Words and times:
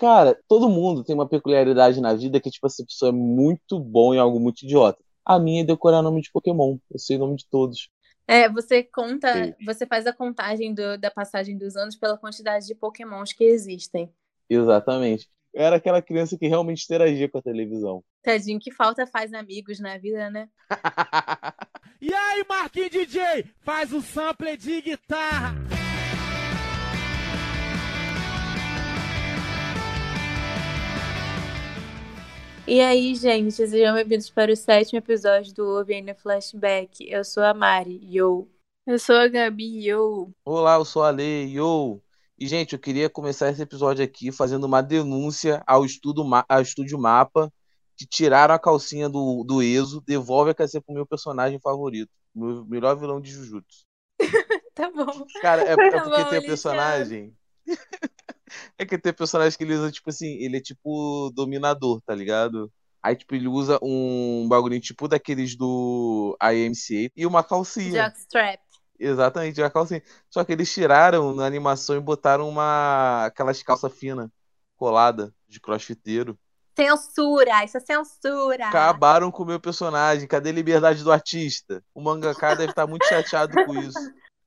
Cara, 0.00 0.34
todo 0.48 0.66
mundo 0.70 1.04
tem 1.04 1.14
uma 1.14 1.28
peculiaridade 1.28 2.00
na 2.00 2.14
vida 2.14 2.40
que, 2.40 2.50
tipo, 2.50 2.66
essa 2.66 2.82
pessoa 2.82 3.10
é 3.10 3.12
muito 3.12 3.78
bom 3.78 4.14
em 4.14 4.18
algo 4.18 4.40
muito 4.40 4.64
idiota. 4.64 4.98
A 5.22 5.38
minha 5.38 5.60
é 5.60 5.64
decorar 5.64 6.00
nome 6.00 6.22
de 6.22 6.30
Pokémon. 6.32 6.78
Eu 6.90 6.98
sei 6.98 7.16
o 7.16 7.20
nome 7.20 7.36
de 7.36 7.46
todos. 7.50 7.90
É, 8.26 8.48
você 8.48 8.82
conta, 8.82 9.30
Sim. 9.44 9.54
você 9.66 9.84
faz 9.86 10.06
a 10.06 10.12
contagem 10.14 10.72
do- 10.72 10.96
da 10.96 11.10
passagem 11.10 11.58
dos 11.58 11.76
anos 11.76 11.96
pela 11.96 12.16
quantidade 12.16 12.66
de 12.66 12.74
pokémons 12.74 13.34
que 13.34 13.44
existem. 13.44 14.10
Exatamente. 14.48 15.28
Eu 15.52 15.64
era 15.64 15.76
aquela 15.76 16.00
criança 16.00 16.38
que 16.38 16.48
realmente 16.48 16.84
interagia 16.84 17.28
com 17.28 17.36
a 17.38 17.42
televisão. 17.42 18.02
Tadinho, 18.22 18.58
que 18.58 18.70
falta 18.72 19.06
faz 19.06 19.34
amigos 19.34 19.78
na 19.80 19.98
vida, 19.98 20.30
né? 20.30 20.48
E 22.02 22.14
aí, 22.14 22.42
Marquinhos 22.48 22.90
DJ, 22.90 23.44
faz 23.60 23.92
o 23.92 24.00
sample 24.00 24.56
de 24.56 24.80
guitarra. 24.80 25.54
E 32.66 32.80
aí, 32.80 33.14
gente, 33.14 33.52
sejam 33.52 33.94
bem-vindos 33.94 34.30
para 34.30 34.52
o 34.52 34.56
sétimo 34.56 34.98
episódio 34.98 35.52
do 35.54 35.66
OVN 35.80 36.14
Flashback. 36.14 37.08
Eu 37.10 37.24
sou 37.24 37.42
a 37.42 37.52
Mari, 37.52 38.00
yo. 38.02 38.48
Eu 38.86 38.98
sou 38.98 39.16
a 39.16 39.28
Gabi, 39.28 39.86
eu. 39.86 40.32
Olá, 40.44 40.76
eu 40.76 40.84
sou 40.84 41.02
a 41.02 41.08
Ale, 41.08 41.44
yo! 41.52 42.00
E, 42.38 42.46
gente, 42.46 42.72
eu 42.72 42.78
queria 42.78 43.10
começar 43.10 43.50
esse 43.50 43.60
episódio 43.62 44.04
aqui 44.04 44.32
fazendo 44.32 44.64
uma 44.64 44.80
denúncia 44.82 45.62
ao, 45.66 45.84
estudo, 45.84 46.24
ao 46.48 46.62
Estúdio 46.62 46.98
Mapa, 46.98 47.52
que 47.96 48.06
tiraram 48.06 48.54
a 48.54 48.58
calcinha 48.58 49.08
do, 49.08 49.44
do 49.44 49.62
Ezo, 49.62 50.00
devolve 50.06 50.50
a 50.50 50.54
calcinha 50.54 50.80
pro 50.80 50.94
meu 50.94 51.06
personagem 51.06 51.60
favorito, 51.60 52.10
meu 52.34 52.64
melhor 52.64 52.96
vilão 52.98 53.20
de 53.20 53.30
Jujutsu. 53.30 53.84
Tá 54.72 54.90
bom. 54.90 55.26
Cara, 55.42 55.62
é, 55.62 55.72
é 55.72 55.90
Tá 55.90 56.02
porque 56.02 56.24
bom, 56.24 56.30
tem 56.30 56.40
Luciano. 56.40 56.46
personagem. 56.46 57.36
É 58.78 58.84
que 58.84 58.98
tem 58.98 59.12
personagem 59.12 59.56
que 59.56 59.64
ele 59.64 59.74
usa, 59.74 59.90
tipo 59.90 60.10
assim, 60.10 60.36
ele 60.42 60.56
é 60.56 60.60
tipo 60.60 61.30
dominador, 61.34 62.00
tá 62.02 62.14
ligado? 62.14 62.70
Aí, 63.02 63.16
tipo, 63.16 63.34
ele 63.34 63.48
usa 63.48 63.78
um 63.82 64.46
bagulhinho 64.48 64.80
tipo 64.80 65.08
daqueles 65.08 65.56
do 65.56 66.36
IMCA 66.42 67.10
e 67.16 67.26
uma 67.26 67.42
calcinha. 67.42 68.04
Jockstrap. 68.04 68.60
Exatamente, 68.98 69.62
a 69.62 69.70
calcinha. 69.70 70.02
Só 70.28 70.44
que 70.44 70.52
eles 70.52 70.72
tiraram 70.72 71.34
na 71.34 71.46
animação 71.46 71.96
e 71.96 72.00
botaram 72.00 72.46
uma 72.46 73.24
aquelas 73.24 73.62
calças 73.62 73.92
finas, 73.92 74.28
colada, 74.76 75.34
de 75.48 75.58
crossfiteiro. 75.58 76.38
Censura, 76.76 77.64
isso 77.64 77.78
é 77.78 77.80
censura. 77.80 78.68
Acabaram 78.68 79.30
com 79.30 79.42
o 79.42 79.46
meu 79.46 79.58
personagem. 79.58 80.28
Cadê 80.28 80.50
a 80.50 80.52
liberdade 80.52 81.02
do 81.02 81.10
artista? 81.10 81.82
O 81.94 82.00
mangaka 82.00 82.54
deve 82.54 82.70
estar 82.70 82.86
muito 82.86 83.06
chateado 83.06 83.52
com 83.64 83.74
isso. 83.74 83.98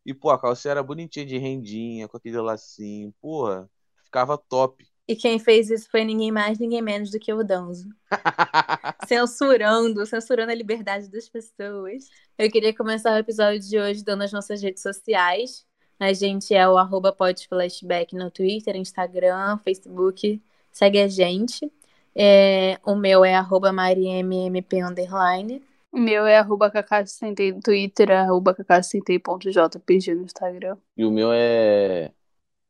E, 0.05 0.13
pô, 0.13 0.29
a 0.29 0.39
calcinha 0.39 0.71
era 0.71 0.83
bonitinha 0.83 1.25
de 1.25 1.37
rendinha, 1.37 2.07
com 2.07 2.17
aquele 2.17 2.39
lacinho. 2.39 3.13
Porra, 3.21 3.69
ficava 4.13 4.37
top. 4.37 4.85
E 5.07 5.15
quem 5.15 5.37
fez 5.39 5.69
isso 5.69 5.89
foi 5.89 6.05
ninguém 6.05 6.31
mais, 6.31 6.59
ninguém 6.59 6.81
menos 6.81 7.11
do 7.11 7.19
que 7.19 7.33
o 7.33 7.43
Danzo. 7.43 7.89
Censurando, 9.05 10.05
censurando 10.05 10.51
a 10.51 10.55
liberdade 10.55 11.09
das 11.09 11.27
pessoas. 11.27 12.07
Eu 12.37 12.49
queria 12.49 12.73
começar 12.73 13.13
o 13.13 13.17
episódio 13.17 13.59
de 13.59 13.77
hoje 13.77 14.03
dando 14.03 14.21
as 14.21 14.31
nossas 14.31 14.61
redes 14.61 14.81
sociais. 14.81 15.65
A 15.99 16.13
gente 16.13 16.53
é 16.53 16.67
o 16.67 16.77
arroba 16.77 17.11
podflashback 17.11 18.15
no 18.15 18.31
Twitter, 18.31 18.75
Instagram, 18.77 19.57
Facebook. 19.57 20.41
Segue 20.71 21.01
a 21.01 21.07
gente. 21.07 21.69
É, 22.15 22.79
o 22.85 22.95
meu 22.95 23.25
é 23.25 23.35
arroba 23.35 23.73
marimmp 23.73 24.73
underline. 24.81 25.61
O 25.91 25.99
meu 25.99 26.25
é 26.25 26.37
arroba 26.37 26.71
cacá60 26.71 27.55
no 27.55 27.61
Twitter, 27.61 28.09
arroba 28.11 28.55
cacá60.jpg 28.55 30.15
no 30.15 30.23
Instagram. 30.23 30.77
E 30.95 31.03
o 31.03 31.11
meu 31.11 31.31
é. 31.33 32.11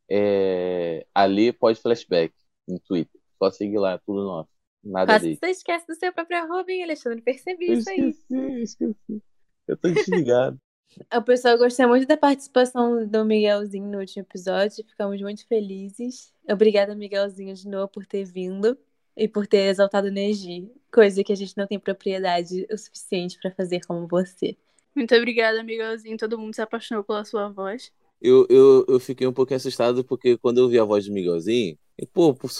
É. 0.10 1.06
Ale 1.14 1.54
pode 1.54 1.82
flashback 1.82 2.34
no 2.68 2.80
Twitter. 2.80 3.20
Só 3.38 3.52
seguir 3.52 3.78
lá, 3.78 3.94
é 3.94 4.00
tudo 4.06 4.24
nosso. 4.24 4.50
Nada 4.84 5.14
Quase 5.14 5.36
você 5.36 5.48
esquece 5.48 5.88
do 5.88 5.96
seu 5.96 6.12
próprio 6.12 6.40
arroba, 6.40 6.70
hein, 6.72 6.84
Alexandre? 6.84 7.22
Percebi 7.22 7.68
Eu 7.68 7.74
isso 7.76 7.90
aí. 7.90 8.10
esqueci, 8.10 8.36
eu 8.36 8.58
esqueci. 8.60 9.24
Eu 9.68 9.78
tô 9.78 9.90
desligado. 9.90 10.60
O 11.12 11.24
pessoal 11.24 11.58
gostei 11.58 11.88
muito 11.88 12.06
da 12.06 12.16
participação 12.16 13.08
do 13.08 13.26
Miguelzinho 13.26 13.88
no 13.88 13.98
último 13.98 14.22
episódio. 14.22 14.86
Ficamos 14.88 15.20
muito 15.22 15.48
felizes. 15.48 16.32
Obrigada, 16.48 16.94
Miguelzinho, 16.94 17.56
de 17.56 17.68
novo, 17.68 17.88
por 17.88 18.06
ter 18.06 18.26
vindo 18.26 18.78
e 19.18 19.28
por 19.28 19.48
ter 19.48 19.70
exaltado 19.70 20.08
energia. 20.08 20.70
Coisa 20.92 21.24
que 21.24 21.34
a 21.34 21.36
gente 21.36 21.58
não 21.58 21.66
tem 21.66 21.80
propriedade 21.80 22.68
o 22.72 22.78
suficiente 22.78 23.40
pra 23.42 23.50
fazer 23.50 23.82
como 23.88 24.08
você. 24.08 24.56
Muito 24.96 25.16
obrigada, 25.16 25.64
Miguelzinho. 25.64 26.16
Todo 26.16 26.38
mundo 26.38 26.54
se 26.54 26.62
apaixonou 26.62 27.04
pela 27.04 27.26
sua 27.26 27.50
voz. 27.50 27.92
Eu, 28.24 28.48
eu, 28.50 28.86
eu 28.88 29.00
fiquei 29.02 29.28
um 29.28 29.34
pouquinho 29.34 29.58
assustado 29.58 30.02
porque 30.06 30.38
quando 30.38 30.60
eu 30.60 30.70
vi 30.70 30.80
a 30.80 30.86
voz 30.86 31.06
do 31.06 31.14
Miguelzinho, 31.14 31.78
e, 32.00 32.08
pô, 32.08 32.34
putz, 32.34 32.60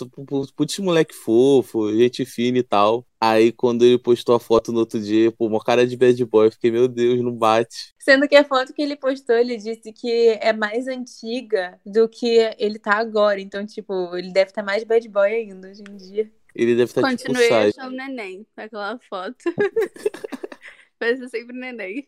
putz, 0.56 0.78
moleque 0.80 1.16
fofo, 1.16 1.92
gente 1.96 2.26
fina 2.26 2.58
e 2.60 2.64
tal. 2.64 3.08
Aí 3.20 3.52
quando 3.52 3.84
ele 3.84 3.98
postou 3.98 4.36
a 4.36 4.40
foto 4.40 4.74
no 4.74 4.80
outro 4.80 5.00
dia, 5.00 5.32
pô, 5.32 5.48
uma 5.48 5.64
cara 5.64 5.88
de 5.88 5.96
bad 5.96 6.24
boy, 6.26 6.48
eu 6.48 6.52
fiquei, 6.52 6.70
meu 6.70 6.88
Deus, 6.88 7.24
não 7.24 7.34
bate. 7.34 7.96
Sendo 7.98 8.28
que 8.28 8.36
a 8.36 8.44
foto 8.44 8.74
que 8.74 8.82
ele 8.82 8.98
postou, 8.98 9.36
ele 9.36 9.56
disse 9.56 9.94
que 9.94 10.38
é 10.42 10.52
mais 10.52 10.86
antiga 10.86 11.80
do 11.86 12.10
que 12.10 12.54
ele 12.60 12.78
tá 12.78 12.98
agora. 12.98 13.40
Então, 13.40 13.66
tipo, 13.66 14.16
ele 14.18 14.34
deve 14.34 14.52
estar 14.52 14.64
mais 14.64 14.84
bad 14.84 15.08
boy 15.08 15.34
ainda 15.34 15.70
hoje 15.70 15.82
em 15.90 15.96
dia. 15.96 16.32
Ele 16.54 16.76
deve 16.76 16.92
estar 16.92 17.02
tipo 17.02 17.10
Continuei 17.10 17.48
sai. 17.48 17.70
achando 17.70 17.96
neném 17.96 18.46
naquela 18.56 19.00
foto. 19.10 19.38
Vai 21.00 21.18
ser 21.18 21.30
sempre 21.30 21.58
neném. 21.58 22.06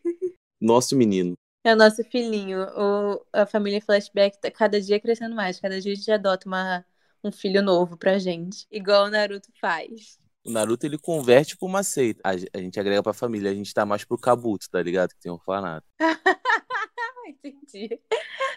Nosso 0.60 0.94
menino. 0.94 1.36
É 1.66 1.72
o 1.72 1.76
nosso 1.76 2.04
filhinho. 2.04 2.62
O, 2.76 3.26
a 3.32 3.44
família 3.44 3.82
Flashback 3.82 4.40
tá 4.40 4.48
cada 4.52 4.80
dia 4.80 5.00
crescendo 5.00 5.34
mais. 5.34 5.58
Cada 5.58 5.80
dia 5.80 5.94
a 5.94 5.96
gente 5.96 6.12
adota 6.12 6.46
uma, 6.46 6.86
um 7.24 7.32
filho 7.32 7.60
novo 7.60 7.96
pra 7.96 8.20
gente. 8.20 8.68
Igual 8.70 9.06
o 9.06 9.10
Naruto 9.10 9.50
faz. 9.60 10.16
O 10.44 10.52
Naruto 10.52 10.86
ele 10.86 10.96
converte 10.96 11.56
pra 11.56 11.66
uma 11.66 11.82
seita. 11.82 12.20
A, 12.22 12.30
a 12.56 12.60
gente 12.60 12.78
agrega 12.78 13.02
pra 13.02 13.12
família, 13.12 13.50
a 13.50 13.54
gente 13.54 13.74
tá 13.74 13.84
mais 13.84 14.04
pro 14.04 14.16
Kabuto, 14.16 14.70
tá 14.70 14.80
ligado? 14.80 15.08
Que 15.08 15.18
tem 15.18 15.32
um 15.32 15.34
orfanato. 15.34 15.84
Entendi. 17.26 18.00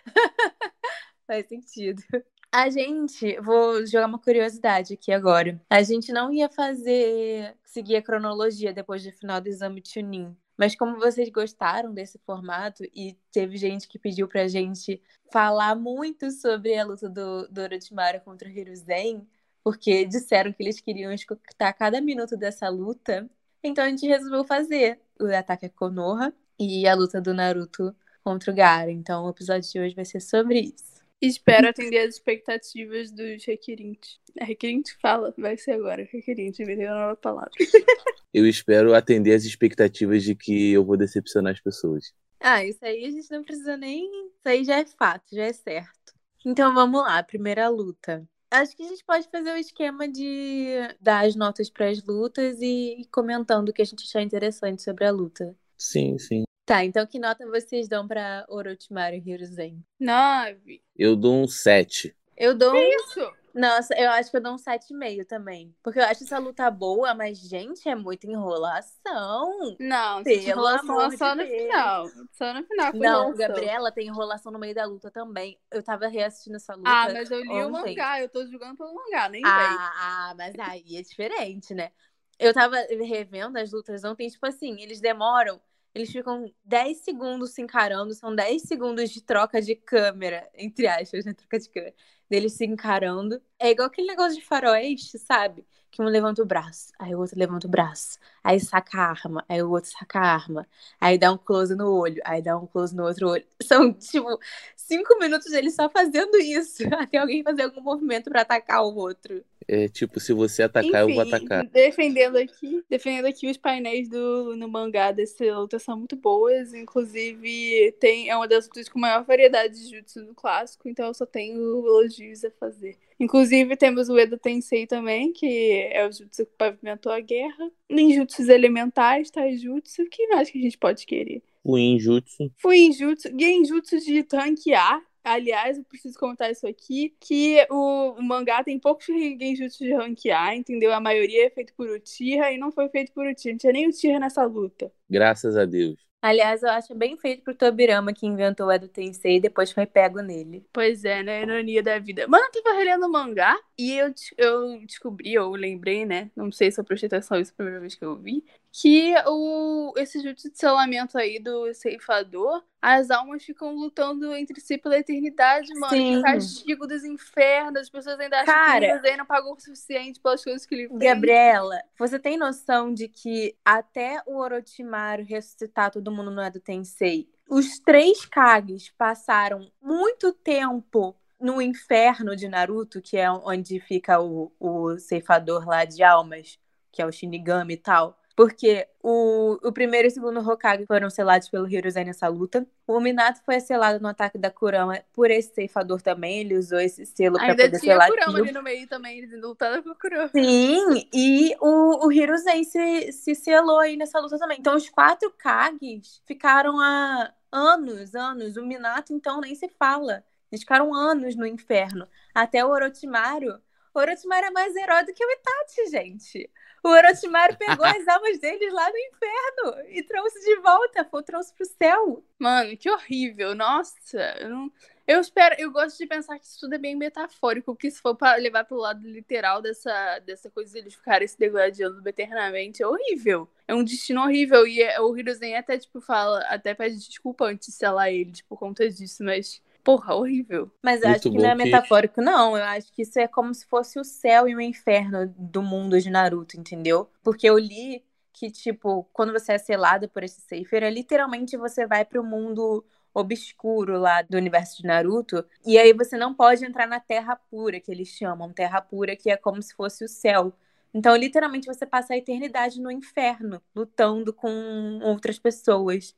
Faz 1.26 1.48
sentido. 1.48 2.04
A 2.52 2.70
gente, 2.70 3.42
vou 3.42 3.88
jogar 3.88 4.06
uma 4.06 4.20
curiosidade 4.20 4.94
aqui 4.94 5.12
agora. 5.12 5.60
A 5.68 5.82
gente 5.82 6.12
não 6.12 6.32
ia 6.32 6.48
fazer, 6.48 7.58
seguir 7.66 7.96
a 7.96 8.04
cronologia 8.04 8.72
depois 8.72 9.04
do 9.04 9.12
final 9.12 9.42
do 9.42 9.50
exame 9.50 9.82
Chunin. 9.84 10.38
Mas 10.60 10.76
como 10.76 11.00
vocês 11.00 11.30
gostaram 11.30 11.94
desse 11.94 12.20
formato 12.26 12.84
e 12.94 13.18
teve 13.32 13.56
gente 13.56 13.88
que 13.88 13.98
pediu 13.98 14.28
pra 14.28 14.46
gente 14.50 15.02
falar 15.32 15.74
muito 15.74 16.30
sobre 16.32 16.78
a 16.78 16.84
luta 16.84 17.08
do, 17.08 17.48
do 17.48 17.62
Orochimaru 17.62 18.20
contra 18.20 18.50
o 18.50 18.52
Hiruzen, 18.52 19.26
porque 19.64 20.04
disseram 20.04 20.52
que 20.52 20.62
eles 20.62 20.82
queriam 20.82 21.14
escutar 21.14 21.72
cada 21.72 22.02
minuto 22.02 22.36
dessa 22.36 22.68
luta, 22.68 23.30
então 23.64 23.86
a 23.86 23.90
gente 23.90 24.06
resolveu 24.06 24.44
fazer 24.44 25.00
o 25.18 25.34
ataque 25.34 25.68
a 25.68 25.70
Konoha 25.70 26.34
e 26.60 26.86
a 26.86 26.94
luta 26.94 27.22
do 27.22 27.34
Naruto 27.34 27.96
contra 28.22 28.52
o 28.52 28.54
Gaara. 28.54 28.92
Então 28.92 29.24
o 29.24 29.30
episódio 29.30 29.72
de 29.72 29.80
hoje 29.80 29.96
vai 29.96 30.04
ser 30.04 30.20
sobre 30.20 30.60
isso. 30.60 30.99
Espero 31.22 31.68
atender 31.68 32.00
as 32.00 32.16
expectativas 32.16 33.12
dos 33.12 33.44
requerentes. 33.46 34.20
É 34.38 34.46
requerente 34.46 34.96
que 34.96 35.02
fala, 35.02 35.34
vai 35.38 35.58
ser 35.58 35.72
agora. 35.72 36.08
Requerente, 36.10 36.64
me 36.64 36.76
deu 36.76 36.88
uma 36.88 37.02
nova 37.02 37.16
palavra. 37.18 37.52
Eu 38.34 38.48
espero 38.48 38.94
atender 38.94 39.34
as 39.34 39.44
expectativas 39.44 40.24
de 40.24 40.36
que 40.36 40.72
eu 40.72 40.86
vou 40.86 40.96
decepcionar 40.96 41.54
as 41.54 41.60
pessoas. 41.60 42.14
Ah, 42.40 42.64
isso 42.64 42.78
aí 42.86 43.04
a 43.06 43.10
gente 43.10 43.30
não 43.32 43.44
precisa 43.44 43.76
nem. 43.76 44.06
Isso 44.06 44.48
aí 44.48 44.64
já 44.64 44.78
é 44.78 44.86
fato, 44.86 45.36
já 45.36 45.46
é 45.46 45.54
certo. 45.54 46.14
Então 46.46 46.74
vamos 46.74 47.02
lá, 47.02 47.22
primeira 47.24 47.68
luta. 47.68 48.28
Acho 48.52 48.76
que 48.76 48.84
a 48.84 48.88
gente 48.88 49.04
pode 49.04 49.28
fazer 49.30 49.52
o 49.52 49.58
esquema 49.58 50.08
de 50.08 50.76
dar 51.00 51.26
as 51.26 51.36
notas 51.36 51.70
para 51.70 51.90
as 51.90 52.04
lutas 52.04 52.60
e 52.62 53.02
ir 53.02 53.06
comentando 53.12 53.70
o 53.70 53.74
que 53.74 53.82
a 53.82 53.86
gente 53.86 54.04
achar 54.04 54.22
interessante 54.22 54.82
sobre 54.82 55.06
a 55.06 55.12
luta. 55.12 55.56
Sim, 55.78 56.18
sim. 56.18 56.44
Tá, 56.70 56.86
então 56.86 57.04
que 57.08 57.18
nota 57.18 57.48
vocês 57.48 57.88
dão 57.88 58.08
pra 58.08 58.46
Orochimaru 58.48 59.16
e 59.16 59.24
Hiruzen? 59.28 59.84
Nove. 60.00 60.84
Eu 60.96 61.16
dou 61.16 61.42
um 61.42 61.48
7. 61.48 62.16
Eu 62.38 62.56
dou 62.56 62.72
um... 62.72 62.78
Isso! 62.78 63.34
Nossa, 63.56 63.96
eu 63.96 64.12
acho 64.12 64.30
que 64.30 64.38
eu 64.38 64.42
dou 64.42 64.54
um 64.54 64.56
7,5 64.56 65.26
também. 65.26 65.76
Porque 65.82 65.98
eu 65.98 66.04
acho 66.04 66.24
essa 66.24 66.38
luta 66.38 66.70
boa, 66.70 67.16
mas, 67.16 67.40
gente, 67.40 67.90
é 67.90 67.96
muita 67.96 68.28
enrolação. 68.28 69.76
Não, 69.80 70.24
Pelo 70.24 70.42
enrolação 70.42 71.00
amor 71.00 71.12
é 71.12 71.18
só 71.18 71.32
de 71.32 71.42
no 71.42 71.48
Deus. 71.48 71.62
final. 71.64 72.08
Só 72.34 72.54
no 72.54 72.64
final. 72.64 72.92
foi 72.92 73.00
Não. 73.00 73.34
Gabriela 73.34 73.92
tem 73.92 74.06
enrolação 74.06 74.52
no 74.52 74.60
meio 74.60 74.76
da 74.76 74.86
luta 74.86 75.10
também. 75.10 75.58
Eu 75.72 75.82
tava 75.82 76.08
reassistindo 76.08 76.58
essa 76.58 76.76
luta. 76.76 76.88
Ah, 76.88 77.10
mas 77.12 77.32
eu 77.32 77.42
li 77.42 77.50
o 77.50 77.70
ontem. 77.70 77.96
mangá, 77.96 78.22
eu 78.22 78.30
tô 78.30 78.46
julgando 78.46 78.78
pelo 78.78 78.94
mangá, 78.94 79.28
nem. 79.28 79.42
Ah, 79.44 80.30
ah, 80.30 80.36
mas 80.38 80.54
aí 80.60 80.98
é 80.98 81.02
diferente, 81.02 81.74
né? 81.74 81.90
Eu 82.38 82.54
tava 82.54 82.78
revendo 82.90 83.58
as 83.58 83.72
lutas 83.72 84.04
ontem, 84.06 84.30
tipo 84.30 84.46
assim, 84.46 84.80
eles 84.82 85.02
demoram, 85.02 85.60
eles 86.00 86.12
ficam 86.12 86.52
10 86.64 86.98
segundos 87.00 87.52
se 87.52 87.62
encarando, 87.62 88.14
são 88.14 88.34
10 88.36 88.64
segundos 88.64 89.10
de 89.10 89.22
troca 89.22 89.62
de 89.62 89.76
câmera, 89.76 90.50
entre 90.56 90.88
aspas, 90.88 91.26
né? 91.26 91.34
Troca 91.34 91.60
de 91.60 91.70
câmera. 91.70 91.96
deles 92.30 92.54
se 92.54 92.66
encarando. 92.66 93.42
É 93.60 93.72
igual 93.72 93.88
aquele 93.88 94.08
negócio 94.08 94.40
de 94.40 94.46
faroeste, 94.46 95.18
sabe? 95.20 95.66
Que 95.92 96.02
um 96.02 96.06
levanta 96.06 96.42
o 96.42 96.46
braço, 96.46 96.94
aí 97.00 97.16
o 97.16 97.20
outro 97.20 97.38
levanta 97.38 97.66
o 97.68 97.70
braço, 97.70 98.20
aí 98.44 98.60
saca 98.60 98.98
a 99.00 99.10
arma, 99.10 99.44
aí 99.50 99.62
o 99.64 99.72
outro 99.72 99.90
saca 99.90 100.20
a 100.20 100.34
arma, 100.34 100.68
aí 101.02 101.18
dá 101.18 101.32
um 101.32 101.38
close 101.38 101.76
no 101.76 101.92
olho, 101.92 102.22
aí 102.24 102.42
dá 102.42 102.58
um 102.58 102.68
close 102.68 102.96
no 102.96 103.06
outro 103.06 103.30
olho. 103.30 103.46
São, 103.62 103.92
tipo, 103.94 104.40
cinco 104.76 105.18
minutos 105.20 105.52
deles 105.52 105.76
só 105.76 105.90
fazendo 105.90 106.38
isso, 106.38 106.84
até 106.94 107.18
alguém 107.18 107.44
fazer 107.44 107.64
algum 107.64 107.82
movimento 107.82 108.30
pra 108.30 108.42
atacar 108.42 108.84
o 108.84 108.96
outro. 108.96 109.44
É 109.72 109.88
tipo, 109.88 110.20
se 110.20 110.34
você 110.34 110.64
atacar, 110.64 111.02
eu 111.02 111.14
vou 111.14 111.24
Enfim, 111.24 111.36
atacar. 111.36 111.64
Defendendo 111.68 112.38
aqui, 112.38 112.84
defendendo 112.90 113.26
aqui 113.28 113.48
os 113.48 113.56
painéis 113.56 114.10
do, 114.10 114.56
no 114.56 114.68
mangá 114.68 115.12
dessa 115.12 115.46
luta 115.60 115.78
são 115.78 115.96
muito 115.96 116.16
boas. 116.16 116.74
Inclusive, 116.74 117.92
tem, 118.00 118.30
é 118.30 118.36
uma 118.36 118.48
das 118.48 118.66
lutas 118.66 118.90
com 118.90 118.98
maior 118.98 119.24
variedade 119.24 119.76
de 119.76 119.96
jutsu 119.96 120.24
no 120.24 120.34
clássico, 120.34 120.90
então 120.90 121.06
eu 121.06 121.14
só 121.14 121.24
tenho 121.24 121.86
elogios 121.86 122.44
a 122.44 122.50
fazer. 122.50 122.98
Inclusive, 123.20 123.76
temos 123.76 124.08
o 124.08 124.18
Edo 124.18 124.38
Tensei 124.38 124.88
também, 124.88 125.34
que 125.34 125.90
é 125.92 126.08
o 126.08 126.12
jutsu 126.12 126.46
que 126.46 126.52
pavimentou 126.58 127.12
a 127.12 127.20
guerra. 127.20 127.70
Ninjutsus 127.90 128.48
elementais, 128.48 129.30
taijutsu, 129.30 130.04
o 130.04 130.10
que 130.10 130.28
mais 130.28 130.50
que 130.50 130.58
a 130.58 130.62
gente 130.62 130.78
pode 130.78 131.06
querer? 131.06 131.44
O 131.64 131.78
Injutsu. 131.78 132.52
Fuinjutsu, 132.58 133.30
Genjutsu 133.38 134.00
de 134.00 134.26
ranquear. 134.32 135.04
Aliás, 135.22 135.78
eu 135.78 135.84
preciso 135.84 136.18
comentar 136.18 136.50
isso 136.50 136.66
aqui, 136.66 137.14
que 137.20 137.58
o, 137.70 138.14
o 138.18 138.24
mangá 138.24 138.64
tem 138.64 138.80
poucos 138.80 139.06
genjutsu 139.06 139.84
de 139.84 139.94
ranquear, 139.94 140.56
entendeu? 140.56 140.94
A 140.94 141.00
maioria 141.02 141.46
é 141.46 141.50
feito 141.50 141.74
por 141.74 141.90
Uchiha 141.90 142.52
e 142.52 142.58
não 142.58 142.72
foi 142.72 142.88
feito 142.90 143.12
por 143.12 143.28
Uchiha. 143.28 143.52
Não 143.52 143.60
tinha 143.60 143.74
nem 143.74 143.88
Uchiha 143.88 144.18
nessa 144.18 144.46
luta. 144.46 144.92
Graças 145.10 145.58
a 145.58 145.66
Deus. 145.66 146.09
Aliás, 146.22 146.64
eu 146.64 146.70
acho 146.70 146.94
bem 146.96 147.18
feito 147.18 147.44
pro 147.44 147.56
Tobirama 147.56 148.14
que 148.14 148.26
inventou 148.28 148.68
o 148.68 148.72
Edo 148.72 148.90
Tensei 148.90 149.38
e 149.38 149.42
depois 149.42 149.72
foi 149.72 149.86
pego 149.86 150.22
nele. 150.22 150.68
Pois 150.74 151.06
é, 151.06 151.24
né? 151.24 151.42
Ironia 151.44 151.82
da 151.82 151.98
vida. 151.98 152.28
Mano, 152.28 152.46
eu 152.54 152.62
tava 152.64 152.76
relendo 152.78 153.06
o 153.06 153.12
mangá 153.12 153.58
e 153.78 153.94
eu, 153.94 154.14
eu 154.38 154.86
descobri, 154.86 155.38
ou 155.40 155.56
lembrei, 155.56 156.06
né? 156.06 156.30
Não 156.36 156.52
sei 156.52 156.72
se 156.72 156.80
eu 156.80 156.84
prestei 156.84 157.08
atenção 157.08 157.40
isso 157.40 157.54
a 157.54 157.56
primeira 157.56 157.80
vez 157.80 157.96
que 157.96 158.04
eu 158.04 158.18
vi. 158.18 158.44
Que 158.72 159.16
o, 159.26 159.94
esse 159.98 160.22
jutsu 160.22 160.52
de 160.52 160.58
selamento 160.58 161.18
aí 161.18 161.40
do 161.40 161.74
ceifador, 161.74 162.64
as 162.82 163.10
almas 163.10 163.44
ficam 163.44 163.74
lutando 163.74 164.34
entre 164.36 164.62
si 164.62 164.78
pela 164.78 164.98
eternidade, 164.98 165.74
mano. 165.74 165.90
Sim. 165.90 166.22
Castigo 166.22 166.86
dos 166.88 167.04
infernos. 167.04 167.82
As 167.82 167.90
pessoas 167.90 168.20
ainda 168.20 168.42
acham 168.42 168.54
Cara. 168.54 169.02
que 169.02 169.10
o 169.10 169.18
não 169.18 169.26
pagou 169.26 169.54
o 169.54 169.60
suficiente 169.60 170.20
pelas 170.20 170.44
coisas 170.44 170.66
que 170.66 170.76
ele 170.76 170.88
fez. 170.88 171.00
Gabriela, 171.00 171.82
você 171.98 172.20
tem 172.20 172.38
noção 172.38 172.94
de 172.94 173.08
que 173.08 173.56
até 173.66 174.22
o 174.26 174.38
Orochimaru 174.38 175.24
ressuscitar 175.24 175.92
todo 175.92 176.12
mundo 176.12 176.30
no 176.30 176.42
Edo 176.42 176.60
Tensei, 176.60 177.28
os 177.50 177.80
três 177.80 178.26
Kages 178.26 178.94
passaram 178.96 179.72
muito 179.82 180.32
tempo 180.32 181.16
no 181.40 181.62
inferno 181.62 182.36
de 182.36 182.48
Naruto, 182.48 183.02
que 183.02 183.18
é 183.18 183.32
onde 183.32 183.80
fica 183.80 184.22
o, 184.22 184.52
o 184.60 184.98
ceifador 185.00 185.68
lá 185.68 185.86
de 185.86 186.04
almas, 186.04 186.60
que 186.92 187.02
é 187.02 187.06
o 187.06 187.12
Shinigami 187.12 187.74
e 187.74 187.78
tal. 187.78 188.20
Porque 188.40 188.88
o, 189.04 189.60
o 189.62 189.74
primeiro 189.74 190.08
e 190.08 190.12
o 190.12 190.12
segundo 190.12 190.40
Hokage 190.40 190.86
foram 190.86 191.10
selados 191.10 191.50
pelo 191.50 191.68
Hiruzen 191.68 192.06
nessa 192.06 192.26
luta. 192.30 192.66
O 192.88 192.98
Minato 193.02 193.42
foi 193.44 193.60
selado 193.60 194.02
no 194.02 194.08
ataque 194.08 194.38
da 194.38 194.50
Kurama 194.50 194.98
por 195.12 195.30
esse 195.30 195.54
ceifador 195.54 196.02
também. 196.02 196.40
Ele 196.40 196.58
usou 196.58 196.80
esse 196.80 197.06
selo 197.06 197.36
pra 197.36 197.48
Ainda 197.48 197.64
poder 197.66 197.80
tinha 197.82 197.96
selar 197.96 198.08
Kurama 198.08 198.36
Kyo. 198.36 198.44
ali 198.44 198.52
no 198.54 198.64
meio 198.64 198.88
também, 198.88 199.26
lutando 199.42 199.84
com 199.84 199.90
o 199.90 199.96
Kurama. 199.96 200.30
Sim, 200.30 201.06
e 201.14 201.54
o, 201.60 202.08
o 202.08 202.10
Hiruzen 202.14 202.64
se, 202.64 203.12
se 203.12 203.36
selou 203.36 203.80
aí 203.80 203.98
nessa 203.98 204.22
luta 204.22 204.40
também. 204.40 204.58
Então, 204.58 204.74
os 204.74 204.90
quatro 204.90 205.30
Kages 205.38 206.22
ficaram 206.26 206.80
há 206.80 207.34
anos, 207.52 208.16
anos. 208.16 208.56
O 208.56 208.66
Minato, 208.66 209.12
então, 209.12 209.42
nem 209.42 209.54
se 209.54 209.68
fala. 209.68 210.24
Eles 210.50 210.62
ficaram 210.62 210.94
anos 210.94 211.36
no 211.36 211.46
inferno. 211.46 212.08
Até 212.34 212.64
o 212.64 212.70
Orochimaru. 212.70 213.60
O 214.00 214.02
Orochimaru 214.02 214.46
é 214.48 214.52
mais 214.52 214.74
herói 214.78 215.04
do 215.04 215.14
que 215.14 215.26
o 215.26 215.30
Itachi, 215.30 215.92
gente. 215.92 216.50
O 216.82 216.88
Orochimaru 216.88 217.58
pegou 217.58 217.86
as 217.86 218.08
almas 218.08 218.40
deles 218.40 218.72
lá 218.72 218.90
no 218.90 218.98
inferno 218.98 219.90
e 219.90 220.02
trouxe 220.04 220.40
de 220.40 220.56
volta, 220.62 221.04
foi, 221.04 221.22
trouxe 221.22 221.54
pro 221.54 221.66
céu. 221.66 222.24
Mano, 222.40 222.78
que 222.78 222.90
horrível. 222.90 223.54
Nossa, 223.54 224.18
eu 224.40 224.50
não. 224.50 224.72
Eu 225.06 225.20
espero, 225.20 225.56
eu 225.58 225.72
gosto 225.72 225.98
de 225.98 226.06
pensar 226.06 226.38
que 226.40 226.46
isso 226.46 226.60
tudo 226.62 226.76
é 226.76 226.78
bem 226.78 226.96
metafórico, 226.96 227.74
porque 227.74 227.90
se 227.92 228.00
for 228.00 228.16
pra 228.16 228.36
levar 228.36 228.64
pro 228.64 228.78
lado 228.78 229.06
literal 229.06 229.60
dessa, 229.62 230.20
dessa 230.20 230.50
coisa 230.52 230.72
de 230.72 230.78
eles 230.80 230.94
ficarem 230.94 231.28
se 231.28 231.38
degradando 231.38 232.08
eternamente, 232.08 232.82
é 232.84 232.88
horrível. 232.88 233.50
É 233.68 233.74
um 233.76 233.84
destino 233.84 234.22
horrível. 234.22 234.66
E 234.66 234.82
é- 234.82 235.02
o 235.02 235.18
Hiruzen 235.18 235.58
até, 235.58 235.78
tipo, 235.78 236.00
fala, 236.00 236.40
até 236.48 236.74
pede 236.74 236.96
desculpa 237.06 237.46
antes 237.46 237.68
de 237.70 237.74
selar 237.74 238.10
eles 238.14 238.42
por 238.44 238.58
conta 238.58 238.88
disso, 238.88 239.24
mas, 239.24 239.62
porra, 239.84 240.16
horrível. 240.16 240.72
Mas 240.84 241.02
eu 241.02 241.10
acho 241.10 241.30
que 241.30 241.38
não 241.38 241.50
é 241.50 241.56
que- 241.56 241.56
metafórico, 241.56 242.22
não. 242.22 242.58
Eu 242.58 242.64
acho 242.64 242.92
que 242.94 243.02
isso 243.02 243.20
é 243.20 243.28
como 243.28 243.54
se 243.54 243.66
fosse 243.68 244.00
o 244.00 244.04
céu 244.04 244.48
e 244.48 244.56
o 244.56 244.62
inferno 244.62 245.28
do 245.38 245.62
mundo 245.62 246.00
de 246.00 246.10
Naruto, 246.10 246.58
entendeu? 246.58 247.10
Porque 247.24 247.48
eu 247.50 247.58
li 247.58 248.04
que, 248.32 248.50
tipo, 248.50 249.04
quando 249.12 249.34
você 249.34 249.54
é 249.54 249.58
selado 249.58 250.08
por 250.10 250.24
esse 250.24 250.40
Seifer, 250.42 250.84
é 250.84 250.90
literalmente 250.90 251.58
você 251.58 251.86
vai 251.86 252.06
pro 252.06 252.24
mundo 252.24 252.86
obscuro 253.14 253.98
lá 254.00 254.22
do 254.22 254.38
universo 254.38 254.78
de 254.82 254.88
Naruto, 254.88 255.44
e 255.66 255.78
aí 255.78 255.92
você 255.94 256.16
não 256.16 256.34
pode 256.34 256.64
entrar 256.64 256.88
na 256.88 257.00
Terra 257.00 257.36
Pura, 257.36 257.80
que 257.80 257.92
eles 257.92 258.08
chamam, 258.10 258.54
Terra 258.54 258.82
Pura, 258.82 259.16
que 259.16 259.30
é 259.32 259.36
como 259.36 259.62
se 259.62 259.74
fosse 259.76 260.06
o 260.06 260.08
céu. 260.08 260.54
Então, 260.94 261.16
literalmente, 261.16 261.68
você 261.68 261.86
passa 261.86 262.14
a 262.14 262.18
eternidade 262.18 262.80
no 262.82 262.90
inferno, 262.92 263.62
lutando 263.76 264.32
com 264.34 265.00
outras 265.04 265.38
pessoas. 265.38 266.16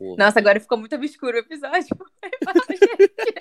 Pô, 0.00 0.16
Nossa, 0.16 0.38
agora 0.38 0.58
ficou 0.58 0.78
muito 0.78 0.96
obscuro 0.96 1.36
o 1.36 1.40
episódio. 1.40 1.94
Gente. 2.70 3.34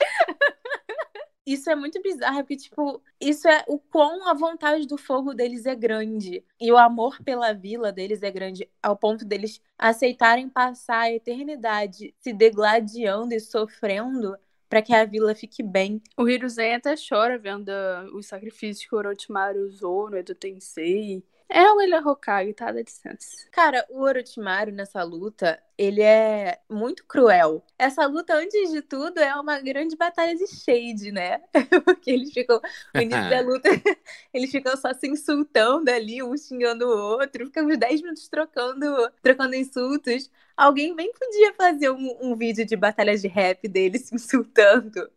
Isso 1.46 1.70
é 1.70 1.76
muito 1.76 2.02
bizarro, 2.02 2.40
porque, 2.40 2.58
tipo, 2.58 3.02
isso 3.20 3.48
é 3.48 3.64
o 3.66 3.80
quão 3.80 4.28
a 4.28 4.34
vontade 4.34 4.86
do 4.86 4.98
fogo 4.98 5.34
deles 5.34 5.66
é 5.66 5.74
grande. 5.74 6.44
E 6.60 6.70
o 6.70 6.78
amor 6.78 7.24
pela 7.24 7.54
vila 7.54 7.94
deles 7.94 8.22
é 8.22 8.30
grande, 8.30 8.70
ao 8.84 8.98
ponto 8.98 9.24
deles 9.24 9.62
aceitarem 9.78 10.50
passar 10.50 11.04
a 11.04 11.12
eternidade 11.14 12.14
se 12.20 12.34
degladiando 12.34 13.34
e 13.34 13.40
sofrendo 13.40 14.38
para 14.68 14.82
que 14.82 14.94
a 14.94 15.06
vila 15.06 15.34
fique 15.34 15.64
bem. 15.64 16.02
O 16.18 16.28
Hiruzen 16.28 16.76
até 16.76 16.94
chora 16.94 17.40
vendo 17.40 17.72
os 18.14 18.28
sacrifícios 18.28 18.86
que 18.86 18.94
o 18.94 18.98
Orochimaru 18.98 19.62
usou 19.62 20.10
no 20.10 20.18
Edo 20.18 20.36
Tensei. 20.36 21.24
É 21.52 21.64
o 21.72 21.78
melhor 21.78 22.06
Hokage, 22.06 22.54
tá? 22.54 22.72
Dá 22.72 22.80
licença. 22.80 23.48
Cara, 23.52 23.84
o 23.90 24.02
Orochimaru 24.04 24.72
nessa 24.72 25.02
luta, 25.02 25.60
ele 25.76 26.02
é 26.02 26.60
muito 26.70 27.04
cruel. 27.06 27.66
Essa 27.78 28.06
luta, 28.06 28.36
antes 28.36 28.70
de 28.72 28.84
tudo, 28.84 29.20
é 29.20 29.34
uma 29.36 29.60
grande 29.60 29.96
batalha 29.96 30.36
de 30.36 30.46
shade, 30.46 31.12
né? 31.12 31.40
Porque 31.84 32.12
eles 32.12 32.32
ficam, 32.32 32.62
no 32.94 33.02
início 33.02 33.30
da 33.30 33.42
luta, 33.42 33.68
eles 34.32 34.52
ficam 34.52 34.78
só 34.78 34.94
se 34.94 35.08
insultando 35.08 35.90
ali, 35.90 36.22
um 36.22 36.38
xingando 36.38 36.86
o 36.86 37.20
outro, 37.20 37.48
ficam 37.48 37.66
uns 37.66 37.78
10 37.80 38.02
minutos 38.02 38.28
trocando, 38.28 39.12
trocando 39.22 39.56
insultos. 39.56 40.30
Alguém 40.60 40.94
bem 40.94 41.10
podia 41.18 41.54
fazer 41.54 41.90
um, 41.90 42.18
um 42.20 42.36
vídeo 42.36 42.66
de 42.66 42.76
batalha 42.76 43.18
de 43.18 43.30
rap 43.30 43.66
deles 43.66 44.02
se 44.08 44.16
insultando. 44.16 45.10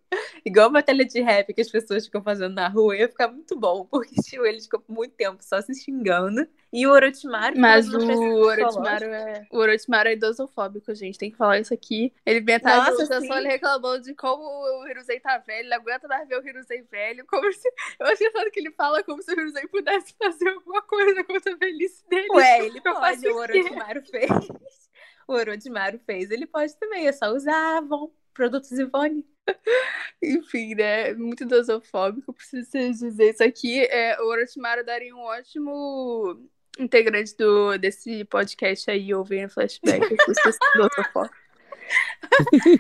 Igual 0.45 0.67
a 0.67 0.75
batalha 0.75 1.05
de 1.05 1.21
rap 1.21 1.53
que 1.53 1.61
as 1.61 1.69
pessoas 1.69 2.05
ficam 2.05 2.23
fazendo 2.23 2.55
na 2.55 2.69
rua, 2.69 2.97
ia 2.97 3.09
ficar 3.09 3.27
muito 3.27 3.59
bom, 3.59 3.85
porque 3.91 4.15
tipo, 4.23 4.47
eles 4.47 4.67
ficam 4.67 4.81
por 4.81 4.93
muito 4.93 5.17
tempo 5.17 5.43
só 5.43 5.61
se 5.61 5.75
xingando. 5.75 6.47
E 6.73 6.87
o 6.87 6.93
Orochimaru... 6.93 7.59
Mas 7.59 7.93
o 7.93 7.99
Orochimaru 7.99 9.07
é. 9.07 9.45
O 9.51 9.59
Orochimaru 9.59 10.11
é 10.11 10.13
idosofóbico, 10.13 10.95
gente. 10.95 11.19
Tem 11.19 11.33
que 11.33 11.37
falar 11.37 11.59
isso 11.59 11.75
aqui. 11.75 12.13
Ele 12.25 12.41
metade 12.41 12.87
da 12.87 12.93
Nossa, 12.93 13.21
sim. 13.21 13.27
só 13.27 13.37
ele 13.39 13.49
reclamando 13.49 14.05
de 14.05 14.15
como 14.15 14.45
o 14.45 14.87
Hiruzei 14.87 15.19
tá 15.19 15.39
velho. 15.39 15.67
Ele 15.67 15.75
aguenta 15.75 16.07
mais 16.07 16.29
ver 16.29 16.39
o 16.39 16.49
Hiruzei 16.49 16.83
velho. 16.83 17.27
Como 17.27 17.53
se... 17.53 17.69
Eu 17.99 18.07
acho 18.07 18.23
engraçado 18.23 18.51
que 18.53 18.61
ele 18.61 18.71
fala 18.71 19.03
como 19.03 19.21
se 19.21 19.33
o 19.33 19.41
Hiruzei 19.41 19.67
pudesse 19.67 20.15
fazer 20.23 20.51
alguma 20.51 20.83
coisa 20.83 21.25
contra 21.25 21.53
a 21.53 21.57
velhice 21.57 22.09
dele. 22.09 22.29
Ué, 22.31 22.67
ele 22.67 22.81
Eu 22.83 22.95
pode, 22.95 23.29
o? 23.29 23.37
Orochimaru 23.37 24.03
fez. 24.07 24.92
O 25.29 25.35
Orochimaru 25.35 25.99
fez, 26.07 26.31
ele 26.31 26.47
pode 26.47 26.77
também, 26.77 27.07
é 27.07 27.13
só 27.13 27.33
usar 27.33 27.79
Avon, 27.79 28.11
produtos 28.35 28.73
Ivone. 28.73 29.25
Enfim, 30.23 30.75
né? 30.75 31.15
Muito 31.15 31.45
idosofóbico. 31.45 32.33
Preciso 32.33 32.71
dizer 32.71 33.31
isso 33.31 33.43
aqui. 33.43 33.85
É, 33.87 34.21
o 34.21 34.27
Orochimaru 34.27 34.85
daria 34.85 35.15
um 35.15 35.21
ótimo 35.21 36.49
integrante 36.79 37.37
do, 37.37 37.77
desse 37.77 38.25
podcast 38.25 38.91
aí, 38.91 39.13
ouvindo 39.13 39.51
flashback. 39.51 40.17
Você 40.27 40.53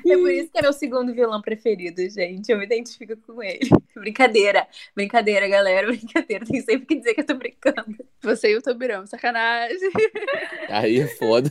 é 0.06 0.16
por 0.16 0.30
isso 0.30 0.50
que 0.50 0.58
é 0.58 0.62
meu 0.62 0.72
segundo 0.72 1.14
vilão 1.14 1.40
preferido, 1.42 2.00
gente. 2.08 2.50
Eu 2.50 2.58
me 2.58 2.64
identifico 2.64 3.16
com 3.16 3.42
ele. 3.42 3.68
Brincadeira, 3.94 4.66
brincadeira, 4.96 5.46
galera, 5.46 5.86
brincadeira. 5.92 6.46
Tem 6.46 6.60
sempre 6.62 6.86
que 6.86 6.94
dizer 6.96 7.14
que 7.14 7.20
eu 7.20 7.26
tô 7.26 7.34
brincando. 7.34 7.96
Você 8.22 8.52
e 8.52 8.56
o 8.56 8.62
Tobirão, 8.62 9.06
sacanagem. 9.06 9.90
Aí 10.68 11.00
é 11.00 11.06
foda. 11.06 11.50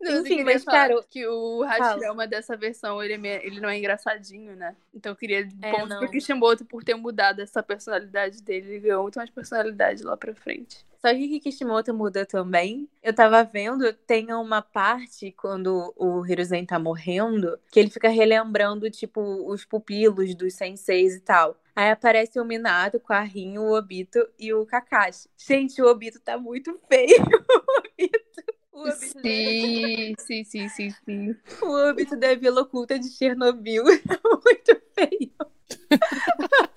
Não, 0.00 0.20
Enfim, 0.22 0.44
mas, 0.44 0.64
cara, 0.64 0.94
que 1.10 1.26
o 1.26 1.62
Hashirama 1.62 2.26
dessa 2.26 2.56
versão, 2.56 3.02
ele, 3.02 3.26
é 3.26 3.46
ele 3.46 3.60
não 3.60 3.68
é 3.68 3.76
engraçadinho, 3.76 4.54
né? 4.56 4.74
Então 4.94 5.12
eu 5.12 5.16
queria 5.16 5.48
É, 5.62 5.70
ponto 5.72 5.88
não. 5.88 5.98
pro 5.98 6.10
Kishimoto 6.10 6.64
por 6.64 6.82
ter 6.84 6.94
mudado 6.94 7.40
essa 7.40 7.62
personalidade 7.62 8.42
dele. 8.42 8.70
Ele 8.70 8.80
ganhou 8.80 9.02
muito 9.02 9.18
mais 9.18 9.30
personalidade 9.30 10.02
lá 10.02 10.16
pra 10.16 10.34
frente. 10.34 10.86
Só 11.06 11.14
que 11.14 11.28
que 11.28 11.38
Kishimoto 11.38 11.94
muda 11.94 12.26
também. 12.26 12.90
Eu 13.00 13.14
tava 13.14 13.44
vendo, 13.44 13.92
tem 13.92 14.32
uma 14.32 14.60
parte 14.60 15.30
quando 15.30 15.94
o 15.96 16.26
Hiruzen 16.26 16.66
tá 16.66 16.80
morrendo, 16.80 17.56
que 17.70 17.78
ele 17.78 17.90
fica 17.90 18.08
relembrando, 18.08 18.90
tipo, 18.90 19.20
os 19.48 19.64
pupilos 19.64 20.34
dos 20.34 20.54
senseis 20.54 21.14
e 21.14 21.20
tal. 21.20 21.56
Aí 21.76 21.92
aparece 21.92 22.40
o 22.40 22.44
Minato 22.44 22.98
com 22.98 23.12
a 23.12 23.20
Rin, 23.20 23.56
o 23.56 23.72
Obito 23.72 24.18
e 24.36 24.52
o 24.52 24.66
Kakashi. 24.66 25.28
Gente, 25.38 25.80
o 25.80 25.86
Obito 25.86 26.18
tá 26.18 26.36
muito 26.36 26.76
feio. 26.88 27.06
O 27.54 27.78
Obito. 27.78 28.42
O 28.72 28.80
Obito, 28.82 29.20
Sim, 29.22 30.14
sim, 30.18 30.44
sim, 30.44 30.68
sim, 30.68 30.90
sim. 30.90 31.36
o 31.62 31.88
Obito 31.88 32.16
da 32.16 32.34
Vila 32.34 32.62
Oculta 32.62 32.98
de 32.98 33.08
Chernobyl. 33.10 33.84
muito 34.44 34.82
feio. 34.92 35.32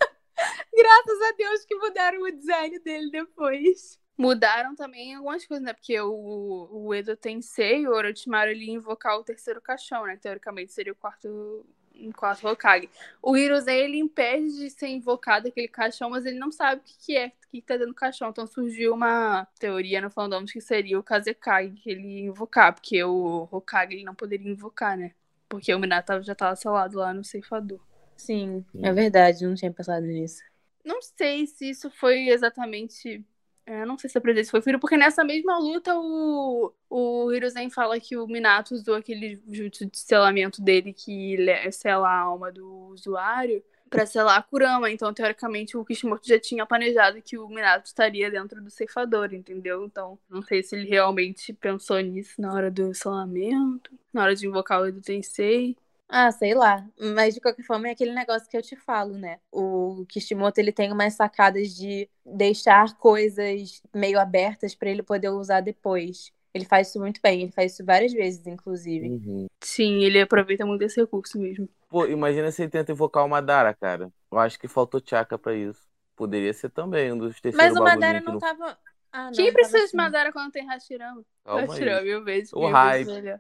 Graças 0.72 1.22
a 1.22 1.32
Deus 1.36 1.66
que 1.66 1.76
mudaram 1.76 2.22
o 2.22 2.32
design 2.32 2.80
dele 2.80 3.10
depois. 3.12 4.00
Mudaram 4.20 4.76
também 4.76 5.16
algumas 5.16 5.46
coisas, 5.46 5.66
né? 5.66 5.72
Porque 5.72 5.98
o, 6.02 6.68
o 6.70 6.94
Edo 6.94 7.16
Tensei, 7.16 7.88
o 7.88 7.92
Orochimaru, 7.92 8.52
ele 8.52 8.66
ia 8.66 8.74
invocar 8.74 9.18
o 9.18 9.24
terceiro 9.24 9.62
caixão, 9.62 10.06
né? 10.06 10.18
Teoricamente 10.18 10.74
seria 10.74 10.92
o 10.92 10.96
quarto, 10.96 11.66
o 11.96 12.14
quarto 12.14 12.46
Hokage. 12.46 12.90
O 13.22 13.38
Hiruzen, 13.38 13.78
ele 13.78 13.98
impede 13.98 14.58
de 14.58 14.70
ser 14.72 14.90
invocado 14.90 15.48
aquele 15.48 15.70
caixão, 15.70 16.10
mas 16.10 16.26
ele 16.26 16.38
não 16.38 16.52
sabe 16.52 16.82
o 16.82 16.84
que, 16.84 16.98
que 17.06 17.16
é, 17.16 17.28
o 17.28 17.32
que, 17.50 17.62
que 17.62 17.62
tá 17.62 17.76
dentro 17.76 17.94
do 17.94 17.96
caixão. 17.96 18.30
Então 18.30 18.46
surgiu 18.46 18.94
uma 18.94 19.48
teoria 19.58 20.02
no 20.02 20.10
fandom 20.10 20.44
de 20.44 20.52
que 20.52 20.60
seria 20.60 21.00
o 21.00 21.04
Kazekage 21.04 21.78
que 21.82 21.90
ele 21.90 22.06
ia 22.06 22.26
invocar, 22.26 22.74
porque 22.74 23.02
o 23.02 23.48
Hokage 23.50 23.94
ele 23.94 24.04
não 24.04 24.14
poderia 24.14 24.52
invocar, 24.52 24.98
né? 24.98 25.14
Porque 25.48 25.74
o 25.74 25.80
Minato 25.80 26.22
já 26.24 26.36
tava 26.36 26.58
selado 26.58 26.98
lá 26.98 27.14
no 27.14 27.24
ceifador. 27.24 27.80
Sim, 28.18 28.66
Sim. 28.70 28.86
é 28.86 28.92
verdade, 28.92 29.48
não 29.48 29.56
tinha 29.56 29.72
pensado 29.72 30.06
nisso. 30.06 30.44
Não 30.84 31.02
sei 31.02 31.48
se 31.48 31.70
isso 31.70 31.90
foi 31.90 32.28
exatamente. 32.28 33.26
É, 33.70 33.86
não 33.86 34.00
sei 34.00 34.10
se 34.10 34.18
a 34.18 34.22
presença 34.22 34.50
foi 34.50 34.64
firo, 34.64 34.80
porque 34.80 34.98
nessa 34.98 35.24
mesma 35.24 35.60
luta 35.60 35.96
o, 35.96 36.74
o 36.90 37.32
Hiruzen 37.32 37.70
fala 37.70 38.00
que 38.00 38.18
o 38.18 38.26
Minato 38.26 38.74
usou 38.74 38.96
aquele 38.96 39.40
jutsu 39.48 39.86
de 39.86 40.00
selamento 40.00 40.60
dele 40.60 40.92
que 40.92 41.38
sela 41.72 42.10
a 42.10 42.18
alma 42.18 42.52
do 42.52 42.68
usuário 42.88 43.64
pra 43.88 44.08
selar 44.08 44.40
a 44.40 44.42
Kurama. 44.42 44.90
Então, 44.90 45.14
teoricamente, 45.14 45.78
o 45.78 45.86
Kishimoto 45.86 46.28
já 46.28 46.40
tinha 46.40 46.66
planejado 46.66 47.22
que 47.22 47.38
o 47.38 47.48
Minato 47.48 47.86
estaria 47.86 48.32
dentro 48.32 48.60
do 48.60 48.72
ceifador, 48.72 49.36
entendeu? 49.36 49.86
Então, 49.86 50.18
não 50.28 50.42
sei 50.42 50.64
se 50.64 50.76
ele 50.76 50.90
realmente 50.90 51.54
pensou 51.54 52.00
nisso 52.00 52.42
na 52.42 52.52
hora 52.52 52.72
do 52.72 52.92
selamento, 52.96 53.92
na 54.12 54.24
hora 54.24 54.36
de 54.36 54.48
invocar 54.48 54.82
o 54.82 54.88
Edo 54.88 55.00
Tensei. 55.00 55.78
Ah, 56.12 56.32
sei 56.32 56.56
lá. 56.56 56.84
Mas 57.16 57.36
de 57.36 57.40
qualquer 57.40 57.64
forma 57.64 57.88
é 57.88 57.92
aquele 57.92 58.14
negócio 58.14 58.50
que 58.50 58.58
eu 58.58 58.64
te 58.64 58.76
falo, 58.76 59.14
né? 59.14 59.40
O 59.52 60.06
Kishimoto 60.10 60.60
ele 60.60 60.72
tem 60.72 60.92
umas 60.92 61.14
sacadas 61.14 61.76
de 61.76 62.10
deixar 62.26 62.98
coisas 62.98 63.84
meio 63.94 64.20
abertas 64.20 64.74
pra 64.74 64.90
ele 64.90 65.04
poder 65.04 65.30
usar 65.30 65.62
depois. 65.62 66.32
Ele 66.52 66.66
faz 66.66 66.90
isso 66.90 67.00
muito 67.00 67.22
bem, 67.22 67.44
ele 67.44 67.52
faz 67.52 67.74
isso 67.74 67.86
várias 67.86 68.12
vezes, 68.12 68.46
inclusive. 68.48 69.08
Uhum. 69.08 69.46
Sim, 69.64 70.04
ele 70.04 70.20
aproveita 70.20 70.66
muito 70.66 70.82
esse 70.82 71.00
recurso 71.00 71.38
mesmo. 71.40 71.70
Pô, 71.88 72.08
imagina 72.08 72.52
se 72.52 72.64
ele 72.64 72.72
tenta 72.72 72.92
invocar 72.92 73.24
o 73.24 73.30
Madara, 73.30 73.72
cara. 73.76 74.12
Eu 74.32 74.40
acho 74.40 74.60
que 74.60 74.68
faltou 74.68 75.00
chakra 75.06 75.38
pra 75.38 75.54
isso. 75.54 75.88
Poderia 76.16 76.54
ser 76.54 76.70
também 76.70 77.14
um 77.14 77.18
dos 77.20 77.40
terceiros 77.40 77.76
Mas 77.76 77.80
o 77.80 77.84
Madara 77.84 78.20
que 78.20 78.26
não 78.26 78.40
tava. 78.40 78.78
Ah, 79.12 79.26
não, 79.26 79.32
Quem 79.32 79.46
tava 79.46 79.54
precisa 79.54 79.78
de 79.78 79.84
assim. 79.86 79.98
Madara 79.98 80.32
quando 80.32 80.52
tem 80.52 80.66
Hashirama? 80.66 81.24
Calma. 81.46 81.62
Hashirama, 81.62 82.02
mil 82.02 82.24
vezes. 82.24 82.52
O 82.52 82.68
hype. 82.68 83.40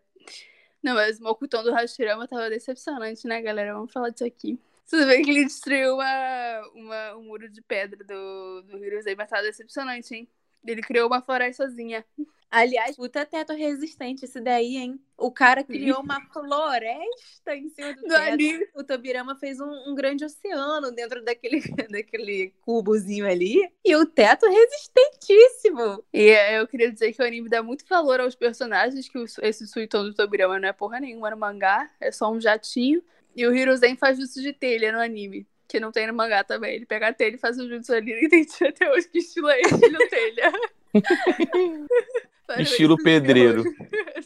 Não, 0.82 0.96
mas 0.96 1.20
o 1.20 1.24
Mokutão 1.24 1.64
do 1.64 1.72
Hashirama 1.72 2.28
tava 2.28 2.50
decepcionante, 2.50 3.28
né, 3.28 3.42
galera? 3.42 3.74
Vamos 3.74 3.92
falar 3.92 4.10
disso 4.10 4.26
aqui. 4.26 4.60
Você 4.86 5.06
vê 5.06 5.22
que 5.22 5.30
ele 5.30 5.46
destruiu 5.46 5.96
uma, 5.96 6.62
uma, 6.74 7.16
um 7.18 7.24
muro 7.24 7.48
de 7.50 7.62
pedra 7.62 8.04
do, 8.04 8.64
do 8.64 8.80
mas 9.16 9.30
tava 9.30 9.44
decepcionante, 9.44 10.16
hein? 10.16 10.28
Ele 10.66 10.82
criou 10.82 11.08
uma 11.08 11.22
florestazinha. 11.22 12.04
Aliás, 12.52 12.96
puta 12.96 13.26
teto 13.26 13.54
resistente 13.54 14.26
esse 14.26 14.42
daí, 14.42 14.78
hein? 14.78 15.00
O 15.16 15.32
cara 15.32 15.64
criou 15.64 16.02
uma 16.02 16.20
floresta 16.34 17.56
em 17.56 17.70
cima 17.70 17.94
do 17.94 18.02
Do 18.02 18.08
teto. 18.08 18.70
O 18.74 18.84
Tobirama 18.84 19.36
fez 19.36 19.60
um, 19.60 19.70
um 19.88 19.94
grande 19.94 20.26
oceano 20.26 20.92
dentro 20.92 21.24
daquele, 21.24 21.62
daquele 21.92 22.52
cubozinho 22.62 23.28
ali. 23.28 23.72
E 23.86 23.96
o 23.96 24.06
teto 24.06 24.48
resistentíssimo. 24.48 26.04
E 26.12 26.30
é, 26.30 26.60
eu 26.60 26.68
queria 26.68 26.92
dizer 26.92 27.14
que 27.14 27.22
o 27.22 27.26
anime 27.26 27.50
dá 27.50 27.62
muito 27.62 27.86
valor 27.88 28.20
aos 28.20 28.34
personagens, 28.34 29.08
que 29.08 29.20
esse 29.44 29.68
Suiton 29.68 30.06
do 30.06 30.16
Tobirama 30.16 30.60
não 30.60 30.70
é 30.70 30.74
porra 30.74 31.00
nenhuma 31.00 31.30
no 31.30 31.38
mangá, 31.38 31.92
é 32.00 32.12
só 32.12 32.32
um 32.32 32.42
jatinho. 32.42 33.04
E 33.36 33.46
o 33.46 33.56
Hiruzen 33.56 33.96
faz 33.96 34.18
jutsu 34.18 34.42
de 34.42 34.54
telha 34.54 34.92
no 34.92 35.00
anime, 35.00 35.48
que 35.68 35.80
não 35.80 35.92
tem 35.92 36.08
no 36.08 36.14
mangá 36.16 36.44
também. 36.44 36.76
Ele 36.76 36.86
pega 36.88 37.10
a 37.10 37.14
telha 37.14 37.36
e 37.36 37.40
faz 37.40 37.60
o 37.60 37.70
jutsu 37.70 37.94
ali, 37.94 38.14
não 38.18 38.24
entendi 38.24 38.68
até 38.68 38.92
hoje 38.92 39.08
que 39.08 39.20
estilo 39.20 39.50
é 39.50 39.62
esse 39.62 39.78
de 39.78 40.08
telha. 40.10 40.52
Parabéns, 42.50 42.72
Estilo 42.72 42.98
pedreiro. 42.98 43.64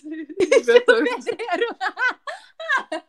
Inventou- 0.40 1.04
Pedreiro. 1.04 1.76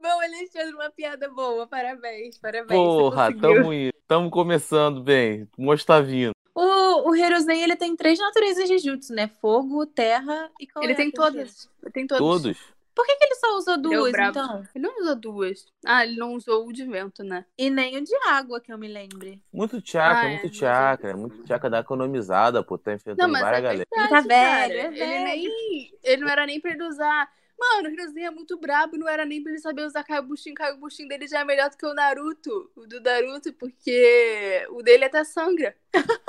Bom, 0.00 0.20
Alexandre, 0.20 0.74
uma 0.74 0.90
piada 0.90 1.28
boa. 1.28 1.66
Parabéns, 1.66 2.38
parabéns. 2.38 2.68
Porra, 2.78 3.36
tamo 3.36 3.72
indo. 3.72 3.92
Tamo 4.06 4.30
começando 4.30 5.02
bem. 5.02 5.48
O 5.58 5.64
monstro 5.64 5.86
tá 5.88 6.00
vindo. 6.00 6.30
O, 6.54 7.10
o 7.10 7.14
ele 7.16 7.76
tem 7.76 7.96
três 7.96 8.18
naturezas 8.20 8.68
de 8.68 8.78
jutsu, 8.78 9.12
né? 9.12 9.28
Fogo, 9.40 9.84
terra 9.86 10.50
e 10.60 10.66
qual 10.66 10.84
Ele 10.84 10.92
é 10.92 10.96
tem 10.96 11.10
todas. 11.10 11.68
Ele 11.82 11.92
tem 11.92 12.06
todas. 12.06 12.20
Todos. 12.20 12.58
Por 12.94 13.06
que, 13.06 13.16
que 13.16 13.24
ele 13.24 13.34
só 13.36 13.56
usou 13.56 13.74
Ele 13.74 13.86
é 13.86 13.96
duas, 13.96 14.14
então? 14.14 14.62
Ele 14.74 14.84
não 14.86 15.00
usou 15.00 15.16
duas. 15.16 15.66
Ah, 15.84 16.04
ele 16.04 16.16
não 16.16 16.34
usou 16.34 16.66
o 16.66 16.72
de 16.72 16.84
vento, 16.84 17.24
né? 17.24 17.44
E 17.56 17.70
nem 17.70 17.96
o 17.96 18.04
de 18.04 18.14
água, 18.28 18.60
que 18.60 18.72
eu 18.72 18.78
me 18.78 18.88
lembre. 18.88 19.42
Muito 19.52 19.80
chakra, 19.84 20.28
Ah, 20.28 20.30
é, 20.30 20.38
muito 20.38 20.54
chakra. 20.54 21.10
é 21.10 21.14
Muito 21.14 21.46
chakra 21.46 21.70
da 21.70 21.78
economizada, 21.80 22.62
pô. 22.62 22.76
Tá 22.76 22.92
enfrentando 22.92 23.32
mas 23.32 23.40
várias 23.42 23.58
é 23.58 23.62
galera. 23.62 23.86
verdade, 23.90 24.04
Ele 24.04 24.10
tá 24.10 24.28
velho, 24.28 24.74
é 24.78 24.86
Ele 24.86 24.96
velho. 24.98 25.24
nem. 25.24 25.98
Ele 26.02 26.22
não 26.22 26.28
era 26.28 26.46
nem 26.46 26.60
pra 26.60 26.70
ele 26.72 26.84
usar. 26.84 27.28
Mano, 27.62 27.88
o 27.88 27.92
Hiruzen 27.92 28.26
é 28.26 28.30
muito 28.30 28.58
brabo, 28.58 28.96
não 28.96 29.08
era 29.08 29.24
nem 29.24 29.40
pra 29.40 29.52
ele 29.52 29.60
saber 29.60 29.86
usar 29.86 30.02
Kaioshin. 30.02 30.52
Kaioshin 30.52 31.06
dele 31.06 31.28
já 31.28 31.40
é 31.40 31.44
melhor 31.44 31.70
do 31.70 31.76
que 31.76 31.86
o 31.86 31.94
Naruto. 31.94 32.68
O 32.74 32.86
do 32.88 33.00
Naruto, 33.00 33.52
porque 33.52 34.66
o 34.70 34.82
dele 34.82 35.04
até 35.04 35.22
sangra. 35.22 35.76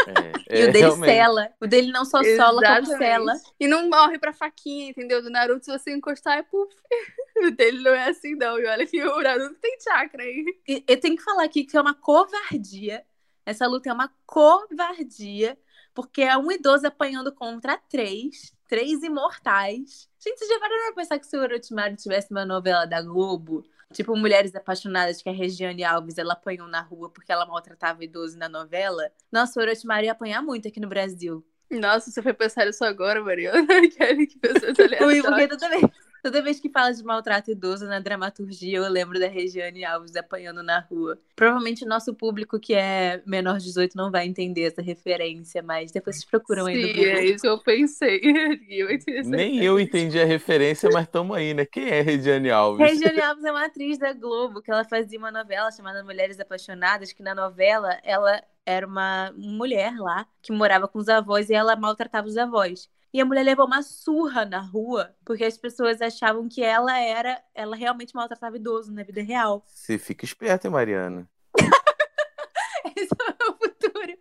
É, 0.05 0.57
E 0.59 0.61
é, 0.61 0.63
o 0.65 0.71
dele 0.71 0.79
realmente. 0.79 1.11
sela. 1.11 1.49
O 1.59 1.65
dele 1.65 1.91
não 1.91 2.05
só 2.05 2.21
sola, 2.23 2.61
como 2.75 2.97
sela. 2.97 3.33
E 3.59 3.67
não 3.67 3.89
morre 3.89 4.19
pra 4.19 4.31
faquinha, 4.31 4.91
entendeu? 4.91 5.23
Do 5.23 5.31
Naruto, 5.31 5.65
se 5.65 5.71
você 5.71 5.91
encostar, 5.91 6.37
é 6.37 6.43
puf. 6.43 6.71
O 7.35 7.49
dele 7.49 7.79
não 7.81 7.91
é 7.95 8.09
assim, 8.09 8.35
não. 8.35 8.59
E 8.59 8.65
olha 8.67 8.85
que 8.85 9.03
o 9.03 9.21
Naruto 9.21 9.55
tem 9.55 9.75
chakra 9.81 10.21
aí. 10.21 10.45
E 10.67 10.83
eu 10.87 10.99
tenho 10.99 11.17
que 11.17 11.23
falar 11.23 11.43
aqui 11.45 11.63
que 11.63 11.75
é 11.75 11.81
uma 11.81 11.95
covardia. 11.95 13.03
Essa 13.43 13.65
luta 13.65 13.89
é 13.89 13.93
uma 13.93 14.13
covardia. 14.23 15.57
Porque 15.95 16.21
é 16.21 16.37
um 16.37 16.51
idoso 16.51 16.85
apanhando 16.85 17.33
contra 17.33 17.75
três. 17.89 18.53
Três 18.73 19.03
imortais. 19.03 20.09
Gente, 20.17 20.39
vocês 20.39 20.49
já 20.49 20.59
pararam 20.59 20.85
pra 20.85 20.95
pensar 20.95 21.19
que 21.19 21.27
se 21.27 21.37
o 21.37 21.41
Orochimaru 21.41 21.95
tivesse 21.95 22.31
uma 22.31 22.43
novela 22.43 22.87
da 22.87 23.03
Globo? 23.03 23.63
Tipo, 23.93 24.17
Mulheres 24.17 24.55
Apaixonadas, 24.55 25.21
que 25.21 25.29
a 25.29 25.31
Regiane 25.31 25.83
Alves, 25.83 26.17
ela 26.17 26.33
apanhou 26.33 26.67
na 26.67 26.81
rua 26.81 27.07
porque 27.07 27.31
ela 27.31 27.45
maltratava 27.45 28.03
idoso 28.03 28.35
na 28.35 28.49
novela. 28.49 29.11
Nossa, 29.31 29.59
o 29.59 29.61
Orochimaru 29.61 30.05
ia 30.05 30.11
apanhar 30.11 30.41
muito 30.41 30.67
aqui 30.67 30.79
no 30.79 30.87
Brasil. 30.87 31.45
Nossa, 31.69 32.09
você 32.09 32.19
foi 32.19 32.33
pensar 32.33 32.67
isso 32.67 32.83
agora, 32.83 33.23
Mariana? 33.23 33.61
Kelly, 33.95 34.25
que 34.25 34.39
pessoa 34.39 34.71
Ui, 35.05 35.21
porque 35.21 35.47
toda 35.49 35.69
vez, 35.69 35.83
toda 36.23 36.41
vez 36.41 36.57
que 36.57 36.69
fala 36.69 36.91
de 36.93 37.03
maltrato 37.03 37.51
idoso 37.51 37.85
na 37.85 37.99
dramaturgia, 37.99 38.77
eu 38.77 38.89
lembro 38.89 39.19
da 39.19 39.27
Regiane 39.27 39.83
Alves 39.83 40.15
apanhando 40.15 40.63
na 40.63 40.79
rua. 40.79 41.19
Provavelmente 41.35 41.83
o 41.83 41.87
nosso 41.87 42.13
público 42.13 42.57
que 42.57 42.73
é 42.73 43.21
menor 43.25 43.57
de 43.57 43.65
18 43.65 43.97
não 43.97 44.09
vai 44.09 44.25
entender 44.25 44.63
essa 44.63 44.81
referência, 44.81 45.61
mas 45.61 45.91
depois 45.91 46.15
vocês 46.15 46.25
procuram 46.25 46.65
aí 46.65 46.81
no 46.81 46.87
Sim, 46.87 46.93
Google. 46.93 47.11
é 47.11 47.25
isso 47.25 47.41
que 47.41 47.47
eu 47.47 47.59
pensei. 47.59 48.21
Essa 49.07 49.29
Nem 49.29 49.61
eu 49.61 49.77
entendi 49.79 50.19
a 50.19 50.25
referência, 50.25 50.89
mas 50.93 51.07
tamo 51.07 51.33
aí, 51.33 51.53
né? 51.53 51.65
Quem 51.65 51.89
é 51.89 52.01
Regiane 52.01 52.49
Alves? 52.49 52.89
Regiane 52.89 53.21
Alves 53.21 53.43
é 53.43 53.51
uma 53.51 53.65
atriz 53.65 53.97
da 53.97 54.13
Globo, 54.13 54.61
que 54.61 54.71
ela 54.71 54.85
fazia 54.85 55.19
uma 55.19 55.31
novela 55.31 55.71
chamada 55.71 56.03
Mulheres 56.03 56.39
Apaixonadas, 56.39 57.11
que 57.11 57.21
na 57.21 57.35
novela 57.35 57.99
ela 58.03 58.41
era 58.65 58.87
uma 58.87 59.33
mulher 59.35 59.93
lá 59.97 60.25
que 60.41 60.53
morava 60.53 60.87
com 60.87 60.99
os 60.99 61.09
avós 61.09 61.49
e 61.49 61.53
ela 61.53 61.75
maltratava 61.75 62.27
os 62.27 62.37
avós. 62.37 62.89
E 63.13 63.21
a 63.21 63.25
mulher 63.25 63.43
levou 63.43 63.67
uma 63.67 63.83
surra 63.83 64.43
na 64.43 64.59
rua, 64.59 65.15
porque 65.23 65.43
as 65.43 65.55
pessoas 65.55 66.01
achavam 66.01 66.49
que 66.49 66.63
ela 66.63 66.97
era, 66.99 67.39
ela 67.53 67.75
realmente 67.75 68.15
maltratava 68.15 68.55
idoso 68.57 68.91
na 68.91 69.03
vida 69.03 69.21
real. 69.21 69.63
Você 69.67 69.99
fica 69.99 70.25
esperto, 70.25 70.65
hein, 70.65 70.71
Mariana? 70.71 71.29
Esse 72.97 73.13
é 73.13 73.49
o 73.49 73.53
futuro. 73.53 74.17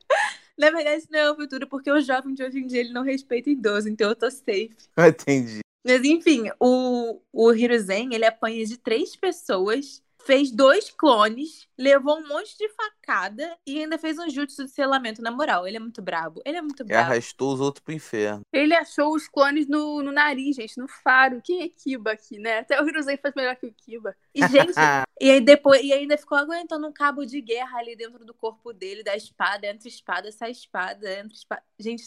Na 0.59 0.71
verdade, 0.71 0.99
isso 0.99 1.09
não 1.11 1.19
é 1.19 1.31
o 1.31 1.35
futuro, 1.35 1.67
porque 1.67 1.91
o 1.91 2.03
jovem 2.03 2.35
de 2.35 2.45
hoje 2.45 2.59
em 2.59 2.67
dia 2.67 2.81
ele 2.81 2.93
não 2.93 3.03
respeita 3.03 3.49
idoso, 3.49 3.89
então 3.89 4.11
eu 4.11 4.15
tô 4.15 4.31
safe. 4.31 4.77
Entendi. 4.99 5.61
Mas 5.85 6.05
enfim, 6.05 6.51
o, 6.61 7.19
o 7.33 7.53
Hiruzen, 7.53 8.15
ele 8.15 8.27
apanha 8.27 8.65
de 8.65 8.77
três 8.77 9.17
pessoas 9.17 10.03
fez 10.25 10.51
dois 10.51 10.91
clones, 10.91 11.67
levou 11.79 12.19
um 12.19 12.29
monte 12.29 12.57
de 12.57 12.69
facada 12.71 13.57
e 13.67 13.79
ainda 13.81 13.99
fez 13.99 14.19
um 14.19 14.29
jutsu 14.31 14.65
de 14.65 14.71
selamento. 14.71 15.21
Na 15.23 15.31
moral, 15.31 15.67
ele 15.67 15.77
é 15.77 15.81
muito 15.81 16.01
brabo. 16.01 16.41
Ele 16.45 16.59
é 16.59 16.63
muito 16.63 16.83
E 16.83 16.87
brabo. 16.87 17.11
arrastou 17.11 17.53
os 17.53 17.61
outros 17.61 17.83
pro 17.83 17.93
inferno. 17.95 18.43
Ele 18.53 18.75
achou 18.75 19.15
os 19.15 19.29
clones 19.29 19.67
no, 19.69 20.03
no 20.03 20.13
nariz, 20.13 20.57
gente, 20.57 20.79
no 20.79 20.87
faro. 20.89 21.41
Quem 21.43 21.63
é 21.63 21.69
Kiba 21.69 22.13
aqui, 22.13 22.39
né? 22.39 22.61
Até 22.61 22.81
o 22.81 22.89
Hiruzen 22.89 23.17
faz 23.17 23.35
melhor 23.35 23.57
que 23.57 23.67
o 23.67 23.73
Kiba. 23.73 24.15
E, 24.35 24.41
gente, 24.47 24.73
e 25.21 25.31
aí 25.31 25.41
depois, 25.41 25.83
e 25.83 25.93
ainda 25.93 26.17
ficou 26.17 26.39
aguentando 26.39 26.87
um 26.87 26.93
cabo 26.93 27.25
de 27.25 27.41
guerra 27.41 27.79
ali 27.79 27.97
dentro 27.97 28.25
do 28.25 28.35
corpo 28.35 28.73
dele, 28.73 29.03
da 29.03 29.17
espada, 29.17 29.67
entre 29.67 29.89
espada, 29.89 30.29
essa 30.29 30.49
espada, 30.49 31.19
entre 31.19 31.35
espada. 31.37 31.63
Gente, 31.79 32.05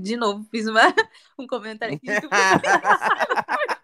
de 0.00 0.16
novo, 0.16 0.44
fiz 0.50 0.66
uma, 0.66 0.80
um 1.38 1.46
comentário 1.46 1.96
aqui. 1.96 2.06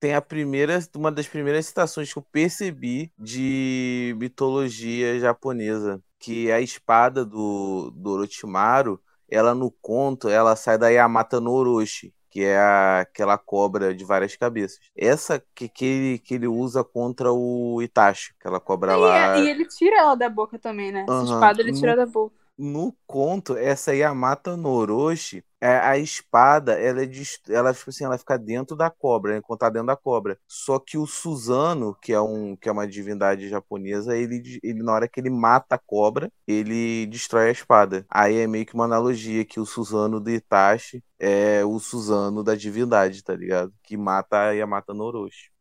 Tem 0.00 0.14
a 0.14 0.20
primeira, 0.22 0.78
uma 0.96 1.12
das 1.12 1.28
primeiras 1.28 1.66
citações 1.66 2.12
que 2.12 2.18
eu 2.18 2.22
percebi 2.32 3.12
de 3.18 4.14
mitologia 4.18 5.18
japonesa, 5.20 6.02
que 6.18 6.48
é 6.50 6.54
a 6.54 6.60
espada 6.60 7.24
do, 7.24 7.90
do 7.92 8.10
Orochimaru, 8.12 9.00
ela 9.28 9.54
no 9.54 9.70
conto, 9.70 10.28
ela 10.28 10.56
sai 10.56 10.76
da 10.76 10.88
Yamata 10.88 11.40
no 11.40 11.52
Orochi, 11.52 12.12
que 12.30 12.42
é 12.42 12.58
a- 12.58 13.00
aquela 13.00 13.38
cobra 13.38 13.94
de 13.94 14.04
várias 14.04 14.36
cabeças. 14.36 14.78
Essa 14.96 15.42
que, 15.54 15.68
que, 15.68 15.84
ele, 15.84 16.18
que 16.18 16.34
ele 16.34 16.48
usa 16.48 16.82
contra 16.84 17.32
o 17.32 17.80
Itachi, 17.80 18.32
aquela 18.40 18.60
cobra 18.60 18.96
E, 18.96 18.96
lá. 18.96 19.38
e 19.44 19.48
ele 19.48 19.66
tira 19.66 19.96
ela 19.98 20.14
da 20.14 20.28
boca 20.28 20.58
também, 20.58 20.92
né? 20.92 21.02
Essa 21.08 21.12
Aham. 21.12 21.24
espada 21.24 21.60
ele 21.60 21.72
No- 21.72 21.78
tira 21.78 21.96
da 21.96 22.06
boca. 22.06 22.36
No 22.58 22.96
conto, 23.06 23.56
essa 23.56 23.94
Yamata 23.94 24.56
no 24.56 24.68
Orochi, 24.70 25.44
a 25.68 25.98
espada, 25.98 26.72
ela 26.80 27.02
é 27.02 27.06
dist- 27.06 27.48
ela, 27.50 27.72
tipo 27.72 27.90
assim, 27.90 28.04
ela 28.04 28.18
fica 28.18 28.38
dentro 28.38 28.76
da 28.76 28.90
cobra, 28.90 29.34
né? 29.36 29.42
Tá 29.58 29.68
dentro 29.70 29.86
da 29.86 29.96
cobra. 29.96 30.38
Só 30.48 30.78
que 30.78 30.98
o 30.98 31.06
Suzano, 31.06 31.94
que 32.02 32.12
é, 32.12 32.20
um, 32.20 32.56
que 32.56 32.68
é 32.68 32.72
uma 32.72 32.86
divindade 32.88 33.48
japonesa, 33.48 34.16
ele, 34.16 34.40
de- 34.40 34.60
ele, 34.62 34.82
na 34.82 34.92
hora 34.94 35.08
que 35.08 35.20
ele 35.20 35.30
mata 35.30 35.74
a 35.76 35.78
cobra, 35.78 36.30
ele 36.46 37.06
destrói 37.06 37.48
a 37.48 37.52
espada. 37.52 38.04
Aí 38.10 38.36
é 38.38 38.46
meio 38.46 38.66
que 38.66 38.74
uma 38.74 38.84
analogia 38.84 39.44
que 39.44 39.60
o 39.60 39.66
Suzano 39.66 40.20
do 40.20 40.30
Itachi 40.30 41.02
é 41.18 41.64
o 41.64 41.78
Suzano 41.78 42.42
da 42.42 42.54
divindade, 42.54 43.22
tá 43.22 43.34
ligado? 43.34 43.72
Que 43.82 43.96
mata 43.96 44.48
a 44.48 44.50
Yamata 44.52 44.92
no. 44.94 45.12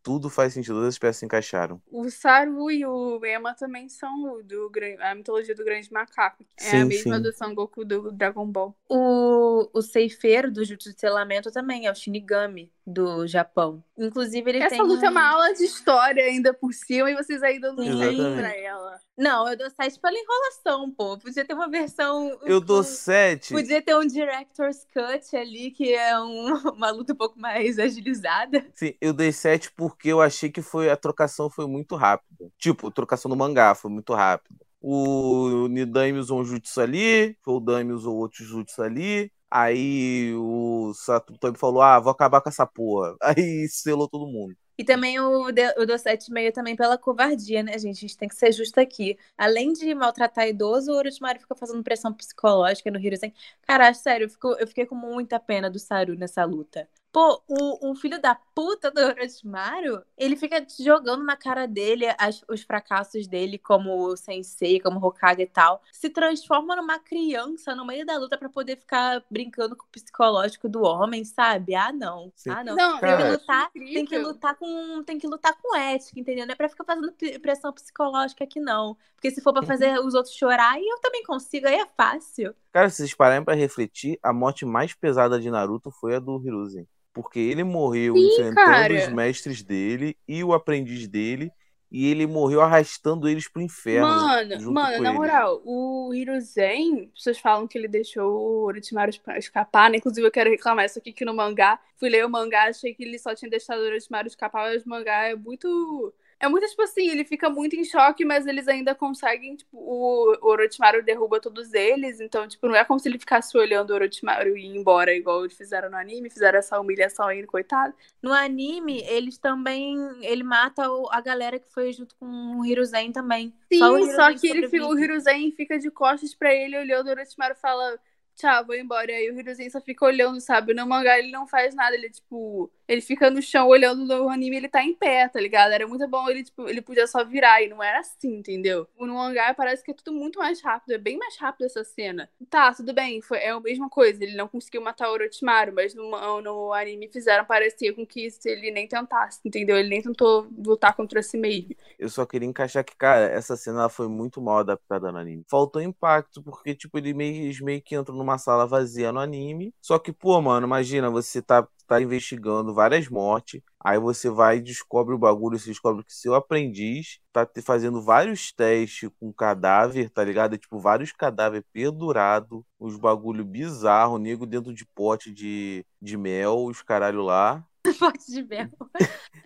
Tudo 0.04 0.30
faz 0.30 0.54
sentido, 0.54 0.76
todas 0.76 0.90
as 0.90 0.98
peças 1.00 1.18
se 1.18 1.26
encaixaram. 1.26 1.82
O 1.92 2.10
Saru 2.10 2.72
e 2.72 2.86
o 2.86 3.24
Ema 3.24 3.54
também 3.54 3.88
são 3.88 4.42
do 4.44 4.72
a 5.00 5.14
mitologia 5.16 5.54
do 5.54 5.64
grande 5.64 5.92
macaco. 5.92 6.44
É 6.60 6.64
Sim, 6.64 6.78
a 6.82 6.86
mesma 6.86 7.16
sim. 7.18 7.22
do 7.22 7.32
Sangoku 7.34 7.86
do 7.86 8.12
Dragon 8.12 8.46
Ball. 8.48 8.76
O, 8.90 9.70
o 9.74 9.82
ceifeiro 9.82 10.52
do 10.52 10.64
Jutsu 10.66 10.94
de 10.94 11.00
Selamento 11.00 11.52
também 11.52 11.86
é 11.86 11.92
o 11.92 11.96
Shinigami 11.96 12.72
do 12.86 13.28
Japão. 13.28 13.84
Inclusive, 13.98 14.50
ele 14.50 14.58
Essa 14.60 14.70
tem 14.70 14.82
luta 14.82 15.06
é 15.06 15.10
um- 15.10 15.12
uma 15.12 15.30
aula 15.30 15.54
de 15.54 15.64
história 15.64 16.24
ainda 16.24 16.52
por 16.54 16.74
cima 16.74 17.12
e 17.12 17.16
vocês 17.16 17.44
ainda 17.44 17.72
não 17.72 17.84
Exatamente. 17.84 18.38
pra 18.40 18.56
ela. 18.58 19.00
Não, 19.18 19.48
eu 19.48 19.56
dou 19.56 19.70
7 19.70 20.00
pela 20.00 20.18
enrolação, 20.18 20.90
pô. 20.92 21.16
Podia 21.20 21.46
ter 21.46 21.54
uma 21.54 21.70
versão. 21.70 22.36
Eu 22.44 22.60
dou 22.60 22.80
um- 22.80 22.84
sete. 22.84 23.54
Podia 23.54 23.80
ter 23.82 23.96
um 23.96 24.06
director's 24.08 24.84
cut 24.92 25.36
ali, 25.38 25.70
que 25.70 25.94
é 25.94 26.20
um- 26.20 26.46
uma 26.76 26.90
luta 26.90 27.14
um 27.14 27.16
pouco 27.16 27.40
mais 27.40 27.78
agilizada. 27.78 28.66
Sim, 28.74 28.96
eu 29.00 29.14
dei 29.14 29.32
7 29.32 29.72
porque 29.92 30.10
eu 30.10 30.22
achei 30.22 30.50
que 30.52 30.62
foi 30.62 30.90
a 30.90 30.98
trocação 30.98 31.50
foi 31.50 31.68
muito 31.68 31.96
rápida. 31.96 32.50
Tipo, 32.58 32.88
a 32.88 32.92
trocação 32.92 33.30
no 33.30 33.36
mangá 33.36 33.76
foi 33.76 33.92
muito 33.92 34.14
rápida. 34.14 34.56
O 34.82 35.68
Nidaime 35.68 36.18
usou 36.20 36.40
um 36.42 36.44
jutsu 36.44 36.82
ali, 36.82 37.38
o 37.46 37.60
Daime 37.60 37.94
usou 37.94 38.16
outro 38.18 38.44
jutsu 38.44 38.82
ali. 38.82 39.32
Aí 39.50 40.34
o 40.36 40.94
Satomi 40.96 41.58
falou: 41.58 41.82
Ah, 41.82 42.00
vou 42.00 42.12
acabar 42.12 42.42
com 42.42 42.50
essa 42.50 42.66
porra. 42.66 43.16
Aí 43.22 43.68
selou 43.70 44.08
todo 44.10 44.26
mundo. 44.28 44.56
E 44.78 44.84
também 44.84 45.20
o, 45.20 45.46
o 45.50 45.86
dou 45.86 45.98
7,5 46.00 46.56
também 46.56 46.76
pela 46.76 46.98
covardia, 46.98 47.62
né, 47.62 47.78
gente? 47.78 47.98
A 47.98 48.02
gente 48.02 48.18
tem 48.18 48.28
que 48.28 48.36
ser 48.36 48.52
justo 48.52 48.80
aqui. 48.80 49.18
Além 49.38 49.74
de 49.74 49.94
maltratar 49.94 50.48
idoso, 50.48 50.92
o 50.92 50.96
Orochimaru 50.96 51.40
fica 51.40 51.56
fazendo 51.56 51.84
pressão 51.84 52.12
psicológica 52.14 52.90
no 52.90 53.00
Hiruzen. 53.00 53.34
Cara, 53.62 53.94
sério, 53.94 54.26
eu, 54.26 54.30
fico- 54.30 54.56
eu 54.60 54.68
fiquei 54.68 54.86
com 54.88 54.96
muita 54.96 55.40
pena 55.40 55.70
do 55.70 55.78
Saru 55.78 56.16
nessa 56.16 56.44
luta. 56.46 56.90
Pô, 57.12 57.42
o, 57.46 57.92
o 57.92 57.96
filho 57.96 58.22
da 58.22 58.34
puta 58.34 58.90
do 58.90 59.02
Orochimaru, 59.02 60.02
ele 60.18 60.38
fica 60.38 60.66
jogando 60.80 61.26
na 61.26 61.36
cara 61.36 61.68
dele 61.68 62.06
as- 62.18 62.42
os 62.50 62.62
fracassos 62.62 63.28
dele 63.28 63.58
como 63.58 64.16
sensei, 64.16 64.80
como 64.80 65.06
Hokage 65.06 65.42
e 65.42 65.46
tal. 65.46 65.82
Se 65.92 66.10
transforma 66.10 66.74
numa 66.74 67.00
criança 67.00 67.76
no 67.76 67.86
meio 67.86 68.06
da 68.06 68.18
luta 68.18 68.38
pra 68.38 68.48
poder 68.48 68.78
ficar 68.78 69.22
brincando 69.30 69.76
com 69.76 69.84
o 69.84 69.90
psicológico 69.90 70.70
do 70.70 70.84
homem, 70.84 71.26
sabe? 71.26 71.76
Ah, 71.76 71.92
não. 71.92 72.32
Sim. 72.34 72.50
Ah, 72.50 72.64
não. 72.64 72.76
Não, 72.78 73.00
tem 73.02 73.18
que 73.18 73.24
lutar, 73.24 73.72
tem 73.92 74.06
que 74.06 74.18
lutar 74.18 74.56
com, 74.56 75.04
tem 75.04 75.20
que 75.20 75.28
lutar 75.28 75.54
com 75.62 75.76
ética, 75.76 76.18
entendeu? 76.18 76.46
Não 76.46 76.54
é 76.54 76.56
pra 76.56 76.70
ficar 76.70 76.86
fazendo 76.86 77.14
pressão 77.42 77.74
psicológica 77.74 78.46
aqui 78.46 78.60
não. 78.62 78.96
Porque 79.16 79.32
se 79.32 79.42
for 79.42 79.52
pra 79.52 79.62
fazer 79.64 80.00
os 80.00 80.14
outros 80.14 80.34
chorar, 80.34 80.72
aí 80.76 80.88
eu 80.88 81.00
também 81.00 81.24
consigo, 81.24 81.68
aí 81.68 81.76
é 81.76 81.86
fácil. 81.86 82.56
Cara, 82.72 82.90
se 82.90 82.98
vocês 82.98 83.14
pararem 83.14 83.44
pra 83.44 83.54
refletir, 83.54 84.18
a 84.24 84.32
morte 84.32 84.66
mais 84.66 84.94
pesada 84.94 85.40
de 85.40 85.52
Naruto 85.52 85.92
foi 85.92 86.16
a 86.16 86.20
do 86.20 86.42
Hiruzen. 86.44 86.88
Porque 87.14 87.40
ele 87.40 87.64
morreu 87.64 88.16
Sim, 88.16 88.28
enfrentando 88.28 88.56
cara. 88.56 88.94
os 88.94 89.10
mestres 89.10 89.62
dele 89.62 90.18
e 90.28 90.44
o 90.44 90.54
aprendiz 90.54 91.08
dele. 91.08 91.52
E 91.92 92.10
ele 92.10 92.26
morreu 92.26 92.62
arrastando 92.62 93.28
eles 93.28 93.50
pro 93.50 93.62
inferno. 93.62 94.08
Mano, 94.08 94.72
mano, 94.72 95.04
na 95.04 95.10
ele. 95.10 95.18
moral, 95.18 95.62
o 95.66 96.14
Hiruzen, 96.14 97.10
pessoas 97.14 97.38
falam 97.38 97.68
que 97.68 97.78
ele 97.78 97.90
deixou 97.90 98.32
o 98.32 98.64
Orochimaru 98.64 99.12
escapar, 99.38 99.90
né? 99.90 99.98
Inclusive, 99.98 100.26
eu 100.26 100.32
quero 100.32 100.50
reclamar 100.50 100.86
isso 100.86 101.00
aqui 101.00 101.12
que 101.12 101.26
no 101.26 101.34
mangá, 101.34 101.78
fui 101.98 102.08
ler 102.08 102.26
o 102.26 102.30
mangá, 102.30 102.70
achei 102.70 102.94
que 102.94 103.04
ele 103.04 103.20
só 103.20 103.36
tinha 103.36 103.52
deixado 103.52 103.80
o 103.80 103.86
Orochimaru 103.86 104.28
escapar, 104.28 104.72
mas 104.72 104.86
o 104.86 104.90
mangá 104.90 105.26
é 105.26 105.36
muito... 105.36 106.14
É 106.42 106.50
muito, 106.50 106.68
tipo 106.68 106.82
assim, 106.82 107.08
ele 107.08 107.24
fica 107.24 107.52
muito 107.52 107.76
em 107.76 107.84
choque, 107.84 108.26
mas 108.26 108.48
eles 108.48 108.68
ainda 108.68 108.96
conseguem, 108.96 109.56
tipo, 109.56 109.78
o 109.78 110.36
Orochimaru 110.42 111.04
derruba 111.04 111.40
todos 111.40 111.72
eles, 111.72 112.20
então, 112.20 112.48
tipo, 112.48 112.68
não 112.68 112.76
é 112.76 112.84
como 112.84 113.00
se 113.00 113.08
ele 113.08 113.20
ficasse 113.20 113.56
olhando 113.56 113.92
o 113.92 113.94
Orochimaru 113.94 114.58
e 114.58 114.66
ir 114.66 114.76
embora, 114.76 115.14
igual 115.14 115.42
eles 115.46 115.56
fizeram 115.56 115.92
no 115.92 115.98
anime, 115.98 116.32
fizeram 116.32 116.58
essa 116.58 116.80
humilhação 116.80 117.28
aí, 117.28 117.46
coitado. 117.46 117.94
No 118.24 118.34
anime, 118.34 119.04
eles 119.08 119.38
também. 119.38 119.96
Ele 120.24 120.42
mata 120.42 120.84
a 121.12 121.22
galera 121.22 121.60
que 121.60 121.72
foi 121.72 121.94
junto 121.94 122.16
com 122.16 122.26
o 122.26 122.66
Hiruzen 122.66 123.12
também. 123.12 123.54
Sim, 123.72 123.78
só, 123.78 123.98
Hiruzen 124.32 124.38
que 124.40 124.48
ele 124.48 124.68
fica, 124.68 124.88
o. 124.88 124.98
Hiruzen 124.98 125.52
fica 125.52 125.78
de 125.78 125.92
costas 125.92 126.34
pra 126.34 126.52
ele, 126.52 126.76
olhando 126.76 127.06
o 127.06 127.12
Orochimaru 127.12 127.54
e 127.54 127.62
fala, 127.62 128.00
tchau, 128.36 128.66
vou 128.66 128.76
embora. 128.76 129.12
E 129.12 129.16
aí 129.16 129.30
o 129.30 129.40
Hiruzen 129.40 129.70
só 129.70 129.80
fica 129.80 130.06
olhando, 130.06 130.40
sabe? 130.42 130.74
No 130.74 130.88
mangá 130.88 131.20
ele 131.20 131.32
não 131.32 131.46
faz 131.46 131.76
nada, 131.76 131.96
ele, 131.96 132.10
tipo, 132.10 132.72
ele 132.92 133.02
fica 133.02 133.30
no 133.30 133.42
chão 133.42 133.68
olhando 133.68 134.06
no 134.06 134.30
anime, 134.30 134.58
ele 134.58 134.68
tá 134.68 134.84
em 134.84 134.94
pé, 134.94 135.28
tá 135.30 135.40
ligado? 135.40 135.72
Era 135.72 135.88
muito 135.88 136.06
bom, 136.10 136.30
ele, 136.30 136.44
tipo, 136.44 136.68
ele 136.68 136.82
podia 136.82 137.08
só 137.08 137.24
virar, 137.24 137.62
e 137.64 137.70
não 137.70 137.82
era 137.82 138.00
assim, 138.00 138.36
entendeu? 138.36 138.86
No 139.00 139.16
mangá 139.16 139.54
parece 139.54 139.82
que 139.82 139.92
é 139.92 139.94
tudo 139.94 140.12
muito 140.12 140.40
mais 140.40 140.62
rápido, 140.62 140.92
é 140.94 140.98
bem 140.98 141.18
mais 141.18 141.38
rápido 141.38 141.66
essa 141.66 141.84
cena. 141.86 142.30
Tá, 142.50 142.74
tudo 142.74 142.94
bem, 142.94 143.22
foi, 143.22 143.38
é 143.38 143.52
a 143.52 143.60
mesma 143.62 143.90
coisa, 143.90 144.22
ele 144.22 144.36
não 144.36 144.48
conseguiu 144.48 144.82
matar 144.82 145.10
o 145.10 145.14
Orochimaru, 145.14 145.74
mas 145.74 145.96
no, 145.96 146.42
no 146.42 146.74
anime 146.74 147.08
fizeram 147.08 147.46
parecer 147.46 147.94
com 147.94 148.06
que 148.06 148.30
se 148.30 148.50
ele 148.50 148.72
nem 148.72 148.88
tentasse, 148.88 149.40
entendeu? 149.46 149.78
Ele 149.78 149.90
nem 149.90 150.02
tentou 150.02 150.48
lutar 150.58 150.94
contra 150.94 151.24
si 151.24 151.38
mesmo. 151.38 151.74
Eu 151.98 152.10
só 152.10 152.26
queria 152.26 152.48
encaixar 152.48 152.84
que, 152.84 152.96
cara, 152.96 153.26
essa 153.28 153.56
cena 153.56 153.88
foi 153.88 154.10
muito 154.10 154.42
mal 154.42 154.60
adaptada 154.60 155.12
no 155.12 155.18
anime. 155.18 155.46
Faltou 155.50 155.82
impacto, 155.82 156.44
porque, 156.44 156.76
tipo, 156.76 156.98
ele 156.98 157.14
meio, 157.14 157.54
meio 157.64 157.82
que 157.82 157.96
entram 157.96 158.18
numa 158.18 158.38
sala 158.38 158.68
vazia 158.68 159.12
no 159.12 159.20
anime. 159.20 159.74
Só 159.82 159.98
que, 159.98 160.12
pô, 160.12 160.42
mano, 160.42 160.66
imagina, 160.68 161.10
você 161.10 161.42
tá, 161.42 161.68
tá 161.86 162.02
investigando 162.02 162.74
várias 162.74 163.08
mortes. 163.08 163.62
Aí 163.80 164.00
você 164.00 164.30
vai 164.30 164.58
e 164.58 164.62
descobre 164.62 165.14
o 165.14 165.18
bagulho, 165.18 165.58
você 165.58 165.70
descobre 165.70 166.04
que 166.04 166.14
seu 166.14 166.36
aprendiz 166.36 167.20
tá 167.32 167.46
te 167.46 167.62
fazendo 167.62 168.02
vários 168.02 168.52
testes 168.52 169.10
com 169.20 169.34
cadáver, 169.34 170.10
tá 170.10 170.24
ligado? 170.24 170.58
Tipo, 170.58 170.80
vários 170.80 171.12
cadáveres 171.12 171.66
pendurados, 171.74 172.64
uns 172.80 172.98
bagulho 172.98 173.44
bizarro, 173.44 174.18
nego 174.18 174.46
dentro 174.46 174.74
de 174.74 174.86
pote 174.86 175.32
de, 175.32 175.86
de 176.02 176.18
mel, 176.18 176.66
os 176.66 176.82
caralho 176.82 177.22
lá. 177.22 177.66
Pote 178.00 178.32
de 178.32 178.44
mel. 178.44 178.70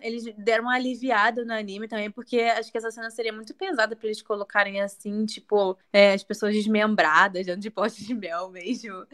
Eles 0.00 0.24
deram 0.36 0.64
uma 0.64 0.74
aliviada 0.74 1.44
no 1.44 1.52
anime 1.52 1.88
também, 1.88 2.10
porque 2.10 2.40
acho 2.40 2.70
que 2.70 2.78
essa 2.78 2.90
cena 2.90 3.10
seria 3.10 3.32
muito 3.32 3.54
pesada 3.54 3.96
pra 3.96 4.06
eles 4.06 4.20
colocarem 4.20 4.80
assim, 4.80 5.24
tipo, 5.24 5.76
é, 5.92 6.12
as 6.12 6.22
pessoas 6.22 6.54
desmembradas 6.54 7.46
dentro 7.46 7.60
de 7.60 7.70
pote 7.70 8.04
de 8.04 8.14
mel 8.14 8.50
mesmo. 8.50 9.06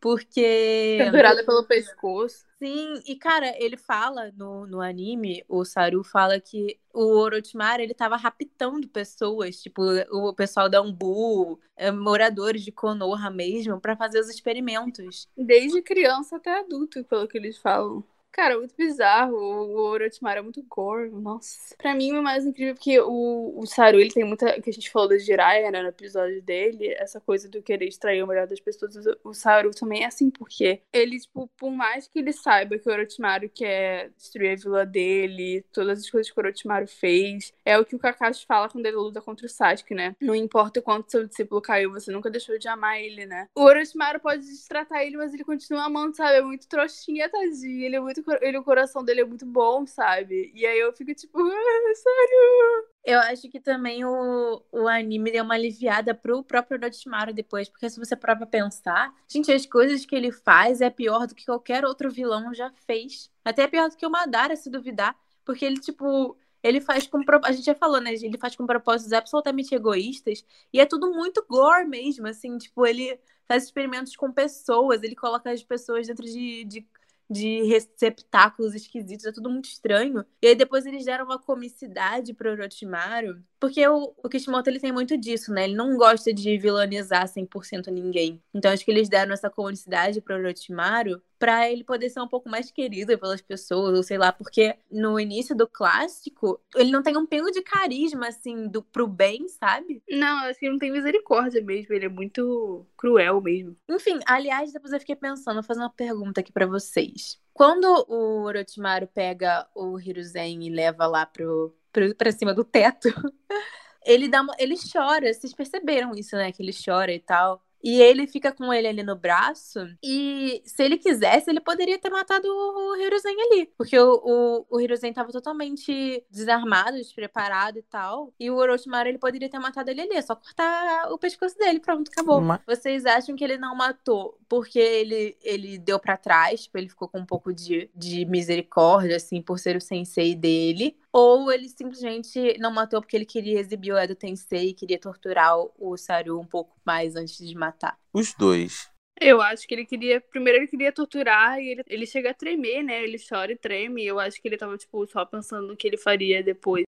Porque. 0.00 0.98
Pendurada 1.00 1.44
pelo 1.44 1.64
pescoço. 1.64 2.45
Sim, 2.62 3.02
e 3.06 3.14
cara, 3.16 3.54
ele 3.62 3.76
fala 3.76 4.32
no, 4.34 4.66
no 4.66 4.80
anime, 4.80 5.44
o 5.46 5.62
Saru 5.62 6.02
fala 6.02 6.40
que 6.40 6.80
o 6.90 7.18
Orochimaru, 7.18 7.82
ele 7.82 7.92
tava 7.92 8.16
raptando 8.16 8.88
pessoas, 8.88 9.60
tipo, 9.60 9.82
o 10.10 10.32
pessoal 10.32 10.66
da 10.66 10.80
Umbu, 10.80 11.60
eh, 11.76 11.90
moradores 11.92 12.62
de 12.62 12.72
Konoha 12.72 13.28
mesmo, 13.30 13.78
pra 13.78 13.94
fazer 13.94 14.20
os 14.20 14.30
experimentos. 14.30 15.28
Desde 15.36 15.82
criança 15.82 16.36
até 16.36 16.60
adulto, 16.60 17.04
pelo 17.04 17.28
que 17.28 17.36
eles 17.36 17.58
falam. 17.58 18.02
Cara, 18.36 18.58
muito 18.58 18.74
bizarro. 18.76 19.34
O 19.34 19.80
Orochimaru 19.86 20.40
é 20.40 20.42
muito 20.42 20.62
gore. 20.68 21.08
Nossa. 21.08 21.74
Pra 21.78 21.94
mim, 21.94 22.12
o 22.12 22.22
mais 22.22 22.44
incrível 22.44 22.72
é 22.72 22.74
porque 22.74 23.00
o, 23.00 23.58
o 23.58 23.64
Saru, 23.64 23.98
ele 23.98 24.12
tem 24.12 24.24
muita. 24.24 24.60
que 24.60 24.68
a 24.68 24.72
gente 24.72 24.90
falou 24.90 25.08
da 25.08 25.16
Jiraiya, 25.16 25.70
né, 25.70 25.80
no 25.80 25.88
episódio 25.88 26.42
dele. 26.42 26.94
Essa 26.98 27.18
coisa 27.18 27.48
do 27.48 27.62
querer 27.62 27.88
extrair 27.88 28.22
o 28.22 28.26
melhor 28.26 28.46
das 28.46 28.60
pessoas. 28.60 28.94
O 29.24 29.32
Saru 29.32 29.70
também 29.70 30.02
é 30.02 30.06
assim, 30.06 30.28
porque 30.28 30.82
ele, 30.92 31.18
tipo, 31.18 31.48
por 31.56 31.70
mais 31.70 32.08
que 32.08 32.18
ele 32.18 32.30
saiba 32.30 32.78
que 32.78 32.86
o 32.86 32.92
Orochimaru 32.92 33.48
quer 33.48 34.10
destruir 34.10 34.52
a 34.52 34.56
vila 34.56 34.84
dele, 34.84 35.64
todas 35.72 36.00
as 36.00 36.10
coisas 36.10 36.30
que 36.30 36.38
o 36.38 36.42
Orochimaru 36.44 36.86
fez, 36.86 37.54
é 37.64 37.78
o 37.78 37.86
que 37.86 37.96
o 37.96 37.98
Kakashi 37.98 38.44
fala 38.44 38.68
quando 38.68 38.84
ele 38.84 38.96
luta 38.96 39.22
contra 39.22 39.46
o 39.46 39.48
Sasuke, 39.48 39.94
né? 39.94 40.14
Não 40.20 40.34
importa 40.34 40.80
o 40.80 40.82
quanto 40.82 41.10
seu 41.10 41.26
discípulo 41.26 41.62
caiu, 41.62 41.90
você 41.90 42.12
nunca 42.12 42.28
deixou 42.28 42.58
de 42.58 42.68
amar 42.68 43.00
ele, 43.00 43.24
né? 43.24 43.48
O 43.54 43.62
Orochimaru 43.62 44.20
pode 44.20 44.42
destratar 44.42 45.00
ele, 45.00 45.16
mas 45.16 45.32
ele 45.32 45.42
continua 45.42 45.84
amando, 45.84 46.14
sabe? 46.14 46.36
É 46.36 46.42
muito 46.42 46.68
trouxinha, 46.68 47.30
tadinho. 47.30 47.86
Ele 47.86 47.96
é 47.96 48.00
muito 48.00 48.25
ele, 48.40 48.58
o 48.58 48.64
coração 48.64 49.04
dele 49.04 49.20
é 49.20 49.24
muito 49.24 49.46
bom, 49.46 49.86
sabe? 49.86 50.52
E 50.54 50.66
aí 50.66 50.78
eu 50.78 50.92
fico 50.92 51.14
tipo, 51.14 51.38
ah, 51.38 51.94
sério? 51.94 52.86
Eu 53.04 53.20
acho 53.20 53.48
que 53.48 53.60
também 53.60 54.04
o, 54.04 54.62
o 54.72 54.88
anime 54.88 55.30
deu 55.30 55.44
uma 55.44 55.54
aliviada 55.54 56.14
pro 56.14 56.42
próprio 56.42 56.78
Orochimaru 56.78 57.32
depois, 57.32 57.68
porque 57.68 57.88
se 57.88 57.98
você 57.98 58.16
parar 58.16 58.36
pra 58.36 58.46
pensar, 58.46 59.14
gente, 59.28 59.52
as 59.52 59.64
coisas 59.66 60.04
que 60.04 60.14
ele 60.14 60.32
faz 60.32 60.80
é 60.80 60.90
pior 60.90 61.26
do 61.26 61.34
que 61.34 61.46
qualquer 61.46 61.84
outro 61.84 62.10
vilão 62.10 62.52
já 62.52 62.70
fez. 62.86 63.30
Até 63.44 63.62
é 63.62 63.68
pior 63.68 63.88
do 63.88 63.96
que 63.96 64.06
o 64.06 64.10
Madara, 64.10 64.56
se 64.56 64.68
duvidar, 64.68 65.16
porque 65.44 65.64
ele, 65.64 65.78
tipo, 65.78 66.36
ele 66.62 66.80
faz 66.80 67.06
com. 67.06 67.20
A 67.44 67.52
gente 67.52 67.64
já 67.64 67.74
falou, 67.74 68.00
né? 68.00 68.12
Ele 68.14 68.38
faz 68.38 68.56
com 68.56 68.66
propósitos 68.66 69.12
absolutamente 69.12 69.74
egoístas. 69.74 70.44
E 70.72 70.80
é 70.80 70.86
tudo 70.86 71.12
muito 71.12 71.44
gore 71.48 71.86
mesmo, 71.86 72.26
assim. 72.26 72.58
Tipo, 72.58 72.86
ele 72.86 73.18
faz 73.46 73.64
experimentos 73.64 74.16
com 74.16 74.32
pessoas, 74.32 75.02
ele 75.02 75.14
coloca 75.14 75.50
as 75.50 75.62
pessoas 75.62 76.06
dentro 76.08 76.24
de, 76.24 76.64
de 76.64 76.86
de 77.28 77.62
receptáculos 77.64 78.74
esquisitos, 78.74 79.26
é 79.26 79.32
tudo 79.32 79.50
muito 79.50 79.66
estranho. 79.66 80.24
E 80.40 80.48
aí 80.48 80.54
depois 80.54 80.86
eles 80.86 81.04
deram 81.04 81.24
uma 81.24 81.38
comicidade 81.38 82.32
pro 82.32 82.50
Orochimaru, 82.50 83.42
porque 83.58 83.86
o, 83.86 84.14
o 84.22 84.28
Kishimoto 84.28 84.70
ele 84.70 84.80
tem 84.80 84.92
muito 84.92 85.16
disso, 85.16 85.52
né? 85.52 85.64
Ele 85.64 85.74
não 85.74 85.96
gosta 85.96 86.32
de 86.32 86.56
vilanizar 86.58 87.26
100% 87.26 87.88
ninguém. 87.88 88.42
Então 88.54 88.70
acho 88.70 88.84
que 88.84 88.90
eles 88.90 89.08
deram 89.08 89.32
essa 89.32 89.50
comicidade 89.50 90.20
pro 90.20 90.36
Orochimaru 90.36 91.20
para 91.38 91.70
ele 91.70 91.84
poder 91.84 92.08
ser 92.10 92.20
um 92.20 92.28
pouco 92.28 92.48
mais 92.48 92.70
querido 92.70 93.18
pelas 93.18 93.40
pessoas, 93.40 93.96
ou 93.96 94.02
sei 94.02 94.18
lá, 94.18 94.32
porque 94.32 94.76
no 94.90 95.18
início 95.18 95.54
do 95.54 95.66
clássico, 95.66 96.60
ele 96.74 96.90
não 96.90 97.02
tem 97.02 97.16
um 97.16 97.26
pingo 97.26 97.50
de 97.50 97.62
carisma, 97.62 98.28
assim, 98.28 98.68
do, 98.68 98.82
pro 98.82 99.06
bem, 99.06 99.48
sabe? 99.48 100.02
Não, 100.08 100.44
acho 100.44 100.58
que 100.58 100.66
ele 100.66 100.72
não 100.72 100.78
tem 100.78 100.90
misericórdia 100.90 101.62
mesmo, 101.62 101.94
ele 101.94 102.06
é 102.06 102.08
muito 102.08 102.86
cruel 102.96 103.40
mesmo. 103.40 103.76
Enfim, 103.88 104.18
aliás, 104.26 104.72
depois 104.72 104.92
eu 104.92 105.00
fiquei 105.00 105.16
pensando, 105.16 105.54
vou 105.56 105.62
fazer 105.62 105.80
uma 105.80 105.90
pergunta 105.90 106.40
aqui 106.40 106.52
para 106.52 106.66
vocês. 106.66 107.38
Quando 107.52 107.86
o 108.08 108.42
Orochimaru 108.42 109.06
pega 109.06 109.66
o 109.74 109.98
Hiruzen 109.98 110.66
e 110.66 110.70
leva 110.70 111.06
lá 111.06 111.24
pro, 111.24 111.74
pro, 111.92 112.14
pra 112.14 112.32
cima 112.32 112.52
do 112.52 112.64
teto, 112.64 113.08
ele 114.04 114.28
dá 114.28 114.42
uma, 114.42 114.54
ele 114.58 114.76
chora, 114.76 115.32
vocês 115.32 115.54
perceberam 115.54 116.14
isso, 116.14 116.36
né? 116.36 116.52
Que 116.52 116.62
ele 116.62 116.72
chora 116.72 117.12
e 117.12 117.18
tal. 117.18 117.65
E 117.82 118.00
ele 118.00 118.26
fica 118.26 118.52
com 118.52 118.72
ele 118.72 118.88
ali 118.88 119.02
no 119.02 119.16
braço. 119.16 119.80
E 120.02 120.62
se 120.64 120.82
ele 120.82 120.98
quisesse, 120.98 121.50
ele 121.50 121.60
poderia 121.60 121.98
ter 121.98 122.10
matado 122.10 122.48
o 122.48 122.96
Hiruzen 122.96 123.36
ali. 123.40 123.66
Porque 123.76 123.98
o, 123.98 124.20
o, 124.24 124.66
o 124.70 124.80
Hiruzen 124.80 125.12
tava 125.12 125.30
totalmente 125.30 126.24
desarmado, 126.30 126.96
despreparado 126.96 127.78
e 127.78 127.82
tal. 127.82 128.32
E 128.38 128.50
o 128.50 128.56
Orochimaru, 128.56 129.08
ele 129.08 129.18
poderia 129.18 129.48
ter 129.48 129.58
matado 129.58 129.90
ele 129.90 130.00
ali. 130.00 130.14
É 130.14 130.22
só 130.22 130.34
cortar 130.34 131.12
o 131.12 131.18
pescoço 131.18 131.56
dele. 131.56 131.80
Pronto, 131.80 132.10
acabou. 132.10 132.40
Mas... 132.40 132.60
Vocês 132.66 133.06
acham 133.06 133.36
que 133.36 133.44
ele 133.44 133.56
não 133.56 133.74
matou 133.74 134.38
porque 134.48 134.78
ele, 134.78 135.36
ele 135.42 135.78
deu 135.78 135.98
para 135.98 136.16
trás? 136.16 136.64
Tipo, 136.64 136.78
ele 136.78 136.88
ficou 136.88 137.08
com 137.08 137.18
um 137.18 137.26
pouco 137.26 137.52
de, 137.52 137.90
de 137.94 138.24
misericórdia, 138.24 139.16
assim, 139.16 139.40
por 139.40 139.58
ser 139.58 139.76
o 139.76 139.80
sensei 139.80 140.34
dele? 140.34 140.96
Ou 141.18 141.50
ele 141.50 141.66
simplesmente 141.66 142.58
não 142.58 142.70
matou 142.70 143.00
porque 143.00 143.16
ele 143.16 143.24
queria 143.24 143.58
exibir 143.58 143.90
o 143.90 143.96
Edo 143.96 144.14
Tensei 144.14 144.68
e 144.68 144.74
queria 144.74 145.00
torturar 145.00 145.56
o 145.78 145.96
Saru 145.96 146.38
um 146.38 146.46
pouco 146.46 146.76
mais 146.84 147.16
antes 147.16 147.38
de 147.38 147.54
matar? 147.54 147.98
Os 148.12 148.34
dois. 148.34 148.90
Eu 149.18 149.40
acho 149.40 149.66
que 149.66 149.74
ele 149.74 149.86
queria. 149.86 150.20
Primeiro 150.20 150.58
ele 150.58 150.66
queria 150.66 150.92
torturar 150.92 151.58
e 151.58 151.70
ele, 151.70 151.82
ele 151.86 152.06
chega 152.06 152.32
a 152.32 152.34
tremer, 152.34 152.82
né? 152.82 153.02
Ele 153.02 153.16
chora 153.18 153.50
e 153.50 153.56
treme. 153.56 154.04
Eu 154.04 154.20
acho 154.20 154.42
que 154.42 154.46
ele 154.46 154.58
tava, 154.58 154.76
tipo, 154.76 155.06
só 155.06 155.24
pensando 155.24 155.68
no 155.68 155.74
que 155.74 155.88
ele 155.88 155.96
faria 155.96 156.42
depois 156.42 156.84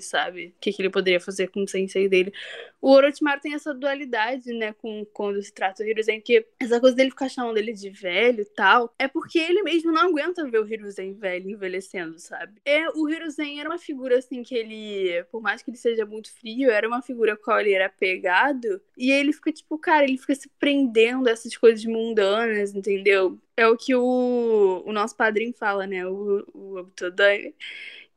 sabe? 0.00 0.54
O 0.56 0.60
que, 0.60 0.72
que 0.72 0.82
ele 0.82 0.90
poderia 0.90 1.20
fazer 1.20 1.48
com 1.48 1.62
o 1.62 1.68
sensei 1.68 2.08
dele. 2.08 2.32
O 2.80 2.90
Orochimaru 2.92 3.40
tem 3.40 3.54
essa 3.54 3.74
dualidade, 3.74 4.52
né, 4.54 4.72
com 4.72 5.04
quando 5.12 5.42
se 5.42 5.52
trata 5.52 5.82
do 5.82 5.88
Hiruzen, 5.88 6.20
que 6.20 6.46
essa 6.58 6.80
coisa 6.80 6.96
dele 6.96 7.10
ficar 7.10 7.28
chamando 7.28 7.58
ele 7.58 7.74
de 7.74 7.90
velho 7.90 8.40
e 8.40 8.44
tal, 8.46 8.94
é 8.98 9.06
porque 9.06 9.38
ele 9.38 9.62
mesmo 9.62 9.92
não 9.92 10.08
aguenta 10.08 10.48
ver 10.48 10.60
o 10.60 10.66
Hiruzen 10.66 11.12
velho 11.12 11.50
envelhecendo, 11.50 12.18
sabe? 12.18 12.60
É, 12.64 12.88
o 12.90 13.08
Hiruzen 13.08 13.60
era 13.60 13.68
uma 13.68 13.78
figura, 13.78 14.18
assim, 14.18 14.42
que 14.42 14.54
ele, 14.54 15.22
por 15.30 15.42
mais 15.42 15.62
que 15.62 15.70
ele 15.70 15.76
seja 15.76 16.06
muito 16.06 16.32
frio, 16.32 16.70
era 16.70 16.88
uma 16.88 17.02
figura 17.02 17.36
com 17.36 17.42
a 17.42 17.44
qual 17.44 17.60
ele 17.60 17.72
era 17.72 17.88
pegado, 17.88 18.80
e 18.96 19.10
ele 19.10 19.32
fica, 19.32 19.52
tipo, 19.52 19.76
cara, 19.78 20.04
ele 20.04 20.16
fica 20.16 20.34
se 20.34 20.48
prendendo 20.58 21.28
a 21.28 21.32
essas 21.32 21.56
coisas 21.56 21.84
mundanas, 21.84 22.74
entendeu? 22.74 23.38
É 23.56 23.66
o 23.66 23.76
que 23.76 23.94
o, 23.94 24.82
o 24.86 24.92
nosso 24.92 25.16
padrinho 25.16 25.52
fala, 25.52 25.86
né, 25.86 26.06
o, 26.06 26.46
o 26.54 26.78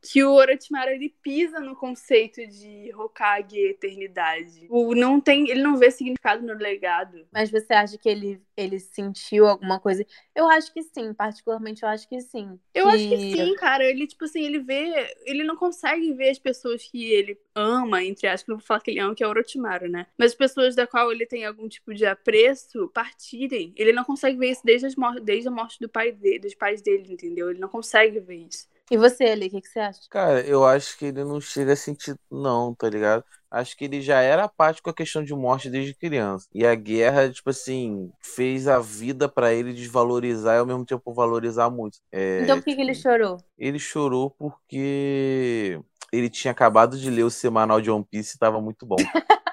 que 0.03 0.21
o 0.21 0.33
Orochimaru 0.33 0.91
ele 0.91 1.15
pisa 1.21 1.61
no 1.61 1.77
conceito 1.77 2.45
de 2.45 2.93
Hokage 2.93 3.57
eternidade. 3.57 4.67
O 4.69 4.93
não 4.93 5.21
tem, 5.21 5.49
ele 5.49 5.63
não 5.63 5.77
vê 5.77 5.89
significado 5.89 6.45
no 6.45 6.53
legado. 6.53 7.25
Mas 7.31 7.49
você 7.49 7.73
acha 7.73 7.97
que 7.97 8.09
ele 8.09 8.41
ele 8.55 8.79
sentiu 8.79 9.47
alguma 9.47 9.79
coisa? 9.79 10.05
Eu 10.35 10.47
acho 10.47 10.73
que 10.73 10.83
sim, 10.83 11.13
particularmente 11.13 11.83
eu 11.83 11.89
acho 11.89 12.07
que 12.07 12.19
sim. 12.19 12.59
Eu 12.73 12.89
que... 12.89 12.95
acho 12.95 13.09
que 13.09 13.17
sim, 13.17 13.55
cara. 13.55 13.85
Ele 13.85 14.05
tipo 14.05 14.25
assim, 14.25 14.43
ele 14.43 14.59
vê, 14.59 15.15
ele 15.25 15.43
não 15.43 15.55
consegue 15.55 16.13
ver 16.13 16.29
as 16.29 16.39
pessoas 16.39 16.83
que 16.83 17.11
ele 17.11 17.39
ama, 17.55 18.03
entre 18.03 18.27
aspas, 18.27 18.49
não 18.49 18.57
vou 18.57 18.65
falar 18.65 18.81
que 18.81 18.91
ele 18.91 18.99
ama, 18.99 19.15
que 19.15 19.23
é 19.23 19.27
o 19.27 19.29
Orochimaru, 19.29 19.89
né? 19.89 20.05
Mas 20.17 20.31
as 20.31 20.37
pessoas 20.37 20.75
da 20.75 20.85
qual 20.85 21.11
ele 21.11 21.25
tem 21.25 21.45
algum 21.45 21.67
tipo 21.67 21.93
de 21.93 22.05
apreço 22.05 22.89
partirem. 22.89 23.73
Ele 23.77 23.93
não 23.93 24.03
consegue 24.03 24.37
ver 24.37 24.51
isso 24.51 24.61
desde, 24.65 24.87
as 24.87 24.95
desde 25.23 25.47
a 25.47 25.51
morte 25.51 25.79
do 25.79 25.87
pai 25.87 26.11
dele, 26.11 26.39
dos 26.39 26.55
pais 26.55 26.81
dele, 26.81 27.13
entendeu? 27.13 27.49
Ele 27.49 27.59
não 27.59 27.69
consegue 27.69 28.19
ver 28.19 28.47
isso. 28.49 28.72
E 28.93 28.97
você, 28.97 29.23
Ali, 29.23 29.47
o 29.47 29.49
que, 29.49 29.61
que 29.61 29.67
você 29.67 29.79
acha? 29.79 30.01
Cara, 30.07 30.41
eu 30.41 30.63
acho 30.63 30.95
que 30.99 31.05
ele 31.05 31.23
não 31.23 31.41
chega 31.41 31.73
a 31.73 31.75
sentir, 31.75 32.15
não, 32.29 32.75
tá 32.75 32.87
ligado? 32.87 33.23
Acho 33.49 33.75
que 33.75 33.85
ele 33.85 33.99
já 34.01 34.21
era 34.21 34.43
apático 34.43 34.83
com 34.83 34.91
a 34.91 34.93
questão 34.93 35.23
de 35.23 35.33
morte 35.33 35.67
desde 35.67 35.95
criança. 35.95 36.47
E 36.53 36.63
a 36.63 36.75
guerra, 36.75 37.27
tipo 37.31 37.49
assim, 37.49 38.11
fez 38.21 38.67
a 38.67 38.77
vida 38.77 39.27
para 39.27 39.51
ele 39.51 39.73
desvalorizar 39.73 40.57
e 40.57 40.59
ao 40.59 40.65
mesmo 40.67 40.85
tempo 40.85 41.11
valorizar 41.11 41.71
muito. 41.71 41.97
É, 42.11 42.43
então 42.43 42.59
por 42.59 42.65
que, 42.65 42.75
que 42.75 42.81
ele 42.81 42.93
chorou? 42.93 43.37
Ele 43.57 43.79
chorou 43.79 44.29
porque 44.29 45.81
ele 46.11 46.29
tinha 46.29 46.51
acabado 46.51 46.95
de 46.95 47.09
ler 47.09 47.23
o 47.23 47.31
semanal 47.31 47.81
de 47.81 47.89
One 47.89 48.05
Piece 48.05 48.35
e 48.35 48.39
tava 48.39 48.61
muito 48.61 48.85
bom. 48.85 48.97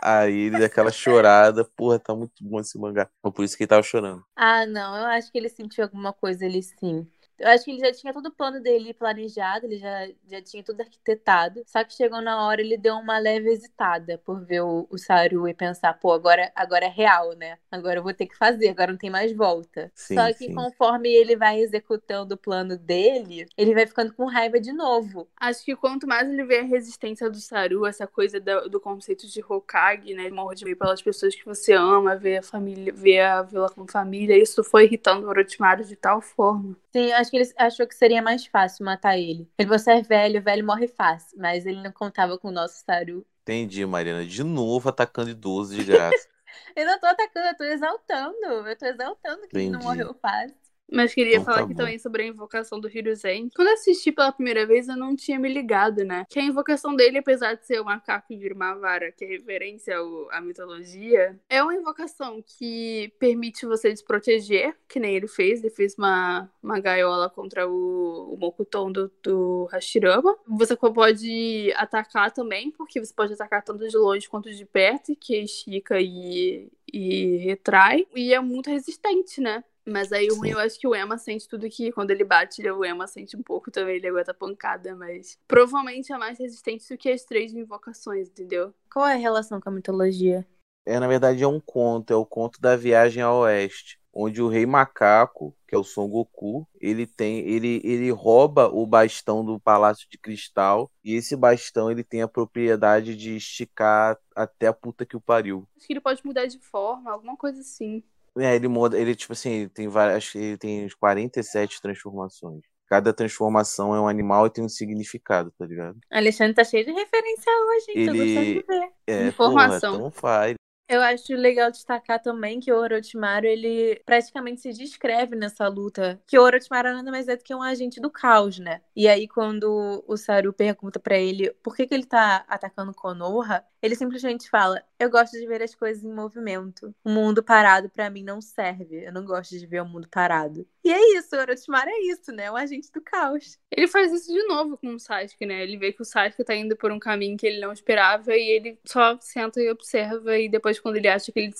Aí 0.00 0.32
ele 0.32 0.58
deu 0.58 0.66
aquela 0.66 0.92
chorada, 0.92 1.64
porra, 1.76 1.98
tá 1.98 2.14
muito 2.14 2.34
bom 2.42 2.60
esse 2.60 2.78
mangá. 2.78 3.10
Por 3.20 3.44
isso 3.44 3.56
que 3.56 3.64
ele 3.64 3.68
tava 3.68 3.82
chorando. 3.82 4.24
Ah, 4.36 4.64
não, 4.66 4.96
eu 4.96 5.06
acho 5.06 5.32
que 5.32 5.38
ele 5.38 5.48
sentiu 5.48 5.82
alguma 5.82 6.12
coisa 6.12 6.44
ali 6.44 6.62
sim. 6.62 7.08
Eu 7.38 7.48
acho 7.48 7.64
que 7.64 7.70
ele 7.70 7.80
já 7.80 7.92
tinha 7.92 8.12
todo 8.12 8.26
o 8.26 8.32
plano 8.32 8.60
dele 8.60 8.94
planejado, 8.94 9.66
ele 9.66 9.78
já, 9.78 10.08
já 10.26 10.42
tinha 10.42 10.62
tudo 10.62 10.80
arquitetado. 10.80 11.62
Só 11.66 11.84
que 11.84 11.94
chegou 11.94 12.20
na 12.22 12.46
hora, 12.46 12.60
ele 12.60 12.76
deu 12.76 12.94
uma 12.94 13.18
leve 13.18 13.50
hesitada 13.50 14.18
por 14.24 14.44
ver 14.44 14.62
o, 14.62 14.86
o 14.90 14.98
Saru 14.98 15.48
e 15.48 15.54
pensar, 15.54 15.94
pô, 15.94 16.12
agora, 16.12 16.50
agora 16.54 16.86
é 16.86 16.88
real, 16.88 17.32
né? 17.34 17.58
Agora 17.70 17.98
eu 17.98 18.02
vou 18.02 18.14
ter 18.14 18.26
que 18.26 18.36
fazer, 18.36 18.68
agora 18.68 18.92
não 18.92 18.98
tem 18.98 19.10
mais 19.10 19.32
volta. 19.32 19.90
Sim, 19.94 20.14
Só 20.14 20.32
que 20.32 20.46
sim. 20.46 20.54
conforme 20.54 21.08
ele 21.10 21.36
vai 21.36 21.60
executando 21.60 22.34
o 22.34 22.38
plano 22.38 22.76
dele, 22.78 23.46
ele 23.56 23.74
vai 23.74 23.86
ficando 23.86 24.12
com 24.14 24.24
raiva 24.26 24.58
de 24.58 24.72
novo. 24.72 25.28
Acho 25.36 25.64
que 25.64 25.76
quanto 25.76 26.06
mais 26.06 26.28
ele 26.28 26.44
vê 26.44 26.60
a 26.60 26.64
resistência 26.64 27.28
do 27.28 27.38
Saru, 27.38 27.86
essa 27.86 28.06
coisa 28.06 28.40
do, 28.40 28.68
do 28.68 28.80
conceito 28.80 29.26
de 29.26 29.44
Hokage, 29.46 30.14
né? 30.14 30.30
Morrer 30.30 30.54
de 30.54 30.64
ver 30.64 30.76
pelas 30.76 31.02
pessoas 31.02 31.34
que 31.34 31.44
você 31.44 31.72
ama, 31.74 32.16
ver 32.16 32.38
a 32.38 32.42
família, 32.42 32.92
ver 32.92 33.20
a 33.20 33.42
vila 33.42 33.68
como 33.70 33.90
família, 33.90 34.36
isso 34.36 34.64
foi 34.64 34.84
irritando 34.84 35.26
o 35.26 35.28
Orochimaru 35.28 35.84
de 35.84 35.96
tal 35.96 36.20
forma. 36.20 36.76
Sim, 36.92 37.12
acho 37.12 37.25
que 37.30 37.36
ele 37.36 37.52
achou 37.56 37.86
que 37.86 37.94
seria 37.94 38.22
mais 38.22 38.46
fácil 38.46 38.84
matar 38.84 39.18
ele. 39.18 39.48
Ele, 39.58 39.68
você 39.68 39.92
é 39.92 40.02
velho, 40.02 40.42
velho 40.42 40.66
morre 40.66 40.88
fácil. 40.88 41.38
Mas 41.38 41.66
ele 41.66 41.82
não 41.82 41.92
contava 41.92 42.38
com 42.38 42.48
o 42.48 42.52
nosso 42.52 42.82
Saru. 42.84 43.26
Entendi, 43.42 43.84
Mariana. 43.86 44.24
De 44.24 44.42
novo 44.42 44.88
atacando 44.88 45.30
idoso 45.30 45.74
de 45.74 45.84
graça. 45.84 46.28
eu 46.74 46.86
não 46.86 46.98
tô 46.98 47.06
atacando, 47.06 47.46
eu 47.46 47.56
tô 47.56 47.64
exaltando. 47.64 48.46
Eu 48.68 48.76
tô 48.76 48.86
exaltando 48.86 49.40
que 49.42 49.56
Entendi. 49.56 49.64
ele 49.64 49.70
não 49.70 49.80
morreu 49.80 50.14
fácil. 50.14 50.65
Mas 50.90 51.12
queria 51.12 51.34
então, 51.34 51.44
falar 51.44 51.58
tá 51.58 51.64
aqui 51.64 51.74
bom. 51.74 51.78
também 51.78 51.98
sobre 51.98 52.22
a 52.22 52.26
invocação 52.26 52.80
do 52.80 52.88
Hiruzen. 52.88 53.50
Quando 53.54 53.68
assisti 53.68 54.12
pela 54.12 54.32
primeira 54.32 54.66
vez, 54.66 54.88
eu 54.88 54.96
não 54.96 55.16
tinha 55.16 55.38
me 55.38 55.48
ligado, 55.52 56.04
né? 56.04 56.24
Que 56.30 56.38
a 56.38 56.42
invocação 56.42 56.94
dele, 56.94 57.18
apesar 57.18 57.54
de 57.54 57.66
ser 57.66 57.80
o 57.80 57.84
macaco 57.84 58.32
e 58.32 58.52
uma 58.52 58.74
vara, 58.74 59.10
que 59.10 59.24
é 59.24 59.28
referência 59.28 59.96
ao, 59.96 60.30
à 60.30 60.40
mitologia, 60.40 61.38
é 61.48 61.62
uma 61.62 61.74
invocação 61.74 62.42
que 62.42 63.12
permite 63.18 63.66
você 63.66 63.90
desproteger, 63.90 64.76
que 64.88 65.00
nem 65.00 65.16
ele 65.16 65.26
fez. 65.26 65.60
Ele 65.60 65.70
fez 65.70 65.96
uma, 65.98 66.50
uma 66.62 66.78
gaiola 66.78 67.28
contra 67.28 67.68
o, 67.68 68.34
o 68.34 68.36
Mokuton 68.36 68.92
do, 68.92 69.10
do 69.22 69.68
Hashirama. 69.72 70.36
Você 70.46 70.76
pode 70.76 71.72
atacar 71.76 72.30
também, 72.32 72.70
porque 72.70 73.04
você 73.04 73.12
pode 73.12 73.32
atacar 73.32 73.62
tanto 73.62 73.86
de 73.86 73.96
longe 73.96 74.28
quanto 74.28 74.52
de 74.52 74.64
perto, 74.64 75.16
que 75.16 75.36
estica 75.36 76.00
e, 76.00 76.70
e 76.92 77.36
retrai. 77.38 78.06
E 78.14 78.32
é 78.32 78.40
muito 78.40 78.70
resistente, 78.70 79.40
né? 79.40 79.64
Mas 79.88 80.12
aí 80.12 80.30
o 80.30 80.36
ruim, 80.36 80.50
eu 80.50 80.58
acho 80.58 80.78
que 80.78 80.86
o 80.86 80.94
Emma 80.94 81.16
sente 81.16 81.48
tudo 81.48 81.68
que 81.70 81.92
quando 81.92 82.10
ele 82.10 82.24
bate, 82.24 82.60
ele- 82.60 82.70
o 82.72 82.84
Emma 82.84 83.06
sente 83.06 83.36
um 83.36 83.42
pouco 83.42 83.70
também, 83.70 83.96
ele 83.96 84.08
aguenta 84.08 84.34
pancada, 84.34 84.96
mas 84.96 85.38
provavelmente 85.46 86.12
é 86.12 86.18
mais 86.18 86.38
resistente 86.38 86.88
do 86.88 86.98
que 86.98 87.08
as 87.08 87.24
três 87.24 87.52
invocações, 87.54 88.28
entendeu? 88.28 88.74
Qual 88.92 89.06
é 89.06 89.14
a 89.14 89.16
relação 89.16 89.60
com 89.60 89.68
a 89.68 89.72
mitologia? 89.72 90.46
É, 90.84 91.00
na 91.00 91.08
verdade, 91.08 91.42
é 91.42 91.46
um 91.48 91.60
conto, 91.60 92.12
é 92.12 92.16
o 92.16 92.24
conto 92.24 92.60
da 92.60 92.76
viagem 92.76 93.22
ao 93.22 93.38
oeste, 93.40 93.98
onde 94.12 94.40
o 94.40 94.48
rei 94.48 94.64
macaco, 94.64 95.54
que 95.66 95.74
é 95.74 95.78
o 95.78 95.82
Son 95.82 96.08
Goku, 96.08 96.66
ele 96.80 97.06
tem, 97.06 97.40
ele, 97.40 97.80
ele 97.84 98.10
rouba 98.12 98.68
o 98.68 98.86
bastão 98.86 99.44
do 99.44 99.58
Palácio 99.58 100.06
de 100.08 100.16
Cristal, 100.16 100.90
e 101.04 101.14
esse 101.14 101.34
bastão 101.36 101.90
ele 101.90 102.04
tem 102.04 102.22
a 102.22 102.28
propriedade 102.28 103.16
de 103.16 103.36
esticar 103.36 104.16
até 104.34 104.68
a 104.68 104.72
puta 104.72 105.04
que 105.04 105.16
o 105.16 105.20
pariu. 105.20 105.66
Acho 105.76 105.86
que 105.86 105.92
ele 105.92 106.00
pode 106.00 106.24
mudar 106.24 106.46
de 106.46 106.58
forma, 106.60 107.10
alguma 107.10 107.36
coisa 107.36 107.60
assim. 107.60 108.02
É, 108.38 108.54
ele 108.54 108.68
muda, 108.68 108.98
ele 108.98 109.14
tipo 109.14 109.32
assim, 109.32 109.68
tem 109.68 109.88
várias, 109.88 110.16
acho 110.18 110.32
que 110.32 110.38
ele 110.38 110.58
tem 110.58 110.84
uns 110.84 110.94
47 110.94 111.80
transformações. 111.80 112.60
Cada 112.88 113.12
transformação 113.12 113.94
é 113.94 114.00
um 114.00 114.06
animal 114.06 114.46
e 114.46 114.50
tem 114.50 114.62
um 114.62 114.68
significado, 114.68 115.50
tá 115.58 115.66
ligado? 115.66 115.98
Alexandre 116.10 116.54
tá 116.54 116.62
cheio 116.62 116.84
de 116.84 116.92
referência 116.92 117.50
hoje, 117.52 117.86
hein? 117.88 118.06
Tô 118.06 118.12
Ele- 118.12 118.18
gostando 118.34 118.44
de 118.46 118.64
ver. 118.66 118.92
É, 119.08 119.26
Informação. 119.28 119.92
porra, 119.92 120.06
então 120.08 120.10
faz. 120.10 120.54
Eu 120.88 121.02
acho 121.02 121.34
legal 121.34 121.68
destacar 121.68 122.22
também 122.22 122.60
que 122.60 122.72
o 122.72 122.76
Orochimaru, 122.76 123.44
ele 123.44 124.00
praticamente 124.06 124.60
se 124.60 124.72
descreve 124.72 125.34
nessa 125.34 125.66
luta. 125.66 126.22
Que 126.28 126.38
o 126.38 126.42
Orochimaru 126.42 126.92
nada 126.92 127.10
mais 127.10 127.26
é 127.26 127.34
do 127.36 127.42
que 127.42 127.52
um 127.52 127.60
agente 127.60 128.00
do 128.00 128.08
caos, 128.08 128.60
né? 128.60 128.80
E 128.94 129.08
aí, 129.08 129.26
quando 129.26 130.04
o 130.06 130.16
Saru 130.16 130.52
pergunta 130.52 131.00
pra 131.00 131.18
ele 131.18 131.50
por 131.60 131.74
que, 131.74 131.88
que 131.88 131.92
ele 131.94 132.06
tá 132.06 132.44
atacando 132.46 132.94
Konoha, 132.94 133.64
ele 133.82 133.96
simplesmente 133.96 134.48
fala: 134.48 134.80
Eu 134.98 135.10
gosto 135.10 135.32
de 135.32 135.46
ver 135.46 135.62
as 135.62 135.74
coisas 135.74 136.02
em 136.02 136.12
movimento. 136.12 136.94
O 137.04 137.10
mundo 137.10 137.42
parado 137.42 137.90
pra 137.90 138.08
mim 138.08 138.22
não 138.22 138.40
serve. 138.40 139.04
Eu 139.04 139.12
não 139.12 139.24
gosto 139.24 139.58
de 139.58 139.66
ver 139.66 139.82
o 139.82 139.86
mundo 139.86 140.08
parado. 140.10 140.66
E 140.82 140.90
é 140.90 141.18
isso, 141.18 141.36
o 141.36 141.38
Orochimaru 141.38 141.90
é 141.90 142.00
isso, 142.12 142.32
né? 142.32 142.50
Um 142.50 142.56
agente 142.56 142.90
do 142.92 143.00
caos. 143.00 143.58
Ele 143.70 143.86
faz 143.88 144.12
isso 144.12 144.32
de 144.32 144.42
novo 144.46 144.78
com 144.78 144.94
o 144.94 144.98
Sasuke, 144.98 145.44
né? 145.44 145.62
Ele 145.62 145.76
vê 145.76 145.92
que 145.92 146.00
o 146.00 146.04
Sasuke 146.04 146.44
tá 146.44 146.54
indo 146.54 146.76
por 146.76 146.90
um 146.90 146.98
caminho 146.98 147.36
que 147.36 147.46
ele 147.46 147.60
não 147.60 147.72
esperava 147.72 148.34
e 148.34 148.48
ele 148.48 148.78
só 148.86 149.18
senta 149.20 149.60
e 149.60 149.70
observa 149.70 150.38
e 150.38 150.48
depois 150.48 150.80
quando 150.80 150.96
ele 150.96 151.08
acha 151.08 151.30
que 151.30 151.40
ele 151.40 151.54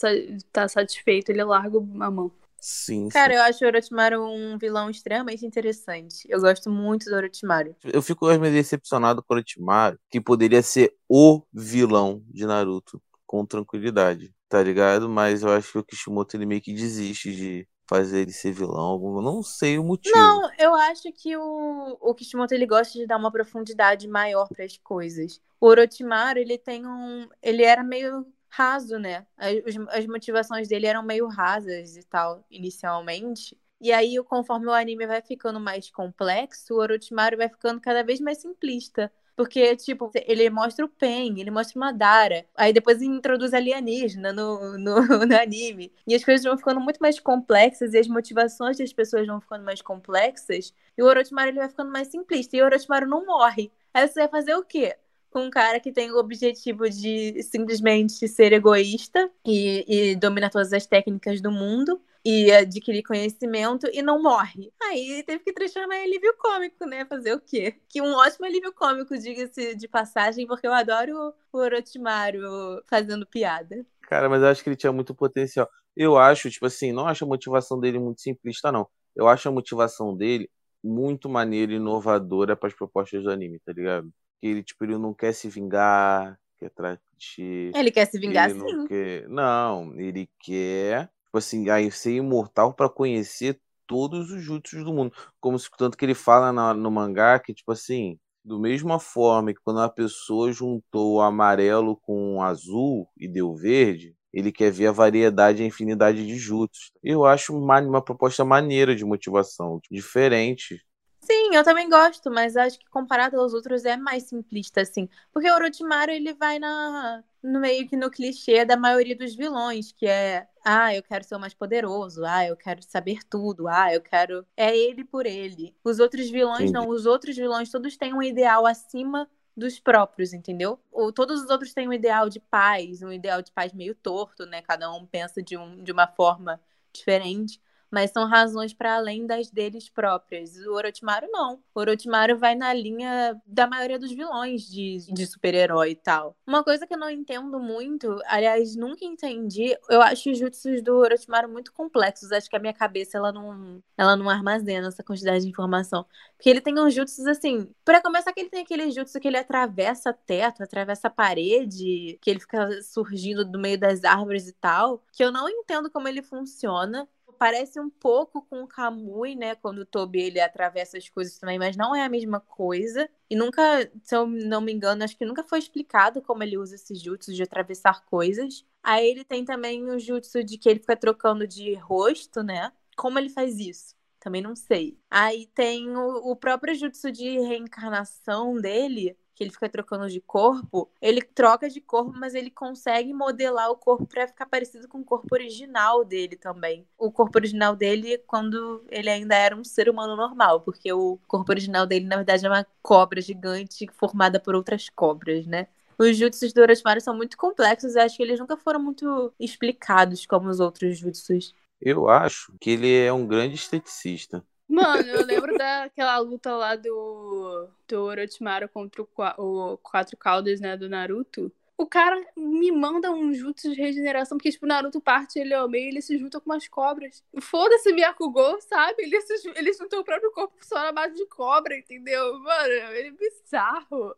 tá 0.53 0.67
satisfeito, 0.69 1.31
ele 1.31 1.45
larga 1.45 1.79
a 1.79 2.11
mão. 2.11 2.33
Sim, 2.59 3.09
Cara, 3.11 3.33
sim. 3.33 3.39
eu 3.39 3.43
acho 3.45 3.65
o 3.65 3.69
Orochimaru 3.69 4.25
um 4.25 4.59
vilão 4.59 4.91
extremamente 4.91 5.45
interessante. 5.47 6.27
Eu 6.29 6.41
gosto 6.41 6.69
muito 6.69 7.05
do 7.09 7.15
Orochimaru. 7.15 7.77
Eu 7.85 8.03
fico 8.03 8.27
meio 8.39 8.53
decepcionado 8.53 9.23
com 9.23 9.35
o 9.35 9.37
Orochimaru, 9.37 9.99
que 10.11 10.21
poderia 10.21 10.63
ser 10.63 10.93
o 11.09 11.43
vilão 11.53 12.25
de 12.29 12.45
Naruto, 12.45 13.01
com 13.27 13.45
tranquilidade, 13.45 14.35
tá 14.49 14.63
ligado? 14.63 15.09
Mas 15.09 15.43
eu 15.43 15.51
acho 15.51 15.73
que 15.73 15.79
o 15.79 15.85
Kishimoto 15.85 16.37
ele 16.37 16.47
meio 16.47 16.61
que 16.61 16.73
desiste 16.73 17.35
de 17.35 17.69
fazer 17.89 18.21
ele 18.21 18.33
ser 18.33 18.53
vilão. 18.53 18.99
Não 19.23 19.43
sei 19.43 19.79
o 19.79 19.85
motivo. 19.85 20.17
Não, 20.17 20.51
eu 20.59 20.75
acho 20.75 21.13
que 21.13 21.37
o, 21.37 21.97
o 22.01 22.15
Kishimoto 22.15 22.55
ele 22.55 22.67
gosta 22.67 22.99
de 22.99 23.07
dar 23.07 23.17
uma 23.17 23.31
profundidade 23.33 24.09
maior 24.09 24.49
para 24.49 24.65
as 24.65 24.77
coisas. 24.79 25.41
O 25.61 25.67
Orochimaru, 25.67 26.39
ele 26.39 26.59
tem 26.59 26.87
um. 26.87 27.29
Ele 27.43 27.63
era 27.63 27.83
meio 27.83 28.27
raso, 28.49 28.99
né? 28.99 29.27
As, 29.37 29.55
as 29.91 30.07
motivações 30.07 30.69
dele 30.69 30.87
eram 30.87 31.03
meio 31.03 31.27
rasas 31.29 31.97
e 31.97 32.03
tal, 32.03 32.45
inicialmente. 32.51 33.59
E 33.81 33.93
aí, 33.93 34.17
conforme 34.25 34.67
o 34.67 34.73
anime 34.73 35.07
vai 35.07 35.21
ficando 35.21 35.61
mais 35.61 35.91
complexo, 35.91 36.75
o 36.75 36.79
Orochimaru 36.79 37.37
vai 37.37 37.49
ficando 37.49 37.81
cada 37.81 38.03
vez 38.03 38.21
mais 38.21 38.39
simplista. 38.39 39.13
Porque, 39.37 39.77
tipo, 39.77 40.11
ele 40.27 40.49
mostra 40.49 40.85
o 40.87 40.89
Pen, 40.89 41.39
ele 41.39 41.51
mostra 41.51 41.77
o 41.77 41.81
Madara. 41.81 42.47
Aí 42.57 42.73
depois 42.73 43.03
introduz 43.03 43.53
alienígena 43.53 44.33
no, 44.33 44.79
no, 44.79 44.97
no 45.27 45.37
anime. 45.37 45.93
E 46.07 46.15
as 46.15 46.25
coisas 46.25 46.43
vão 46.43 46.57
ficando 46.57 46.81
muito 46.81 46.99
mais 46.99 47.21
complexas 47.21 47.93
e 47.93 47.99
as 47.99 48.09
motivações 48.09 48.79
das 48.79 48.95
pessoas 48.95 49.27
vão 49.27 49.39
ficando 49.39 49.63
mais 49.63 49.83
complexas. 49.83 50.73
E 50.97 51.03
o 51.03 51.07
Orochimaru 51.07 51.51
ele 51.51 51.59
vai 51.59 51.69
ficando 51.69 51.93
mais 51.93 52.09
simplista. 52.09 52.57
E 52.57 52.63
o 52.63 52.65
Orochimaru 52.65 53.07
não 53.07 53.27
morre. 53.27 53.71
Aí 53.93 54.09
você 54.09 54.21
vai 54.21 54.29
fazer 54.29 54.55
o 54.55 54.65
quê? 54.65 54.97
Com 55.31 55.41
um 55.45 55.51
cara 55.51 55.79
que 55.81 55.93
tem 55.93 56.11
o 56.11 56.17
objetivo 56.19 56.89
de 56.89 57.43
simplesmente 57.43 58.27
ser 58.27 58.55
egoísta 58.55 59.31
e, 59.45 59.85
e 59.87 60.17
dominar 60.17 60.49
todas 60.49 60.73
as 60.73 60.87
técnicas 60.87 61.43
do 61.43 61.51
mundo 61.53 62.01
e 62.29 62.51
adquirir 62.51 63.05
conhecimento 63.05 63.87
e 63.93 64.03
não 64.03 64.21
morre. 64.21 64.73
Aí 64.83 65.23
teve 65.25 65.45
que 65.45 65.53
transformar 65.53 65.95
em 65.99 66.03
alívio 66.07 66.35
cômico, 66.37 66.85
né? 66.85 67.05
Fazer 67.05 67.33
o 67.33 67.41
quê? 67.41 67.77
Que 67.89 68.03
um 68.03 68.13
ótimo 68.15 68.45
alívio 68.47 68.73
cômico, 68.75 69.17
diga-se 69.17 69.77
de 69.77 69.87
passagem, 69.87 70.45
porque 70.45 70.67
eu 70.67 70.73
adoro 70.73 71.33
o 71.53 71.59
Orochimaru 71.59 72.83
fazendo 72.91 73.25
piada. 73.25 73.87
Cara, 74.03 74.29
mas 74.29 74.43
eu 74.43 74.49
acho 74.49 74.65
que 74.65 74.69
ele 74.69 74.77
tinha 74.77 74.93
muito 74.93 75.15
potencial. 75.15 75.71
Eu 75.95 76.19
acho, 76.19 76.51
tipo 76.51 76.67
assim, 76.67 76.91
não 76.91 77.07
acho 77.07 77.25
a 77.25 77.29
motivação 77.29 77.79
dele 77.79 78.01
muito 78.01 78.21
simplista, 78.21 78.73
não. 78.73 78.89
Eu 79.15 79.29
acho 79.29 79.49
a 79.49 79.53
motivação 79.53 80.17
dele 80.17 80.51
muito 80.83 81.29
maneira 81.29 81.73
e 81.73 81.77
inovadora 81.77 82.57
para 82.57 82.67
as 82.67 82.75
propostas 82.75 83.23
do 83.23 83.31
anime, 83.31 83.61
tá 83.61 83.73
ligado? 83.73 84.11
Que 84.41 84.49
ele, 84.49 84.65
tipo, 84.65 84.85
ele 84.85 84.99
não 84.99 85.15
quer 85.15 85.33
se 85.33 85.49
vingar, 85.49 86.37
quer 86.59 86.67
atrás 86.67 86.99
de 87.17 87.71
Ele 87.75 87.91
quer 87.93 88.07
se 88.07 88.19
vingar 88.19 88.51
ele 88.51 88.59
sim. 88.59 88.77
não 88.77 88.87
quer. 88.87 89.29
Não, 89.29 89.95
ele 89.99 90.29
quer, 90.41 91.09
tipo 91.37 91.39
assim, 91.39 91.69
aí 91.71 91.91
ser 91.91 92.15
imortal 92.17 92.73
para 92.75 92.89
conhecer 92.89 93.61
todos 93.87 94.31
os 94.31 94.43
jutsus 94.43 94.85
do 94.85 94.93
mundo. 94.93 95.13
Como 95.41 95.59
se, 95.59 95.69
tanto 95.79 95.97
que 95.97 96.05
ele 96.05 96.15
fala 96.15 96.53
na- 96.53 96.75
no 96.75 96.91
mangá 96.91 97.39
que, 97.39 97.55
tipo 97.55 97.73
assim, 97.73 98.19
do 98.45 98.59
mesma 98.61 98.99
forma 99.01 99.53
que 99.53 99.61
quando 99.63 99.79
uma 99.79 99.89
pessoa 99.89 100.53
juntou 100.53 101.15
o 101.17 101.21
amarelo 101.21 101.97
com 101.97 102.37
o 102.37 102.43
azul 102.43 103.09
e 103.17 103.29
deu 103.29 103.55
verde, 103.55 104.15
ele 104.33 104.53
quer 104.53 104.71
ver 104.71 104.89
a 104.89 104.93
variedade 104.93 105.61
e 105.63 105.65
a 105.65 105.67
infinidade 105.69 106.25
de 106.27 106.37
jutsus. 106.39 106.91
Eu 107.03 107.25
acho 107.25 107.57
uma, 107.57 107.81
uma 107.81 108.03
proposta 108.03 108.45
maneira 108.45 108.95
de 108.95 109.05
motivação, 109.05 109.81
diferente. 109.91 110.81
Sim, 111.27 111.57
eu 111.57 111.65
também 111.65 111.91
gosto, 111.91 112.31
mas 112.31 112.57
acho 112.57 112.79
que 112.79 112.89
comparado 112.89 113.41
aos 113.41 113.53
outros 113.53 113.85
é 113.85 113.97
mais 113.97 114.23
simplista, 114.23 114.83
assim. 114.83 115.09
Porque 115.33 115.51
o 115.51 115.55
Orochimaru, 115.55 116.13
ele 116.13 116.33
vai 116.33 116.61
na, 116.61 117.25
no 117.43 117.59
meio 117.59 117.89
que 117.89 117.97
no 117.97 118.09
clichê 118.09 118.65
da 118.65 118.77
maioria 118.77 119.17
dos 119.17 119.35
vilões, 119.35 119.91
que 119.91 120.07
é, 120.07 120.47
ah, 120.65 120.95
eu 120.95 121.03
quero 121.03 121.25
ser 121.25 121.35
o 121.35 121.41
mais 121.41 121.53
poderoso, 121.53 122.25
ah, 122.25 122.47
eu 122.47 122.57
quero 122.57 122.81
saber 122.85 123.25
tudo, 123.29 123.67
ah, 123.67 123.93
eu 123.93 124.01
quero... 124.01 124.47
É 124.57 124.77
ele 124.77 125.03
por 125.05 125.27
ele. 125.27 125.75
Os 125.83 125.99
outros 125.99 126.31
vilões 126.31 126.71
Entendi. 126.71 126.75
não, 126.75 126.89
os 126.89 127.07
outros 127.07 127.35
vilões 127.35 127.73
todos 127.73 127.97
têm 127.97 128.15
um 128.15 128.23
ideal 128.23 128.65
acima 128.65 129.29
dos 129.57 129.81
próprios, 129.81 130.33
entendeu? 130.33 130.79
Ou 130.93 131.13
todos 131.13 131.43
os 131.43 131.51
outros 131.51 131.75
têm 131.75 131.89
um 131.89 131.93
ideal 131.93 132.29
de 132.29 132.39
paz, 132.39 133.03
um 133.03 133.11
ideal 133.11 133.43
de 133.43 133.51
paz 133.51 133.73
meio 133.73 133.97
torto, 133.97 134.47
né? 134.47 134.63
Cada 134.63 134.93
um 134.93 135.05
pensa 135.05 135.43
de, 135.43 135.57
um, 135.57 135.83
de 135.83 135.91
uma 135.91 136.07
forma 136.07 136.61
diferente 136.93 137.61
mas 137.97 138.11
são 138.11 138.29
razões 138.29 138.75
para 138.75 138.95
além 138.95 139.27
das 139.27 139.51
deles 139.51 139.89
próprias. 139.89 140.55
O 140.67 140.75
Orochimaru 140.75 141.29
não. 141.33 141.59
O 141.75 141.81
Orochimaru 141.81 142.37
vai 142.37 142.55
na 142.55 142.71
linha 142.75 143.41
da 143.47 143.67
maioria 143.67 143.99
dos 143.99 144.13
vilões 144.13 144.69
de, 144.69 144.99
de 145.11 145.27
super-herói 145.27 145.93
e 145.93 145.97
tal. 145.97 146.37
Uma 146.47 146.63
coisa 146.63 146.87
que 146.87 146.93
eu 146.93 146.99
não 146.99 147.09
entendo 147.09 147.59
muito, 147.59 148.21
aliás, 148.27 148.77
nunca 148.77 149.03
entendi, 149.03 149.75
eu 149.89 150.03
acho 150.03 150.31
os 150.31 150.37
jutsus 150.37 150.83
do 150.83 150.95
Orochimaru 150.97 151.49
muito 151.49 151.73
complexos. 151.73 152.33
Acho 152.33 152.51
que 152.51 152.57
a 152.57 152.59
minha 152.59 152.75
cabeça 152.75 153.17
ela 153.17 153.33
não, 153.33 153.83
ela 153.97 154.15
não 154.15 154.29
armazena 154.29 154.89
essa 154.89 155.03
quantidade 155.03 155.45
de 155.45 155.49
informação. 155.49 156.05
Porque 156.37 156.51
ele 156.51 156.61
tem 156.61 156.79
uns 156.79 156.93
jutsus 156.93 157.27
assim. 157.27 157.67
Para 157.83 158.03
começar, 158.03 158.31
que 158.35 158.41
ele 158.41 158.51
tem 158.51 158.61
aquele 158.61 158.91
jutsu 158.91 159.19
que 159.19 159.27
ele 159.27 159.39
atravessa 159.39 160.13
teto, 160.13 160.63
atravessa 160.63 161.09
parede, 161.09 162.19
que 162.21 162.29
ele 162.29 162.41
fica 162.41 162.83
surgindo 162.83 163.43
do 163.43 163.59
meio 163.59 163.81
das 163.81 164.05
árvores 164.05 164.47
e 164.49 164.53
tal. 164.53 165.03
Que 165.15 165.25
eu 165.25 165.33
não 165.33 165.49
entendo 165.49 165.91
como 165.91 166.07
ele 166.09 166.21
funciona 166.21 167.09
parece 167.37 167.81
um 167.81 167.91
pouco 167.91 168.43
com 168.43 168.63
o 168.63 168.67
Kamui, 168.69 169.35
né? 169.35 169.55
Quando 169.57 169.79
o 169.81 169.87
Tobi 169.87 170.21
ele 170.23 170.41
atravessa 170.41 170.99
as 170.99 171.09
coisas 171.09 171.39
também, 171.39 171.59
mas 171.59 171.77
não 171.77 171.95
é 171.95 172.05
a 172.05 172.09
mesma 172.09 172.41
coisa. 172.41 173.09
E 173.31 173.37
nunca, 173.37 173.63
se 174.03 174.15
eu 174.17 174.27
não 174.27 174.61
me 174.61 174.73
engano, 174.73 175.05
acho 175.05 175.17
que 175.17 175.25
nunca 175.25 175.43
foi 175.45 175.59
explicado 175.59 176.23
como 176.23 176.43
ele 176.43 176.59
usa 176.59 176.75
esse 176.77 176.95
jutsu 176.95 177.33
de 177.35 177.43
atravessar 177.43 178.05
coisas. 178.07 178.65
Aí 178.83 179.09
ele 179.09 179.25
tem 179.25 179.45
também 179.45 179.85
o 179.91 179.99
jutsu 179.99 180.45
de 180.45 180.59
que 180.59 180.69
ele 180.69 180.81
fica 180.81 180.97
trocando 180.97 181.47
de 181.47 181.75
rosto, 181.75 182.43
né? 182.43 182.73
Como 182.97 183.19
ele 183.19 183.29
faz 183.31 183.59
isso? 183.59 183.96
Também 184.27 184.43
não 184.43 184.57
sei. 184.57 184.99
Aí 185.09 185.47
tem 185.55 185.97
o, 185.97 186.33
o 186.33 186.35
próprio 186.35 186.75
jutsu 186.75 187.13
de 187.13 187.39
reencarnação 187.39 188.57
dele, 188.61 189.17
que 189.37 189.45
ele 189.45 189.53
fica 189.53 189.69
trocando 189.69 190.09
de 190.09 190.21
corpo, 190.21 190.91
ele 191.01 191.23
troca 191.23 191.71
de 191.71 191.81
corpo, 191.81 192.13
mas 192.13 192.35
ele 192.35 192.51
consegue 192.51 193.15
modelar 193.15 193.71
o 193.71 193.77
corpo 193.77 194.05
para 194.05 194.27
ficar 194.27 194.47
parecido 194.47 194.89
com 194.89 194.99
o 194.99 195.05
corpo 195.05 195.33
original 195.33 196.05
dele 196.05 196.35
também. 196.35 196.85
O 196.99 197.13
corpo 197.13 197.39
original 197.39 197.77
dele 197.77 198.19
quando 198.27 198.85
ele 198.91 199.09
ainda 199.09 199.37
era 199.37 199.55
um 199.55 199.63
ser 199.63 199.89
humano 199.89 200.17
normal, 200.17 200.61
porque 200.63 200.93
o 200.93 201.21
corpo 201.29 201.53
original 201.53 201.87
dele 201.87 202.07
na 202.07 202.17
verdade 202.17 202.45
é 202.45 202.49
uma 202.49 202.67
cobra 202.83 203.21
gigante 203.21 203.87
formada 203.93 204.41
por 204.41 204.57
outras 204.57 204.89
cobras, 204.89 205.47
né? 205.47 205.69
Os 205.97 206.17
jutsus 206.17 206.53
do 206.53 206.63
Orochimaru 206.63 207.01
são 207.01 207.17
muito 207.17 207.37
complexos, 207.37 207.95
e 207.95 208.01
acho 208.01 208.17
que 208.17 208.25
eles 208.25 208.41
nunca 208.41 208.57
foram 208.57 208.83
muito 208.83 209.33
explicados 209.39 210.27
como 210.27 210.49
os 210.49 210.59
outros 210.59 210.99
jutsus. 210.99 211.55
Eu 211.81 212.09
acho 212.09 212.57
que 212.61 212.71
ele 212.71 212.93
é 212.95 213.13
um 213.13 213.27
grande 213.27 213.55
esteticista. 213.55 214.45
Mano, 214.69 215.09
eu 215.09 215.25
lembro 215.27 215.57
daquela 215.57 216.19
luta 216.19 216.55
lá 216.57 216.75
do, 216.75 217.69
do 217.87 218.03
Orochimaru 218.03 218.69
contra 218.69 219.03
o, 219.03 219.09
o 219.39 219.79
Quatro 219.79 220.17
Caudas, 220.17 220.61
né, 220.61 220.77
do 220.77 220.89
Naruto. 220.89 221.53
o 221.79 221.87
cara 221.87 222.17
me 222.37 222.73
manda 222.73 223.13
um 223.13 223.33
jutsu 223.33 223.73
de 223.73 223.81
regeneração, 223.81 224.39
porque, 224.39 224.51
tipo, 224.51 224.67
Naruto 224.67 225.01
parte 225.01 225.39
ele 225.39 225.55
ao 225.55 225.69
meio 225.69 225.89
ele 225.89 226.01
se 226.03 226.17
junta 226.19 226.41
com 226.41 226.51
umas 226.51 226.67
cobras. 226.67 227.23
Foda-se 227.41 227.93
Byakugou, 227.93 228.61
sabe? 228.63 229.03
Ele, 229.05 229.21
se, 229.21 229.49
ele 229.55 229.73
juntou 229.75 230.01
o 230.01 230.05
próprio 230.05 230.33
corpo 230.33 230.55
só 230.63 230.77
na 230.77 230.93
base 230.93 231.15
de 231.15 231.27
cobra, 231.27 231.77
entendeu? 231.77 232.39
Mano, 232.41 232.73
ele 232.73 233.09
é 233.09 233.13
bizarro. 233.13 234.17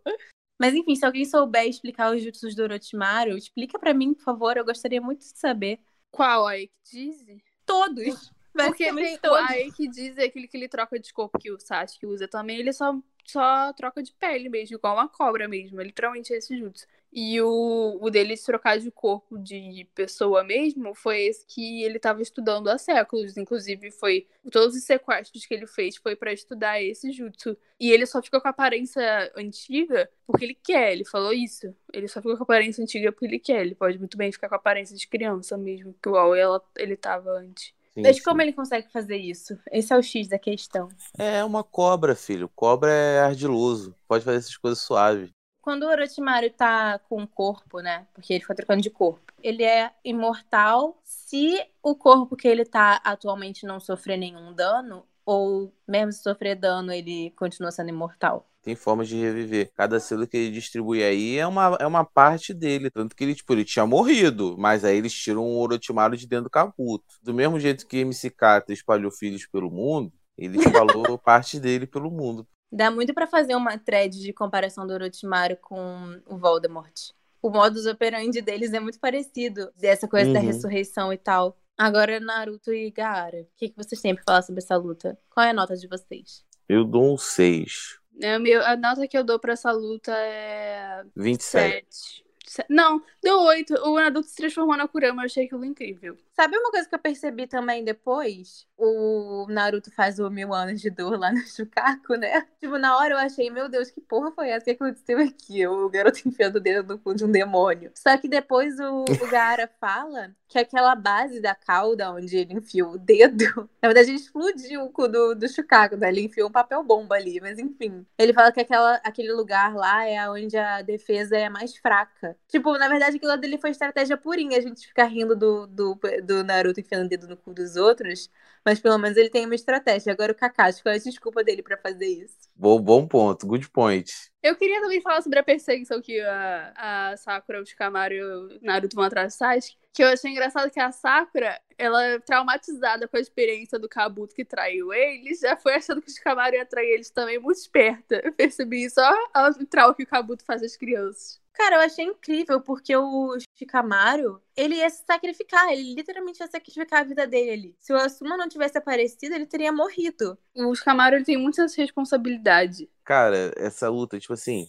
Mas 0.60 0.74
enfim, 0.74 0.94
se 0.96 1.04
alguém 1.04 1.24
souber 1.24 1.66
explicar 1.68 2.14
os 2.14 2.22
jutsus 2.22 2.54
do 2.54 2.62
Orochimaru, 2.62 3.36
explica 3.36 3.78
para 3.78 3.94
mim, 3.94 4.14
por 4.14 4.22
favor. 4.22 4.56
Eu 4.56 4.64
gostaria 4.64 5.00
muito 5.00 5.20
de 5.20 5.38
saber. 5.38 5.80
Qual 6.10 6.46
aí 6.46 6.68
que 6.68 6.74
diz? 6.90 7.26
Todos. 7.68 8.32
Porque 8.52 8.92
tem 8.92 9.18
todos. 9.18 9.50
aí 9.50 9.70
que 9.70 9.86
diz 9.86 10.18
é 10.18 10.24
aquele 10.24 10.48
que 10.48 10.56
ele 10.56 10.68
troca 10.68 10.98
de 10.98 11.12
corpo 11.12 11.38
que 11.38 11.52
o 11.52 11.60
Sasuke 11.60 12.06
usa 12.06 12.26
também, 12.26 12.58
ele 12.58 12.72
só, 12.72 12.92
só 13.30 13.72
troca 13.72 14.02
de 14.02 14.12
pele 14.12 14.48
mesmo, 14.48 14.76
igual 14.76 14.94
uma 14.94 15.08
cobra 15.08 15.48
mesmo. 15.48 15.80
Literalmente 15.80 16.32
é 16.32 16.36
esse 16.36 16.56
jutsu. 16.58 16.86
E 17.12 17.40
o, 17.40 17.98
o 18.00 18.10
dele 18.10 18.36
se 18.36 18.44
trocar 18.44 18.78
de 18.78 18.90
corpo 18.90 19.38
de 19.38 19.86
pessoa 19.94 20.44
mesmo 20.44 20.94
foi 20.94 21.22
esse 21.22 21.46
que 21.46 21.82
ele 21.82 21.96
estava 21.96 22.20
estudando 22.20 22.68
há 22.68 22.76
séculos. 22.76 23.36
Inclusive, 23.36 23.90
foi 23.90 24.26
todos 24.52 24.76
os 24.76 24.84
sequestros 24.84 25.46
que 25.46 25.54
ele 25.54 25.66
fez 25.66 25.96
foi 25.96 26.14
para 26.14 26.32
estudar 26.32 26.82
esse 26.82 27.10
jutsu. 27.10 27.56
E 27.80 27.90
ele 27.90 28.04
só 28.04 28.22
ficou 28.22 28.40
com 28.40 28.48
a 28.48 28.50
aparência 28.50 29.32
antiga 29.36 30.10
porque 30.26 30.44
ele 30.44 30.54
quer. 30.54 30.92
Ele 30.92 31.04
falou 31.04 31.32
isso. 31.32 31.74
Ele 31.92 32.08
só 32.08 32.20
ficou 32.20 32.36
com 32.36 32.42
a 32.42 32.44
aparência 32.44 32.82
antiga 32.82 33.10
porque 33.10 33.26
ele 33.26 33.38
quer. 33.38 33.62
Ele 33.62 33.74
pode 33.74 33.98
muito 33.98 34.16
bem 34.18 34.30
ficar 34.30 34.48
com 34.48 34.54
a 34.54 34.58
aparência 34.58 34.96
de 34.96 35.08
criança 35.08 35.56
mesmo, 35.56 35.94
que 36.02 36.08
igual 36.08 36.34
ela, 36.34 36.62
ele 36.76 36.96
tava 36.96 37.30
antes. 37.30 37.72
Sim, 37.98 38.02
Mas 38.02 38.16
sim. 38.16 38.22
como 38.22 38.40
ele 38.40 38.52
consegue 38.52 38.88
fazer 38.92 39.16
isso? 39.16 39.58
Esse 39.72 39.92
é 39.92 39.96
o 39.96 40.02
X 40.02 40.28
da 40.28 40.38
questão. 40.38 40.88
É 41.18 41.42
uma 41.44 41.64
cobra, 41.64 42.14
filho. 42.14 42.48
Cobra 42.54 42.90
é 42.92 43.20
ardiloso. 43.20 43.94
Pode 44.06 44.24
fazer 44.24 44.38
essas 44.38 44.56
coisas 44.56 44.80
suaves. 44.80 45.30
Quando 45.60 45.82
o 45.82 45.88
Orochimaru 45.88 46.50
tá 46.50 46.98
com 47.00 47.22
o 47.22 47.28
corpo, 47.28 47.80
né? 47.80 48.06
Porque 48.14 48.32
ele 48.32 48.44
foi 48.44 48.54
trocando 48.56 48.80
de 48.80 48.88
corpo. 48.88 49.32
Ele 49.42 49.62
é 49.64 49.90
imortal 50.04 50.98
se 51.04 51.60
o 51.82 51.94
corpo 51.94 52.36
que 52.36 52.48
ele 52.48 52.64
tá 52.64 53.00
atualmente 53.04 53.66
não 53.66 53.78
sofrer 53.78 54.16
nenhum 54.16 54.52
dano, 54.52 55.04
ou 55.28 55.70
mesmo 55.86 56.10
se 56.12 56.22
sofrer 56.22 56.56
dano, 56.56 56.90
ele 56.90 57.30
continua 57.36 57.70
sendo 57.70 57.90
imortal. 57.90 58.48
Tem 58.62 58.74
formas 58.74 59.08
de 59.08 59.16
reviver. 59.16 59.70
Cada 59.74 60.00
selo 60.00 60.26
que 60.26 60.36
ele 60.36 60.50
distribui 60.50 61.02
aí 61.02 61.36
é 61.36 61.46
uma, 61.46 61.76
é 61.80 61.86
uma 61.86 62.04
parte 62.04 62.54
dele. 62.54 62.90
Tanto 62.90 63.14
que 63.14 63.24
ele, 63.24 63.34
tipo, 63.34 63.52
ele 63.52 63.64
tinha 63.64 63.86
morrido. 63.86 64.56
Mas 64.58 64.84
aí 64.84 64.96
eles 64.96 65.12
tiram 65.12 65.42
o 65.44 65.58
Orochimaru 65.58 66.16
de 66.16 66.26
dentro 66.26 66.44
do 66.44 66.50
Kabuto. 66.50 67.04
Do 67.22 67.34
mesmo 67.34 67.60
jeito 67.60 67.86
que 67.86 67.98
MC 67.98 68.30
Kata 68.30 68.72
espalhou 68.72 69.10
filhos 69.10 69.46
pelo 69.46 69.70
mundo, 69.70 70.12
ele 70.36 70.56
espalhou 70.58 71.18
parte 71.18 71.60
dele 71.60 71.86
pelo 71.86 72.10
mundo. 72.10 72.46
Dá 72.70 72.90
muito 72.90 73.14
pra 73.14 73.26
fazer 73.26 73.54
uma 73.54 73.78
thread 73.78 74.18
de 74.20 74.32
comparação 74.32 74.86
do 74.86 74.92
Orochimaru 74.92 75.56
com 75.58 76.20
o 76.26 76.36
Voldemort. 76.36 76.94
O 77.40 77.50
modus 77.50 77.86
operandi 77.86 78.42
deles 78.42 78.72
é 78.72 78.80
muito 78.80 78.98
parecido, 78.98 79.70
dessa 79.76 80.08
coisa 80.08 80.32
da 80.32 80.40
Uhum. 80.40 80.46
ressurreição 80.46 81.12
e 81.12 81.16
tal. 81.16 81.56
Agora, 81.78 82.18
Naruto 82.18 82.72
e 82.72 82.90
Gaara, 82.90 83.42
o 83.42 83.46
que, 83.56 83.68
que 83.68 83.76
vocês 83.76 84.00
têm 84.00 84.12
pra 84.12 84.24
falar 84.26 84.42
sobre 84.42 84.60
essa 84.60 84.76
luta? 84.76 85.16
Qual 85.30 85.46
é 85.46 85.50
a 85.50 85.54
nota 85.54 85.76
de 85.76 85.86
vocês? 85.86 86.44
Eu 86.68 86.84
dou 86.84 87.14
um 87.14 87.16
6. 87.16 88.00
É, 88.20 88.36
meu, 88.36 88.60
a 88.66 88.76
nota 88.76 89.06
que 89.06 89.16
eu 89.16 89.22
dou 89.22 89.38
pra 89.38 89.52
essa 89.52 89.70
luta 89.70 90.10
é 90.12 91.04
27. 91.14 91.86
7. 91.86 92.27
Não, 92.68 93.02
deu 93.22 93.38
8. 93.40 93.74
O 93.86 93.96
Naruto 93.96 94.28
se 94.28 94.36
transformou 94.36 94.76
na 94.76 94.88
Kurama, 94.88 95.22
eu 95.22 95.26
achei 95.26 95.46
aquilo 95.46 95.64
incrível. 95.64 96.16
Sabe 96.34 96.56
uma 96.56 96.70
coisa 96.70 96.88
que 96.88 96.94
eu 96.94 96.98
percebi 96.98 97.46
também 97.46 97.84
depois? 97.84 98.66
O 98.76 99.46
Naruto 99.48 99.90
faz 99.90 100.20
o 100.20 100.30
mil 100.30 100.54
anos 100.54 100.80
de 100.80 100.88
dor 100.88 101.18
lá 101.18 101.32
no 101.32 101.40
Chucaco, 101.40 102.14
né? 102.14 102.46
Tipo, 102.60 102.78
na 102.78 102.96
hora 102.96 103.14
eu 103.14 103.18
achei, 103.18 103.50
meu 103.50 103.68
Deus, 103.68 103.90
que 103.90 104.00
porra 104.00 104.30
foi 104.30 104.50
essa 104.50 104.64
que 104.64 104.70
aconteceu 104.70 105.18
aqui? 105.18 105.66
O 105.66 105.88
garoto 105.88 106.20
enfiando 106.26 106.56
o 106.56 106.60
dedo 106.60 106.94
no 106.94 106.98
cu 106.98 107.14
de 107.14 107.24
um 107.24 107.30
demônio. 107.30 107.90
Só 107.94 108.16
que 108.16 108.28
depois 108.28 108.78
o, 108.78 109.04
o 109.04 109.30
Gaara 109.30 109.68
fala 109.80 110.32
que 110.46 110.58
aquela 110.58 110.94
base 110.94 111.40
da 111.40 111.54
cauda 111.54 112.10
onde 112.12 112.36
ele 112.36 112.54
enfiou 112.54 112.92
o 112.92 112.98
dedo, 112.98 113.68
na 113.82 113.88
verdade 113.88 114.10
ele 114.10 114.18
explodiu 114.18 114.84
o 114.84 114.90
cu 114.90 115.08
do, 115.08 115.34
do 115.34 115.48
Chucaco, 115.48 115.96
né? 115.96 116.08
Ele 116.08 116.22
enfiou 116.22 116.48
um 116.48 116.52
papel 116.52 116.82
bomba 116.84 117.16
ali, 117.16 117.40
mas 117.40 117.58
enfim. 117.58 118.06
Ele 118.16 118.32
fala 118.32 118.52
que 118.52 118.60
aquela, 118.60 118.94
aquele 119.04 119.32
lugar 119.32 119.74
lá 119.74 120.06
é 120.06 120.28
onde 120.30 120.56
a 120.56 120.82
defesa 120.82 121.36
é 121.36 121.48
mais 121.48 121.76
fraca. 121.76 122.36
Tipo, 122.48 122.78
na 122.78 122.88
verdade 122.88 123.18
aquilo 123.18 123.36
dele 123.36 123.58
foi 123.58 123.70
estratégia 123.70 124.16
purinha, 124.16 124.56
a 124.56 124.60
gente 124.60 124.86
ficar 124.86 125.04
rindo 125.04 125.36
do, 125.36 125.66
do, 125.66 126.00
do 126.24 126.42
Naruto 126.42 126.80
enfiando 126.80 127.04
o 127.04 127.08
dedo 127.08 127.28
no 127.28 127.36
cu 127.36 127.52
dos 127.52 127.76
outros, 127.76 128.30
mas 128.64 128.80
pelo 128.80 128.96
menos 128.96 129.18
ele 129.18 129.28
tem 129.28 129.44
uma 129.44 129.54
estratégia. 129.54 130.12
Agora 130.12 130.32
o 130.32 130.34
Kakashi, 130.34 130.82
qual 130.82 130.94
é 130.94 130.96
a 130.96 131.00
desculpa 131.00 131.44
dele 131.44 131.62
pra 131.62 131.76
fazer 131.76 132.06
isso? 132.06 132.48
Bom, 132.56 132.80
bom 132.80 133.06
ponto. 133.06 133.46
Good 133.46 133.70
point. 133.70 134.10
Eu 134.42 134.56
queria 134.56 134.80
também 134.80 135.00
falar 135.00 135.20
sobre 135.20 135.38
a 135.38 135.42
perseguição 135.42 136.00
que 136.00 136.20
a, 136.20 137.10
a 137.12 137.16
Sakura, 137.18 137.60
o 137.60 137.66
Shikamaru 137.66 138.14
e 138.14 138.22
o 138.22 138.58
Naruto 138.62 138.96
vão 138.96 139.04
atrás 139.04 139.34
do 139.34 139.36
Sasuke. 139.36 139.76
Que 139.92 140.02
eu 140.02 140.08
achei 140.08 140.30
engraçado 140.30 140.70
que 140.70 140.80
a 140.80 140.90
Sakura, 140.90 141.60
ela 141.76 142.02
é 142.02 142.18
traumatizada 142.18 143.06
com 143.06 143.16
a 143.16 143.20
experiência 143.20 143.78
do 143.78 143.88
Kabuto 143.88 144.34
que 144.34 144.44
traiu 144.44 144.92
eles, 144.92 145.40
já 145.40 145.56
foi 145.56 145.74
achando 145.74 146.00
que 146.00 146.08
o 146.08 146.14
Shikamaru 146.14 146.56
ia 146.56 146.64
trair 146.64 146.94
eles 146.94 147.10
também, 147.10 147.38
muito 147.38 147.58
esperta. 147.58 148.22
Eu 148.24 148.32
percebi 148.32 148.84
isso, 148.84 149.00
ó, 149.00 149.50
o 149.50 149.66
trauma 149.66 149.94
que 149.94 150.04
o 150.04 150.06
Kabuto 150.06 150.44
faz 150.44 150.62
às 150.62 150.76
crianças. 150.76 151.40
Cara, 151.58 151.74
eu 151.74 151.80
achei 151.80 152.04
incrível, 152.04 152.60
porque 152.60 152.96
o 152.96 153.36
Shikamaru, 153.56 154.40
ele 154.56 154.76
ia 154.76 154.88
se 154.88 155.04
sacrificar, 155.04 155.68
ele 155.72 155.92
literalmente 155.92 156.40
ia 156.40 156.46
sacrificar 156.46 157.00
a 157.00 157.04
vida 157.04 157.26
dele 157.26 157.50
ali. 157.50 157.76
Se 157.80 157.92
o 157.92 157.96
Asuma 157.96 158.36
não 158.36 158.48
tivesse 158.48 158.78
aparecido, 158.78 159.34
ele 159.34 159.44
teria 159.44 159.72
morrido. 159.72 160.38
O 160.54 160.72
Shikamaru, 160.72 161.16
ele 161.16 161.24
tem 161.24 161.36
muita 161.36 161.66
responsabilidade. 161.76 162.88
Cara, 163.04 163.52
essa 163.56 163.88
luta, 163.88 164.20
tipo 164.20 164.34
assim, 164.34 164.68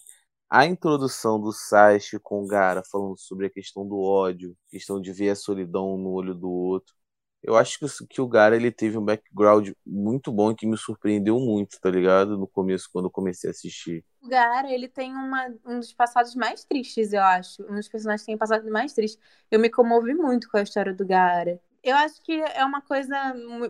a 0.50 0.66
introdução 0.66 1.40
do 1.40 1.54
Sasuke 1.54 2.18
com 2.24 2.44
o 2.44 2.48
Gaara 2.48 2.82
falando 2.84 3.20
sobre 3.20 3.46
a 3.46 3.52
questão 3.52 3.88
do 3.88 4.00
ódio, 4.00 4.58
questão 4.68 5.00
de 5.00 5.14
ver 5.14 5.30
a 5.30 5.36
solidão 5.36 5.96
no 5.96 6.10
olho 6.10 6.34
do 6.34 6.50
outro. 6.50 6.96
Eu 7.44 7.56
acho 7.56 7.80
que, 7.80 7.86
o- 7.86 8.08
que 8.08 8.22
o 8.22 8.28
Gaara 8.28 8.56
ele 8.56 8.72
teve 8.72 8.98
um 8.98 9.04
background 9.06 9.70
muito 9.86 10.32
bom 10.32 10.54
que 10.56 10.68
me 10.68 10.78
surpreendeu 10.78 11.40
muito, 11.40 11.80
tá 11.80 11.90
ligado? 11.90 12.38
No 12.38 12.48
começo, 12.48 12.90
quando 12.92 13.06
eu 13.06 13.12
comecei 13.12 13.50
a 13.50 13.52
assistir. 13.52 14.04
O 14.22 14.28
Gaara, 14.28 14.72
ele 14.72 14.88
tem 14.88 15.14
uma, 15.14 15.48
um 15.66 15.80
dos 15.80 15.94
passados 15.94 16.36
mais 16.36 16.64
tristes, 16.66 17.14
eu 17.14 17.22
acho. 17.22 17.64
Um 17.64 17.76
dos 17.76 17.88
personagens 17.88 18.22
que 18.22 18.28
tem 18.28 18.38
passado 18.38 18.70
mais 18.70 18.94
triste. 18.94 19.18
Eu 19.50 19.60
me 19.60 19.70
comovi 19.70 20.14
muito 20.14 20.50
com 20.50 20.58
a 20.58 20.62
história 20.62 20.94
do 20.94 21.06
Gaara. 21.06 21.60
Eu 21.82 21.96
acho 21.96 22.22
que 22.22 22.34
é 22.34 22.64
uma 22.66 22.82
coisa 22.82 23.16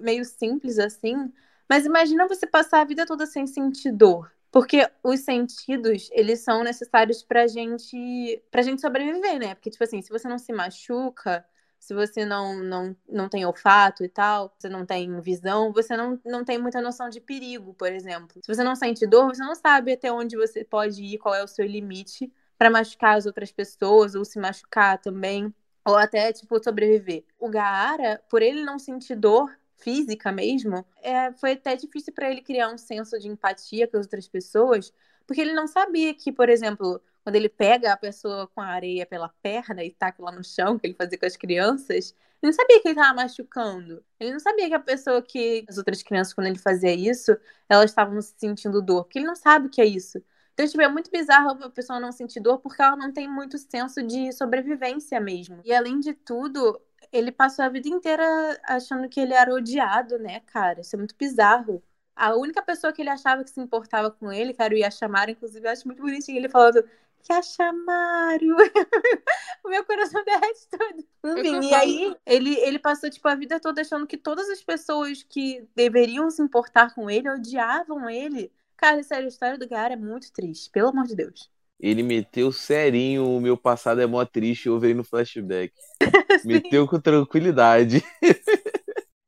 meio 0.02 0.26
simples 0.26 0.80
assim, 0.80 1.32
mas 1.70 1.86
imagina 1.86 2.28
você 2.28 2.48
passar 2.48 2.82
a 2.82 2.86
vida 2.86 3.06
toda 3.06 3.26
sem 3.28 3.46
sentir 3.46 3.92
dor. 3.92 4.32
Porque 4.52 4.90
os 5.04 5.20
sentidos, 5.20 6.10
eles 6.12 6.40
são 6.40 6.64
necessários 6.64 7.22
pra 7.24 7.46
gente, 7.46 8.44
pra 8.50 8.64
gente 8.64 8.82
sobreviver, 8.82 9.38
né? 9.40 9.54
Porque, 9.54 9.70
tipo 9.70 9.84
assim, 9.84 10.02
se 10.02 10.10
você 10.10 10.28
não 10.28 10.40
se 10.40 10.52
machuca, 10.52 11.46
se 11.80 11.94
você 11.94 12.26
não, 12.26 12.62
não, 12.62 12.96
não 13.08 13.30
tem 13.30 13.46
olfato 13.46 14.04
e 14.04 14.10
tal, 14.10 14.54
você 14.58 14.68
não 14.68 14.86
tem 14.86 15.20
visão, 15.22 15.72
você 15.72 15.96
não, 15.96 16.20
não 16.26 16.44
tem 16.44 16.58
muita 16.58 16.82
noção 16.82 17.10
de 17.10 17.22
perigo, 17.22 17.74
por 17.74 17.92
exemplo. 17.92 18.40
Se 18.44 18.54
você 18.54 18.64
não 18.64 18.76
sente 18.76 19.08
dor, 19.08 19.34
você 19.34 19.42
não 19.42 19.56
sabe 19.56 19.94
até 19.94 20.12
onde 20.12 20.36
você 20.36 20.64
pode 20.64 21.02
ir, 21.04 21.18
qual 21.18 21.34
é 21.34 21.44
o 21.44 21.48
seu 21.48 21.66
limite 21.66 22.32
pra 22.58 22.70
machucar 22.70 23.18
as 23.18 23.26
outras 23.26 23.52
pessoas 23.52 24.14
ou 24.16 24.26
se 24.26 24.38
machucar 24.38 25.00
também, 25.00 25.54
ou 25.86 25.96
até, 25.96 26.32
tipo, 26.34 26.62
sobreviver. 26.62 27.24
O 27.40 27.50
Gaara, 27.50 28.22
por 28.30 28.42
ele 28.42 28.64
não 28.64 28.78
sentir 28.78 29.16
dor 29.16 29.50
física 29.78 30.32
mesmo, 30.32 30.86
é, 31.02 31.32
foi 31.32 31.54
até 31.54 31.78
difícil 31.78 32.14
pra 32.14 32.30
ele 32.30 32.42
criar 32.42 32.70
um 32.70 32.78
senso 32.78 33.18
de 33.18 33.30
empatia 33.30 33.88
com 33.88 33.98
as 33.98 34.06
outras 34.06 34.28
pessoas, 34.28 34.94
porque 35.26 35.40
ele 35.40 35.54
não 35.54 35.68
sabia 35.68 36.14
que, 36.14 36.32
por 36.32 36.50
exemplo, 36.50 37.02
quando 37.24 37.36
ele 37.36 37.50
pega 37.50 37.94
a 37.94 37.98
pessoa 37.98 38.48
com 38.48 38.62
a 38.62 38.68
areia 38.68 39.06
pela 39.06 39.30
perna 39.42 39.84
e 39.84 39.92
taca 39.92 40.22
lá 40.24 40.32
no 40.32 40.44
chão, 40.44 40.80
que 40.80 40.88
ele 40.88 40.94
fazia 40.96 41.18
com 41.18 41.26
as 41.26 41.38
crianças, 41.38 42.16
ele 42.42 42.52
não 42.52 42.54
sabia 42.54 42.82
que 42.82 42.88
ele 42.88 43.00
estava 43.00 43.14
machucando. 43.16 44.04
Ele 44.20 44.32
não 44.32 44.40
sabia 44.40 44.68
que 44.68 44.74
a 44.74 44.80
pessoa 44.80 45.22
que. 45.22 45.66
As 45.68 45.78
outras 45.78 46.02
crianças, 46.02 46.34
quando 46.34 46.48
ele 46.48 46.58
fazia 46.60 46.94
isso, 46.94 47.38
elas 47.68 47.92
estavam 47.92 48.22
sentindo 48.22 48.82
dor, 48.82 49.04
porque 49.04 49.20
ele 49.20 49.28
não 49.28 49.36
sabe 49.36 49.68
o 49.68 49.70
que 49.70 49.82
é 49.82 49.86
isso. 49.86 50.24
Então, 50.54 50.68
tipo, 50.68 50.82
é 50.82 50.88
muito 50.90 51.10
bizarro 51.10 51.52
a 51.64 51.70
pessoa 51.70 52.00
não 52.00 52.12
sentir 52.12 52.42
dor 52.42 52.60
porque 52.60 52.82
ela 52.82 52.96
não 52.98 53.14
tem 53.14 53.30
muito 53.30 53.58
senso 53.58 54.04
de 54.04 54.32
sobrevivência 54.34 55.20
mesmo. 55.20 55.62
E 55.64 55.74
além 55.74 56.00
de 56.00 56.14
tudo, 56.14 56.82
ele 57.12 57.32
passou 57.32 57.64
a 57.64 57.70
vida 57.70 57.88
inteira 57.88 58.24
achando 58.66 59.08
que 59.08 59.20
ele 59.20 59.34
era 59.34 59.54
odiado, 59.54 60.18
né, 60.20 60.42
cara? 60.42 60.82
Isso 60.82 60.96
é 60.96 60.98
muito 60.98 61.16
bizarro. 61.18 61.82
A 62.16 62.36
única 62.36 62.62
pessoa 62.62 62.92
que 62.92 63.02
ele 63.02 63.10
achava 63.10 63.44
que 63.44 63.50
se 63.50 63.60
importava 63.62 64.12
com 64.12 64.32
ele, 64.32 64.54
era 64.60 64.74
o 64.74 64.78
Yashamaro, 64.78 65.32
inclusive, 65.32 65.66
eu 65.66 65.72
acho 65.72 65.88
muito 65.88 66.02
bonitinho 66.02 66.38
ele 66.38 66.50
falando 66.50 66.84
Yashamaru. 67.30 68.56
o 69.66 69.70
meu 69.70 69.84
coração 69.86 70.24
derrete 70.24 70.68
todo. 70.70 71.38
Enfim, 71.40 71.70
e 71.70 71.74
aí 71.74 72.16
ele, 72.26 72.56
ele 72.60 72.80
passou, 72.80 73.10
tipo, 73.10 73.28
a 73.28 73.36
vida 73.36 73.60
toda 73.60 73.82
achando 73.82 74.06
que 74.06 74.18
todas 74.18 74.50
as 74.50 74.64
pessoas 74.64 75.24
que 75.24 75.68
deveriam 75.76 76.30
se 76.30 76.42
importar 76.42 76.94
com 76.94 77.10
ele 77.10 77.30
odiavam 77.30 78.10
ele. 78.10 78.52
Cara, 78.78 79.04
sério, 79.04 79.26
a 79.26 79.30
história 79.30 79.58
do 79.58 79.68
Gaara 79.68 79.94
é 79.94 79.98
muito 79.98 80.32
triste, 80.32 80.70
pelo 80.70 80.90
amor 80.90 81.06
de 81.06 81.16
Deus. 81.16 81.50
Ele 81.80 82.04
meteu 82.04 82.52
serinho, 82.52 83.26
o 83.26 83.40
meu 83.40 83.58
passado 83.58 84.02
é 84.02 84.06
mó 84.06 84.24
triste, 84.26 84.68
eu 84.68 84.80
veio 84.80 84.96
no 84.96 85.04
flashback. 85.04 85.74
Meteu 86.46 86.88
com 86.88 87.00
tranquilidade. 87.00 88.04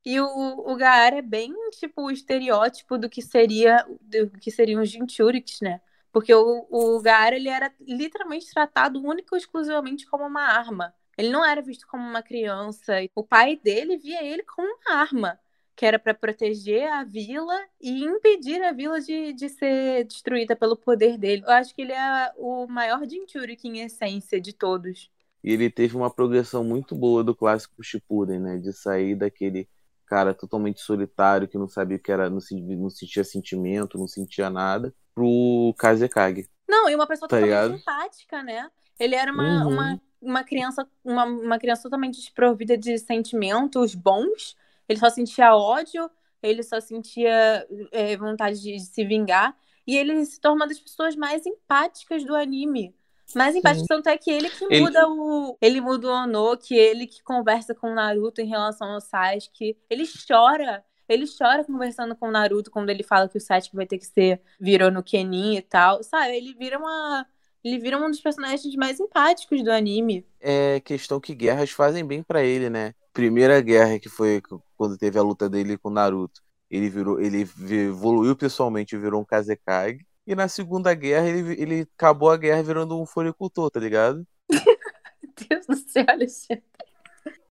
E 0.04 0.18
o, 0.18 0.26
o 0.26 0.76
Gaara 0.76 1.18
é 1.18 1.22
bem, 1.22 1.54
tipo, 1.70 2.02
o 2.02 2.10
estereótipo 2.10 2.98
do 2.98 3.08
que 3.08 3.22
seria 3.22 3.86
do 4.00 4.30
que 4.30 4.50
seriam 4.50 4.82
os 4.82 4.90
Jinchuriks, 4.90 5.60
né? 5.60 5.80
Porque 6.12 6.32
o, 6.34 6.66
o 6.70 7.00
Gaara, 7.00 7.34
ele 7.36 7.48
era 7.48 7.72
literalmente 7.80 8.52
tratado 8.52 9.02
único 9.02 9.34
e 9.34 9.38
exclusivamente 9.38 10.06
como 10.06 10.24
uma 10.24 10.42
arma. 10.42 10.94
Ele 11.16 11.30
não 11.30 11.44
era 11.44 11.62
visto 11.62 11.86
como 11.86 12.06
uma 12.06 12.22
criança. 12.22 12.94
O 13.14 13.24
pai 13.24 13.56
dele 13.56 13.96
via 13.96 14.22
ele 14.22 14.42
como 14.42 14.68
uma 14.68 14.96
arma, 15.00 15.38
que 15.74 15.86
era 15.86 15.98
para 15.98 16.14
proteger 16.14 16.88
a 16.90 17.02
vila 17.04 17.58
e 17.80 18.04
impedir 18.04 18.62
a 18.62 18.72
vila 18.72 19.00
de, 19.00 19.32
de 19.32 19.48
ser 19.48 20.04
destruída 20.04 20.54
pelo 20.54 20.76
poder 20.76 21.18
dele. 21.18 21.42
Eu 21.44 21.50
acho 21.50 21.74
que 21.74 21.82
ele 21.82 21.92
é 21.92 22.32
o 22.36 22.66
maior 22.66 23.04
Jinchuriki 23.08 23.68
em 23.68 23.80
essência 23.80 24.40
de 24.40 24.52
todos. 24.52 25.10
E 25.42 25.52
ele 25.52 25.70
teve 25.70 25.96
uma 25.96 26.10
progressão 26.10 26.62
muito 26.62 26.94
boa 26.94 27.24
do 27.24 27.34
clássico 27.34 27.82
Shippuden, 27.82 28.38
né? 28.38 28.58
De 28.58 28.72
sair 28.72 29.16
daquele 29.16 29.68
cara 30.12 30.34
totalmente 30.34 30.78
solitário 30.82 31.48
que 31.48 31.56
não 31.56 31.66
sabia 31.66 31.96
o 31.96 31.98
que 32.00 32.12
era, 32.12 32.28
não, 32.28 32.38
não 32.78 32.90
sentia 32.90 33.24
sentimento, 33.24 33.96
não 33.96 34.06
sentia 34.06 34.50
nada, 34.50 34.94
pro 35.14 35.74
Kazekage. 35.78 36.50
Não, 36.68 36.86
e 36.86 36.94
uma 36.94 37.06
pessoa 37.06 37.26
tá 37.26 37.38
totalmente 37.38 37.62
ligado? 37.62 37.80
empática, 37.80 38.42
né? 38.42 38.70
Ele 39.00 39.14
era 39.14 39.32
uma, 39.32 39.64
uhum. 39.64 39.72
uma, 39.72 40.00
uma 40.20 40.44
criança, 40.44 40.86
uma, 41.02 41.24
uma 41.24 41.58
criança 41.58 41.84
totalmente 41.84 42.16
desprovida 42.16 42.76
de 42.76 42.98
sentimentos 42.98 43.94
bons. 43.94 44.54
Ele 44.86 44.98
só 44.98 45.08
sentia 45.08 45.56
ódio, 45.56 46.10
ele 46.42 46.62
só 46.62 46.78
sentia 46.78 47.66
é, 47.90 48.14
vontade 48.14 48.60
de, 48.60 48.76
de 48.76 48.84
se 48.84 49.06
vingar. 49.06 49.56
E 49.86 49.96
ele 49.96 50.26
se 50.26 50.38
torna 50.38 50.56
uma 50.56 50.68
das 50.68 50.78
pessoas 50.78 51.16
mais 51.16 51.46
empáticas 51.46 52.22
do 52.22 52.36
anime. 52.36 52.94
Mais 53.34 53.54
empático, 53.54 53.86
tanto 53.86 54.08
é 54.08 54.16
que 54.16 54.30
ele 54.30 54.50
que 54.50 54.64
muda 54.80 55.00
ele... 55.00 55.06
o. 55.08 55.58
Ele 55.60 55.80
muda 55.80 56.08
o 56.08 56.10
Ono, 56.10 56.56
que 56.56 56.74
ele 56.74 57.06
que 57.06 57.22
conversa 57.22 57.74
com 57.74 57.92
o 57.92 57.94
Naruto 57.94 58.40
em 58.40 58.46
relação 58.46 58.92
ao 58.92 59.00
Sasuke. 59.00 59.76
Ele 59.88 60.04
chora. 60.26 60.84
Ele 61.08 61.26
chora 61.26 61.64
conversando 61.64 62.16
com 62.16 62.28
o 62.28 62.30
Naruto 62.30 62.70
quando 62.70 62.88
ele 62.90 63.02
fala 63.02 63.28
que 63.28 63.36
o 63.36 63.40
Sasuke 63.40 63.76
vai 63.76 63.86
ter 63.86 63.98
que 63.98 64.06
ser 64.06 64.40
virou 64.60 64.90
no 64.90 65.02
Kenin 65.02 65.56
e 65.56 65.62
tal. 65.62 66.02
Sabe? 66.02 66.36
Ele 66.36 66.54
vira 66.54 66.78
uma. 66.78 67.26
Ele 67.64 67.78
vira 67.78 67.96
um 67.96 68.10
dos 68.10 68.20
personagens 68.20 68.74
mais 68.74 68.98
empáticos 68.98 69.62
do 69.62 69.70
anime. 69.70 70.26
É 70.40 70.80
questão 70.80 71.20
que 71.20 71.34
guerras 71.34 71.70
fazem 71.70 72.04
bem 72.04 72.22
para 72.22 72.42
ele, 72.42 72.68
né? 72.68 72.94
Primeira 73.12 73.60
guerra 73.60 73.98
que 73.98 74.08
foi 74.08 74.42
quando 74.76 74.98
teve 74.98 75.18
a 75.18 75.22
luta 75.22 75.48
dele 75.48 75.78
com 75.78 75.88
o 75.88 75.92
Naruto. 75.92 76.42
Ele 76.68 76.88
virou, 76.88 77.20
ele 77.20 77.46
evoluiu 77.70 78.34
pessoalmente, 78.34 78.96
virou 78.96 79.20
um 79.20 79.24
Kazekage. 79.24 80.04
E 80.26 80.34
na 80.34 80.48
Segunda 80.48 80.94
Guerra 80.94 81.28
ele, 81.28 81.60
ele 81.60 81.80
acabou 81.94 82.30
a 82.30 82.36
guerra 82.36 82.62
virando 82.62 83.00
um 83.00 83.06
floricultor, 83.06 83.70
tá 83.70 83.80
ligado? 83.80 84.26
Deus 85.48 85.66
do 85.66 85.76
céu, 85.76 86.04
Alexandre. 86.08 86.64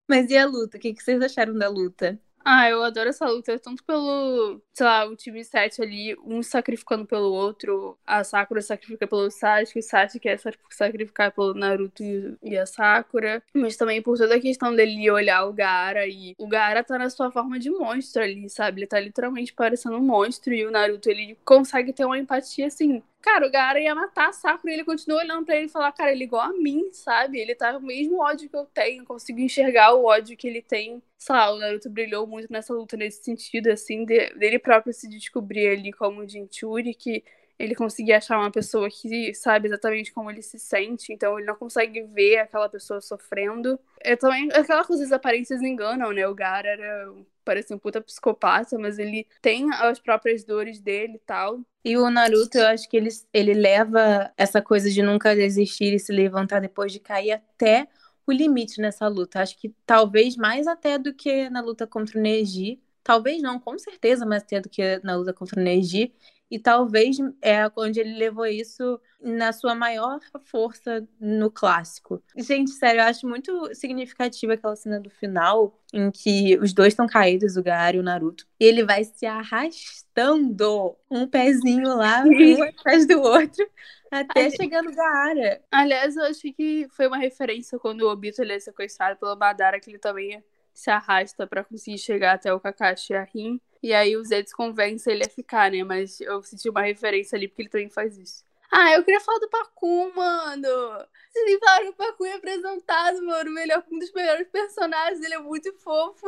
Mas 0.09 0.31
e 0.31 0.37
a 0.37 0.47
luta? 0.47 0.77
O 0.77 0.81
que 0.81 0.95
vocês 0.95 1.21
acharam 1.23 1.55
da 1.55 1.69
luta? 1.69 2.21
Ah, 2.45 2.69
eu 2.69 2.83
adoro 2.83 3.09
essa 3.09 3.27
luta, 3.29 3.57
tanto 3.59 3.85
pelo, 3.85 4.61
sei 4.75 4.85
lá, 4.85 5.05
o 5.07 5.15
time 5.15 5.45
7 5.45 5.81
ali, 5.81 6.17
um 6.25 6.43
sacrificando 6.43 7.07
pelo 7.07 7.33
outro, 7.33 7.97
a 8.05 8.25
Sakura 8.25 8.61
sacrifica 8.61 9.07
pelo 9.07 9.31
Sasuke, 9.31 9.79
o 9.79 9.83
Sasuke 9.83 10.21
quer 10.21 10.39
sacrificar 10.71 11.31
pelo 11.33 11.55
Naruto 11.55 12.03
e 12.43 12.57
a 12.59 12.67
Sakura, 12.67 13.43
mas 13.55 13.77
também 13.77 14.03
por 14.03 14.19
toda 14.19 14.35
a 14.35 14.41
questão 14.41 14.75
dele 14.75 15.09
olhar 15.11 15.45
o 15.47 15.53
Gaara 15.53 16.07
e 16.09 16.35
o 16.37 16.49
Gaara 16.49 16.83
tá 16.83 16.99
na 16.99 17.09
sua 17.11 17.31
forma 17.31 17.59
de 17.61 17.71
monstro 17.71 18.23
ali, 18.23 18.49
sabe? 18.51 18.81
Ele 18.81 18.87
tá 18.89 18.99
literalmente 18.99 19.53
parecendo 19.53 19.97
um 19.97 20.01
monstro 20.01 20.53
e 20.53 20.67
o 20.67 20.71
Naruto, 20.71 21.09
ele 21.11 21.39
consegue 21.45 21.93
ter 21.93 22.05
uma 22.05 22.19
empatia, 22.19 22.67
assim, 22.67 23.03
Cara, 23.23 23.47
o 23.47 23.51
Gaara 23.53 23.79
ia 23.81 23.95
matar 23.95 24.31
a 24.31 24.33
Sakura 24.33 24.73
e 24.73 24.75
ele 24.75 24.85
continua 24.85 25.21
olhando 25.21 25.47
pra 25.47 25.55
ele 25.55 25.67
e 25.67 25.69
falar, 25.69 25.93
cara, 25.93 26.11
ele 26.11 26.25
é 26.25 26.27
igual 26.27 26.43
a 26.43 26.53
mim, 26.53 26.93
sabe? 26.93 27.39
Ele 27.39 27.55
tá 27.55 27.77
o 27.77 27.81
mesmo 27.81 28.21
ódio 28.21 28.49
que 28.51 28.57
eu 28.57 28.67
tenho, 28.67 29.05
consigo 29.05 29.39
enxergar 29.39 29.95
o 29.95 30.05
ódio 30.05 30.37
que 30.37 30.49
ele 30.49 30.61
tem. 30.61 31.01
Sei 31.23 31.37
lá, 31.37 31.53
o 31.53 31.57
Naruto 31.57 31.89
brilhou 31.89 32.27
muito 32.27 32.53
nessa 32.53 32.75
luta 32.75 32.97
nesse 32.97 33.23
sentido, 33.23 33.69
assim, 33.69 34.05
de, 34.05 34.35
dele 34.35 34.59
próprio 34.59 34.93
se 34.93 35.09
descobrir 35.09 35.69
ali 35.69 35.93
como 35.93 36.29
Jinchuri, 36.29 36.93
que 36.93 37.23
ele 37.57 37.77
conseguir 37.77 38.15
achar 38.15 38.41
uma 38.41 38.51
pessoa 38.51 38.89
que 38.91 39.33
sabe 39.33 39.69
exatamente 39.69 40.13
como 40.13 40.33
ele 40.33 40.43
se 40.43 40.59
sente, 40.59 41.13
então 41.13 41.39
ele 41.39 41.47
não 41.47 41.55
consegue 41.55 42.03
ver 42.03 42.39
aquela 42.39 42.69
pessoa 42.69 43.01
sofrendo. 43.01 43.79
É 44.01 44.17
também 44.17 44.51
aquela 44.53 44.85
coisa, 44.85 45.05
as 45.05 45.13
aparências 45.13 45.63
enganam, 45.63 46.11
né? 46.11 46.27
O 46.27 46.35
Gara 46.35 46.69
era 46.69 47.15
parece 47.45 47.73
um 47.73 47.79
puta 47.79 48.01
psicopata, 48.01 48.77
mas 48.77 48.99
ele 48.99 49.25
tem 49.41 49.73
as 49.75 50.01
próprias 50.01 50.43
dores 50.43 50.81
dele 50.81 51.15
e 51.15 51.21
tal. 51.25 51.61
E 51.85 51.97
o 51.97 52.11
Naruto, 52.11 52.59
eu 52.59 52.67
acho 52.67 52.89
que 52.89 52.97
ele, 52.97 53.11
ele 53.33 53.55
leva 53.55 54.33
essa 54.37 54.61
coisa 54.61 54.91
de 54.91 55.03
nunca 55.03 55.37
desistir 55.37 55.95
e 55.95 56.01
se 56.01 56.13
levantar 56.13 56.61
depois 56.61 56.91
de 56.91 56.99
cair 56.99 57.31
até 57.31 57.87
o 58.27 58.33
limite 58.33 58.81
nessa 58.81 59.09
luta. 59.09 59.41
Acho 59.41 59.59
que 59.59 59.75
talvez 59.87 60.37
mais 60.37 60.67
até 60.67 60.99
do 60.99 61.13
que 61.13 61.49
na 61.51 61.61
luta 61.61 61.87
contra 61.87 62.19
o 62.19 62.23
Neji. 62.23 62.81
Talvez 63.03 63.43
não, 63.43 63.59
com 63.59 63.79
certeza, 63.79 64.25
mais 64.25 64.43
até 64.43 64.61
do 64.61 64.69
que 64.69 65.01
na 65.03 65.17
luta 65.17 65.33
contra 65.33 65.61
o 65.61 65.63
Neji. 65.63 66.13
E 66.51 66.59
talvez 66.59 67.17
é 67.41 67.71
onde 67.75 67.99
ele 67.99 68.19
levou 68.19 68.45
isso 68.45 69.01
na 69.19 69.55
sua 69.55 69.75
maior 69.75 70.21
força 70.45 71.03
no 71.19 71.51
clássico. 71.51 72.23
Gente, 72.37 72.73
sério, 72.73 73.01
eu 73.01 73.07
acho 73.07 73.27
muito 73.27 73.75
significativa 73.75 74.53
aquela 74.53 74.77
cena 74.77 75.01
do 75.01 75.09
final, 75.09 75.81
em 75.95 76.11
que 76.11 76.59
os 76.59 76.75
dois 76.75 76.93
estão 76.93 77.07
caídos, 77.07 77.57
o 77.57 77.63
Gaara 77.63 77.97
e 77.97 78.01
o 78.01 78.03
Naruto, 78.03 78.47
e 78.61 78.67
ele 78.67 78.85
vai 78.85 79.03
se 79.03 79.25
arrastando 79.25 80.95
um 81.11 81.27
pezinho 81.27 81.97
lá, 81.97 82.23
um 82.23 82.63
atrás 82.65 83.07
do 83.07 83.19
outro, 83.23 83.67
até 84.13 84.51
chegar 84.51 84.83
no 84.83 84.95
Gaara. 84.95 85.63
Aliás, 85.71 86.17
eu 86.17 86.25
acho 86.25 86.53
que 86.53 86.87
foi 86.91 87.07
uma 87.07 87.17
referência 87.17 87.79
quando 87.79 88.03
o 88.03 88.11
Obito 88.11 88.43
ele 88.43 88.53
é 88.53 88.61
sequestrado 88.61 89.19
pela 89.19 89.35
Madara, 89.35 89.81
que 89.81 89.91
ele 89.91 89.99
também 89.99 90.45
se 90.73 90.91
arrasta 90.91 91.47
para 91.47 91.65
conseguir 91.65 91.99
chegar 91.99 92.35
até 92.35 92.53
o 92.53 92.61
Kakashi 92.61 93.13
e 93.13 93.17
a 93.17 93.25
Rin. 93.25 93.61
E 93.83 93.93
aí 93.93 94.17
os 94.17 94.29
Zeds 94.29 94.53
convencem 94.53 95.15
ele 95.15 95.25
a 95.25 95.29
ficar, 95.29 95.71
né? 95.71 95.83
Mas 95.83 96.21
eu 96.21 96.43
senti 96.43 96.69
uma 96.69 96.83
referência 96.83 97.37
ali 97.37 97.49
porque 97.49 97.63
ele 97.63 97.69
também 97.69 97.89
faz 97.89 98.17
isso. 98.19 98.45
Ah, 98.71 98.93
eu 98.95 99.05
queria 99.05 99.21
falar 99.21 99.39
do 99.39 99.51
Pacu, 99.51 100.13
mano. 100.15 101.07
Vocês 101.31 101.45
nem 101.45 101.59
falaram 101.59 101.85
que 101.85 101.91
o 101.91 101.95
Pacu 101.95 102.25
é 102.25 102.35
apresentado, 102.35 103.23
mano. 103.23 103.51
Melhor, 103.51 103.85
um 103.91 103.99
dos 103.99 104.11
melhores 104.13 104.49
personagens. 104.49 105.23
Ele 105.23 105.35
é 105.35 105.39
muito 105.39 105.73
fofo. 105.75 106.27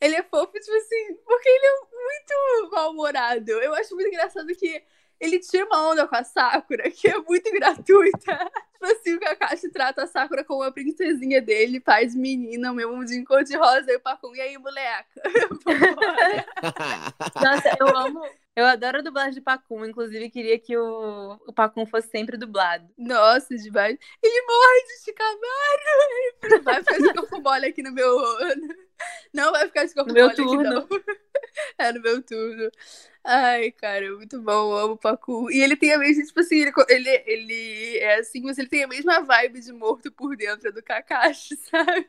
Ele 0.00 0.14
é 0.16 0.22
fofo, 0.22 0.52
tipo 0.52 0.76
assim, 0.76 1.14
porque 1.26 1.48
ele 1.48 1.66
é 1.66 1.80
muito 1.90 2.70
mal-humorado. 2.70 3.50
Eu 3.50 3.74
acho 3.74 3.94
muito 3.94 4.08
engraçado 4.08 4.46
que 4.54 4.82
ele 5.24 5.40
tira 5.40 5.64
uma 5.66 5.90
onda 5.90 6.06
com 6.06 6.16
a 6.16 6.24
Sakura, 6.24 6.90
que 6.90 7.08
é 7.08 7.18
muito 7.18 7.50
gratuita. 7.52 8.12
tipo 8.74 8.84
assim, 8.84 9.14
o 9.14 9.20
Kakashi 9.20 9.70
trata 9.70 10.02
a 10.04 10.06
Sakura 10.06 10.44
como 10.44 10.62
uma 10.62 10.72
princesinha 10.72 11.40
dele, 11.40 11.80
faz 11.80 12.14
menina, 12.14 12.72
meu 12.72 12.94
mundinho 12.94 13.24
cor 13.24 13.42
de 13.42 13.56
rosa 13.56 13.90
e 13.90 13.96
o 13.96 14.00
Pacum, 14.00 14.34
e 14.34 14.40
aí, 14.40 14.58
moleca? 14.58 15.06
Nossa, 17.42 17.76
eu 17.80 17.96
amo. 17.96 18.22
Eu 18.56 18.66
adoro 18.66 18.98
a 18.98 19.02
dublagem 19.02 19.34
de 19.34 19.40
Pacum, 19.40 19.84
inclusive 19.84 20.30
queria 20.30 20.56
que 20.60 20.76
o, 20.76 21.40
o 21.46 21.52
Pacum 21.52 21.84
fosse 21.86 22.08
sempre 22.08 22.36
dublado. 22.36 22.88
Nossa, 22.96 23.56
demais. 23.56 23.98
Ele 24.22 24.46
morre 24.46 24.84
de 24.86 25.04
chicamaro. 25.04 25.42
Vai 26.62 26.80
ficar 26.84 26.98
de 26.98 27.14
corpo 27.14 27.40
mole 27.40 27.66
aqui 27.66 27.82
no 27.82 27.90
meu. 27.92 28.16
Não 29.32 29.52
vai 29.52 29.66
ficar 29.66 29.84
de 29.84 29.94
corpo 29.94 30.12
no 30.12 30.14
meu 30.14 30.34
turno. 30.34 30.70
aqui, 30.70 30.74
não. 30.74 30.88
É 31.78 31.92
no 31.92 32.00
meu 32.00 32.22
turno. 32.22 32.70
Ai, 33.22 33.70
cara, 33.72 34.10
muito 34.16 34.40
bom, 34.42 34.72
eu 34.72 34.78
amo 34.78 34.94
o 34.94 34.98
Pacu. 34.98 35.50
E 35.50 35.62
ele 35.62 35.76
tem 35.76 35.92
a 35.92 35.98
mesma, 35.98 36.24
tipo 36.24 36.40
assim, 36.40 36.56
ele, 36.60 36.72
ele, 36.88 37.22
ele 37.26 37.98
é 37.98 38.18
assim, 38.18 38.42
mas 38.42 38.58
ele 38.58 38.68
tem 38.68 38.84
a 38.84 38.88
mesma 38.88 39.20
vibe 39.20 39.60
de 39.60 39.72
morto 39.72 40.12
por 40.12 40.36
dentro 40.36 40.72
do 40.72 40.82
Kakashi, 40.82 41.56
sabe? 41.70 42.06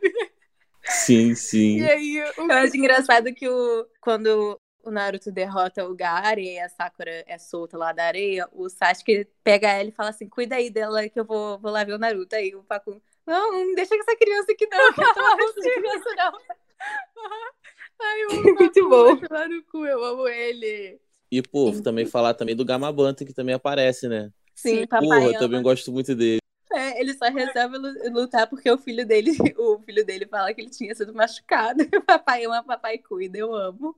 Sim, 0.84 1.36
sim. 1.36 1.80
E 1.80 1.90
aí, 1.90 2.24
o... 2.38 2.52
Eu 2.52 2.58
acho 2.58 2.78
engraçado 2.78 3.34
que 3.34 3.48
o, 3.48 3.88
quando 4.02 4.60
o 4.84 4.92
Naruto 4.92 5.32
derrota 5.32 5.86
o 5.86 5.96
Gaara 5.96 6.40
e 6.40 6.60
a 6.60 6.70
Sakura 6.70 7.24
é 7.28 7.38
solta 7.38 7.78
lá 7.78 7.92
da 7.92 8.06
areia, 8.06 8.48
o 8.52 8.70
Sasuke 8.70 9.28
pega 9.44 9.70
ela 9.72 9.90
e 9.90 9.92
fala 9.92 10.10
assim, 10.10 10.30
cuida 10.30 10.56
aí 10.56 10.70
dela 10.70 11.08
que 11.10 11.20
eu 11.20 11.26
vou, 11.26 11.60
vou 11.60 11.72
lá 11.72 11.84
ver 11.84 11.94
o 11.94 11.98
Naruto. 11.98 12.36
Aí 12.36 12.54
o 12.56 12.64
Pacu, 12.64 13.02
não, 13.26 13.52
não 13.52 13.76
deixa 13.76 13.96
com 13.96 14.02
essa 14.02 14.16
criança 14.16 14.52
aqui 14.52 14.68
não, 14.68 14.94
que 14.94 15.02
eu 15.02 15.14
tô 15.14 15.54
criança 15.62 16.16
não. 16.16 16.34
Ai, 18.02 18.24
eu 18.24 18.32
amo 18.32 18.44
muito 18.56 18.90
bom. 18.90 19.20
Lá 19.30 19.48
no 19.48 19.64
cu, 19.64 19.86
eu 19.86 20.04
amo 20.04 20.28
ele. 20.28 21.00
E, 21.32 21.42
pô, 21.42 21.74
Sim. 21.74 21.82
também 21.82 22.06
falar 22.06 22.34
também 22.34 22.56
do 22.56 22.66
Gamabanta, 22.66 23.26
que 23.26 23.34
também 23.34 23.56
aparece, 23.56 24.08
né? 24.08 24.32
Sim, 24.54 24.86
papai. 24.88 25.08
Porra, 25.08 25.32
eu 25.32 25.40
também 25.40 25.62
gosto 25.62 25.92
muito 25.92 26.16
dele. 26.16 26.40
É, 26.72 27.00
ele 27.00 27.14
só 27.14 27.26
resolve 27.26 27.78
lutar 28.10 28.48
porque 28.48 28.70
o 28.70 28.78
filho 28.78 29.06
dele, 29.06 29.32
o 29.58 29.80
filho 29.80 30.06
dele 30.06 30.26
fala 30.28 30.54
que 30.54 30.62
ele 30.62 30.70
tinha 30.70 30.94
sido 30.94 31.14
machucado. 31.14 31.86
Papai 32.06 32.46
ama, 32.46 32.64
papai 32.64 32.98
cuida, 32.98 33.38
eu 33.38 33.54
amo. 33.54 33.96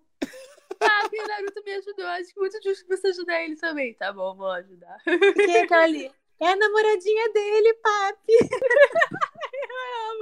Ah, 0.80 1.10
o 1.12 1.28
Naruto 1.28 1.64
me 1.66 1.74
ajudou. 1.74 2.06
Acho 2.06 2.34
que 2.34 2.40
muito 2.40 2.60
justo 2.64 2.86
você 2.88 3.08
ajudar 3.08 3.44
ele 3.44 3.56
também. 3.56 3.94
Tá 3.96 4.14
bom, 4.14 4.36
vou 4.36 4.52
ajudar. 4.52 4.98
Quem 5.04 5.56
é 5.56 5.62
aquela 5.62 5.84
ali? 5.84 6.12
É 6.40 6.50
a 6.50 6.56
namoradinha 6.56 7.34
dele, 7.34 7.74
papi. 7.76 8.34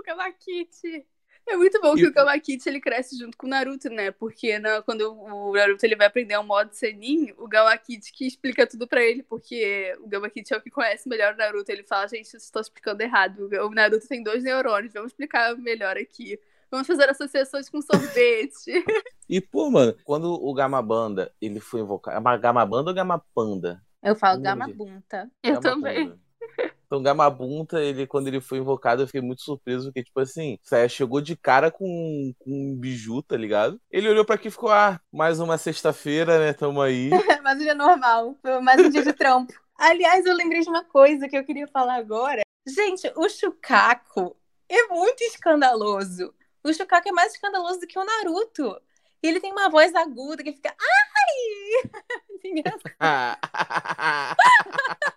Kamakiti. 0.06 1.06
É 1.47 1.56
muito 1.56 1.80
bom 1.80 1.95
e... 1.95 1.97
que 1.97 2.08
o 2.08 2.14
Kawakiti 2.14 2.68
ele 2.68 2.80
cresce 2.80 3.18
junto 3.18 3.38
com 3.38 3.45
o 3.45 3.49
Naruto, 3.49 3.88
né? 3.89 4.10
Porque 4.10 4.58
na, 4.58 4.82
quando 4.82 5.14
o 5.14 5.53
Naruto 5.53 5.86
ele 5.86 5.95
vai 5.95 6.08
aprender 6.08 6.36
o 6.38 6.43
modo 6.43 6.72
Senin, 6.74 7.34
o 7.38 7.47
Kawakiti 7.47 8.12
que 8.12 8.26
explica 8.26 8.66
tudo 8.66 8.88
pra 8.88 9.03
ele, 9.03 9.22
porque 9.22 9.95
o 10.01 10.10
Kawakiti 10.10 10.53
é 10.53 10.58
o 10.58 10.62
que 10.62 10.72
conhece 10.72 11.08
melhor 11.08 11.34
o 11.34 11.38
Naruto. 11.38 11.72
Ele 11.72 11.84
fala, 11.84 12.08
gente, 12.08 12.34
eu 12.34 12.38
estou 12.39 12.62
explicando 12.62 13.01
errado. 13.03 13.47
O 13.64 13.70
Naruto 13.70 14.08
tem 14.08 14.24
dois 14.24 14.43
neurônios, 14.43 14.93
vamos 14.93 15.12
explicar 15.12 15.56
melhor 15.56 15.97
aqui. 15.97 16.39
Vamos 16.72 16.88
fazer 16.88 17.08
associações 17.10 17.70
com 17.70 17.80
sorvete. 17.80 18.72
e, 19.30 19.39
pô, 19.39 19.70
mano, 19.70 19.95
quando 20.03 20.34
o 20.34 20.53
Gamabanda, 20.53 21.32
ele 21.39 21.60
foi 21.60 21.82
invocado... 21.82 22.28
É 22.28 22.38
Gamabanda 22.39 22.89
ou 22.89 22.95
Gamapanda? 22.95 23.84
Eu 24.01 24.16
falo 24.16 24.41
gamabunta. 24.41 25.32
Eu 25.43 25.60
Gamabunta. 25.60 25.70
também. 25.70 26.20
Então, 26.95 27.03
Gamabunta, 27.03 27.81
ele, 27.81 28.07
quando 28.07 28.27
ele 28.27 28.39
foi 28.39 28.59
invocado, 28.59 29.01
eu 29.01 29.07
fiquei 29.07 29.19
muito 29.19 29.41
surpreso, 29.41 29.87
porque, 29.87 30.03
tipo 30.03 30.17
assim, 30.19 30.57
chegou 30.89 31.19
de 31.19 31.35
cara 31.35 31.69
com, 31.69 32.33
com 32.39 32.49
um 32.49 32.73
biju, 32.73 33.21
tá 33.21 33.35
ligado? 33.35 33.81
Ele 33.91 34.07
olhou 34.07 34.23
pra 34.23 34.35
aqui 34.35 34.47
e 34.47 34.51
ficou, 34.51 34.69
ah, 34.69 34.97
mais 35.11 35.41
uma 35.41 35.57
sexta-feira, 35.57 36.39
né? 36.39 36.53
Tamo 36.53 36.81
aí. 36.81 37.09
Mas 37.43 37.59
hoje 37.59 37.67
é 37.67 37.73
normal. 37.73 38.37
Foi 38.41 38.61
mais 38.61 38.79
um 38.79 38.89
dia 38.89 39.03
de 39.03 39.11
trampo. 39.11 39.53
Aliás, 39.77 40.25
eu 40.25 40.33
lembrei 40.33 40.61
de 40.61 40.69
uma 40.69 40.85
coisa 40.85 41.27
que 41.27 41.37
eu 41.37 41.43
queria 41.43 41.67
falar 41.67 41.95
agora. 41.95 42.43
Gente, 42.65 43.11
o 43.17 43.27
Shukaku 43.27 44.37
é 44.69 44.87
muito 44.87 45.21
escandaloso. 45.25 46.33
O 46.63 46.73
Shukaku 46.73 47.09
é 47.09 47.11
mais 47.11 47.33
escandaloso 47.33 47.81
do 47.81 47.87
que 47.87 47.99
o 47.99 48.05
Naruto. 48.05 48.81
E 49.21 49.27
ele 49.27 49.41
tem 49.41 49.51
uma 49.51 49.69
voz 49.69 49.93
aguda 49.93 50.43
que 50.43 50.53
fica. 50.53 50.73
Ai! 50.79 51.91
Engraçado. 52.45 53.39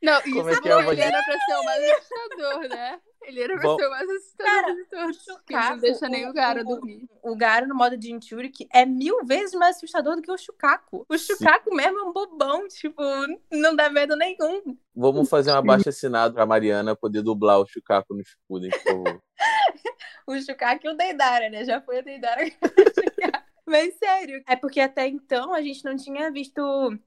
Não, 0.00 0.18
isso 0.20 0.32
Como 0.34 0.48
é 0.50 0.60
que 0.60 0.68
é 0.68 0.72
ele 0.92 1.00
era 1.00 1.22
pra 1.24 1.38
ser 1.40 1.54
o 1.54 1.64
mais 1.64 1.90
assustador, 1.90 2.68
né? 2.68 3.00
Ele 3.24 3.42
era 3.42 3.54
pra 3.54 3.62
Bom. 3.64 3.76
ser 3.76 3.86
o 3.86 3.90
mais 3.90 4.08
assustador 4.08 4.54
Cara, 4.54 4.74
de 4.74 4.80
o 4.80 5.70
não 5.70 5.78
deixa 5.78 6.08
nem 6.08 6.28
o 6.28 6.32
Gara 6.32 6.60
o- 6.62 6.64
dormir. 6.64 7.08
o 7.22 7.36
Gara 7.36 7.66
no 7.66 7.74
modo 7.74 7.96
de 7.96 8.06
Jinchuriki 8.08 8.68
é 8.72 8.86
mil 8.86 9.24
vezes 9.26 9.54
mais 9.54 9.76
assustador 9.76 10.14
do 10.16 10.22
que 10.22 10.30
o 10.30 10.38
Shukaku. 10.38 11.04
O 11.08 11.18
Shukaku 11.18 11.74
mesmo 11.74 11.98
é 11.98 12.02
um 12.04 12.12
bobão, 12.12 12.68
tipo, 12.68 13.02
não 13.50 13.74
dá 13.74 13.90
medo 13.90 14.16
nenhum. 14.16 14.76
Vamos 14.94 15.28
fazer 15.28 15.50
um 15.52 15.56
abaixo 15.56 15.88
assinado 15.88 16.34
pra 16.34 16.46
Mariana 16.46 16.94
poder 16.96 17.22
dublar 17.22 17.58
o 17.60 17.66
Chucaco 17.66 18.14
no 18.14 18.24
Shippuden, 18.24 18.70
por 18.70 18.80
favor. 18.82 19.22
O 20.28 20.38
Shukaku 20.42 20.86
e 20.86 20.90
o 20.90 20.94
Deidara, 20.94 21.48
né? 21.48 21.64
Já 21.64 21.80
foi 21.80 22.00
o 22.00 22.04
Deidara. 22.04 22.42
Mas 23.68 23.94
sério, 23.98 24.42
é 24.46 24.56
porque 24.56 24.80
até 24.80 25.06
então 25.06 25.52
a 25.52 25.60
gente 25.60 25.84
não 25.84 25.94
tinha 25.96 26.30
visto 26.30 26.60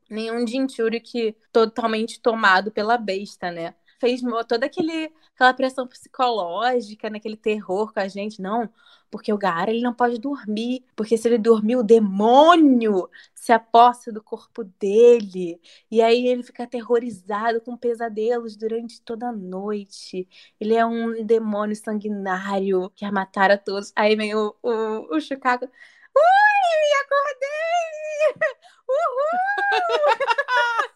nenhum 0.09 0.45
Jinchuriki 0.45 1.36
totalmente 1.51 2.22
tomado 2.22 2.72
pela 2.72 2.97
besta, 2.97 3.51
né? 3.51 3.74
Fez 3.99 4.22
toda 4.47 4.66
aquele, 4.66 5.12
aquela 5.36 5.53
pressão 5.53 5.88
psicológica, 5.88 7.09
naquele 7.09 7.38
terror 7.38 7.93
com 7.93 7.99
a 7.99 8.07
gente. 8.07 8.41
Não, 8.41 8.70
porque 9.12 9.32
o 9.34 9.38
Gaara 9.38 9.72
ele 9.72 9.82
não 9.82 9.93
pode 9.93 10.18
dormir, 10.20 10.86
porque 10.95 11.18
se 11.18 11.28
ele 11.28 11.38
dormir, 11.38 11.76
o 11.76 11.84
demônio 11.84 13.09
se 13.36 13.51
aposta 13.51 14.12
do 14.12 14.24
corpo 14.24 14.64
dele. 14.80 15.59
E 15.89 16.01
aí 16.01 16.28
ele 16.28 16.43
fica 16.43 16.64
aterrorizado 16.64 17.62
com 17.62 17.76
pesadelos 17.78 18.55
durante 18.55 19.01
toda 19.01 19.28
a 19.30 19.32
noite. 19.32 20.28
Ele 20.59 20.76
é 20.76 20.86
um 20.86 21.24
demônio 21.26 21.76
sanguinário 21.76 22.89
que 22.91 23.05
quer 23.05 23.12
matar 23.12 23.51
a 23.51 23.57
todos. 23.57 23.91
Aí 23.95 24.16
vem 24.16 24.34
o, 24.36 24.55
o, 24.64 25.16
o 25.16 25.20
Chicago. 25.20 25.68
Ui, 26.16 26.91
acordei! 27.01 27.91
Uhul! 28.89 29.38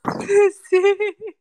Sim. 0.69 1.35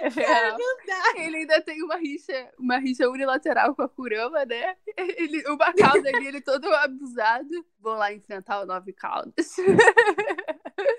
É, 0.00 0.50
não 0.52 0.76
dá. 0.86 1.02
Ele 1.16 1.38
ainda 1.38 1.60
tem 1.60 1.82
uma 1.82 1.96
rixa, 1.96 2.52
uma 2.58 2.78
rixa 2.78 3.08
unilateral 3.08 3.74
com 3.74 3.82
a 3.82 3.88
Kurama, 3.88 4.44
né? 4.44 4.76
Ele, 4.96 5.42
uma 5.48 5.72
cauda 5.72 6.08
ali, 6.08 6.28
ele 6.28 6.40
todo 6.40 6.72
abusado. 6.74 7.66
Vou 7.80 7.94
lá 7.94 8.12
enfrentar 8.12 8.60
o 8.60 8.66
Nove 8.66 8.92
Caudas. 8.92 9.56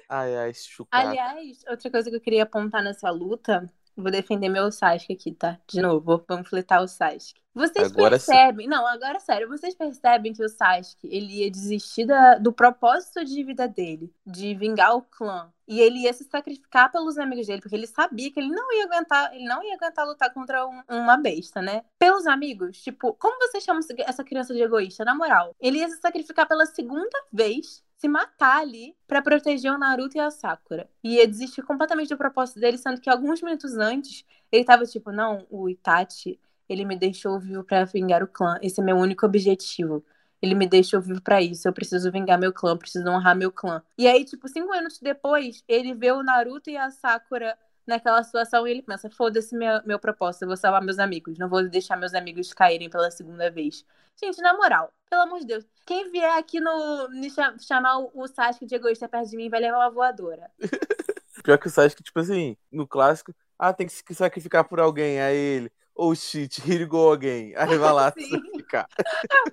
Ai, 0.10 0.36
ai, 0.36 0.54
Chucaco. 0.54 1.08
Aliás, 1.08 1.64
outra 1.68 1.90
coisa 1.90 2.10
que 2.10 2.16
eu 2.16 2.22
queria 2.22 2.44
apontar 2.44 2.84
nessa 2.84 3.10
luta, 3.10 3.72
vou 4.02 4.12
defender 4.12 4.50
meu 4.50 4.72
Sasuke 4.72 5.14
aqui, 5.14 5.32
tá? 5.34 5.60
De 5.68 5.82
novo, 5.82 6.24
vamos 6.28 6.50
fletar 6.50 6.82
o 6.82 6.88
Sasuke. 6.88 7.40
Vocês 7.54 7.92
Agora 7.92 8.18
sim. 8.20 8.28
percebem, 8.32 8.68
não, 8.68 8.86
agora 8.88 9.20
sério, 9.20 9.48
vocês 9.48 9.76
percebem 9.76 10.32
que 10.34 10.44
o 10.44 10.48
Sasuke, 10.48 11.08
ele 11.08 11.44
ia 11.44 11.52
desistir 11.52 12.06
da- 12.06 12.38
do 12.38 12.54
propósito 12.54 13.26
de 13.26 13.44
vida 13.44 13.68
dele, 13.68 14.14
de 14.26 14.54
vingar 14.56 14.96
o 14.96 15.02
clã, 15.02 15.52
e 15.68 15.82
ele 15.82 16.00
ia 16.04 16.14
se 16.14 16.24
sacrificar 16.24 16.92
pelos 16.92 17.18
amigos 17.18 17.48
dele, 17.48 17.62
porque 17.62 17.76
ele 17.76 17.88
sabia 17.88 18.32
que 18.32 18.40
ele 18.40 18.50
não 18.50 18.72
ia 18.74 18.86
aguentar, 18.86 19.34
ele 19.36 19.46
não 19.46 19.64
ia 19.64 19.76
aguentar 19.76 20.06
lutar 20.06 20.32
contra 20.34 20.66
um- 20.66 20.84
uma 20.88 21.18
besta, 21.18 21.62
né? 21.62 21.84
Pelos 21.98 22.26
amigos, 22.28 22.82
tipo, 22.82 23.14
como 23.14 23.38
você 23.40 23.60
chama 23.60 23.82
essa 24.06 24.24
criança 24.24 24.54
de 24.54 24.62
egoísta, 24.62 25.04
na 25.04 25.16
moral? 25.16 25.56
Ele 25.60 25.80
ia 25.80 25.90
se 25.90 25.98
sacrificar 25.98 26.48
pela 26.48 26.66
segunda 26.66 27.18
vez 27.32 27.84
se 28.00 28.08
matar 28.08 28.62
ali 28.62 28.96
pra 29.06 29.22
proteger 29.22 29.72
o 29.74 29.78
Naruto 29.78 30.16
e 30.18 30.22
a 30.22 30.32
Sakura. 30.32 30.90
E 31.04 31.16
ia 31.16 31.28
desistir 31.28 31.62
completamente 31.64 32.08
do 32.08 32.18
propósito 32.18 32.60
dele, 32.60 32.78
sendo 32.78 33.02
que 33.02 33.10
alguns 33.10 33.42
minutos 33.42 33.78
antes 33.78 34.26
ele 34.50 34.64
tava 34.64 34.86
tipo, 34.86 35.12
não, 35.12 35.46
o 35.50 35.70
Itachi, 35.70 36.40
ele 36.70 36.86
me 36.86 36.96
deixou 36.96 37.38
vivo 37.40 37.62
pra 37.64 37.84
vingar 37.84 38.24
o 38.24 38.28
clã. 38.28 38.58
Esse 38.62 38.80
é 38.80 38.84
meu 38.84 38.96
único 38.96 39.26
objetivo. 39.26 40.04
Ele 40.42 40.56
me 40.56 40.66
deixou 40.66 41.02
vivo 41.02 41.22
pra 41.22 41.42
isso. 41.42 41.68
Eu 41.68 41.74
preciso 41.74 42.10
vingar 42.10 42.40
meu 42.40 42.54
clã, 42.54 42.78
preciso 42.78 43.10
honrar 43.10 43.36
meu 43.36 43.52
clã. 43.52 43.84
E 43.98 44.08
aí, 44.08 44.24
tipo, 44.24 44.48
cinco 44.48 44.72
minutos 44.72 45.00
depois, 45.02 45.62
ele 45.68 45.94
vê 45.94 46.14
o 46.14 46.24
Naruto 46.24 46.70
e 46.70 46.78
a 46.78 46.90
Sakura 46.90 47.58
naquela 47.90 48.24
situação 48.24 48.66
e 48.68 48.72
ele 48.72 48.82
pensa: 48.82 49.10
foda-se 49.10 49.56
meu, 49.56 49.82
meu 49.86 50.00
propósito, 50.00 50.44
eu 50.44 50.48
vou 50.48 50.58
salvar 50.58 50.82
meus 50.82 51.00
amigos, 51.00 51.38
não 51.38 51.50
vou 51.50 51.68
deixar 51.68 51.98
meus 51.98 52.14
amigos 52.14 52.54
caírem 52.54 52.90
pela 52.90 53.12
segunda 53.12 53.52
vez. 53.52 53.84
Gente, 54.22 54.42
na 54.42 54.54
moral, 54.54 54.94
pelo 55.10 55.22
amor 55.24 55.40
de 55.40 55.46
Deus, 55.46 55.66
quem 55.86 56.12
vier 56.12 56.38
aqui 56.38 56.60
no 56.60 57.10
me 57.10 57.30
cha- 57.30 57.58
chamar 57.58 57.98
o, 58.14 58.28
Sasuke 58.28 58.66
de 58.66 58.76
egoísta 58.76 59.08
perto 59.08 59.30
de 59.30 59.38
mim 59.38 59.50
vai 59.50 59.60
levar 59.60 59.78
uma 59.80 59.90
voadora. 59.90 60.50
Pior 61.44 61.58
que 61.58 61.68
o 61.68 61.70
Sasuke, 61.70 62.04
tipo 62.04 62.20
assim, 62.20 62.58
no 62.72 62.88
clássico, 62.88 63.34
ah, 63.58 63.74
tem 63.74 63.88
que 63.88 63.94
se 63.94 64.04
sacrificar 64.14 64.66
por 64.66 64.80
alguém. 64.80 65.22
Aí 65.22 65.36
ele, 65.36 65.72
oh 65.96 66.14
shit, 66.14 66.62
here 66.70 66.82
you 66.84 66.88
go 66.88 67.12
again. 67.12 67.54
Aí 67.56 67.78
vai 67.78 67.94
lá 67.94 68.12
sacrificar. 68.12 68.88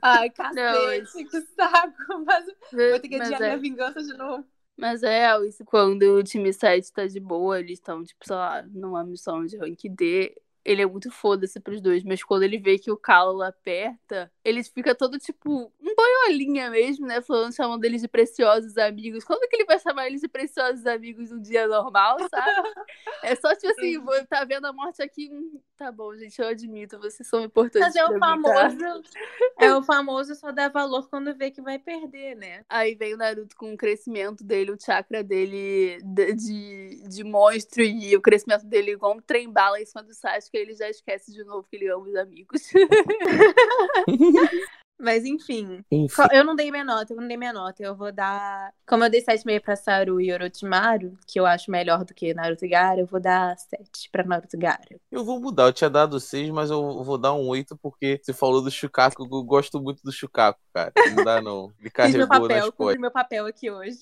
Ai, 0.03 0.29
Não, 0.29 0.35
cacete, 0.35 1.25
que 1.25 1.41
saco. 1.41 2.25
Mas 2.25 2.45
vou 2.73 3.01
ter 3.01 3.09
que 3.09 3.15
adiar 3.17 3.41
é- 3.41 3.45
minha 3.45 3.59
vingança 3.59 4.03
de 4.03 4.15
novo. 4.15 4.45
Mas 4.77 5.03
é 5.03 5.27
isso 5.47 5.65
quando 5.65 6.03
o 6.03 6.23
time 6.23 6.53
7 6.53 6.93
tá 6.93 7.07
de 7.07 7.19
boa, 7.19 7.59
eles 7.59 7.79
estão, 7.79 8.05
tipo, 8.05 8.27
sei 8.27 8.37
lá, 8.37 8.63
numa 8.63 9.03
missão 9.05 9.45
de 9.47 9.57
rank 9.57 9.81
D, 9.89 10.37
ele 10.67 10.83
é 10.83 10.87
muito 10.87 11.13
foda-se 11.13 11.61
pros 11.61 11.81
dois, 11.81 12.03
mas 12.03 12.25
quando 12.25 12.43
ele 12.43 12.59
vê 12.59 12.77
que 12.77 12.91
o 12.91 12.97
Calo 12.97 13.41
aperta, 13.41 14.31
ele 14.45 14.65
fica 14.65 14.97
todo, 14.97 15.17
tipo, 15.17 15.73
um 15.81 15.95
boiolinha 15.95 16.69
mesmo, 16.71 17.07
né? 17.07 17.23
Falando, 17.23 17.55
chamando 17.55 17.85
eles 17.85 18.03
de 18.03 18.09
preciosos 18.09 18.77
amigos. 18.77 19.23
Quando 19.23 19.49
que 19.49 19.55
ele 19.55 19.65
vai 19.65 19.79
chamar 19.79 20.09
eles 20.09 20.21
de 20.21 20.29
preciosos 20.29 20.85
amigos 20.85 21.31
num 21.31 21.41
dia 21.41 21.69
normal, 21.69 22.19
sabe? 22.29 22.51
É 23.23 23.35
só, 23.35 23.55
tipo 23.55 23.69
assim, 23.69 23.95
Sim. 23.95 23.99
vou 24.01 24.15
tá 24.27 24.45
vendo 24.45 24.67
a 24.67 24.73
morte 24.73 25.03
aqui, 25.03 25.31
hum, 25.33 25.61
tá 25.77 25.93
bom, 25.93 26.17
gente, 26.17 26.41
eu 26.41 26.49
admito, 26.49 26.99
vocês 26.99 27.29
são 27.29 27.43
importantes 27.43 27.81
Mas 27.81 27.97
é 27.97 28.05
o 28.05 28.15
mim, 28.15 28.21
tá? 28.21 28.71
famoso. 28.71 29.03
É 29.59 29.75
o 29.75 29.83
famoso 29.83 30.35
só 30.35 30.53
dar 30.53 30.69
valor 30.69 31.09
quando 31.09 31.35
vê 31.35 31.51
que 31.51 31.63
vai 31.63 31.79
perder, 31.79 32.37
né? 32.37 32.63
Aí 32.69 32.95
vem 32.95 33.15
o 33.15 33.17
Naruto 33.17 33.57
com 33.57 33.73
o 33.73 33.77
crescimento 33.77 34.45
dele, 34.45 34.71
o 34.71 34.79
chakra 34.79 35.25
dele 35.25 35.99
de, 36.05 36.35
de, 36.35 37.09
de 37.09 37.25
monstro 37.25 37.83
e 37.83 38.15
o 38.15 38.21
crescimento 38.21 38.67
dele 38.67 38.93
igual 38.93 39.17
um 39.17 39.21
trem 39.21 39.51
bala 39.51 39.81
em 39.81 39.87
cima 39.87 40.03
do 40.03 40.13
Sasuke, 40.13 40.59
ele 40.59 40.75
já 40.75 40.91
esquece 40.91 41.33
de 41.33 41.43
novo 41.43 41.67
que 41.71 41.77
ele 41.77 41.89
ama 41.89 42.07
os 42.07 42.17
amigos. 42.17 42.71
Mas 44.99 45.25
enfim. 45.25 45.85
Enfim, 45.91 46.23
Eu 46.33 46.43
não 46.45 46.57
dei 46.57 46.71
minha 46.71 46.85
nota, 46.85 47.13
eu 47.13 47.21
não 47.21 47.29
dei 47.29 47.37
minha 47.37 47.53
nota. 47.53 47.83
Eu 47.83 47.95
vou 47.95 48.11
dar. 48.11 48.73
Como 48.87 49.05
eu 49.05 49.11
dei 49.11 49.23
7,5 49.23 49.61
pra 49.61 49.77
Saru 49.77 50.21
e 50.21 50.33
Orochimaru, 50.33 51.17
que 51.27 51.39
eu 51.39 51.45
acho 51.45 51.71
melhor 51.71 52.05
do 52.05 52.15
que 52.15 52.33
Naruto 52.33 52.65
e 52.65 52.69
Gaara, 52.69 53.01
eu 53.01 53.07
vou 53.07 53.21
dar 53.21 53.57
7 53.59 54.09
pra 54.11 54.25
Naruto 54.25 54.57
e 54.57 54.59
Gaara. 54.59 55.01
eu 55.11 55.25
vou 55.25 55.39
mudar. 55.39 55.65
Eu 55.65 55.73
tinha 55.73 55.91
dado 55.91 56.19
6, 56.19 56.49
mas 56.51 56.71
eu 56.71 57.05
vou 57.05 57.19
dar 57.19 57.35
um 57.35 57.47
8 57.47 57.77
porque 57.77 58.19
você 58.23 58.33
falou 58.33 58.63
do 58.63 58.71
Chucaco. 58.71 59.23
Eu 59.25 59.43
gosto 59.43 59.81
muito 59.81 60.03
do 60.03 60.11
Chucaco, 60.13 60.61
cara. 60.73 60.93
Não 61.15 61.25
dá 61.25 61.43
não. 61.43 61.73
Ele 61.79 62.19
meu 62.19 62.27
carregou 62.29 62.29
nas 62.29 62.29
papel, 62.29 62.63
cumpri 62.65 62.77
costas. 62.77 63.01
meu 63.01 63.11
papel 63.11 63.47
aqui 63.47 63.71
hoje. 63.71 64.01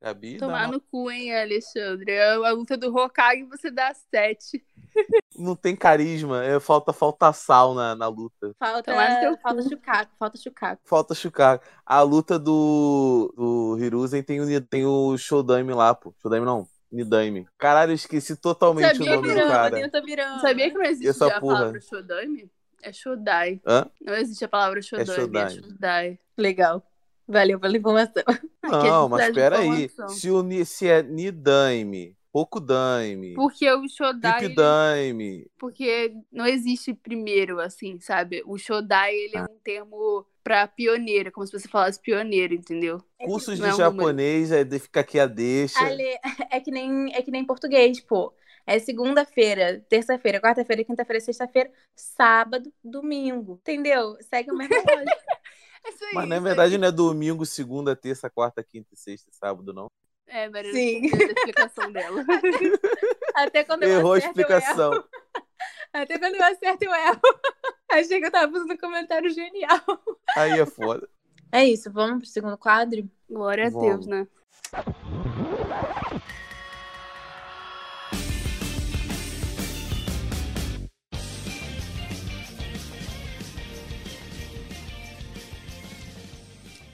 Gabi, 0.00 0.36
Tomar 0.36 0.66
não, 0.66 0.74
no 0.74 0.80
cu, 0.80 1.10
hein, 1.10 1.34
Alexandre? 1.34 2.16
A, 2.18 2.34
a 2.48 2.50
luta 2.52 2.76
do 2.76 2.94
Hokage 2.96 3.42
você 3.44 3.70
dá 3.70 3.92
7. 3.92 4.64
Não 5.38 5.54
tem 5.54 5.76
carisma. 5.76 6.44
É, 6.44 6.58
falta, 6.60 6.92
falta 6.92 7.32
sal 7.32 7.74
na, 7.74 7.94
na 7.94 8.08
luta. 8.08 8.52
Falta, 8.58 8.82
teu 9.20 9.36
falta. 9.38 9.62
Chucaco, 9.62 10.12
falta 10.18 10.38
Chucaco. 10.38 10.82
Falta 10.84 11.14
Chucaco. 11.14 11.64
A 11.84 12.02
luta 12.02 12.38
do, 12.38 13.32
do 13.36 13.78
Hiruzen 13.78 14.22
tem 14.22 14.40
o, 14.40 14.60
tem 14.60 14.84
o 14.84 15.16
Shodaime 15.16 15.72
lá, 15.72 15.94
pô. 15.94 16.14
Shodaime 16.20 16.46
não. 16.46 16.66
Nidaime. 16.90 17.46
Caralho, 17.58 17.90
eu 17.90 17.96
esqueci 17.96 18.36
totalmente 18.36 18.96
Sabia 18.96 19.18
o 19.18 19.22
nome 19.22 19.34
do 19.34 19.48
cara. 19.48 19.90
Sabia 20.40 20.70
que 20.70 20.78
não 20.78 20.84
existe 20.84 21.08
essa 21.08 21.26
a 21.26 21.40
porra? 21.40 21.56
palavra 21.56 21.80
Shodaime? 21.80 22.50
É 22.82 22.92
Shodai. 22.92 23.60
Hã? 23.66 23.90
Não 24.00 24.14
existe 24.14 24.44
a 24.44 24.48
palavra 24.48 24.80
Shodaime, 24.80 25.10
é 25.10 25.14
Shodai. 25.14 25.50
Shodai. 25.50 26.18
Legal. 26.38 26.82
Valeu 27.26 27.58
pela 27.58 27.76
informação. 27.76 28.22
É 28.62 28.68
Não, 28.68 29.08
mas 29.08 29.18
traz 29.18 29.30
espera 29.30 29.58
aí. 29.58 29.84
informação. 29.84 30.08
Se, 30.08 30.30
o, 30.30 30.64
se 30.64 30.88
é 30.88 31.02
Nidaime, 31.02 32.15
Pokudaime, 32.36 33.32
Porque 33.34 33.66
o 33.72 33.88
Shodai. 33.88 34.44
ele-. 34.44 35.50
Porque 35.58 36.14
não 36.30 36.46
existe 36.46 36.92
primeiro, 36.92 37.58
assim, 37.60 37.98
sabe? 37.98 38.42
O 38.44 38.58
Shodai, 38.58 39.14
ele 39.14 39.38
é 39.38 39.42
um 39.42 39.58
termo 39.64 40.26
pra 40.44 40.68
pioneiro, 40.68 41.32
como 41.32 41.46
se 41.46 41.58
você 41.58 41.66
falasse 41.66 41.98
pioneiro, 41.98 42.52
entendeu? 42.52 43.02
Cursos 43.24 43.58
não 43.58 43.68
é 43.68 43.70
de 43.72 43.78
número. 43.78 43.98
japonês, 44.00 44.52
aí 44.52 44.64
de- 44.64 44.78
fica 44.78 45.00
aqui 45.00 45.18
a 45.18 45.26
deixa. 45.26 45.78
Ale, 45.82 46.18
é 46.50 46.60
que 46.60 46.70
nem 46.70 47.10
é 47.14 47.22
que 47.22 47.30
nem 47.30 47.42
português, 47.42 48.00
pô. 48.00 48.34
É 48.66 48.78
segunda-feira, 48.78 49.82
terça-feira, 49.88 50.38
quarta-feira, 50.38 50.84
quinta-feira, 50.84 51.20
sexta-feira, 51.20 51.70
sábado, 51.94 52.70
domingo. 52.84 53.54
Entendeu? 53.62 54.16
Segue 54.20 54.50
o 54.50 54.56
mesmo 54.56 54.74
lógica. 54.76 55.38
É 55.86 55.88
isso 55.90 56.04
aí, 56.04 56.14
Mas 56.14 56.28
na 56.28 56.38
verdade 56.38 56.74
aí. 56.74 56.78
não 56.80 56.88
é 56.88 56.92
domingo, 56.92 57.46
segunda, 57.46 57.96
terça, 57.96 58.28
quarta, 58.28 58.62
quinta 58.62 58.88
e 58.92 58.96
sexta 58.98 59.30
e 59.32 59.34
sábado, 59.36 59.72
não. 59.72 59.86
É, 60.28 60.48
Maria 60.48 60.72
Sim. 60.72 61.02
a 61.12 61.16
explicação 61.24 61.92
dela. 61.92 62.24
Até 63.34 63.64
quando 63.64 63.84
eu 63.84 63.90
Errou 63.90 64.14
a 64.14 64.18
acerto, 64.18 64.40
eu 64.40 64.42
explicação. 64.42 64.92
erro. 64.92 65.04
Até 65.92 66.18
quando 66.18 66.34
eu 66.34 66.44
acerto, 66.44 66.84
eu 66.84 66.94
erro. 66.94 67.20
Achei 67.90 68.20
que 68.20 68.26
eu 68.26 68.30
tava 68.32 68.52
fazendo 68.52 68.72
um 68.72 68.76
comentário 68.76 69.30
genial. 69.30 69.80
Aí 70.36 70.58
é 70.58 70.66
foda. 70.66 71.08
É 71.52 71.64
isso, 71.64 71.90
vamos 71.92 72.18
pro 72.18 72.26
segundo 72.26 72.58
quadro? 72.58 73.08
Glória 73.30 73.68
a 73.68 73.70
Vamos. 73.70 74.04
Deus, 74.04 74.06
né? 74.06 74.26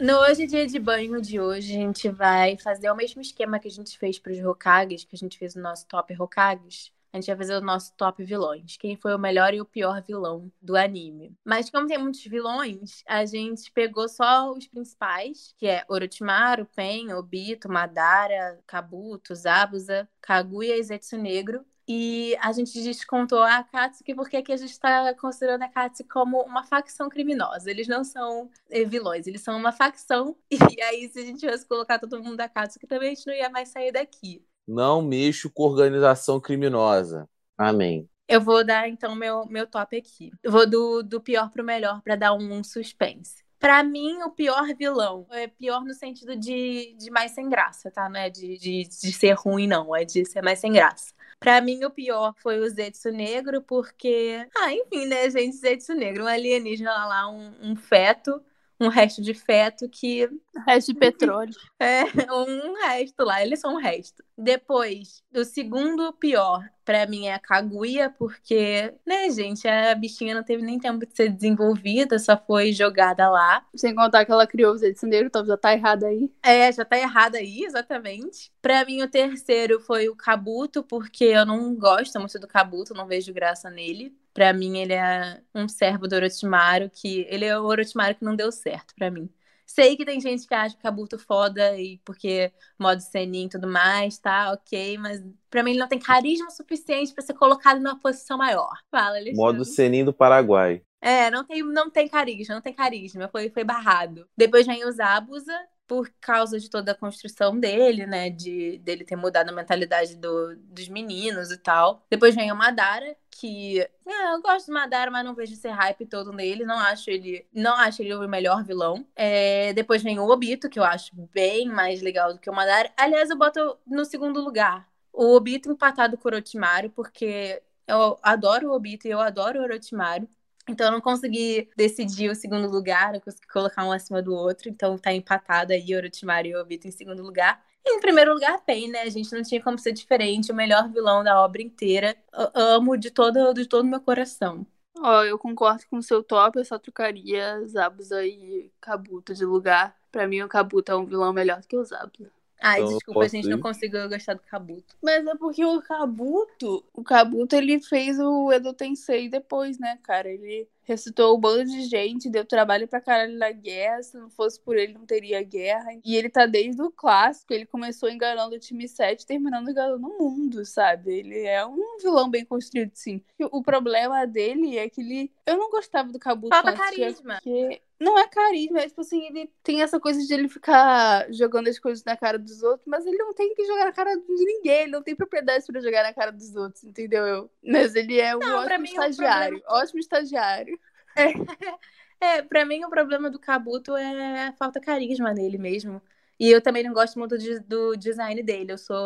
No 0.03 0.18
Hoje 0.18 0.42
é 0.42 0.46
Dia 0.46 0.66
de 0.66 0.80
Banho 0.80 1.22
de 1.22 1.38
hoje, 1.38 1.76
a 1.76 1.76
gente 1.76 2.09
vai 2.09 2.59
fazer 2.59 2.90
o 2.90 2.96
mesmo 2.96 3.22
esquema 3.22 3.61
que 3.61 3.68
a 3.68 3.70
gente 3.70 3.96
fez 3.96 4.18
para 4.18 4.32
os 4.32 4.44
Hokages, 4.44 5.05
que 5.05 5.14
a 5.14 5.16
gente 5.16 5.38
fez 5.38 5.55
o 5.55 5.61
nosso 5.61 5.86
top 5.86 6.12
Hokages. 6.20 6.92
A 7.12 7.18
gente 7.18 7.28
vai 7.28 7.36
fazer 7.36 7.55
o 7.55 7.61
nosso 7.61 7.94
top 7.96 8.24
vilões. 8.24 8.76
Quem 8.76 8.96
foi 8.96 9.14
o 9.14 9.18
melhor 9.18 9.55
e 9.55 9.61
o 9.61 9.64
pior 9.64 10.03
vilão 10.03 10.50
do 10.61 10.76
anime. 10.76 11.36
Mas 11.44 11.70
como 11.70 11.86
tem 11.86 11.98
muitos 11.98 12.24
vilões, 12.24 13.05
a 13.07 13.24
gente 13.24 13.70
pegou 13.70 14.09
só 14.09 14.50
os 14.50 14.66
principais, 14.66 15.55
que 15.57 15.68
é 15.68 15.84
Orochimaru, 15.88 16.66
Pen, 16.74 17.12
Obito, 17.12 17.70
Madara, 17.70 18.59
Kabuto, 18.66 19.36
Zabuza, 19.36 20.09
Kaguya 20.20 20.76
e 20.78 20.82
Zetsu 20.82 21.16
Negro. 21.16 21.64
E 21.87 22.37
a 22.41 22.53
gente 22.53 22.80
descontou 22.83 23.41
a 23.41 23.59
Akatsuki 23.59 24.14
porque 24.14 24.37
aqui 24.37 24.53
a 24.53 24.57
gente 24.57 24.70
está 24.70 25.12
considerando 25.14 25.62
a 25.62 25.66
Akatsuki 25.66 26.09
como 26.09 26.41
uma 26.43 26.64
facção 26.64 27.09
criminosa. 27.09 27.70
Eles 27.70 27.89
não 27.89 28.05
são 28.05 28.51
eh, 28.70 28.85
vilões, 28.85 29.26
eles 29.26 29.41
são 29.41 29.57
uma 29.57 29.72
facção. 29.72 30.37
E 30.78 30.80
aí, 30.83 31.09
se 31.09 31.18
a 31.18 31.24
gente 31.24 31.49
fosse 31.49 31.66
colocar 31.66 31.99
todo 31.99 32.22
mundo 32.22 32.37
da 32.37 32.45
Akatsuki, 32.45 32.87
também 32.87 33.12
a 33.12 33.14
gente 33.14 33.26
não 33.26 33.35
ia 33.35 33.51
mais 33.51 33.68
sair 33.68 33.93
daqui. 33.93 34.45
Não 34.66 35.03
mexo 35.03 35.51
com 35.51 35.64
organização 35.64 36.41
criminosa. 36.41 37.28
Amém. 37.59 38.09
Eu 38.28 38.41
vou 38.41 38.64
dar, 38.64 38.89
então, 38.89 39.14
meu, 39.14 39.45
meu 39.47 39.66
top 39.66 39.97
aqui. 39.97 40.33
Eu 40.43 40.51
vou 40.51 40.68
do, 40.68 41.03
do 41.03 41.20
pior 41.20 41.51
pro 41.51 41.64
melhor 41.64 42.01
para 42.03 42.16
dar 42.16 42.33
um, 42.33 42.53
um 42.53 42.64
suspense. 42.64 43.43
Pra 43.59 43.83
mim, 43.83 44.22
o 44.22 44.30
pior 44.30 44.74
vilão 44.76 45.26
é 45.30 45.47
pior 45.47 45.85
no 45.85 45.95
sentido 45.95 46.35
de, 46.35 46.97
de 46.99 47.11
mais 47.11 47.33
sem 47.33 47.49
graça, 47.49 47.91
tá? 47.91 48.09
Não 48.09 48.18
é 48.18 48.28
de, 48.28 48.59
de, 48.59 48.83
de 48.83 49.12
ser 49.12 49.35
ruim, 49.35 49.66
não. 49.66 49.95
É 49.95 50.05
de 50.05 50.24
ser 50.24 50.43
mais 50.43 50.59
sem 50.59 50.72
graça. 50.72 51.12
Pra 51.43 51.61
mim, 51.61 51.84
o 51.84 51.90
pior 51.90 52.32
foi 52.38 52.61
o 52.61 52.68
Zetsu 52.70 53.11
Negro, 53.11 53.61
porque. 53.62 54.47
Ah, 54.57 54.72
enfim, 54.72 55.07
né, 55.07 55.28
gente? 55.28 55.57
Zetsu 55.57 55.93
Negro, 55.93 56.22
um 56.22 56.28
alienígena 56.28 57.05
lá, 57.05 57.28
um, 57.28 57.53
um 57.61 57.74
feto, 57.74 58.40
um 58.85 58.89
resto 58.89 59.22
de 59.22 59.35
feto 59.35 59.89
que 59.89 60.28
Resto 60.66 60.93
de 60.93 60.99
petróleo. 60.99 61.55
é 61.80 62.05
um 62.33 62.74
resto 62.74 63.24
lá, 63.24 63.43
eles 63.43 63.61
são 63.61 63.74
um 63.74 63.78
resto. 63.78 64.22
Depois, 64.37 65.22
o 65.35 65.45
segundo 65.45 66.12
pior 66.12 66.68
pra 66.85 67.07
mim 67.07 67.26
é 67.26 67.35
a 67.35 67.39
Kaguya, 67.39 68.11
porque, 68.11 68.93
né, 69.07 69.30
gente, 69.30 69.66
a 69.66 69.95
bichinha 69.95 70.35
não 70.35 70.43
teve 70.43 70.62
nem 70.62 70.78
tempo 70.78 71.07
de 71.07 71.14
ser 71.14 71.30
desenvolvida, 71.30 72.18
só 72.18 72.37
foi 72.37 72.72
jogada 72.72 73.30
lá. 73.30 73.64
Sem 73.74 73.95
contar 73.95 74.24
que 74.24 74.33
ela 74.33 74.47
criou 74.47 74.74
o 74.74 74.78
Zé 74.78 74.93
Negro, 75.05 75.26
então 75.26 75.45
já 75.45 75.57
tá 75.57 75.72
errado 75.72 76.05
aí. 76.05 76.30
É, 76.43 76.70
já 76.70 76.85
tá 76.85 76.99
errada 76.99 77.39
aí, 77.39 77.64
exatamente. 77.64 78.53
Pra 78.61 78.85
mim, 78.85 79.03
o 79.03 79.09
terceiro 79.09 79.80
foi 79.80 80.09
o 80.09 80.16
Kabuto, 80.16 80.83
porque 80.83 81.24
eu 81.24 81.47
não 81.47 81.74
gosto 81.74 82.18
muito 82.18 82.39
do 82.39 82.49
Kabuto, 82.49 82.95
não 82.95 83.07
vejo 83.07 83.33
graça 83.33 83.70
nele. 83.70 84.14
Pra 84.33 84.53
mim, 84.53 84.78
ele 84.78 84.95
é 84.95 85.41
um 85.55 85.68
servo 85.68 86.09
do 86.09 86.14
Orochimaru, 86.14 86.91
que 86.91 87.26
ele 87.28 87.45
é 87.45 87.59
o 87.59 87.64
Orochimaru 87.64 88.14
que 88.14 88.24
não 88.24 88.35
deu 88.37 88.51
certo 88.51 88.95
pra 88.95 89.11
mim. 89.11 89.28
Sei 89.66 89.97
que 89.97 90.05
tem 90.05 90.20
gente 90.20 90.47
que 90.47 90.55
acha 90.55 90.74
o 90.74 90.78
Kabuto 90.78 91.18
foda 91.18 91.78
e 91.80 91.99
porque 92.05 92.53
modo 92.78 93.01
Senin 93.01 93.47
e 93.47 93.49
tudo 93.49 93.66
mais, 93.66 94.18
tá? 94.18 94.53
Ok, 94.53 94.99
mas 94.99 95.22
pra 95.49 95.62
mim 95.62 95.70
ele 95.70 95.80
não 95.80 95.89
tem 95.89 95.99
carisma 95.99 96.51
suficiente 96.51 97.14
pra 97.14 97.22
ser 97.24 97.35
colocado 97.35 97.78
numa 97.80 97.99
posição 97.99 98.37
maior. 98.37 98.72
Fala, 98.91 99.16
Alexandre. 99.16 99.35
Modo 99.37 99.64
Senin 99.64 100.05
do 100.05 100.12
Paraguai. 100.12 100.83
É, 101.01 101.30
não 101.30 101.45
tem, 101.45 101.62
não 101.62 101.91
tem 101.91 102.09
carisma, 102.09 102.55
não 102.55 102.62
tem 102.62 102.74
carisma, 102.74 103.28
foi, 103.28 103.51
foi 103.51 103.64
barrado. 103.64 104.28
Depois 104.37 104.66
vem 104.66 104.85
o 104.85 104.93
Zabuza, 104.93 105.53
por 105.87 106.11
causa 106.20 106.59
de 106.59 106.70
toda 106.70 106.93
a 106.93 106.95
construção 106.95 107.59
dele, 107.59 108.07
né? 108.07 108.30
De 108.30 108.78
dele 108.78 109.05
ter 109.05 109.16
mudado 109.16 109.51
a 109.51 109.53
mentalidade 109.53 110.16
do, 110.16 110.57
dos 110.57 110.89
meninos 110.89 111.51
e 111.51 111.59
tal. 111.59 112.07
Depois 112.11 112.35
vem 112.35 112.53
o 112.53 112.57
Madara, 112.57 113.16
que 113.33 113.80
é, 113.80 114.35
eu 114.35 114.43
gosto 114.43 114.66
do 114.66 114.74
Madara, 114.74 115.11
mas 115.11 115.24
não 115.24 115.35
vejo 115.35 115.55
esse 115.55 115.68
hype 115.68 116.07
todo 116.07 116.33
nele. 116.33 116.64
Não 116.64 116.78
acho 116.78 117.11
ele, 117.11 117.47
não 117.53 117.74
acho 117.74 118.03
ele 118.03 118.14
o 118.14 118.28
melhor 118.28 118.62
vilão. 118.62 119.07
É, 119.16 119.72
depois 119.72 120.03
vem 120.03 120.18
o 120.18 120.28
Obito, 120.28 120.68
que 120.68 120.78
eu 120.78 120.85
acho 120.85 121.14
bem 121.33 121.68
mais 121.68 122.03
legal 122.03 122.33
do 122.33 122.39
que 122.39 122.51
o 122.51 122.55
Madara. 122.55 122.93
Aliás, 122.97 123.30
eu 123.30 123.37
boto 123.37 123.78
no 123.87 124.05
segundo 124.05 124.41
lugar 124.41 124.89
o 125.12 125.35
Obito 125.37 125.70
empatado 125.70 126.16
com 126.16 126.28
o 126.28 126.33
Orochimaru, 126.33 126.91
porque 126.91 127.62
eu 127.87 128.18
adoro 128.22 128.70
o 128.70 128.74
Obito 128.74 129.07
e 129.07 129.11
eu 129.11 129.20
adoro 129.20 129.61
o 129.61 129.62
Orochimaru. 129.62 130.28
Então 130.68 130.87
eu 130.87 130.93
não 130.93 131.01
consegui 131.01 131.68
decidir 131.76 132.30
o 132.30 132.35
segundo 132.35 132.68
lugar, 132.68 133.14
eu 133.14 133.20
consegui 133.20 133.49
colocar 133.49 133.85
um 133.85 133.93
acima 133.93 134.22
do 134.22 134.33
outro, 134.35 134.68
então 134.68 134.97
tá 134.97 135.12
empatado 135.12 135.72
aí 135.72 135.95
Orochimaru 135.95 136.47
e 136.49 136.57
Obito 136.57 136.87
em 136.87 136.93
segundo 136.93 137.22
lugar. 137.22 137.62
Em 137.85 138.01
primeiro 138.01 138.35
lugar, 138.35 138.61
Pain, 138.64 138.89
né? 138.91 139.03
A 139.03 139.11
gente 139.11 139.33
não 139.35 139.43
tinha 139.43 139.62
como 139.62 139.78
ser 139.78 139.93
diferente, 139.93 140.53
o 140.53 140.55
melhor 140.55 140.89
vilão 140.89 141.22
da 141.24 141.41
obra 141.43 141.62
inteira. 141.62 142.16
Eu 142.33 142.51
amo 142.55 142.97
de 142.97 143.11
todo 143.11 143.53
de 143.53 143.66
todo 143.66 143.85
meu 143.87 144.01
coração. 144.01 144.66
Ó, 144.99 145.24
eu 145.24 145.39
concordo 145.39 145.85
com 145.89 145.99
o 145.99 146.03
seu 146.03 146.22
top, 146.22 146.59
eu 146.59 146.64
só 146.64 146.78
trocaria 146.78 147.66
Zabuza 147.66 148.24
e 148.24 148.70
Kabuto 148.80 149.35
de 149.35 149.45
lugar. 149.45 149.97
Pra 150.11 150.28
mim, 150.28 150.43
o 150.43 150.49
Kabuto 150.49 150.93
é 150.93 150.97
um 150.97 151.07
vilão 151.07 151.33
melhor 151.33 151.61
do 151.61 151.66
que 151.66 151.76
o 151.76 151.85
Zabuza. 151.85 152.41
Ai, 152.62 152.80
Então 152.80 152.94
desculpa, 152.94 153.24
a 153.24 153.28
gente 153.28 153.46
ir? 153.46 153.50
não 153.50 153.58
conseguiu 153.60 154.08
gostar 154.08 154.34
do 154.34 154.42
Kabuto. 154.42 154.96
Mas 155.02 155.26
é 155.26 155.34
porque 155.34 155.64
o 155.64 155.82
Kabuto, 155.82 156.84
o 156.94 157.02
Kabuto, 157.02 157.56
ele 157.56 157.80
fez 157.80 158.18
o 158.20 158.52
Edo 158.52 158.72
Tensei 158.72 159.28
depois, 159.28 159.78
né, 159.78 159.98
cara? 160.02 160.28
Ele 160.30 160.68
ressuscitou 160.84 161.36
um 161.36 161.40
bando 161.40 161.64
de 161.70 161.82
gente, 161.82 162.30
deu 162.30 162.44
trabalho 162.44 162.86
pra 162.86 163.00
caralho 163.00 163.36
na 163.36 163.50
guerra. 163.50 164.02
Se 164.02 164.16
não 164.16 164.30
fosse 164.30 164.60
por 164.60 164.76
ele, 164.76 164.94
não 164.94 165.04
teria 165.06 165.42
guerra. 165.42 165.90
E 166.04 166.16
ele 166.16 166.28
tá 166.28 166.46
desde 166.46 166.80
o 166.82 166.90
clássico, 166.90 167.52
ele 167.52 167.66
começou 167.66 168.08
enganando 168.08 168.54
o 168.54 168.60
time 168.60 168.88
7, 168.88 169.26
terminando 169.26 169.70
enganando 169.70 170.06
o 170.06 170.18
mundo, 170.18 170.64
sabe? 170.64 171.18
Ele 171.18 171.40
é 171.40 171.64
um 171.66 171.98
vilão 172.00 172.30
bem 172.30 172.44
construído, 172.44 172.92
sim. 172.94 173.20
O 173.50 173.62
problema 173.62 174.24
dele 174.26 174.78
é 174.78 174.88
que 174.88 175.00
ele. 175.00 175.32
Eu 175.46 175.56
não 175.56 175.70
gostava 175.70 176.12
do 176.12 176.18
Kabuto 176.18 176.54
Falta 176.54 176.72
carisma. 176.72 177.34
Porque 177.42 177.82
não 178.03 178.18
é 178.18 178.28
carisma, 178.28 178.80
é 178.80 178.88
tipo 178.88 179.00
assim, 179.00 179.24
ele 179.26 179.53
tem 179.62 179.82
essa 179.82 180.00
coisa 180.00 180.20
de 180.26 180.32
ele 180.34 180.48
ficar 180.48 181.32
jogando 181.32 181.68
as 181.68 181.78
coisas 181.78 182.05
na 182.05 182.16
cara 182.16 182.38
dos 182.38 182.62
outros, 182.62 182.86
mas 182.86 183.07
ele 183.07 183.16
não 183.18 183.34
tem 183.34 183.55
que 183.55 183.64
jogar 183.66 183.84
na 183.86 183.92
cara 183.92 184.14
de 184.16 184.44
ninguém, 184.44 184.82
ele 184.82 184.92
não 184.92 185.03
tem 185.03 185.14
propriedade 185.16 185.64
pra 185.66 185.80
jogar 185.80 186.03
na 186.03 186.12
cara 186.14 186.32
dos 186.32 186.55
outros, 186.57 186.84
entendeu? 186.84 187.26
Eu? 187.26 187.50
Mas 187.62 187.94
ele 187.94 188.20
é 188.20 188.36
um 188.36 188.40
Não, 188.40 188.64
pra 188.64 188.76
ótimo 188.76 188.84
mim, 188.84 188.90
o 188.90 189.03
estagiário, 189.03 189.62
ótimo 189.68 190.00
estagiário. 190.00 190.78
É, 192.20 192.40
pra 192.42 192.64
mim 192.64 192.84
o 192.84 192.88
problema 192.90 193.28
do 193.30 193.38
Kabuto 193.38 193.96
é 193.96 194.46
a 194.48 194.53
falta 194.53 194.78
de 194.78 194.86
carisma 194.86 195.32
nele 195.34 195.59
mesmo. 195.59 196.00
E 196.38 196.48
eu 196.50 196.61
também 196.62 196.82
não 196.84 196.92
gosto 196.92 197.18
muito 197.18 197.36
de- 197.38 197.59
do 197.61 197.96
design 197.96 198.42
dele. 198.42 198.72
Eu 198.72 198.78
sou, 198.78 198.96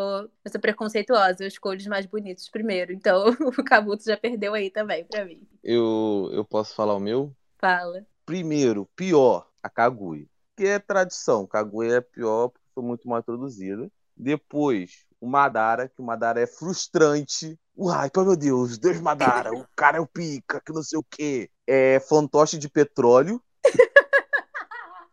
eu 0.45 0.51
sou 0.51 0.61
preconceituosa, 0.61 1.43
eu 1.45 1.49
escolho 1.49 1.79
os 1.79 1.87
mais 1.87 2.07
bonitos 2.07 2.49
primeiro. 2.51 2.93
Então 2.93 3.25
o 3.59 3.65
Kabuto 3.65 4.05
já 4.05 4.17
perdeu 4.17 4.55
aí 4.55 4.71
também 4.71 5.05
pra 5.05 5.25
mim. 5.25 5.47
Eu, 5.63 6.31
eu 6.33 6.45
posso 6.45 6.75
falar 6.75 6.95
o 6.95 7.01
meu? 7.01 7.35
Fala. 7.59 8.07
Primeiro, 8.27 8.89
pior, 8.97 9.47
a 9.63 9.71
Kaguya. 9.71 10.27
Que 10.57 10.67
é 10.67 10.79
tradição. 10.81 11.47
Kaguya 11.47 11.99
é 11.99 12.01
pior 12.01 12.49
porque 12.49 12.67
foi 12.75 12.83
muito 12.83 13.09
mal 13.09 13.21
introduzida. 13.21 13.89
Depois, 14.17 15.07
o 15.21 15.29
Madara, 15.29 15.89
que 15.89 16.03
o 16.03 16.05
Madara 16.05 16.41
é 16.41 16.47
frustrante. 16.47 17.57
Uai, 17.77 18.11
pô, 18.11 18.25
meu 18.25 18.37
Deus, 18.37 18.79
Deus 18.79 19.01
Madara, 19.01 19.55
o 19.55 19.65
cara 19.77 19.99
é 19.99 20.01
o 20.01 20.07
pica, 20.07 20.61
que 20.61 20.73
não 20.73 20.83
sei 20.83 20.99
o 20.99 21.05
quê. 21.09 21.49
É 21.67 22.01
fantoche 22.01 22.59
de 22.59 22.69
petróleo. 22.69 23.41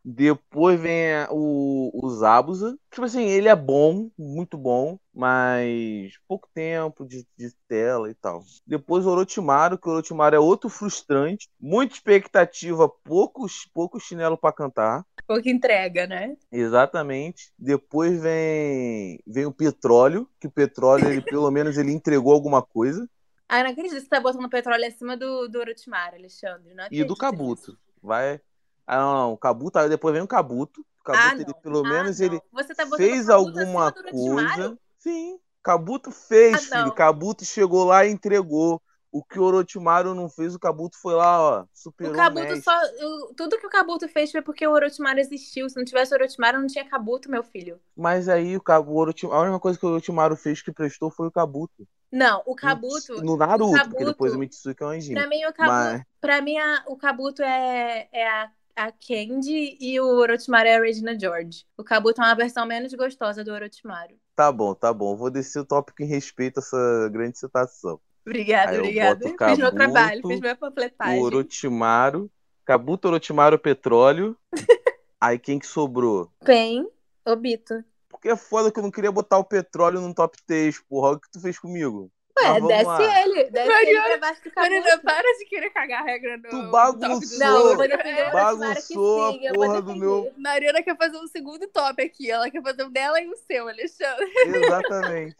Depois 0.05 0.79
vem 0.79 1.13
a- 1.13 1.29
o, 1.31 1.91
o 1.93 2.09
Zabuza. 2.09 2.77
Tipo 2.91 3.05
assim, 3.05 3.23
ele 3.23 3.47
é 3.47 3.55
bom, 3.55 4.09
muito 4.17 4.57
bom, 4.57 4.99
mas 5.13 6.13
pouco 6.27 6.49
tempo 6.53 7.05
de, 7.05 7.25
de 7.37 7.51
tela 7.67 8.09
e 8.09 8.13
tal. 8.13 8.43
Depois 8.67 9.05
o 9.05 9.09
Orochimaru, 9.09 9.77
que 9.77 9.87
o 9.87 9.91
Orochimaru 9.91 10.35
é 10.35 10.39
outro 10.39 10.69
frustrante. 10.69 11.47
Muita 11.59 11.93
expectativa, 11.93 12.89
poucos, 12.89 13.65
pouco 13.73 13.99
chinelo 13.99 14.37
pra 14.37 14.51
cantar. 14.51 15.05
Pouca 15.25 15.49
entrega, 15.49 16.05
né? 16.05 16.35
Exatamente. 16.51 17.51
Depois 17.57 18.21
vem 18.21 19.19
vem 19.25 19.45
o 19.45 19.53
Petróleo, 19.53 20.29
que 20.39 20.47
o 20.47 20.51
Petróleo, 20.51 21.07
ele, 21.07 21.21
pelo 21.21 21.49
menos, 21.49 21.77
ele 21.77 21.91
entregou 21.93 22.33
alguma 22.33 22.61
coisa. 22.61 23.07
Ah, 23.47 23.63
não 23.63 23.69
acredito 23.71 23.93
que 23.93 24.01
você 24.01 24.07
tá 24.07 24.19
botando 24.19 24.49
petróleo 24.49 24.85
acima 24.85 25.15
do, 25.15 25.47
do 25.47 25.59
Orochimaru, 25.59 26.15
Alexandre. 26.15 26.73
Não 26.73 26.87
E 26.91 27.03
do 27.03 27.15
nisso. 27.37 27.77
Vai. 28.01 28.41
Ah, 28.85 28.97
não, 28.97 29.13
não. 29.13 29.33
O 29.33 29.37
Kabuto, 29.37 29.79
aí 29.79 29.89
depois 29.89 30.13
vem 30.13 30.23
o 30.23 30.27
Kabuto. 30.27 30.81
O 30.99 31.03
Kabuto, 31.03 31.25
Ah, 31.25 31.33
ele, 31.35 31.53
pelo 31.61 31.85
Ah, 31.85 31.89
menos, 31.89 32.19
não. 32.19 32.25
ele 32.25 32.41
Você 32.51 32.73
tá 32.75 32.85
fez 32.95 33.29
alguma 33.29 33.91
coisa. 33.91 34.77
Sim. 34.99 35.37
Kabuto 35.61 36.11
fez, 36.11 36.71
Ah, 36.73 36.79
filho. 36.83 36.91
Kabuto 36.93 37.45
chegou 37.45 37.85
lá 37.85 38.05
e 38.05 38.11
entregou. 38.11 38.81
O 39.15 39.23
que 39.23 39.37
o 39.39 39.43
Orochimaru 39.43 40.15
não 40.15 40.27
fez, 40.27 40.55
o 40.55 40.59
Kabuto 40.59 40.97
foi 40.99 41.13
lá, 41.13 41.39
ó, 41.39 41.65
superou 41.71 42.13
O 42.13 42.15
o 42.15 42.17
Kabuto 42.17 42.41
mestre. 42.45 42.63
só. 42.63 42.71
o- 43.05 43.33
tudo 43.35 43.59
que 43.59 43.67
o 43.67 43.69
Kabuto 43.69 44.09
fez 44.09 44.31
foi 44.31 44.41
porque 44.41 44.65
o 44.65 44.71
Orochimaru 44.71 45.19
existiu. 45.19 45.69
Se 45.69 45.75
não 45.77 45.85
tivesse 45.85 46.11
o 46.13 46.15
Orochimaru, 46.17 46.59
não 46.59 46.65
tinha 46.67 46.83
Kabuto, 46.89 47.29
meu 47.29 47.43
filho. 47.43 47.79
Mas 47.95 48.27
aí 48.27 48.57
o 48.57 48.61
o 48.67 48.95
Orochimaru, 48.97 49.39
a 49.39 49.43
única 49.43 49.59
coisa 49.59 49.77
que 49.77 49.85
o 49.85 49.89
Orochimaru 49.89 50.35
fez 50.35 50.63
que 50.63 50.71
prestou 50.71 51.11
foi 51.11 51.27
o 51.27 51.31
Kabuto. 51.31 51.87
Não, 52.11 52.41
o 52.45 52.55
Kabuto. 52.55 53.21
No 53.23 53.37
Naruto, 53.37 53.71
porque 53.71 53.83
Kabuto- 53.83 54.05
depois 54.05 54.33
o 54.33 54.39
Mitsuki 54.39 54.81
é 54.81 54.85
um 54.85 54.89
anjinho. 54.89 55.19
Pra 55.19 55.27
mim, 55.29 55.45
o 55.45 55.53
Kabuto, 55.53 55.75
Mas- 55.75 56.03
pra 56.19 56.41
mim 56.41 56.57
a- 56.57 56.83
o 56.87 56.97
Kabuto 56.97 57.43
é, 57.43 58.07
é 58.11 58.27
a, 58.27 58.51
a 58.75 58.91
Candy 58.91 59.77
e 59.79 59.99
o 59.99 60.05
Orochimaru 60.05 60.67
é 60.67 60.75
a 60.75 60.81
Regina 60.81 61.17
George. 61.19 61.65
O 61.77 61.83
Kabuto 61.83 62.21
é 62.21 62.25
uma 62.25 62.35
versão 62.35 62.65
menos 62.65 62.93
gostosa 62.93 63.43
do 63.43 63.51
Orochimaru. 63.51 64.15
Tá 64.35 64.51
bom, 64.51 64.73
tá 64.73 64.93
bom. 64.93 65.15
Vou 65.15 65.29
descer 65.29 65.59
o 65.59 65.65
tópico 65.65 66.01
em 66.01 66.07
respeito 66.07 66.59
a 66.59 66.61
essa 66.61 67.09
grande 67.11 67.37
citação. 67.37 67.99
Obrigada, 68.25 68.77
obrigada. 68.77 69.19
boto 69.19 69.43
o 69.43 69.49
Fiz 69.49 69.57
meu 69.57 69.71
Kabuto, 69.71 69.75
trabalho, 69.75 70.21
fiz 70.27 70.39
minha 70.39 70.53
O 70.53 70.57
panfletagem. 70.57 71.21
Orochimaru, 71.21 72.31
Kabuto, 72.65 73.07
Orochimaru, 73.07 73.59
Petróleo. 73.59 74.37
aí 75.19 75.37
quem 75.37 75.59
que 75.59 75.67
sobrou? 75.67 76.31
Pen, 76.43 76.87
Obito. 77.25 77.83
Porque 78.09 78.29
é 78.29 78.35
foda 78.35 78.71
que 78.71 78.79
eu 78.79 78.83
não 78.83 78.91
queria 78.91 79.11
botar 79.11 79.37
o 79.37 79.43
petróleo 79.43 79.99
no 79.99 80.13
top 80.13 80.37
3, 80.45 80.79
porra. 80.87 81.09
Olha 81.09 81.17
o 81.17 81.19
que 81.19 81.31
tu 81.31 81.41
fez 81.41 81.59
comigo. 81.59 82.11
Ué, 82.41 82.49
Mas 82.59 82.67
desce 82.67 82.83
lá. 82.85 83.21
ele. 83.21 83.43
Desce 83.51 83.69
Mariana- 83.69 84.07
ele 84.07 84.17
pra 84.17 84.27
baixo 84.27 84.41
do 84.43 84.51
Marina, 84.55 84.85
Kabuto. 84.85 85.03
para 85.05 85.37
de 85.37 85.45
querer 85.45 85.69
cagar 85.69 86.01
a 86.01 86.05
regra 86.05 86.37
no 86.37 86.49
Tu 86.49 86.71
bagunçou. 86.71 87.09
top 87.19 87.25
do 87.27 87.37
Não, 87.39 87.57
eu 87.69 87.75
vou 87.75 87.87
defender 87.87 88.09
o 88.09 88.35
Orochimaru 88.35 88.57
que 88.57 88.63
Bagunçou 88.63 89.25
a 89.49 89.53
porra 89.53 89.81
do 89.81 89.95
meu- 89.95 90.33
Mariana 90.37 90.81
quer 90.83 90.97
fazer 90.97 91.17
um 91.17 91.27
segundo 91.27 91.67
top 91.67 92.01
aqui. 92.01 92.31
Ela 92.31 92.49
quer 92.49 92.61
fazer 92.63 92.83
o 92.83 92.89
dela 92.89 93.21
e 93.21 93.27
o 93.27 93.35
seu, 93.37 93.67
Alexandre. 93.69 94.31
Exatamente. 94.47 95.35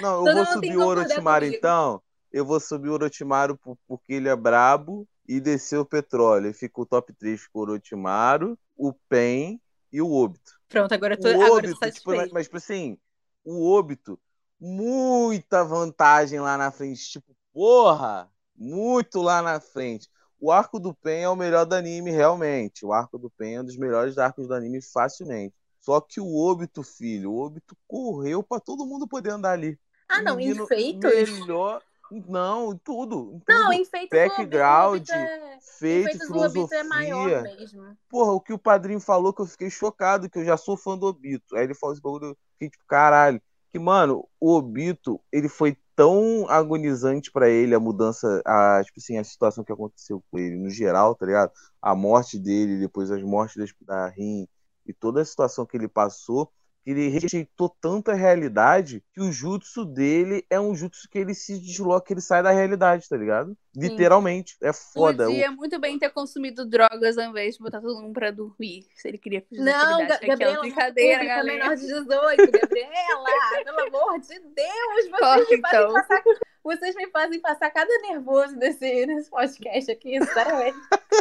Não, 0.00 0.18
eu 0.20 0.24
Todo 0.24 0.34
vou 0.36 0.46
subir 0.46 0.76
o 0.76 0.86
Orochimaru 0.86 1.44
então. 1.46 2.02
Eu 2.32 2.46
vou 2.46 2.58
subir 2.60 2.88
o 2.88 2.92
Orochimaru 2.94 3.58
por- 3.58 3.76
porque 3.86 4.14
ele 4.14 4.28
é 4.28 4.34
brabo 4.36 5.06
e 5.28 5.38
descer 5.38 5.76
o 5.78 5.84
petróleo. 5.84 6.48
E 6.48 6.54
fica 6.54 6.80
o 6.80 6.86
top 6.86 7.12
3 7.12 7.46
com 7.46 7.58
o 7.58 7.62
Orochimaru, 7.62 8.58
o 8.76 8.92
Pen 9.08 9.60
e 9.92 10.00
o 10.00 10.10
Obito. 10.10 10.52
Pronto, 10.68 10.94
agora 10.94 11.12
eu 11.14 11.20
tô, 11.20 11.28
O 11.28 11.30
agora 11.30 11.46
eu 11.46 11.50
tô 11.54 11.58
tipo, 11.68 11.84
satisfeita. 11.84 12.30
mas 12.32 12.46
tipo 12.46 12.56
assim, 12.56 12.96
o 13.44 13.70
Obito, 13.70 14.18
muita 14.62 15.64
vantagem 15.64 16.38
lá 16.38 16.56
na 16.56 16.70
frente. 16.70 17.10
Tipo, 17.10 17.34
porra, 17.52 18.30
muito 18.56 19.20
lá 19.20 19.42
na 19.42 19.58
frente. 19.58 20.08
O 20.40 20.52
arco 20.52 20.78
do 20.78 20.94
Pen 20.94 21.24
é 21.24 21.28
o 21.28 21.36
melhor 21.36 21.64
do 21.66 21.74
anime, 21.74 22.12
realmente. 22.12 22.86
O 22.86 22.92
arco 22.92 23.18
do 23.18 23.28
Pen 23.28 23.56
é 23.56 23.60
um 23.60 23.64
dos 23.64 23.76
melhores 23.76 24.18
arcos 24.18 24.46
do 24.46 24.54
anime, 24.54 24.80
facilmente. 24.80 25.54
Só 25.80 26.00
que 26.00 26.20
o 26.20 26.36
Obito, 26.36 26.82
filho, 26.84 27.32
o 27.32 27.44
Obito 27.44 27.76
correu 27.88 28.40
pra 28.42 28.60
todo 28.60 28.86
mundo 28.86 29.08
poder 29.08 29.30
andar 29.30 29.52
ali. 29.52 29.76
Ah, 30.08 30.22
não, 30.22 30.36
Menino 30.36 30.64
enfeitos? 30.64 31.10
Melhor. 31.12 31.82
Não, 32.28 32.78
tudo. 32.78 33.42
Não, 33.48 33.64
tudo. 33.64 33.72
enfeitos 33.72 34.10
Background, 34.10 34.92
o 34.92 34.96
Obito 34.96 35.12
é... 35.12 35.58
Feito, 35.78 36.08
Enfeitos 36.08 36.28
do 36.28 36.34
Obito 36.38 36.52
filosofia. 36.52 36.78
é 36.78 36.84
maior 36.84 37.42
mesmo. 37.42 37.96
Porra, 38.08 38.32
o 38.32 38.40
que 38.40 38.52
o 38.52 38.58
padrinho 38.58 39.00
falou 39.00 39.32
que 39.32 39.42
eu 39.42 39.46
fiquei 39.46 39.70
chocado, 39.70 40.30
que 40.30 40.38
eu 40.38 40.44
já 40.44 40.56
sou 40.56 40.76
fã 40.76 40.96
do 40.96 41.06
Obito. 41.06 41.56
Aí 41.56 41.64
ele 41.64 41.74
falou 41.74 41.94
esse 41.94 42.02
bagulho, 42.02 42.26
eu 42.26 42.36
fiquei 42.52 42.70
tipo, 42.70 42.84
caralho. 42.86 43.42
Que, 43.72 43.78
mano, 43.78 44.28
o 44.38 44.50
Obito, 44.54 45.20
ele 45.32 45.48
foi 45.48 45.76
tão 45.96 46.46
agonizante 46.48 47.30
pra 47.32 47.48
ele 47.48 47.74
a 47.74 47.80
mudança, 47.80 48.42
a, 48.46 48.82
tipo 48.84 48.98
assim, 49.00 49.16
a 49.18 49.24
situação 49.24 49.64
que 49.64 49.72
aconteceu 49.72 50.22
com 50.30 50.38
ele, 50.38 50.56
no 50.56 50.68
geral, 50.70 51.14
tá 51.14 51.24
ligado? 51.26 51.52
A 51.80 51.94
morte 51.94 52.38
dele, 52.38 52.78
depois 52.78 53.10
as 53.10 53.22
mortes 53.22 53.56
das- 53.56 53.72
da 53.80 54.08
Rin 54.08 54.46
e 54.86 54.92
toda 54.92 55.22
a 55.22 55.24
situação 55.24 55.64
que 55.66 55.76
ele 55.76 55.88
passou, 55.88 56.52
ele 56.84 57.08
rejeitou 57.08 57.68
tanta 57.80 58.12
realidade 58.14 59.02
que 59.14 59.20
o 59.20 59.30
jutsu 59.30 59.84
dele 59.84 60.44
é 60.50 60.58
um 60.60 60.74
jutsu 60.74 61.08
que 61.08 61.18
ele 61.18 61.34
se 61.34 61.58
desloca, 61.58 62.12
ele 62.12 62.20
sai 62.20 62.42
da 62.42 62.50
realidade, 62.50 63.08
tá 63.08 63.16
ligado? 63.16 63.56
Literalmente. 63.74 64.56
É 64.60 64.72
foda. 64.72 65.26
Podia 65.26 65.50
muito 65.50 65.78
bem 65.78 65.98
ter 65.98 66.10
consumido 66.10 66.64
drogas 66.66 67.16
ao 67.18 67.30
invés 67.30 67.54
de 67.56 67.62
botar 67.62 67.80
todo 67.80 68.00
mundo 68.02 68.12
pra 68.12 68.30
dormir. 68.30 68.86
Se 68.94 69.08
ele 69.08 69.18
queria 69.18 69.40
fugir 69.48 69.64
da 69.64 69.72
Não. 69.72 70.06
Ga- 70.06 70.14
Aquela 70.14 70.28
Gabriela, 70.36 70.60
brincadeira, 70.60 71.18
pública 71.18 71.36
galera. 71.36 71.58
menor 71.64 71.76
de 71.76 71.82
18, 71.86 72.50
Gabriela, 72.52 73.24
pelo 73.64 73.80
amor 73.80 74.20
de 74.20 74.38
Deus, 74.40 74.94
vocês 74.94 75.10
Corta, 75.18 75.38
me 75.40 75.46
fazem 75.46 75.58
então. 75.58 75.92
passar, 75.94 76.22
vocês 76.64 76.94
me 76.96 77.10
fazem 77.10 77.40
passar 77.40 77.70
cada 77.70 77.98
nervoso 78.08 78.56
desse, 78.58 79.06
nesse 79.06 79.30
podcast 79.30 79.90
aqui, 79.90 80.18
sinceramente. 80.22 80.76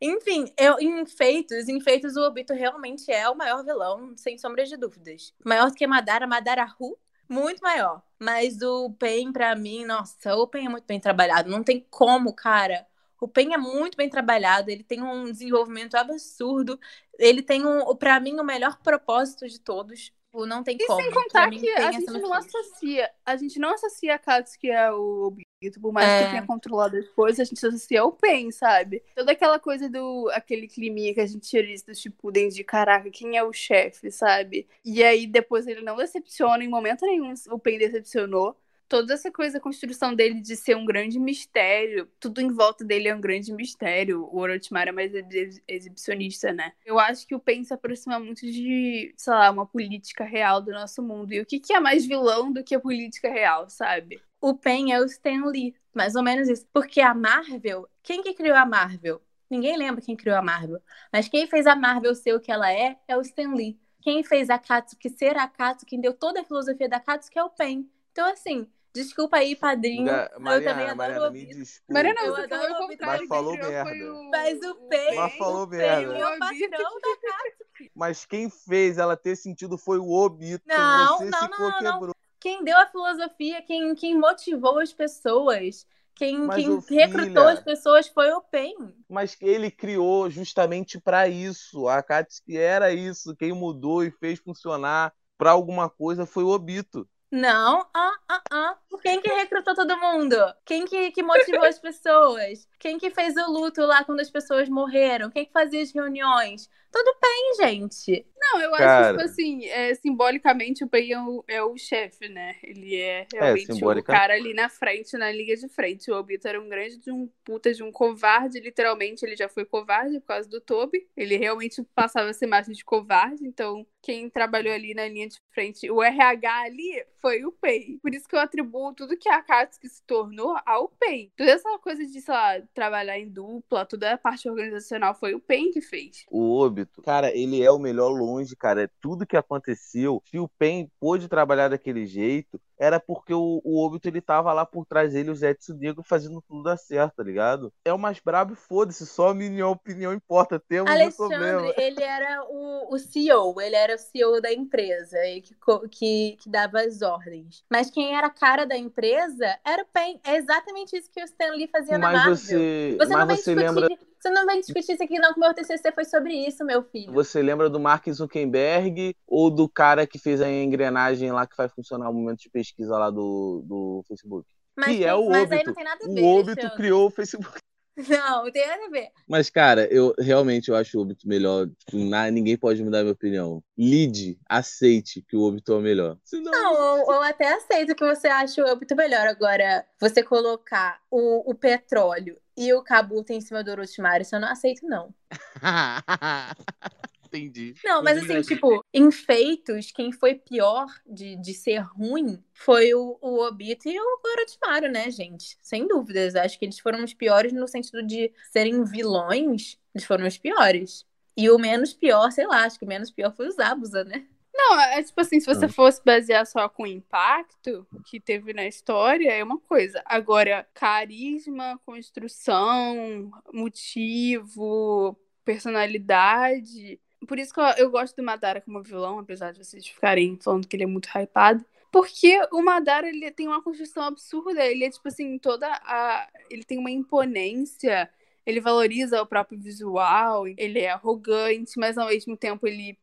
Enfim, 0.00 0.52
eu, 0.56 0.78
em 0.80 1.00
Enfeitos, 1.00 1.68
em 1.68 1.76
Enfeitos 1.76 2.16
o 2.16 2.22
Obito 2.22 2.54
realmente 2.54 3.10
é 3.12 3.28
o 3.28 3.36
maior 3.36 3.62
vilão, 3.64 4.16
sem 4.16 4.38
sombra 4.38 4.64
de 4.64 4.76
dúvidas. 4.76 5.34
Maior 5.44 5.70
que 5.74 5.86
Madara, 5.86 6.26
Madara 6.26 6.64
Ru, 6.64 6.98
muito 7.28 7.60
maior. 7.60 8.02
Mas 8.18 8.62
o 8.62 8.90
Pen, 8.94 9.30
pra 9.32 9.54
mim, 9.54 9.84
nossa, 9.84 10.34
o 10.36 10.46
Pen 10.46 10.66
é 10.66 10.68
muito 10.70 10.86
bem 10.86 10.98
trabalhado. 11.00 11.50
Não 11.50 11.62
tem 11.62 11.86
como, 11.90 12.34
cara. 12.34 12.86
O 13.20 13.28
Pen 13.28 13.52
é 13.52 13.58
muito 13.58 13.96
bem 13.96 14.08
trabalhado, 14.08 14.70
ele 14.70 14.82
tem 14.82 15.02
um 15.02 15.24
desenvolvimento 15.30 15.94
absurdo. 15.96 16.80
Ele 17.18 17.42
tem, 17.42 17.66
um, 17.66 17.94
pra 17.96 18.18
mim, 18.18 18.40
o 18.40 18.44
melhor 18.44 18.78
propósito 18.82 19.46
de 19.46 19.60
todos. 19.60 20.12
Tipo, 20.30 20.46
Não 20.46 20.62
tem 20.62 20.76
E 20.80 20.86
como. 20.86 21.02
sem 21.02 21.10
Pra 21.10 21.22
contar 21.22 21.50
mim, 21.50 21.58
que 21.60 21.68
a 21.70 21.88
é 21.88 21.92
gente 21.92 22.06
não 22.12 22.32
associa. 22.32 23.10
A 23.26 23.36
gente 23.36 23.58
não 23.58 23.74
associa 23.74 24.14
a 24.14 24.18
Katsuki 24.18 24.70
ao 24.70 25.00
Obito, 25.26 25.80
por 25.80 25.92
mais 25.92 26.08
É. 26.08 26.24
que 26.24 26.30
tenha 26.30 26.46
controlado 26.46 26.96
as 26.96 27.08
coisas, 27.08 27.40
a 27.40 27.44
gente 27.44 27.66
associa 27.66 28.00
ao 28.02 28.12
Pen, 28.12 28.50
sabe? 28.52 29.02
Toda 29.14 29.32
aquela 29.32 29.58
coisa 29.58 29.88
do 29.88 30.28
aquele 30.32 30.68
climinha 30.68 31.12
que 31.12 31.20
a 31.20 31.26
gente 31.26 31.48
tira 31.48 31.66
do 31.86 31.94
Shippuden 31.94 32.48
de 32.48 32.62
caraca, 32.62 33.10
quem 33.10 33.36
é 33.36 33.42
o 33.42 33.52
chefe, 33.52 34.10
sabe? 34.10 34.68
E 34.84 35.02
aí 35.02 35.26
depois 35.26 35.66
ele 35.66 35.82
não 35.82 35.96
decepciona, 35.96 36.62
em 36.62 36.68
momento 36.68 37.04
nenhum 37.04 37.34
o 37.50 37.58
Pen 37.58 37.78
decepcionou. 37.78 38.56
Toda 38.90 39.14
essa 39.14 39.30
coisa, 39.30 39.58
a 39.58 39.60
construção 39.60 40.16
dele 40.16 40.40
de 40.40 40.56
ser 40.56 40.76
um 40.76 40.84
grande 40.84 41.16
mistério, 41.16 42.10
tudo 42.18 42.40
em 42.40 42.52
volta 42.52 42.84
dele 42.84 43.06
é 43.08 43.14
um 43.14 43.20
grande 43.20 43.52
mistério. 43.52 44.24
O 44.24 44.38
Orochimaru 44.38 44.88
é 44.88 44.92
mais 44.92 45.14
ex- 45.14 45.62
exibicionista, 45.68 46.52
né? 46.52 46.72
Eu 46.84 46.98
acho 46.98 47.24
que 47.24 47.32
o 47.34 47.38
Pen 47.38 47.62
se 47.62 47.72
aproxima 47.72 48.18
muito 48.18 48.40
de, 48.40 49.14
sei 49.16 49.32
lá, 49.32 49.48
uma 49.52 49.64
política 49.64 50.24
real 50.24 50.60
do 50.60 50.72
nosso 50.72 51.00
mundo. 51.04 51.32
E 51.32 51.40
o 51.40 51.46
que, 51.46 51.60
que 51.60 51.72
é 51.72 51.78
mais 51.78 52.04
vilão 52.04 52.52
do 52.52 52.64
que 52.64 52.74
a 52.74 52.80
política 52.80 53.30
real, 53.30 53.70
sabe? 53.70 54.20
O 54.40 54.54
Pen 54.56 54.92
é 54.92 55.00
o 55.00 55.04
Stan 55.04 55.44
Lee, 55.46 55.72
mais 55.94 56.16
ou 56.16 56.22
menos 56.24 56.48
isso. 56.48 56.66
Porque 56.72 57.00
a 57.00 57.14
Marvel, 57.14 57.88
quem 58.02 58.22
que 58.22 58.34
criou 58.34 58.56
a 58.56 58.66
Marvel? 58.66 59.22
Ninguém 59.48 59.76
lembra 59.76 60.02
quem 60.02 60.16
criou 60.16 60.36
a 60.36 60.42
Marvel. 60.42 60.80
Mas 61.12 61.28
quem 61.28 61.46
fez 61.46 61.66
a 61.68 61.76
Marvel 61.76 62.14
ser 62.14 62.34
o 62.34 62.40
que 62.40 62.50
ela 62.50 62.72
é, 62.72 62.98
é 63.06 63.16
o 63.16 63.20
Stan 63.20 63.54
Lee. 63.54 63.78
Quem 64.02 64.24
fez 64.24 64.50
a 64.50 64.58
Katsuki 64.58 65.10
ser 65.10 65.36
a 65.36 65.46
Katsuki, 65.46 65.90
quem 65.90 66.00
deu 66.00 66.12
toda 66.14 66.40
a 66.40 66.44
filosofia 66.44 66.88
da 66.88 66.98
Katsuki 66.98 67.38
é 67.38 67.44
o 67.44 67.50
Pen. 67.50 67.88
Então, 68.12 68.28
assim, 68.32 68.66
desculpa 68.94 69.36
aí, 69.38 69.54
padrinho. 69.56 70.04
Ga- 70.06 70.24
eu 70.24 70.28
também 70.38 70.44
Mariana, 70.44 70.82
adoro 70.82 70.96
Mariana, 70.96 71.24
ouvir. 71.26 71.46
me 71.46 71.54
desculpa. 71.54 71.92
Mariana, 71.92 72.20
Eu 72.20 72.34
você 72.34 72.40
adoro 72.42 72.60
falou 72.62 72.70
o 72.78 72.82
ouvir 72.82 72.96
contrário. 72.98 73.20
Mas 73.20 73.28
falou 73.28 73.52
merda. 73.56 74.12
o- 74.12 74.30
Mas 74.30 74.58
o 74.62 74.74
Pen, 74.88 75.14
Mas 75.16 75.36
falou 75.36 75.66
merda. 75.66 76.08
o 76.16 76.38
patrão 76.38 77.00
da 77.00 77.16
Katsuki. 77.20 77.90
Mas 77.94 78.24
quem 78.26 78.50
fez 78.50 78.98
ela 78.98 79.16
ter 79.16 79.36
sentido 79.36 79.78
foi 79.78 79.98
o 79.98 80.10
Obito. 80.10 80.64
Não, 80.66 81.18
Você 81.18 81.24
não, 81.30 81.38
se 81.40 81.48
não, 81.50 81.58
não, 81.58 81.80
não. 81.80 81.92
quebrou. 81.92 82.14
Quem 82.38 82.64
deu 82.64 82.76
a 82.78 82.86
filosofia, 82.86 83.62
quem, 83.62 83.94
quem 83.94 84.18
motivou 84.18 84.78
as 84.78 84.92
pessoas, 84.94 85.86
quem, 86.14 86.48
quem 86.50 86.70
ô, 86.70 86.78
recrutou 86.80 87.24
filha, 87.26 87.50
as 87.52 87.60
pessoas 87.60 88.08
foi 88.08 88.30
o 88.32 88.40
Pen. 88.40 88.74
Mas 89.08 89.36
ele 89.40 89.70
criou 89.70 90.28
justamente 90.30 90.98
pra 91.00 91.28
isso. 91.28 91.86
A 91.88 92.02
Katsuki 92.02 92.56
era 92.56 92.92
isso. 92.92 93.36
Quem 93.36 93.52
mudou 93.52 94.02
e 94.02 94.10
fez 94.10 94.38
funcionar 94.38 95.12
pra 95.36 95.50
alguma 95.50 95.88
coisa 95.90 96.24
foi 96.26 96.42
o 96.44 96.48
Obito. 96.48 97.06
Não, 97.30 97.86
ah, 97.94 98.18
ah, 98.28 98.42
ah. 98.50 98.78
Quem 99.02 99.20
que 99.20 99.28
recrutou 99.28 99.74
todo 99.74 99.96
mundo? 99.98 100.36
Quem 100.64 100.84
que, 100.84 101.10
que 101.12 101.22
motivou 101.22 101.64
as 101.64 101.78
pessoas? 101.78 102.68
Quem 102.78 102.98
que 102.98 103.10
fez 103.10 103.36
o 103.36 103.50
luto 103.50 103.82
lá 103.82 104.04
quando 104.04 104.20
as 104.20 104.30
pessoas 104.30 104.68
morreram? 104.68 105.30
Quem 105.30 105.46
que 105.46 105.52
fazia 105.52 105.82
as 105.82 105.92
reuniões? 105.92 106.68
Tudo 106.90 107.16
bem, 107.22 107.54
gente. 107.56 108.26
Não, 108.40 108.60
eu 108.60 108.70
Cara. 108.72 109.00
acho 109.00 109.04
que, 109.04 109.18
tipo 109.18 109.30
assim, 109.30 109.66
é, 109.66 109.94
simbolicamente 109.94 110.82
o 110.82 110.88
Pen 110.88 111.12
é 111.12 111.20
o, 111.20 111.44
é 111.46 111.62
o 111.62 111.76
chefe, 111.76 112.28
né? 112.28 112.56
Ele 112.62 112.96
é 112.96 113.26
realmente 113.32 113.70
o 113.70 113.74
simbolica- 113.74 114.12
cara 114.12 114.34
ali 114.34 114.54
na 114.54 114.68
frente, 114.68 115.16
na 115.16 115.30
liga 115.30 115.54
de 115.56 115.68
frente. 115.68 116.10
O 116.10 116.16
Obito 116.16 116.48
era 116.48 116.60
um 116.60 116.68
grande 116.68 116.96
de 116.98 117.10
um 117.12 117.28
puta 117.44 117.72
de 117.72 117.82
um 117.82 117.92
covarde, 117.92 118.58
literalmente. 118.60 119.24
Ele 119.24 119.36
já 119.36 119.48
foi 119.48 119.64
covarde 119.64 120.18
por 120.20 120.26
causa 120.28 120.48
do 120.48 120.60
Toby. 120.60 121.06
Ele 121.16 121.36
realmente 121.36 121.82
passava 121.94 122.30
a 122.30 122.34
ser 122.34 122.46
mais 122.46 122.66
de 122.66 122.84
covarde. 122.84 123.46
Então, 123.46 123.86
quem 124.02 124.30
trabalhou 124.30 124.72
ali 124.72 124.94
na 124.94 125.06
linha 125.06 125.28
de 125.28 125.38
frente, 125.50 125.90
o 125.90 126.02
RH 126.02 126.62
ali, 126.62 127.04
foi 127.20 127.44
o 127.44 127.52
Pen. 127.52 127.98
Por 128.02 128.14
isso 128.14 128.26
que 128.26 128.34
eu 128.34 128.40
atribuo 128.40 128.94
tudo 128.94 129.16
que 129.16 129.28
a 129.28 129.36
Akatsuki 129.36 129.88
se 129.88 130.02
tornou 130.04 130.56
ao 130.64 130.88
Pen. 130.88 131.30
Toda 131.36 131.50
essa 131.50 131.78
coisa 131.78 132.04
de, 132.04 132.20
sei 132.20 132.32
lá, 132.32 132.60
trabalhar 132.72 133.18
em 133.18 133.28
dupla, 133.28 133.84
toda 133.84 134.12
a 134.12 134.18
parte 134.18 134.48
organizacional 134.48 135.14
foi 135.14 135.34
o 135.34 135.40
Pen 135.40 135.70
que 135.70 135.80
fez. 135.82 136.24
O 136.30 136.58
Obito, 136.60 137.02
cara, 137.02 137.30
ele 137.36 137.62
é 137.62 137.70
o 137.70 137.78
melhor 137.78 138.08
longe, 138.08 138.29
cara. 138.56 138.90
Tudo 139.00 139.26
que 139.26 139.36
aconteceu, 139.36 140.22
se 140.26 140.38
o 140.38 140.48
Pen 140.48 140.90
pôde 141.00 141.28
trabalhar 141.28 141.68
daquele 141.68 142.06
jeito, 142.06 142.60
era 142.78 142.98
porque 142.98 143.34
o, 143.34 143.60
o 143.62 143.84
Obito 143.84 144.08
ele 144.08 144.22
tava 144.22 144.52
lá 144.54 144.64
por 144.64 144.86
trás 144.86 145.12
dele, 145.12 145.30
o 145.30 145.34
Zetsu 145.34 145.74
Negro, 145.74 146.02
fazendo 146.02 146.42
tudo 146.48 146.62
dar 146.62 146.78
certo, 146.78 147.16
tá 147.16 147.22
ligado? 147.22 147.70
É 147.84 147.92
o 147.92 147.98
mais 147.98 148.18
brabo 148.20 148.54
e 148.54 148.56
foda-se, 148.56 149.06
só 149.06 149.28
a 149.28 149.34
minha 149.34 149.66
opinião 149.68 150.14
importa, 150.14 150.58
temos 150.58 150.90
um 150.90 151.10
problema. 151.12 151.60
Alexandre, 151.60 151.84
ele 151.84 152.02
era 152.02 152.42
o, 152.48 152.94
o 152.94 152.98
CEO, 152.98 153.60
ele 153.60 153.76
era 153.76 153.94
o 153.94 153.98
CEO 153.98 154.40
da 154.40 154.50
empresa 154.50 155.18
e 155.26 155.42
que, 155.42 155.54
que, 155.90 156.36
que 156.40 156.48
dava 156.48 156.80
as 156.80 157.02
ordens. 157.02 157.64
Mas 157.70 157.90
quem 157.90 158.16
era 158.16 158.28
a 158.28 158.30
cara 158.30 158.64
da 158.64 158.78
empresa 158.78 159.58
era 159.62 159.82
o 159.82 159.86
Pen. 159.86 160.18
É 160.24 160.36
exatamente 160.36 160.96
isso 160.96 161.10
que 161.10 161.20
o 161.20 161.24
Stan 161.24 161.52
Lee 161.52 161.68
fazia 161.68 161.98
na 161.98 162.06
Mas 162.06 162.16
Marvel. 162.16 162.36
você, 162.36 162.96
Você 162.98 163.12
não 163.12 163.26
mas 163.26 163.28
vem 163.28 163.36
você 163.36 163.54
discutir. 163.54 164.09
Você 164.20 164.28
não 164.30 164.44
vem 164.44 164.60
discutir 164.60 164.92
isso 164.92 165.02
aqui, 165.02 165.18
não, 165.18 165.32
que 165.32 165.38
o 165.38 165.40
meu 165.40 165.54
TCC 165.54 165.90
foi 165.92 166.04
sobre 166.04 166.34
isso, 166.34 166.62
meu 166.64 166.82
filho. 166.82 167.12
você 167.12 167.40
lembra 167.40 167.70
do 167.70 167.80
Mark 167.80 168.06
Zuckerberg 168.10 169.16
ou 169.26 169.50
do 169.50 169.66
cara 169.66 170.06
que 170.06 170.18
fez 170.18 170.42
a 170.42 170.50
engrenagem 170.50 171.32
lá 171.32 171.46
que 171.46 171.56
faz 171.56 171.72
funcionar 171.72 172.10
o 172.10 172.12
momento 172.12 172.40
de 172.40 172.50
pesquisa 172.50 172.98
lá 172.98 173.08
do, 173.10 173.62
do 173.64 174.04
Facebook? 174.06 174.46
Mas, 174.76 174.96
que 174.96 175.04
é 175.04 175.14
o 175.14 175.28
mas 175.28 175.50
aí 175.50 175.58
Obito. 175.58 175.66
não 175.68 175.74
tem 175.74 175.84
nada 175.84 176.04
a 176.04 176.08
ver. 176.08 176.22
O 176.22 176.38
Alexandre. 176.38 176.76
criou 176.76 177.06
o 177.06 177.10
Facebook. 177.10 177.58
Não, 178.08 178.44
não 178.44 178.50
tem 178.50 178.66
nada 178.66 178.86
a 178.86 178.88
ver. 178.88 179.08
Mas, 179.28 179.50
cara, 179.50 179.86
eu 179.92 180.14
realmente 180.18 180.70
eu 180.70 180.76
acho 180.76 180.96
o 180.96 181.02
Obito 181.02 181.28
melhor. 181.28 181.68
Tipo, 181.84 181.98
na- 182.04 182.30
ninguém 182.30 182.56
pode 182.56 182.82
mudar 182.82 183.00
a 183.00 183.02
minha 183.02 183.12
opinião. 183.12 183.62
Lide, 183.76 184.38
aceite 184.48 185.22
que 185.28 185.36
o 185.36 185.42
Obito 185.42 185.72
é 185.72 185.76
o 185.76 185.80
melhor. 185.80 186.16
Senão... 186.24 186.50
Não, 186.50 186.74
eu, 186.74 187.12
eu 187.12 187.22
até 187.22 187.52
aceito 187.52 187.94
que 187.94 188.04
você 188.06 188.26
acha 188.26 188.64
o 188.64 188.70
Obito 188.70 188.96
melhor. 188.96 189.26
Agora, 189.26 189.84
você 190.00 190.22
colocar 190.22 190.98
o, 191.10 191.50
o 191.50 191.54
petróleo 191.54 192.38
e 192.60 192.74
o 192.74 192.82
Kabuto 192.82 193.32
em 193.32 193.40
cima 193.40 193.64
do 193.64 193.70
Orochimaru, 193.70 194.20
isso 194.20 194.36
eu 194.36 194.40
não 194.40 194.48
aceito, 194.48 194.86
não. 194.86 195.14
Entendi. 197.24 197.74
Não, 197.82 198.02
mas 198.02 198.18
assim, 198.18 198.42
tipo, 198.42 198.84
em 198.92 199.10
feitos, 199.10 199.90
quem 199.92 200.12
foi 200.12 200.34
pior 200.34 200.86
de, 201.06 201.36
de 201.36 201.54
ser 201.54 201.78
ruim 201.78 202.42
foi 202.52 202.92
o, 202.92 203.16
o 203.22 203.46
Obito 203.46 203.88
e 203.88 203.98
o 203.98 204.20
Orochimaru, 204.36 204.92
né, 204.92 205.10
gente? 205.10 205.56
Sem 205.62 205.88
dúvidas. 205.88 206.36
Acho 206.36 206.58
que 206.58 206.66
eles 206.66 206.78
foram 206.78 207.02
os 207.02 207.14
piores 207.14 207.50
no 207.52 207.66
sentido 207.66 208.02
de 208.02 208.30
serem 208.52 208.84
vilões. 208.84 209.78
Eles 209.94 210.04
foram 210.04 210.26
os 210.26 210.36
piores. 210.36 211.06
E 211.34 211.48
o 211.48 211.56
menos 211.56 211.94
pior, 211.94 212.30
sei 212.30 212.46
lá, 212.46 212.64
acho 212.64 212.78
que 212.78 212.84
o 212.84 212.88
menos 212.88 213.10
pior 213.10 213.32
foi 213.34 213.46
o 213.46 213.52
Zabuza, 213.52 214.04
né? 214.04 214.26
Não, 214.62 214.80
é 214.80 215.02
tipo 215.02 215.20
assim, 215.20 215.40
se 215.40 215.46
você 215.46 215.64
Ah. 215.64 215.68
fosse 215.68 216.02
basear 216.04 216.44
só 216.46 216.68
com 216.68 216.82
o 216.82 216.86
impacto 216.86 217.86
que 218.04 218.20
teve 218.20 218.52
na 218.52 218.66
história, 218.66 219.32
é 219.32 219.42
uma 219.42 219.58
coisa. 219.58 220.02
Agora, 220.04 220.66
carisma, 220.74 221.80
construção, 221.86 223.30
motivo, 223.52 225.16
personalidade. 225.44 227.00
Por 227.26 227.38
isso 227.38 227.52
que 227.52 227.60
eu, 227.60 227.64
eu 227.78 227.90
gosto 227.90 228.16
do 228.16 228.22
Madara 228.22 228.60
como 228.60 228.82
vilão, 228.82 229.18
apesar 229.18 229.52
de 229.52 229.58
vocês 229.64 229.86
ficarem 229.86 230.38
falando 230.42 230.66
que 230.66 230.76
ele 230.76 230.84
é 230.84 230.86
muito 230.86 231.08
hypado. 231.08 231.64
Porque 231.92 232.38
o 232.52 232.62
Madara, 232.62 233.08
ele 233.08 233.30
tem 233.32 233.48
uma 233.48 233.62
construção 233.62 234.04
absurda. 234.04 234.64
Ele 234.64 234.84
é, 234.84 234.90
tipo 234.90 235.08
assim, 235.08 235.38
toda 235.38 235.66
a... 235.68 236.28
Ele 236.48 236.62
tem 236.64 236.78
uma 236.78 236.90
imponência. 236.90 238.08
Ele 238.46 238.60
valoriza 238.60 239.20
o 239.20 239.26
próprio 239.26 239.58
visual. 239.58 240.46
Ele 240.46 240.78
é 240.78 240.90
arrogante, 240.90 241.72
mas 241.78 241.98
ao 241.98 242.06
mesmo 242.08 242.36
tempo 242.36 242.66
ele 242.66 242.96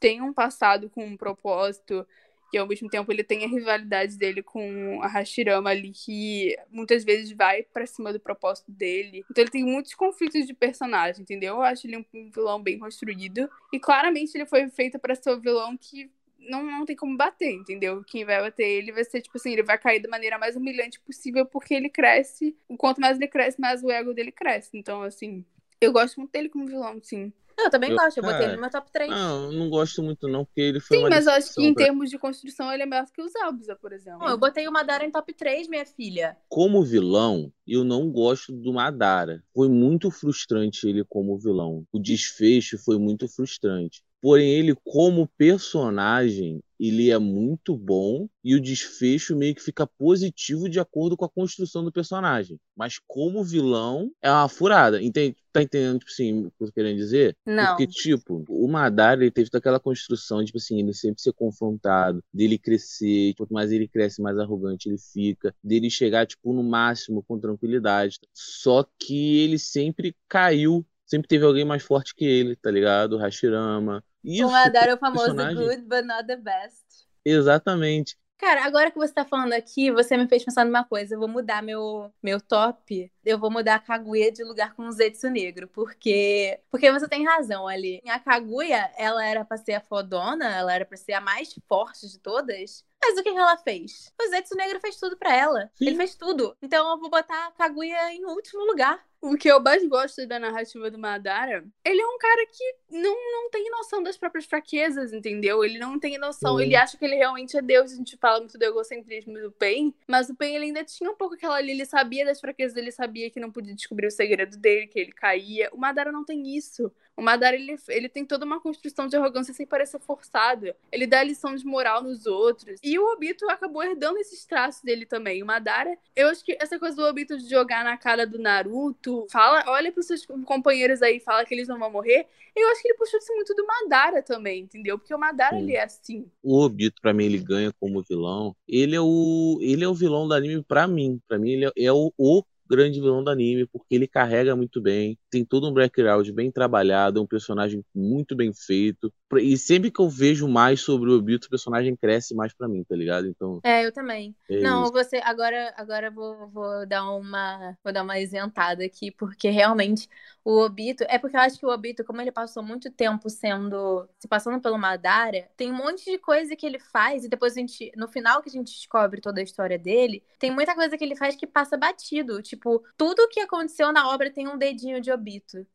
tem 0.00 0.20
um 0.20 0.32
passado 0.32 0.90
com 0.90 1.04
um 1.04 1.16
propósito. 1.16 2.06
E 2.52 2.58
ao 2.58 2.66
mesmo 2.66 2.88
tempo 2.90 3.10
ele 3.10 3.24
tem 3.24 3.44
a 3.44 3.48
rivalidade 3.48 4.18
dele 4.18 4.42
com 4.42 5.00
a 5.02 5.06
Hashirama 5.06 5.70
ali, 5.70 5.90
que 5.90 6.54
muitas 6.70 7.02
vezes 7.02 7.32
vai 7.32 7.62
pra 7.62 7.86
cima 7.86 8.12
do 8.12 8.20
propósito 8.20 8.70
dele. 8.70 9.24
Então 9.30 9.42
ele 9.42 9.50
tem 9.50 9.64
muitos 9.64 9.94
conflitos 9.94 10.46
de 10.46 10.52
personagem, 10.52 11.22
entendeu? 11.22 11.54
Eu 11.54 11.62
acho 11.62 11.86
ele 11.86 11.96
um 11.96 12.30
vilão 12.30 12.62
bem 12.62 12.78
construído. 12.78 13.48
E 13.72 13.80
claramente 13.80 14.36
ele 14.36 14.44
foi 14.44 14.68
feito 14.68 14.98
pra 14.98 15.14
ser 15.14 15.30
o 15.30 15.40
vilão 15.40 15.78
que 15.78 16.10
não, 16.38 16.62
não 16.62 16.84
tem 16.84 16.94
como 16.94 17.16
bater, 17.16 17.52
entendeu? 17.52 18.02
Quem 18.04 18.24
vai 18.24 18.40
bater 18.40 18.68
ele 18.68 18.92
vai 18.92 19.04
ser, 19.04 19.22
tipo 19.22 19.36
assim, 19.38 19.52
ele 19.52 19.62
vai 19.62 19.78
cair 19.78 20.00
da 20.00 20.08
maneira 20.08 20.38
mais 20.38 20.54
humilhante 20.54 21.00
possível, 21.00 21.46
porque 21.46 21.72
ele 21.72 21.88
cresce. 21.88 22.54
Quanto 22.76 23.00
mais 23.00 23.16
ele 23.16 23.28
cresce, 23.28 23.60
mais 23.60 23.82
o 23.82 23.90
ego 23.90 24.12
dele 24.12 24.32
cresce. 24.32 24.70
Então, 24.74 25.02
assim, 25.02 25.44
eu 25.80 25.92
gosto 25.92 26.18
muito 26.18 26.32
dele 26.32 26.48
como 26.48 26.66
vilão, 26.66 27.00
sim. 27.02 27.32
Eu 27.64 27.70
também 27.70 27.90
Eu- 27.90 27.96
gosto, 27.96 28.16
eu 28.18 28.22
botei 28.22 28.38
cara, 28.38 28.44
ele 28.48 28.54
no 28.56 28.60
meu 28.62 28.70
top 28.70 28.90
3. 28.92 29.10
Não, 29.10 29.44
eu 29.44 29.52
não 29.52 29.70
gosto 29.70 30.02
muito 30.02 30.28
não, 30.28 30.44
porque 30.44 30.60
ele 30.60 30.80
foi 30.80 30.96
Sim, 30.96 31.02
uma 31.04 31.10
mas 31.10 31.26
eu 31.26 31.32
acho 31.32 31.54
que 31.54 31.62
em 31.64 31.74
pra- 31.74 31.84
termos 31.84 32.10
de 32.10 32.18
construção 32.18 32.72
ele 32.72 32.82
é 32.82 32.86
melhor 32.86 33.06
que 33.12 33.22
os 33.22 33.32
Zabuza, 33.32 33.76
por 33.76 33.92
exemplo. 33.92 34.20
Não, 34.20 34.28
eu 34.30 34.38
botei 34.38 34.66
o 34.68 34.72
Madara 34.72 35.04
em 35.04 35.10
top 35.10 35.32
3, 35.34 35.68
minha 35.68 35.84
filha. 35.86 36.36
Como 36.48 36.82
vilão, 36.84 37.52
eu 37.66 37.84
não 37.84 38.10
gosto 38.10 38.52
do 38.52 38.72
Madara. 38.72 39.42
Foi 39.54 39.68
muito 39.68 40.10
frustrante 40.10 40.88
ele 40.88 41.04
como 41.04 41.38
vilão. 41.38 41.86
O 41.92 41.98
desfecho 41.98 42.78
foi 42.78 42.98
muito 42.98 43.28
frustrante. 43.28 44.02
Porém, 44.22 44.52
ele 44.52 44.72
como 44.84 45.28
personagem, 45.36 46.62
ele 46.78 47.10
é 47.10 47.18
muito 47.18 47.76
bom 47.76 48.28
e 48.42 48.54
o 48.54 48.60
desfecho 48.60 49.36
meio 49.36 49.52
que 49.52 49.60
fica 49.62 49.84
positivo 49.84 50.68
de 50.68 50.78
acordo 50.78 51.16
com 51.16 51.24
a 51.24 51.28
construção 51.28 51.84
do 51.84 51.90
personagem. 51.90 52.56
Mas 52.76 53.00
como 53.04 53.42
vilão, 53.42 54.12
é 54.22 54.30
uma 54.30 54.48
furada. 54.48 55.02
Entende? 55.02 55.36
Tá 55.52 55.60
entendendo, 55.60 55.98
tipo 55.98 56.10
assim, 56.10 56.46
o 56.46 56.50
que 56.50 56.62
eu 56.62 56.66
tô 56.68 56.72
querendo 56.72 56.96
dizer? 56.96 57.36
Não. 57.44 57.66
Porque, 57.66 57.86
tipo, 57.86 58.44
o 58.48 58.68
Madara, 58.68 59.22
ele 59.22 59.30
teve 59.30 59.50
toda 59.50 59.58
aquela 59.58 59.80
construção, 59.80 60.44
tipo 60.44 60.58
assim, 60.58 60.78
ele 60.78 60.94
sempre 60.94 61.20
ser 61.20 61.32
confrontado, 61.32 62.22
dele 62.32 62.58
crescer, 62.58 63.34
quanto 63.34 63.52
mais 63.52 63.70
ele 63.70 63.86
cresce, 63.86 64.22
mais 64.22 64.38
arrogante 64.38 64.88
ele 64.88 64.98
fica, 64.98 65.54
dele 65.62 65.90
chegar, 65.90 66.26
tipo, 66.26 66.52
no 66.52 66.62
máximo 66.62 67.22
com 67.22 67.38
tranquilidade. 67.38 68.18
Só 68.32 68.86
que 68.98 69.40
ele 69.40 69.58
sempre 69.58 70.16
caiu, 70.28 70.86
sempre 71.12 71.28
teve 71.28 71.44
alguém 71.44 71.64
mais 71.64 71.82
forte 71.82 72.14
que 72.14 72.24
ele, 72.24 72.56
tá 72.56 72.70
ligado? 72.70 73.18
Hashirama. 73.18 74.02
Isso, 74.24 74.46
o 74.46 74.50
Madara 74.50 74.92
é 74.92 74.94
o 74.94 74.98
famoso 74.98 75.26
personagem. 75.26 75.56
good, 75.56 75.82
but 75.82 76.04
not 76.04 76.26
the 76.26 76.36
best. 76.36 76.82
Exatamente. 77.24 78.16
Cara, 78.38 78.64
agora 78.64 78.90
que 78.90 78.98
você 78.98 79.12
tá 79.12 79.24
falando 79.24 79.52
aqui, 79.52 79.92
você 79.92 80.16
me 80.16 80.26
fez 80.26 80.44
pensar 80.44 80.64
numa 80.64 80.82
coisa. 80.82 81.14
Eu 81.14 81.18
vou 81.20 81.28
mudar 81.28 81.62
meu, 81.62 82.12
meu 82.20 82.40
top. 82.40 83.12
Eu 83.24 83.38
vou 83.38 83.48
mudar 83.52 83.76
a 83.76 83.78
Kaguya 83.78 84.32
de 84.32 84.42
lugar 84.42 84.74
com 84.74 84.88
o 84.88 84.90
Zetsu 84.90 85.30
Negro. 85.30 85.68
Porque 85.68 86.58
porque 86.68 86.90
você 86.90 87.06
tem 87.06 87.24
razão 87.24 87.68
ali. 87.68 88.02
A 88.04 88.18
Kaguya, 88.18 88.90
ela 88.96 89.24
era 89.24 89.44
pra 89.44 89.56
ser 89.56 89.74
a 89.74 89.80
fodona, 89.80 90.56
ela 90.56 90.74
era 90.74 90.84
pra 90.84 90.96
ser 90.96 91.12
a 91.12 91.20
mais 91.20 91.54
forte 91.68 92.08
de 92.08 92.18
todas. 92.18 92.84
Mas 93.00 93.16
o 93.16 93.22
que, 93.22 93.32
que 93.32 93.38
ela 93.38 93.56
fez? 93.58 94.12
O 94.20 94.28
Zetsu 94.30 94.56
Negro 94.56 94.80
fez 94.80 94.96
tudo 94.96 95.16
pra 95.16 95.36
ela. 95.36 95.70
Sim. 95.74 95.86
Ele 95.86 95.96
fez 95.96 96.16
tudo. 96.16 96.56
Então 96.60 96.90
eu 96.90 96.98
vou 96.98 97.10
botar 97.10 97.46
a 97.46 97.52
Kaguya 97.52 98.12
em 98.12 98.24
último 98.24 98.64
lugar. 98.64 99.00
O 99.22 99.36
que 99.36 99.48
eu 99.48 99.60
mais 99.60 99.86
gosto 99.86 100.26
da 100.26 100.40
narrativa 100.40 100.90
do 100.90 100.98
Madara, 100.98 101.64
ele 101.84 102.02
é 102.02 102.06
um 102.06 102.18
cara 102.18 102.44
que 102.46 102.74
não, 102.90 103.14
não 103.32 103.50
tem 103.50 103.70
noção 103.70 104.02
das 104.02 104.16
próprias 104.16 104.46
fraquezas, 104.46 105.12
entendeu? 105.12 105.64
Ele 105.64 105.78
não 105.78 105.96
tem 105.96 106.18
noção, 106.18 106.58
Sim. 106.58 106.64
ele 106.64 106.74
acha 106.74 106.98
que 106.98 107.04
ele 107.04 107.14
realmente 107.14 107.56
é 107.56 107.62
Deus. 107.62 107.92
A 107.92 107.94
gente 107.94 108.16
fala 108.16 108.40
muito 108.40 108.58
do 108.58 108.64
egocentrismo 108.64 109.38
do 109.40 109.52
Pain, 109.52 109.94
mas 110.08 110.28
o 110.28 110.34
Pain 110.34 110.56
ele 110.56 110.64
ainda 110.66 110.82
tinha 110.82 111.08
um 111.08 111.14
pouco 111.14 111.36
aquela 111.36 111.54
ali, 111.54 111.70
ele 111.70 111.86
sabia 111.86 112.24
das 112.24 112.40
fraquezas, 112.40 112.76
ele 112.76 112.90
sabia 112.90 113.30
que 113.30 113.38
não 113.38 113.52
podia 113.52 113.74
descobrir 113.74 114.08
o 114.08 114.10
segredo 114.10 114.56
dele, 114.56 114.88
que 114.88 114.98
ele 114.98 115.12
caía. 115.12 115.70
O 115.72 115.78
Madara 115.78 116.10
não 116.10 116.24
tem 116.24 116.56
isso. 116.56 116.92
O 117.16 117.22
Madara, 117.22 117.54
ele, 117.54 117.76
ele 117.88 118.08
tem 118.08 118.24
toda 118.24 118.44
uma 118.44 118.60
construção 118.60 119.06
de 119.06 119.16
arrogância 119.16 119.52
sem 119.52 119.66
parecer 119.66 120.00
forçado. 120.00 120.74
Ele 120.90 121.06
dá 121.06 121.22
lição 121.22 121.54
de 121.54 121.64
moral 121.64 122.02
nos 122.02 122.26
outros. 122.26 122.80
E 122.82 122.98
o 122.98 123.12
Obito 123.12 123.48
acabou 123.50 123.82
herdando 123.82 124.18
esses 124.18 124.44
traços 124.46 124.82
dele 124.82 125.04
também. 125.04 125.42
O 125.42 125.46
Madara, 125.46 125.96
eu 126.16 126.28
acho 126.28 126.42
que 126.44 126.56
essa 126.58 126.78
coisa 126.78 126.96
do 126.96 127.04
Obito 127.04 127.36
de 127.36 127.48
jogar 127.48 127.84
na 127.84 127.96
cara 127.96 128.26
do 128.26 128.38
Naruto, 128.38 129.11
fala, 129.30 129.64
olha 129.68 129.92
pros 129.92 130.06
seus 130.06 130.26
companheiros 130.44 131.02
aí, 131.02 131.20
fala 131.20 131.44
que 131.44 131.54
eles 131.54 131.68
não 131.68 131.78
vão 131.78 131.90
morrer. 131.90 132.26
Eu 132.54 132.68
acho 132.70 132.82
que 132.82 132.88
ele 132.88 132.98
puxou 132.98 133.18
isso 133.18 133.34
muito 133.34 133.54
do 133.54 133.66
Madara 133.66 134.22
também, 134.22 134.62
entendeu? 134.62 134.98
Porque 134.98 135.14
o 135.14 135.18
Madara, 135.18 135.56
Sim. 135.56 135.62
ele 135.62 135.76
é 135.76 135.84
assim. 135.84 136.26
O 136.42 136.60
Obito, 136.60 137.00
pra 137.00 137.12
mim, 137.12 137.24
ele 137.24 137.38
ganha 137.38 137.72
como 137.80 138.02
vilão. 138.02 138.54
Ele 138.68 138.94
é 138.94 139.00
o, 139.00 139.58
ele 139.60 139.84
é 139.84 139.88
o 139.88 139.94
vilão 139.94 140.28
do 140.28 140.34
anime 140.34 140.62
pra 140.62 140.86
mim. 140.86 141.20
Pra 141.26 141.38
mim, 141.38 141.52
ele 141.52 141.66
é, 141.66 141.72
é 141.76 141.92
o, 141.92 142.12
o 142.18 142.42
grande 142.68 143.00
vilão 143.00 143.22
do 143.22 143.30
anime, 143.30 143.66
porque 143.66 143.94
ele 143.94 144.06
carrega 144.06 144.56
muito 144.56 144.80
bem, 144.80 145.18
tem 145.32 145.44
todo 145.46 145.66
um 145.66 145.72
background 145.72 146.28
bem 146.30 146.52
trabalhado, 146.52 147.18
é 147.18 147.22
um 147.22 147.26
personagem 147.26 147.82
muito 147.94 148.36
bem 148.36 148.52
feito. 148.52 149.10
E 149.40 149.56
sempre 149.56 149.90
que 149.90 149.98
eu 149.98 150.10
vejo 150.10 150.46
mais 150.46 150.82
sobre 150.82 151.10
o 151.10 151.16
Obito, 151.16 151.46
o 151.46 151.50
personagem 151.50 151.96
cresce 151.96 152.34
mais 152.34 152.52
pra 152.52 152.68
mim, 152.68 152.84
tá 152.84 152.94
ligado? 152.94 153.26
Então, 153.26 153.58
É, 153.64 153.84
eu 153.86 153.90
também. 153.90 154.36
é 154.50 154.60
Não, 154.60 154.82
isso. 154.82 154.92
você 154.92 155.16
agora 155.24 155.72
agora 155.76 156.10
vou, 156.10 156.48
vou 156.48 156.86
dar 156.86 157.10
uma 157.10 157.76
vou 157.82 157.92
dar 157.92 158.02
uma 158.02 158.18
isentada 158.20 158.84
aqui 158.84 159.10
porque 159.10 159.48
realmente 159.48 160.06
o 160.44 160.58
Obito 160.60 161.04
é 161.08 161.18
porque 161.18 161.36
eu 161.36 161.40
acho 161.40 161.58
que 161.58 161.64
o 161.64 161.70
Obito, 161.70 162.04
como 162.04 162.20
ele 162.20 162.32
passou 162.32 162.62
muito 162.62 162.90
tempo 162.90 163.30
sendo 163.30 164.06
se 164.18 164.28
passando 164.28 164.60
pelo 164.60 164.76
Madara, 164.78 165.48
tem 165.56 165.70
um 165.70 165.76
monte 165.76 166.04
de 166.04 166.18
coisa 166.18 166.54
que 166.56 166.66
ele 166.66 166.78
faz 166.78 167.24
e 167.24 167.28
depois 167.28 167.56
a 167.56 167.60
gente 167.60 167.90
no 167.96 168.08
final 168.08 168.42
que 168.42 168.48
a 168.48 168.52
gente 168.52 168.72
descobre 168.74 169.20
toda 169.20 169.40
a 169.40 169.44
história 169.44 169.78
dele, 169.78 170.22
tem 170.38 170.50
muita 170.50 170.74
coisa 170.74 170.98
que 170.98 171.04
ele 171.04 171.16
faz 171.16 171.36
que 171.36 171.46
passa 171.46 171.76
batido, 171.76 172.42
tipo, 172.42 172.84
tudo 172.96 173.28
que 173.28 173.40
aconteceu 173.40 173.92
na 173.92 174.08
obra 174.10 174.30
tem 174.30 174.48
um 174.48 174.58
dedinho 174.58 175.00
de 175.00 175.10
Obito. 175.12 175.21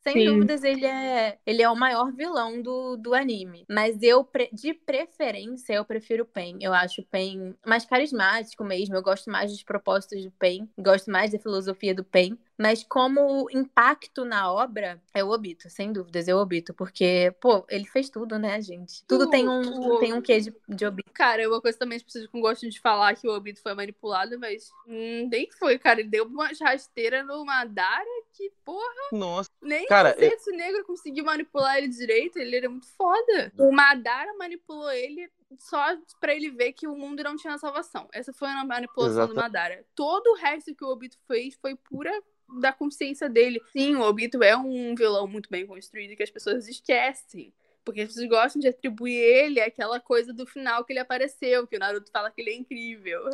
Sem 0.02 0.14
Sim. 0.14 0.26
dúvidas 0.26 0.64
ele 0.64 0.86
é 0.86 1.38
ele 1.46 1.62
é 1.62 1.70
o 1.70 1.76
maior 1.76 2.12
vilão 2.12 2.62
do, 2.62 2.98
do 2.98 3.14
anime. 3.14 3.66
Mas 3.70 4.02
eu, 4.02 4.28
de 4.52 4.74
preferência, 4.74 5.74
eu 5.74 5.86
prefiro 5.86 6.24
o 6.24 6.28
Pen. 6.28 6.58
Eu 6.62 6.74
acho 6.74 7.02
o 7.02 7.06
Pen 7.06 7.56
mais 7.66 7.86
carismático 7.86 8.64
mesmo. 8.64 8.96
Eu 8.96 9.04
gosto 9.04 9.30
mais 9.30 9.52
dos 9.52 9.64
propósitos 9.64 10.24
do 10.24 10.32
Pen. 10.32 10.70
Gosto 10.78 11.12
mais 11.12 11.32
da 11.32 11.40
filosofia 11.40 11.96
do 11.96 12.04
Pen. 12.04 12.38
Mas 12.58 12.84
como 12.84 13.48
impacto 13.52 14.26
na 14.26 14.52
obra, 14.52 15.00
é 15.14 15.24
o 15.24 15.30
Obito, 15.30 15.70
sem 15.70 15.94
dúvidas, 15.94 16.28
é 16.28 16.34
o 16.34 16.40
Obito. 16.40 16.74
Porque, 16.74 17.34
pô, 17.40 17.64
ele 17.70 17.86
fez 17.86 18.10
tudo, 18.10 18.40
né, 18.40 18.60
gente? 18.62 19.04
Tudo 19.06 19.30
tem 19.30 19.48
um, 19.48 20.00
tem 20.00 20.14
um 20.14 20.22
quê 20.22 20.40
de, 20.40 20.54
de 20.68 20.86
Obito. 20.86 21.12
Cara, 21.14 21.44
é 21.44 21.48
uma 21.48 21.62
coisa 21.62 21.78
também 21.78 21.98
as 21.98 22.04
pessoas 22.04 22.28
não 22.34 22.42
gostam 22.42 22.68
de 22.68 22.80
falar 22.80 23.16
que 23.16 23.28
o 23.28 23.32
Obito 23.32 23.62
foi 23.62 23.76
manipulado, 23.76 24.40
mas 24.40 24.72
hum, 24.88 25.28
nem 25.30 25.50
foi, 25.52 25.78
cara. 25.78 26.00
Ele 26.00 26.10
deu 26.10 26.26
uma 26.26 26.50
rasteira 26.60 27.24
no 27.24 27.46
Madara 27.46 28.06
que, 28.34 28.52
porra, 28.66 29.10
Nossa, 29.12 29.50
nem 29.62 29.86
Cara, 29.86 30.16
o 30.18 30.20
Zetsu 30.20 30.52
Negro 30.52 30.84
conseguiu 30.86 31.26
manipular 31.26 31.78
ele 31.78 31.90
direito. 31.90 32.38
Ele 32.38 32.56
era 32.56 32.70
muito 32.70 32.88
foda. 32.88 33.52
O 33.60 33.72
Madara 33.72 34.34
manipulou 34.36 34.92
ele 34.92 35.30
só 35.60 35.96
pra 36.20 36.34
ele 36.34 36.50
ver 36.50 36.74
que 36.74 36.88
o 36.88 36.96
mundo 36.96 37.24
não 37.24 37.36
tinha 37.36 37.58
salvação. 37.58 38.08
Essa 38.12 38.34
foi 38.34 38.50
a 38.50 38.66
manipulação 38.66 39.24
Exata- 39.24 39.34
do 39.34 39.36
Madara. 39.36 39.86
Todo 39.96 40.32
o 40.32 40.36
resto 40.36 40.76
que 40.76 40.84
o 40.84 40.90
Obito 40.90 41.18
fez 41.28 41.56
foi 41.56 41.76
pura 41.76 42.12
da 42.60 42.72
consciência 42.72 43.30
dele. 43.30 43.62
Sim, 43.72 43.96
o 43.96 44.02
Obito 44.02 44.42
é 44.44 44.56
um 44.56 44.96
vilão 44.96 45.28
muito 45.28 45.50
bem 45.50 45.66
construído 45.66 46.16
que 46.16 46.24
as 46.24 46.30
pessoas 46.30 46.68
esquecem. 46.68 47.54
Porque 47.84 48.02
as 48.02 48.08
pessoas 48.10 48.28
gostam 48.28 48.60
de 48.60 48.68
atribuir 48.68 49.16
ele 49.16 49.62
àquela 49.62 49.98
coisa 50.00 50.34
do 50.34 50.46
final 50.46 50.84
que 50.84 50.92
ele 50.92 51.00
apareceu, 51.00 51.66
que 51.66 51.78
o 51.78 51.80
Naruto 51.80 52.12
fala 52.12 52.30
que 52.30 52.42
ele 52.42 52.50
é 52.50 52.56
incrível. 52.56 53.30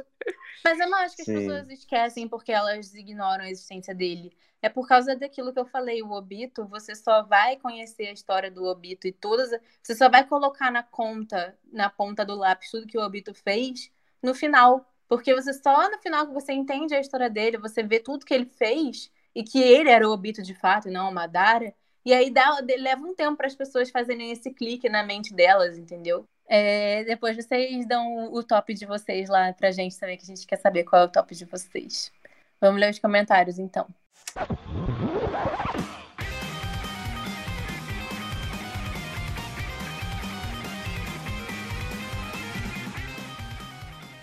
Mas 0.64 0.80
eu 0.80 0.88
não 0.88 1.00
acho 1.00 1.16
que 1.16 1.24
as 1.24 1.26
Sim. 1.26 1.36
pessoas 1.36 1.70
esquecem 1.70 2.28
porque 2.28 2.52
elas 2.52 2.94
ignoram 2.94 3.46
a 3.46 3.50
existência 3.50 3.96
dele. 3.96 4.32
É 4.62 4.70
por 4.70 4.88
causa 4.88 5.16
daquilo 5.16 5.52
que 5.52 5.60
eu 5.60 5.66
falei, 5.66 6.02
o 6.02 6.12
Obito, 6.12 6.66
você 6.68 6.96
só 6.96 7.24
vai 7.24 7.58
conhecer 7.58 8.08
a 8.08 8.14
história 8.14 8.50
do 8.50 8.64
Obito 8.64 9.08
e 9.08 9.12
todas. 9.12 9.50
Você 9.82 9.96
só 9.96 10.08
vai 10.08 10.26
colocar 10.26 10.72
na 10.72 10.84
conta, 10.84 11.58
na 11.72 11.90
ponta 11.90 12.24
do 12.24 12.36
lápis, 12.36 12.72
tudo 12.72 12.88
que 12.88 12.98
o 12.98 13.02
Obito 13.02 13.34
fez 13.34 13.92
no 14.22 14.34
final. 14.34 14.90
Porque 15.14 15.32
você 15.32 15.54
só 15.54 15.92
no 15.92 16.00
final 16.00 16.26
que 16.26 16.34
você 16.34 16.54
entende 16.54 16.96
a 16.96 17.00
história 17.00 17.30
dele, 17.30 17.60
você 17.60 17.84
vê 17.84 18.00
tudo 18.00 18.26
que 18.26 18.34
ele 18.34 18.48
fez 18.48 19.12
e 19.36 19.44
que 19.44 19.62
ele 19.62 19.88
era 19.88 20.10
o 20.10 20.12
Obito 20.12 20.42
de 20.42 20.56
fato 20.56 20.90
e 20.90 20.92
não 20.92 21.08
o 21.08 21.14
Madara. 21.14 21.72
E 22.04 22.12
aí 22.12 22.32
dá, 22.32 22.58
leva 22.80 23.06
um 23.06 23.14
tempo 23.14 23.38
para 23.38 23.46
as 23.46 23.54
pessoas 23.54 23.92
fazerem 23.92 24.32
esse 24.32 24.52
clique 24.52 24.90
na 24.90 25.04
mente 25.04 25.32
delas, 25.32 25.78
entendeu? 25.78 26.28
É, 26.48 27.04
depois 27.04 27.36
vocês 27.36 27.86
dão 27.86 28.26
o, 28.26 28.40
o 28.40 28.44
top 28.44 28.74
de 28.74 28.88
vocês 28.88 29.30
lá 29.30 29.54
pra 29.54 29.70
gente 29.70 30.00
também, 30.00 30.18
que 30.18 30.24
a 30.24 30.26
gente 30.36 30.48
quer 30.48 30.58
saber 30.58 30.84
qual 30.84 31.04
é 31.04 31.06
o 31.06 31.12
top 31.12 31.36
de 31.36 31.46
vocês. 31.46 32.12
Vamos 32.60 32.82
ler 32.82 32.90
os 32.90 32.98
comentários, 32.98 33.60
então. 33.60 33.86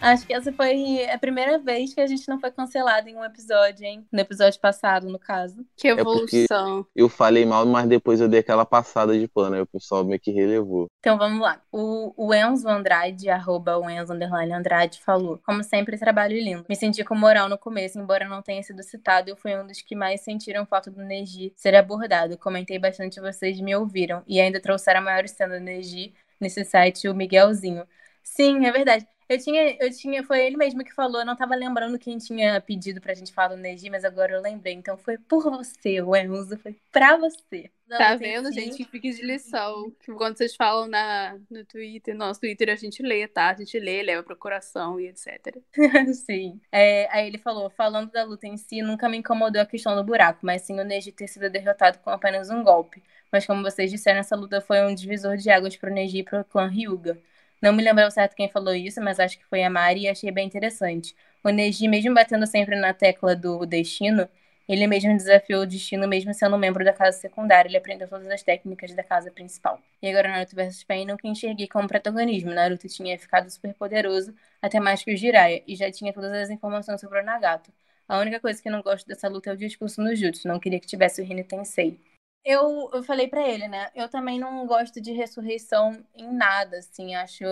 Acho 0.01 0.26
que 0.26 0.32
essa 0.32 0.51
foi 0.53 1.05
a 1.11 1.18
primeira 1.18 1.59
vez 1.59 1.92
que 1.92 2.01
a 2.01 2.07
gente 2.07 2.26
não 2.28 2.40
foi 2.40 2.51
cancelado 2.51 3.09
em 3.09 3.16
um 3.16 3.24
episódio, 3.24 3.84
hein? 3.84 4.07
No 4.11 4.20
episódio 4.20 4.59
passado, 4.59 5.09
no 5.09 5.18
caso. 5.18 5.64
Que 5.76 5.94
porque- 5.94 6.46
evolução. 6.46 6.86
eu 6.96 7.09
falei 7.09 7.44
mal, 7.44 7.66
mas 7.66 7.86
depois 7.86 8.20
eu 8.20 8.28
dei 8.28 8.40
aquela 8.40 8.64
passada 8.64 9.18
de 9.18 9.28
pano, 9.28 9.57
aí 9.57 9.61
o 9.61 9.66
pessoal 9.66 10.05
meio 10.05 10.18
que 10.18 10.30
relevou. 10.30 10.86
Então 11.01 11.18
vamos 11.18 11.40
lá. 11.40 11.61
O, 11.70 12.14
o 12.16 12.34
Enzo 12.34 12.68
Andrade, 12.68 13.28
arroba 13.28 13.76
o 13.76 13.88
Enzo 13.90 14.12
underline 14.12 14.53
Andrade, 14.53 15.01
falou: 15.03 15.38
Como 15.44 15.62
sempre, 15.62 15.98
trabalho 15.98 16.36
lindo. 16.36 16.64
Me 16.68 16.76
senti 16.76 17.05
com 17.05 17.14
moral 17.14 17.48
no 17.48 17.59
começo, 17.59 17.98
embora 17.98 18.26
não 18.28 18.42
tenha 18.42 18.62
sido 18.62 18.82
citado, 18.82 19.28
eu 19.28 19.36
fui 19.36 19.55
um 19.57 19.66
dos 19.66 19.82
que 19.82 19.94
mais 19.94 20.22
sentiram 20.22 20.64
falta 20.64 20.90
do 20.90 21.03
Neji 21.03 21.53
ser 21.57 21.74
abordado. 21.74 22.38
Comentei 22.38 22.78
bastante, 22.78 23.20
vocês 23.20 23.61
me 23.61 23.74
ouviram. 23.76 24.22
E 24.26 24.40
ainda 24.40 24.61
trouxeram 24.61 25.01
a 25.01 25.05
maior 25.05 25.28
cena 25.28 25.59
do 25.59 25.64
Neji 25.64 26.14
nesse 26.40 26.64
site, 26.64 27.09
o 27.09 27.14
Miguelzinho. 27.14 27.84
Sim, 28.22 28.64
é 28.66 28.72
verdade. 28.72 29.07
Eu 29.31 29.39
tinha, 29.39 29.76
eu 29.78 29.89
tinha, 29.97 30.24
foi 30.24 30.45
ele 30.45 30.57
mesmo 30.57 30.83
que 30.83 30.93
falou, 30.93 31.20
eu 31.20 31.24
não 31.24 31.37
tava 31.37 31.55
lembrando 31.55 32.01
quem 32.01 32.18
tinha 32.18 32.61
pedido 32.61 33.01
pra 33.01 33.14
gente 33.14 33.33
falar 33.33 33.55
do 33.55 33.57
Neji, 33.57 33.89
mas 33.89 34.05
agora 34.05 34.33
eu 34.33 34.43
lembrei. 34.43 34.74
Então 34.74 34.97
foi 34.99 35.18
por 35.18 35.45
você, 35.45 36.03
o 36.03 36.16
Enzo, 36.16 36.59
foi 36.59 36.76
pra 36.91 37.16
você. 37.16 37.70
Tá 37.89 38.11
Não, 38.11 38.18
tem 38.18 38.33
vendo, 38.33 38.53
sim. 38.53 38.61
gente? 38.62 38.85
Fique 38.87 39.09
de 39.12 39.22
lição. 39.22 39.93
Quando 40.16 40.37
vocês 40.37 40.57
falam 40.57 40.89
na, 40.89 41.39
no 41.49 41.64
Twitter, 41.64 42.12
nosso 42.16 42.41
Twitter 42.41 42.70
a 42.70 42.74
gente 42.74 43.05
lê, 43.05 43.28
tá? 43.28 43.51
A 43.51 43.55
gente 43.55 43.78
lê, 43.78 44.03
leva 44.03 44.24
pro 44.24 44.37
coração 44.37 44.99
e 44.99 45.07
etc. 45.07 45.59
Sim. 46.26 46.61
É, 46.72 47.09
aí 47.12 47.28
ele 47.28 47.39
falou, 47.39 47.70
falando 47.70 48.11
da 48.11 48.24
luta 48.24 48.49
em 48.49 48.57
si, 48.57 48.83
nunca 48.83 49.09
me 49.09 49.18
incomodou 49.18 49.62
a 49.62 49.66
questão 49.66 49.95
do 49.95 50.03
buraco, 50.03 50.41
mas 50.45 50.62
sim 50.62 50.78
o 50.81 50.85
Neji 50.85 51.12
ter 51.12 51.28
sido 51.28 51.49
derrotado 51.49 51.99
com 52.01 52.11
apenas 52.11 52.51
um 52.51 52.64
golpe. 52.64 53.01
Mas 53.31 53.47
como 53.47 53.62
vocês 53.62 53.91
disseram, 53.93 54.18
essa 54.18 54.35
luta 54.35 54.61
foi 54.61 54.83
um 54.85 54.93
divisor 54.95 55.37
de 55.37 55.51
águas 55.51 55.76
pro 55.76 55.93
Neji 55.93 56.18
e 56.18 56.24
pro 56.24 56.45
clã 56.45 56.66
Hyuga. 56.68 57.16
Não 57.61 57.73
me 57.73 57.83
lembro 57.83 58.11
certo 58.11 58.35
quem 58.35 58.49
falou 58.49 58.75
isso, 58.75 59.01
mas 59.03 59.21
acho 59.21 59.39
que 59.39 59.45
foi 59.45 59.63
a 59.63 59.71
Mari 59.71 60.03
e 60.03 60.09
achei 60.09 60.31
bem 60.31 60.47
interessante. 60.47 61.15
O 61.45 61.51
Neji, 61.51 61.89
mesmo 61.89 62.15
batendo 62.15 62.47
sempre 62.47 62.77
na 62.77 62.95
tecla 62.95 63.37
do 63.37 63.67
destino, 63.67 64.29
ele 64.69 64.87
mesmo 64.87 65.17
desafiou 65.17 65.63
o 65.63 65.67
destino, 65.67 66.07
mesmo 66.07 66.33
sendo 66.33 66.57
membro 66.57 66.85
da 66.85 66.93
casa 66.93 67.19
secundária. 67.19 67.69
Ele 67.69 67.77
aprendeu 67.77 68.09
todas 68.09 68.31
as 68.31 68.43
técnicas 68.43 68.95
da 68.95 69.03
casa 69.03 69.31
principal. 69.31 69.81
E 70.01 70.09
agora, 70.09 70.29
Naruto 70.29 70.55
vs 70.55 70.85
Pain, 70.85 71.07
nunca 71.07 71.27
enxerguei 71.27 71.67
como 71.67 71.89
protagonismo. 71.89 72.53
Naruto 72.53 72.89
tinha 72.89 73.19
ficado 73.19 73.51
super 73.51 73.75
poderoso, 73.75 74.35
até 74.63 74.79
mais 74.81 75.03
que 75.03 75.13
o 75.13 75.17
Jiraiya, 75.17 75.63
e 75.67 75.75
já 75.75 75.91
tinha 75.91 76.13
todas 76.13 76.33
as 76.33 76.51
informações 76.51 77.01
sobre 77.01 77.21
o 77.21 77.25
Nagato. 77.25 77.73
A 78.09 78.19
única 78.19 78.41
coisa 78.41 78.63
que 78.63 78.71
não 78.71 78.81
gosto 78.83 79.07
dessa 79.07 79.29
luta 79.29 79.51
é 79.51 79.53
o 79.53 79.57
discurso 79.57 80.01
no 80.01 80.15
Jutsu. 80.15 80.47
Não 80.49 80.59
queria 80.61 80.81
que 80.81 80.87
tivesse 80.87 81.21
o 81.21 81.25
Rin 81.25 81.43
Tensei. 81.43 81.99
Eu, 82.45 82.91
eu 82.93 83.03
falei 83.03 83.28
pra 83.28 83.47
ele, 83.47 83.68
né? 83.68 83.91
Eu 83.95 84.09
também 84.09 84.38
não 84.38 84.66
gosto 84.66 85.01
de 85.01 85.12
ressurreição 85.12 86.03
em 86.14 86.32
nada, 86.32 86.78
assim. 86.78 87.14
Acho 87.14 87.45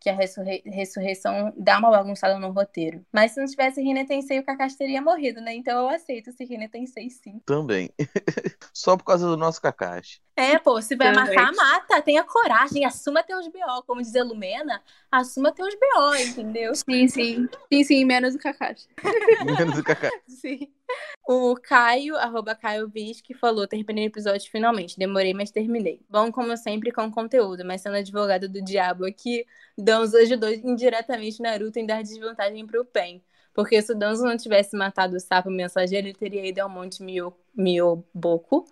que 0.00 0.10
a 0.10 0.14
ressurrei- 0.14 0.62
ressurreição 0.66 1.52
dá 1.56 1.78
uma 1.78 1.90
bagunçada 1.90 2.38
no 2.38 2.50
roteiro. 2.50 3.06
Mas 3.12 3.32
se 3.32 3.40
não 3.40 3.46
tivesse 3.46 3.80
Rin 3.80 4.04
Tensei, 4.04 4.40
o 4.40 4.44
Kakashi 4.44 4.76
teria 4.76 5.00
morrido, 5.00 5.40
né? 5.40 5.54
Então 5.54 5.78
eu 5.82 5.88
aceito 5.88 6.30
esse 6.30 6.44
Rin 6.44 6.68
Tensei, 6.68 7.08
sim. 7.08 7.40
Também. 7.46 7.88
Só 8.74 8.96
por 8.96 9.04
causa 9.04 9.26
do 9.26 9.36
nosso 9.36 9.60
Kakashi. 9.62 10.20
É, 10.34 10.58
pô, 10.58 10.80
se 10.80 10.96
vai 10.96 11.12
Também. 11.12 11.34
matar, 11.36 11.52
mata. 11.54 12.00
Tenha 12.00 12.24
coragem, 12.24 12.84
assuma 12.86 13.22
teus 13.22 13.46
BO. 13.48 13.82
Como 13.86 14.00
diz 14.00 14.16
a 14.16 14.24
Lumena, 14.24 14.82
assuma 15.10 15.52
teus 15.52 15.74
BO, 15.74 16.14
entendeu? 16.16 16.74
Sim, 16.74 17.06
sim. 17.06 17.48
Sim, 17.70 17.84
sim, 17.84 18.04
menos 18.04 18.34
o 18.34 18.38
Kakashi. 18.38 18.88
Menos 19.44 19.78
o 19.78 19.84
Kakashi. 19.84 20.12
Sim. 20.28 20.68
O 21.28 21.54
Caio, 21.56 22.16
arroba 22.16 22.54
Caio 22.54 22.88
Visc, 22.88 23.24
falou: 23.38 23.66
terminei 23.66 24.06
o 24.06 24.08
episódio 24.08 24.50
finalmente. 24.50 24.98
Demorei, 24.98 25.34
mas 25.34 25.50
terminei. 25.50 26.00
Bom, 26.08 26.32
como 26.32 26.56
sempre, 26.56 26.90
com 26.92 27.10
conteúdo, 27.10 27.64
mas 27.64 27.80
sendo 27.82 27.96
advogado 27.96 28.48
do 28.48 28.62
diabo 28.62 29.04
aqui, 29.04 29.44
Danzo 29.76 30.16
ajudou 30.16 30.50
indiretamente 30.50 31.42
Naruto 31.42 31.78
em 31.78 31.86
dar 31.86 32.02
desvantagem 32.02 32.66
pro 32.66 32.84
Pen. 32.84 33.22
Porque 33.54 33.80
se 33.82 33.92
o 33.92 33.94
Danzo 33.94 34.24
não 34.24 34.36
tivesse 34.36 34.74
matado 34.76 35.14
o 35.16 35.20
sapo 35.20 35.50
mensageiro, 35.50 36.06
ele 36.06 36.14
teria 36.14 36.46
ido 36.46 36.60
ao 36.60 36.70
Monte 36.70 37.02
Mio- 37.02 37.36
Mioboku. 37.54 38.64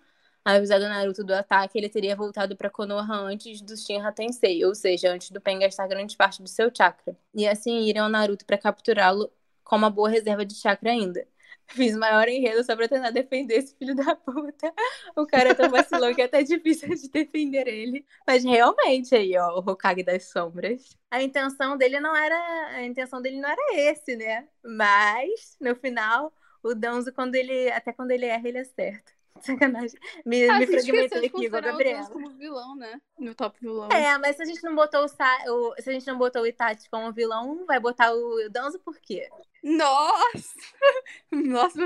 Avisado 0.43 0.87
Naruto 0.87 1.23
do 1.23 1.33
ataque, 1.33 1.77
ele 1.77 1.87
teria 1.89 2.15
voltado 2.15 2.55
pra 2.55 2.69
Konoha 2.69 3.13
antes 3.13 3.61
do 3.61 3.77
Shinra 3.77 4.11
Tensei, 4.11 4.65
ou 4.65 4.73
seja, 4.73 5.11
antes 5.11 5.29
do 5.29 5.39
Pen 5.39 5.59
gastar 5.59 5.87
grande 5.87 6.17
parte 6.17 6.41
do 6.41 6.49
seu 6.49 6.71
chakra. 6.75 7.15
E 7.33 7.47
assim 7.47 7.87
iriam 7.87 8.05
ao 8.05 8.11
Naruto 8.11 8.45
pra 8.45 8.57
capturá-lo 8.57 9.31
com 9.63 9.75
uma 9.75 9.89
boa 9.89 10.09
reserva 10.09 10.43
de 10.45 10.55
chakra 10.55 10.89
ainda. 10.91 11.27
Fiz 11.67 11.95
maior 11.95 12.27
enredo 12.27 12.63
só 12.63 12.75
pra 12.75 12.87
tentar 12.87 13.11
defender 13.11 13.55
esse 13.55 13.75
filho 13.75 13.95
da 13.95 14.15
puta. 14.15 14.73
O 15.15 15.25
cara 15.25 15.49
é 15.49 15.53
tão 15.53 15.69
vacilão 15.69 16.13
que 16.13 16.21
é 16.21 16.25
até 16.25 16.43
difícil 16.43 16.89
de 16.89 17.09
defender 17.09 17.67
ele. 17.67 18.05
Mas 18.27 18.43
realmente 18.43 19.15
aí, 19.15 19.37
ó, 19.37 19.57
o 19.57 19.59
Hokage 19.59 20.03
das 20.03 20.25
sombras. 20.25 20.97
A 21.09 21.21
intenção 21.21 21.77
dele 21.77 21.99
não 21.99 22.15
era. 22.15 22.35
A 22.75 22.83
intenção 22.83 23.21
dele 23.21 23.39
não 23.39 23.49
era 23.49 23.61
esse, 23.73 24.15
né? 24.15 24.47
Mas, 24.63 25.55
no 25.61 25.75
final, 25.75 26.33
o 26.63 26.73
Danzo, 26.73 27.13
quando 27.13 27.35
ele. 27.35 27.69
Até 27.71 27.93
quando 27.93 28.11
ele 28.11 28.25
erra, 28.25 28.47
ele 28.47 28.59
acerta. 28.59 29.20
Sacanagem. 29.41 29.99
Me, 30.25 30.49
Ah, 30.49 30.59
me 30.59 30.67
fragmentei 30.67 31.25
aqui, 31.25 31.45
igual 31.45 31.61
a 31.61 31.65
Gabriela. 31.65 32.09
Como 32.09 32.29
vilão, 32.31 32.75
né? 32.75 33.01
No 33.19 33.33
top 33.35 33.57
vilão. 33.61 33.89
É, 33.91 34.17
mas 34.17 34.35
se 34.35 34.43
a 34.43 34.45
gente 34.45 34.63
não 34.63 34.75
botou 34.75 35.03
o, 35.03 35.07
Sa- 35.07 35.43
o- 35.47 35.73
se 35.79 35.89
a 35.89 35.93
gente 35.93 36.07
não 36.07 36.17
botou 36.17 36.41
o 36.43 36.47
Itachi 36.47 36.89
como 36.89 37.11
vilão, 37.11 37.65
vai 37.65 37.79
botar 37.79 38.13
o 38.13 38.49
Danzo 38.49 38.79
por 38.79 38.97
quê? 38.99 39.27
Nossa! 39.63 40.55
Nossa, 41.31 41.79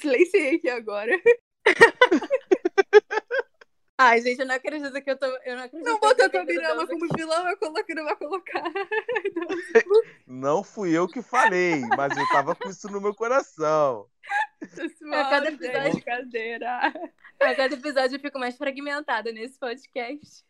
silenciei 0.00 0.56
aqui 0.56 0.68
agora. 0.68 1.12
Ai, 3.98 4.20
gente, 4.20 4.40
eu 4.40 4.46
não 4.46 4.54
acredito 4.54 4.92
que 5.02 5.10
eu 5.10 5.16
tô. 5.18 5.26
Eu 5.26 5.56
não 5.56 5.64
acredito 5.64 5.88
Não 5.88 5.98
botou 5.98 6.26
a 6.26 6.28
Tobirama 6.28 6.86
como 6.86 7.08
vilão, 7.16 7.48
eu 7.48 7.56
coloquei, 7.56 7.94
não 7.94 8.04
vai 8.04 8.16
colocar. 8.16 8.62
Não 10.26 10.62
fui 10.62 10.90
eu 10.96 11.08
que 11.08 11.22
falei, 11.22 11.80
mas 11.96 12.14
eu 12.16 12.26
tava 12.28 12.54
com 12.54 12.68
isso 12.68 12.90
no 12.90 13.00
meu 13.00 13.14
coração. 13.14 14.06
A 14.62 15.24
cada 15.30 15.50
Suave, 15.50 15.54
episódio- 15.66 15.92
brincadeira. 15.92 16.92
A 17.40 17.54
cada 17.54 17.74
episódio 17.74 18.16
eu 18.16 18.20
fico 18.20 18.38
mais 18.38 18.56
fragmentada 18.56 19.32
nesse 19.32 19.58
podcast. 19.58 20.44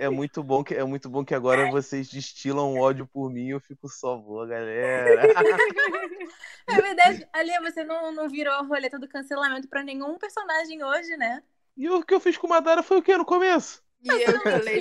É 0.00 0.08
muito 0.08 0.42
bom 0.42 0.64
que 0.64 0.74
é 0.74 0.82
muito 0.82 1.08
bom 1.10 1.24
que 1.24 1.34
agora 1.34 1.70
vocês 1.70 2.08
destilam 2.08 2.78
ódio 2.78 3.06
por 3.06 3.30
mim 3.30 3.46
e 3.46 3.50
eu 3.50 3.60
fico 3.60 3.86
só 3.88 4.16
boa, 4.16 4.46
galera. 4.46 5.22
É 6.66 6.82
verdade, 6.82 7.26
Ali, 7.32 7.50
você 7.60 7.82
não, 7.82 8.12
não 8.12 8.28
virou 8.28 8.52
a 8.52 8.60
roleta 8.60 8.98
do 8.98 9.08
cancelamento 9.08 9.68
pra 9.68 9.82
nenhum 9.82 10.18
personagem 10.18 10.82
hoje, 10.84 11.16
né? 11.16 11.42
E 11.78 11.88
o 11.88 12.02
que 12.02 12.12
eu 12.12 12.18
fiz 12.18 12.36
com 12.36 12.48
o 12.48 12.50
Madara 12.50 12.82
foi 12.82 12.98
o 12.98 13.02
que 13.02 13.16
no 13.16 13.24
começo? 13.24 13.80
E 14.02 14.08
eu 14.08 14.32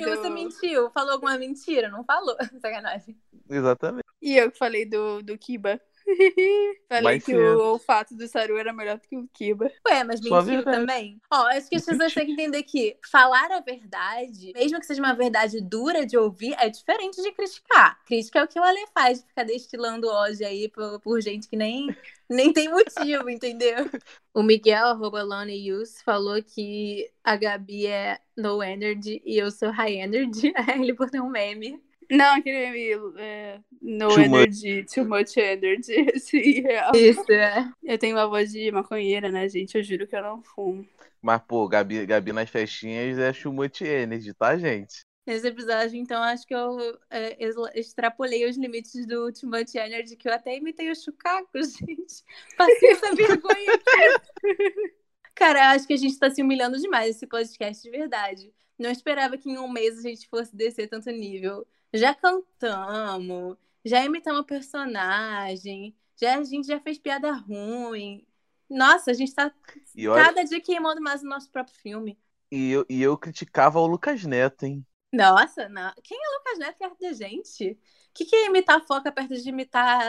Não 0.01 0.17
você 0.17 0.29
mentiu. 0.31 0.89
Falou 0.89 1.13
alguma 1.13 1.37
mentira? 1.37 1.89
Não 1.89 2.03
falou. 2.03 2.35
Sacanagem. 2.59 3.15
Exatamente. 3.47 4.03
E 4.19 4.35
eu 4.35 4.51
que 4.51 4.57
falei 4.57 4.83
do, 4.83 5.21
do 5.21 5.37
Kiba. 5.37 5.79
Falei 6.87 7.03
Vai 7.03 7.19
que 7.19 7.25
ser. 7.25 7.37
o 7.37 7.71
olfato 7.73 8.15
do 8.15 8.27
Saru 8.27 8.57
era 8.57 8.71
melhor 8.71 8.97
do 8.97 9.07
que 9.07 9.17
o 9.17 9.27
Kiba. 9.33 9.71
Ué, 9.87 10.03
mas 10.03 10.21
mentiu 10.21 10.41
verdade. 10.41 10.77
também. 10.77 11.21
Ó, 11.31 11.47
acho 11.47 11.69
que 11.69 11.75
as 11.75 11.85
pessoas 11.85 12.13
têm 12.13 12.25
que 12.25 12.31
entender 12.31 12.63
que 12.63 12.97
falar 13.11 13.51
a 13.51 13.59
verdade, 13.59 14.53
mesmo 14.55 14.79
que 14.79 14.85
seja 14.85 15.01
uma 15.01 15.13
verdade 15.13 15.61
dura 15.61 16.05
de 16.05 16.17
ouvir, 16.17 16.55
é 16.59 16.69
diferente 16.69 17.21
de 17.21 17.31
criticar. 17.31 18.03
Crítica 18.05 18.39
é 18.39 18.43
o 18.43 18.47
que 18.47 18.59
o 18.59 18.63
Ale 18.63 18.85
faz, 18.93 19.23
ficar 19.23 19.43
destilando 19.43 20.07
ódio 20.07 20.47
aí 20.47 20.69
por, 20.69 20.99
por 21.01 21.21
gente 21.21 21.49
que 21.49 21.57
nem, 21.57 21.95
nem 22.29 22.53
tem 22.53 22.69
motivo, 22.69 23.29
entendeu? 23.29 23.89
O 24.33 24.41
Miguel, 24.41 24.87
arroba 24.87 25.23
Lonely 25.23 25.67
Yus, 25.67 26.01
falou 26.03 26.41
que 26.41 27.11
a 27.23 27.35
Gabi 27.35 27.87
é 27.87 28.19
no 28.37 28.61
energy 28.63 29.21
e 29.25 29.37
eu 29.37 29.51
sou 29.51 29.71
high 29.71 29.95
energy. 29.95 30.53
Aí 30.55 30.79
ele 30.81 30.93
botou 30.93 31.21
um 31.21 31.29
meme. 31.29 31.81
Não, 32.09 32.35
aquele 32.35 32.71
meme, 32.71 33.13
é, 33.17 33.59
no 33.81 34.07
Too 34.07 34.21
energy, 34.21 34.85
too 34.85 35.05
much 35.05 35.37
energy. 35.37 36.07
Sim, 36.19 36.61
real. 36.61 36.91
Isso, 36.95 37.31
é. 37.31 37.69
Eu 37.83 37.97
tenho 37.97 38.15
uma 38.15 38.27
voz 38.27 38.51
de 38.51 38.71
maconheira, 38.71 39.29
né, 39.29 39.47
gente? 39.49 39.75
Eu 39.75 39.83
juro 39.83 40.07
que 40.07 40.15
eu 40.15 40.21
não 40.21 40.41
fumo. 40.41 40.87
Mas, 41.21 41.41
pô, 41.47 41.67
Gabi, 41.67 42.05
Gabi 42.05 42.31
nas 42.31 42.49
festinhas 42.49 43.17
é 43.17 43.33
Chumut 43.33 43.83
Energy, 43.83 44.33
tá, 44.33 44.57
gente? 44.57 45.05
Nesse 45.25 45.47
episódio, 45.47 45.97
então, 45.97 46.23
acho 46.23 46.47
que 46.47 46.55
eu 46.55 46.97
é, 47.09 47.37
extrapolei 47.75 48.49
os 48.49 48.55
limites 48.55 49.05
do 49.05 49.29
Too 49.33 49.49
Much 49.49 49.75
Energy, 49.75 50.15
que 50.15 50.29
eu 50.29 50.33
até 50.33 50.55
imitei 50.55 50.89
o 50.89 50.95
Chucaco, 50.95 51.49
gente. 51.61 52.23
Passei 52.55 52.91
essa 52.91 53.13
vergonha 53.13 53.73
aqui. 53.73 54.93
Cara, 55.35 55.71
acho 55.71 55.85
que 55.85 55.93
a 55.93 55.97
gente 55.97 56.17
tá 56.17 56.29
se 56.29 56.41
humilhando 56.41 56.77
demais 56.77 57.15
esse 57.15 57.27
podcast 57.27 57.83
de 57.83 57.91
verdade. 57.91 58.53
Não 58.79 58.89
esperava 58.89 59.37
que 59.37 59.49
em 59.49 59.57
um 59.57 59.67
mês 59.67 59.99
a 59.99 60.01
gente 60.01 60.29
fosse 60.29 60.55
descer 60.55 60.87
tanto 60.87 61.11
nível. 61.11 61.67
Já 61.93 62.13
cantamos, 62.13 63.57
já 63.85 64.03
imitamos 64.05 64.45
personagem, 64.45 65.95
já, 66.19 66.37
a 66.37 66.43
gente 66.43 66.67
já 66.67 66.79
fez 66.79 66.97
piada 66.97 67.31
ruim. 67.33 68.25
Nossa, 68.69 69.11
a 69.11 69.13
gente 69.13 69.33
tá 69.33 69.53
E, 69.95 70.07
olha, 70.07 70.33
cada 70.33 70.43
dia 70.43 70.61
queimando 70.61 71.01
mais 71.01 71.23
o 71.23 71.27
nosso 71.27 71.49
próprio 71.51 71.75
filme. 71.79 72.19
e, 72.51 72.71
eu, 72.71 72.85
e 72.89 73.01
eu 73.01 73.17
criticava 73.17 73.79
o 73.79 73.87
Lucas 73.87 74.23
Neto, 74.25 74.65
hein? 74.65 74.85
Nossa, 75.11 75.69
não. 75.69 75.93
quem 76.03 76.17
é 76.17 76.37
Lucas 76.37 76.59
Neto 76.59 76.77
perto 76.77 76.99
da 76.99 77.13
gente? 77.13 77.71
O 77.71 77.77
que, 78.13 78.25
que 78.25 78.35
é 78.35 78.47
imitar 78.47 78.85
foca 78.85 79.11
perto 79.11 79.35
de 79.35 79.49
imitar 79.49 80.01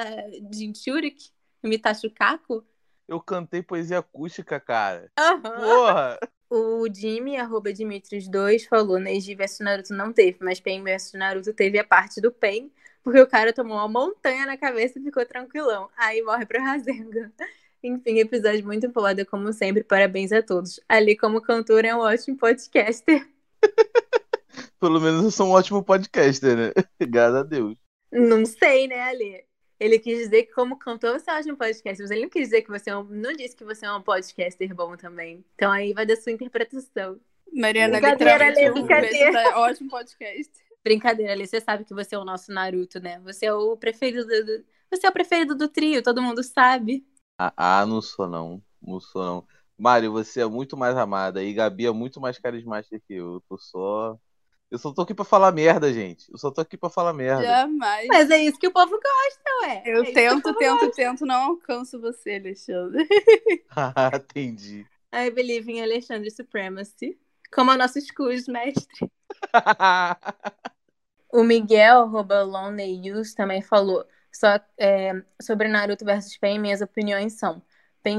Jinchurik? 0.53 1.31
Imitar 1.62 1.95
Chucaco? 1.95 2.66
Eu 3.07 3.20
cantei 3.20 3.62
poesia 3.62 3.99
acústica, 3.99 4.61
cara. 4.61 5.11
Aham. 5.18 5.41
Porra! 5.55 6.18
O 6.51 6.86
Jimmy, 6.92 7.36
arroba 7.36 7.70
Dimitrios2, 7.70 8.66
falou: 8.68 8.99
Neji 8.99 9.34
vs 9.34 9.61
Naruto 9.61 9.94
não 9.94 10.12
teve, 10.12 10.38
mas 10.40 10.61
Pen 10.61 10.82
vs 10.82 11.12
Naruto 11.12 11.53
teve 11.53 11.78
a 11.78 11.84
parte 11.84 12.20
do 12.20 12.32
Pen, 12.32 12.72
porque 13.03 13.20
o 13.20 13.26
cara 13.26 13.53
tomou 13.53 13.76
uma 13.76 13.88
montanha 13.88 14.46
na 14.46 14.57
cabeça 14.57 14.99
e 14.99 15.03
ficou 15.03 15.24
tranquilão. 15.26 15.90
Aí 15.96 16.22
morre 16.22 16.46
pro 16.46 16.61
Rasengan. 16.61 17.30
Enfim, 17.82 18.18
episódio 18.18 18.64
muito 18.64 18.90
foda, 18.92 19.24
como 19.24 19.53
sempre. 19.53 19.84
Parabéns 19.84 20.32
a 20.32 20.42
todos. 20.42 20.80
Ali, 20.88 21.16
como 21.16 21.40
cantor, 21.40 21.84
é 21.84 21.94
um 21.94 22.01
ótimo 22.01 22.36
podcaster. 22.36 23.28
Pelo 24.80 25.01
menos 25.01 25.24
eu 25.24 25.30
sou 25.30 25.49
um 25.49 25.53
ótimo 25.53 25.84
podcaster, 25.84 26.57
né? 26.57 26.72
Graças 27.09 27.36
a 27.36 27.42
Deus. 27.42 27.76
Não 28.11 28.44
sei, 28.44 28.88
né, 28.88 29.01
Ali? 29.03 29.44
Ele 29.79 29.99
quis 29.99 30.18
dizer 30.18 30.45
que, 30.45 30.53
como 30.53 30.76
cantor, 30.76 31.18
você 31.18 31.31
acha 31.31 31.53
um 31.53 31.57
podcast, 31.57 32.03
mas 32.03 32.11
ele 32.11 32.22
não 32.22 32.29
quis 32.29 32.49
dizer 32.49 32.62
que 32.62 32.70
você 32.70 32.91
é 32.91 32.97
um. 32.97 33.05
Não 33.05 33.33
disse 33.33 33.55
que 33.55 33.64
você 33.64 33.87
é 33.87 33.93
um 33.93 34.03
podcaster 34.03 34.74
bom 34.74 34.97
também. 34.97 35.45
Então 35.55 35.70
aí 35.70 35.93
vai 35.93 36.05
da 36.05 36.16
sua 36.16 36.33
interpretação. 36.33 37.20
Mariana, 37.53 38.01
Brincadeira, 38.01 38.51
Lê, 38.51 38.70
um 38.70 38.74
brincadeira. 38.74 39.33
tá? 39.33 39.61
ótimo 39.61 39.91
podcast. 39.91 40.53
Brincadeira, 40.83 41.33
Ali. 41.33 41.47
Você 41.47 41.61
sabe 41.61 41.85
que 41.85 41.95
você 41.95 42.14
é 42.14 42.18
o 42.18 42.24
nosso 42.24 42.53
Naruto, 42.53 43.01
né? 43.01 43.20
Você 43.20 43.47
é 43.47 43.53
o 43.53 43.76
preferido 43.76 44.26
do. 44.26 44.64
Você 44.91 45.07
é 45.07 45.11
o 45.11 45.12
preferido 45.12 45.55
do 45.55 45.68
trio, 45.68 46.03
todo 46.03 46.22
mundo 46.22 46.43
sabe. 46.43 47.07
Ah, 47.39 47.53
ah, 47.57 47.87
não 47.87 48.01
sou 48.01 48.26
não. 48.26 48.62
Não 48.83 49.01
sou 49.01 49.22
não. 49.22 49.47
Mário, 49.76 50.11
você 50.11 50.41
é 50.41 50.47
muito 50.47 50.76
mais 50.76 50.97
amada 50.97 51.43
e 51.43 51.53
Gabi 51.53 51.87
é 51.87 51.93
muito 51.93 52.20
mais 52.20 52.39
carismática 52.39 52.99
que 52.99 53.14
eu. 53.14 53.35
Eu 53.35 53.41
tô 53.49 53.57
só. 53.57 54.18
Eu 54.71 54.79
só 54.79 54.93
tô 54.93 55.03
aqui 55.03 55.14
pra 55.14 55.25
falar 55.25 55.53
merda, 55.53 55.93
gente. 55.93 56.31
Eu 56.31 56.39
só 56.39 56.51
tô 56.51 56.61
aqui 56.61 56.77
pra 56.77 56.91
falar 56.91 57.12
merda. 57.14 57.45
Jamais. 57.45 58.07
Mas 58.07 58.31
é 58.31 58.39
isso 58.39 58.59
que 58.59 58.66
o 58.69 58.73
povo 58.73 58.91
gosta, 58.93 59.51
ué. 59.62 59.83
Eu 59.85 60.05
É 60.05 60.12
tento, 60.12 60.55
tento, 60.57 60.89
gosta. 60.89 60.95
tento, 60.95 61.25
não 61.27 61.43
alcanço 61.51 62.01
você, 62.01 62.37
Alexandre. 62.37 63.07
Entendi. 64.14 64.87
I 65.12 65.31
believe 65.31 65.69
in 65.69 65.83
Alexandre 65.83 66.31
Supremacy. 66.31 67.19
Como 67.53 67.71
a 67.71 67.77
nossa 67.77 68.01
Scrooge, 68.01 68.51
mestre. 68.51 69.11
O 71.33 71.43
Miguel, 71.45 72.03
arroba 72.03 72.43
Lonely 72.43 73.07
Youth, 73.09 73.35
também 73.37 73.61
falou 73.62 74.05
só, 74.33 74.59
é, 74.79 75.12
sobre 75.43 75.69
Naruto 75.69 76.05
versus 76.05 76.37
Pain, 76.39 76.59
minhas 76.59 76.81
opiniões 76.81 77.35
são. 77.39 77.62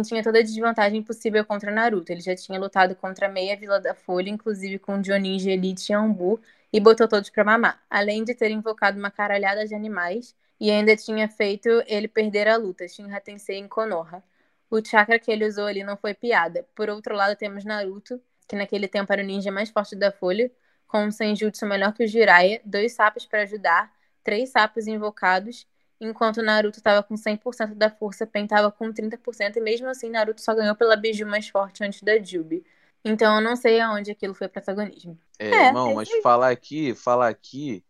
Tinha 0.02 0.24
toda 0.24 0.40
a 0.40 0.44
desvantagem 0.44 1.04
possível 1.04 1.46
contra 1.46 1.72
Naruto. 1.72 2.12
Ele 2.12 2.22
já 2.22 2.36
tinha 2.36 2.60
lutado 2.60 2.96
contra 2.96 3.28
meia 3.28 3.56
Vila 3.58 3.80
da 3.80 3.94
Folha, 3.94 4.30
inclusive 4.30 4.80
com 4.80 5.04
Joninji, 5.04 5.50
Elite 5.50 5.92
e 5.92 5.96
Ambu, 5.96 6.40
e 6.72 6.80
botou 6.80 7.08
todos 7.08 7.30
pra 7.30 7.44
mamar. 7.44 7.82
Além 7.90 8.24
de 8.24 8.34
ter 8.36 8.52
invocado 8.52 8.98
uma 8.98 9.12
caralhada 9.12 9.66
de 9.66 9.76
animais, 9.76 10.36
e 10.60 10.70
ainda 10.70 10.96
tinha 10.96 11.28
feito 11.30 11.70
ele 11.88 12.08
perder 12.08 12.48
a 12.48 12.58
luta, 12.58 12.88
Shinra 12.88 13.22
Tensei 13.22 13.58
em 13.58 13.68
Konoha. 13.68 14.22
O 14.70 14.84
chakra 14.86 15.18
que 15.18 15.32
ele 15.32 15.48
usou 15.48 15.66
ali 15.66 15.84
não 15.84 15.98
foi 15.98 16.14
piada. 16.14 16.68
Por 16.76 16.90
outro 16.90 17.16
lado, 17.16 17.36
temos 17.36 17.64
Naruto, 17.64 18.22
que 18.48 18.56
naquele 18.56 18.88
tempo 18.88 19.12
era 19.12 19.22
o 19.22 19.26
ninja 19.26 19.52
mais 19.52 19.70
forte 19.70 19.96
da 19.96 20.12
Folha, 20.12 20.52
com 20.88 21.06
um 21.06 21.12
senjutsu 21.12 21.66
melhor 21.66 21.94
que 21.94 22.04
o 22.04 22.08
Jiraiya, 22.08 22.62
dois 22.66 22.94
sapos 22.94 23.26
para 23.26 23.44
ajudar, 23.44 23.92
três 24.24 24.50
sapos 24.50 24.88
invocados, 24.88 25.66
enquanto 26.00 26.42
Naruto 26.42 26.82
tava 26.82 27.04
com 27.04 27.18
100% 27.18 27.76
da 27.76 27.90
força, 27.90 28.26
Pen 28.26 28.48
tava 28.48 28.72
com 28.72 28.92
30%, 28.92 29.58
e 29.58 29.62
mesmo 29.62 29.88
assim 29.88 30.10
Naruto 30.10 30.42
só 30.42 30.54
ganhou 30.54 30.76
pela 30.76 30.96
biju 30.96 31.26
mais 31.26 31.50
forte 31.50 31.84
antes 31.84 32.02
da 32.02 32.22
Jubi. 32.22 32.64
Então 33.04 33.36
eu 33.36 33.42
não 33.42 33.56
sei 33.56 33.80
aonde 33.80 34.12
aquilo 34.12 34.34
foi 34.34 34.48
protagonismo. 34.48 35.18
É, 35.40 35.50
É, 35.52 35.68
irmão, 35.68 35.90
é 35.92 35.96
mas 35.96 36.10
isso 36.10 36.22
falar 36.22 36.50
aqui, 36.52 36.94
falar 36.96 37.30
aqui 37.30 37.84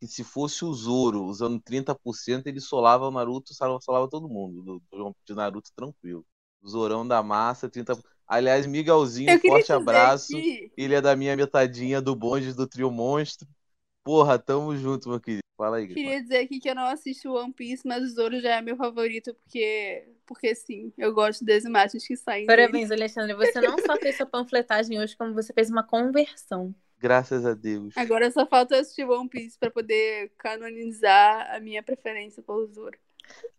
que 0.00 0.06
se 0.08 0.24
fosse 0.24 0.64
o 0.64 0.74
Zoro 0.74 1.24
usando 1.24 1.60
30%, 1.60 2.46
ele 2.48 2.60
solava 2.60 3.06
o 3.06 3.10
Naruto, 3.10 3.54
solava, 3.54 3.80
solava 3.80 4.08
todo 4.08 4.28
mundo. 4.28 4.80
Do, 4.90 5.16
de 5.24 5.34
Naruto 5.34 5.70
tranquilo. 5.76 6.24
Zorão 6.66 7.06
da 7.06 7.22
massa, 7.22 7.68
30%. 7.68 8.12
Aliás, 8.26 8.66
Miguelzinho, 8.66 9.38
forte 9.38 9.72
abraço. 9.72 10.44
Ele 10.76 10.94
é 10.94 11.00
da 11.00 11.14
minha 11.16 11.36
metadinha 11.36 12.00
do 12.00 12.16
bonde 12.16 12.52
do 12.52 12.66
trio 12.66 12.90
monstro. 12.90 13.46
Porra, 14.04 14.38
tamo 14.38 14.76
junto, 14.76 15.08
meu 15.08 15.20
querido. 15.20 15.41
Fala 15.56 15.76
aí. 15.76 15.86
Queria 15.86 16.20
dizer 16.20 16.38
aqui 16.38 16.58
que 16.58 16.68
eu 16.68 16.74
não 16.74 16.86
assisto 16.86 17.32
One 17.32 17.52
Piece, 17.52 17.86
mas 17.86 18.02
o 18.02 18.08
Zoro 18.08 18.40
já 18.40 18.56
é 18.56 18.62
meu 18.62 18.76
favorito, 18.76 19.34
porque, 19.34 20.08
porque 20.26 20.54
sim, 20.54 20.92
eu 20.96 21.12
gosto 21.12 21.44
das 21.44 21.64
imagens 21.64 22.06
que 22.06 22.16
saem 22.16 22.46
dele. 22.46 22.62
Parabéns, 22.62 22.90
Alexandre. 22.90 23.34
Você 23.34 23.60
não 23.60 23.78
só 23.78 23.96
fez 23.96 24.16
sua 24.16 24.26
panfletagem 24.26 24.98
hoje, 24.98 25.16
como 25.16 25.34
você 25.34 25.52
fez 25.52 25.70
uma 25.70 25.82
conversão. 25.82 26.74
Graças 26.98 27.44
a 27.44 27.54
Deus. 27.54 27.96
Agora 27.96 28.30
só 28.30 28.46
falta 28.46 28.76
eu 28.76 28.80
assistir 28.80 29.04
One 29.04 29.28
Piece 29.28 29.58
pra 29.58 29.70
poder 29.70 30.32
canonizar 30.38 31.54
a 31.54 31.60
minha 31.60 31.82
preferência 31.82 32.42
pelo 32.42 32.66
Zoro. 32.66 32.96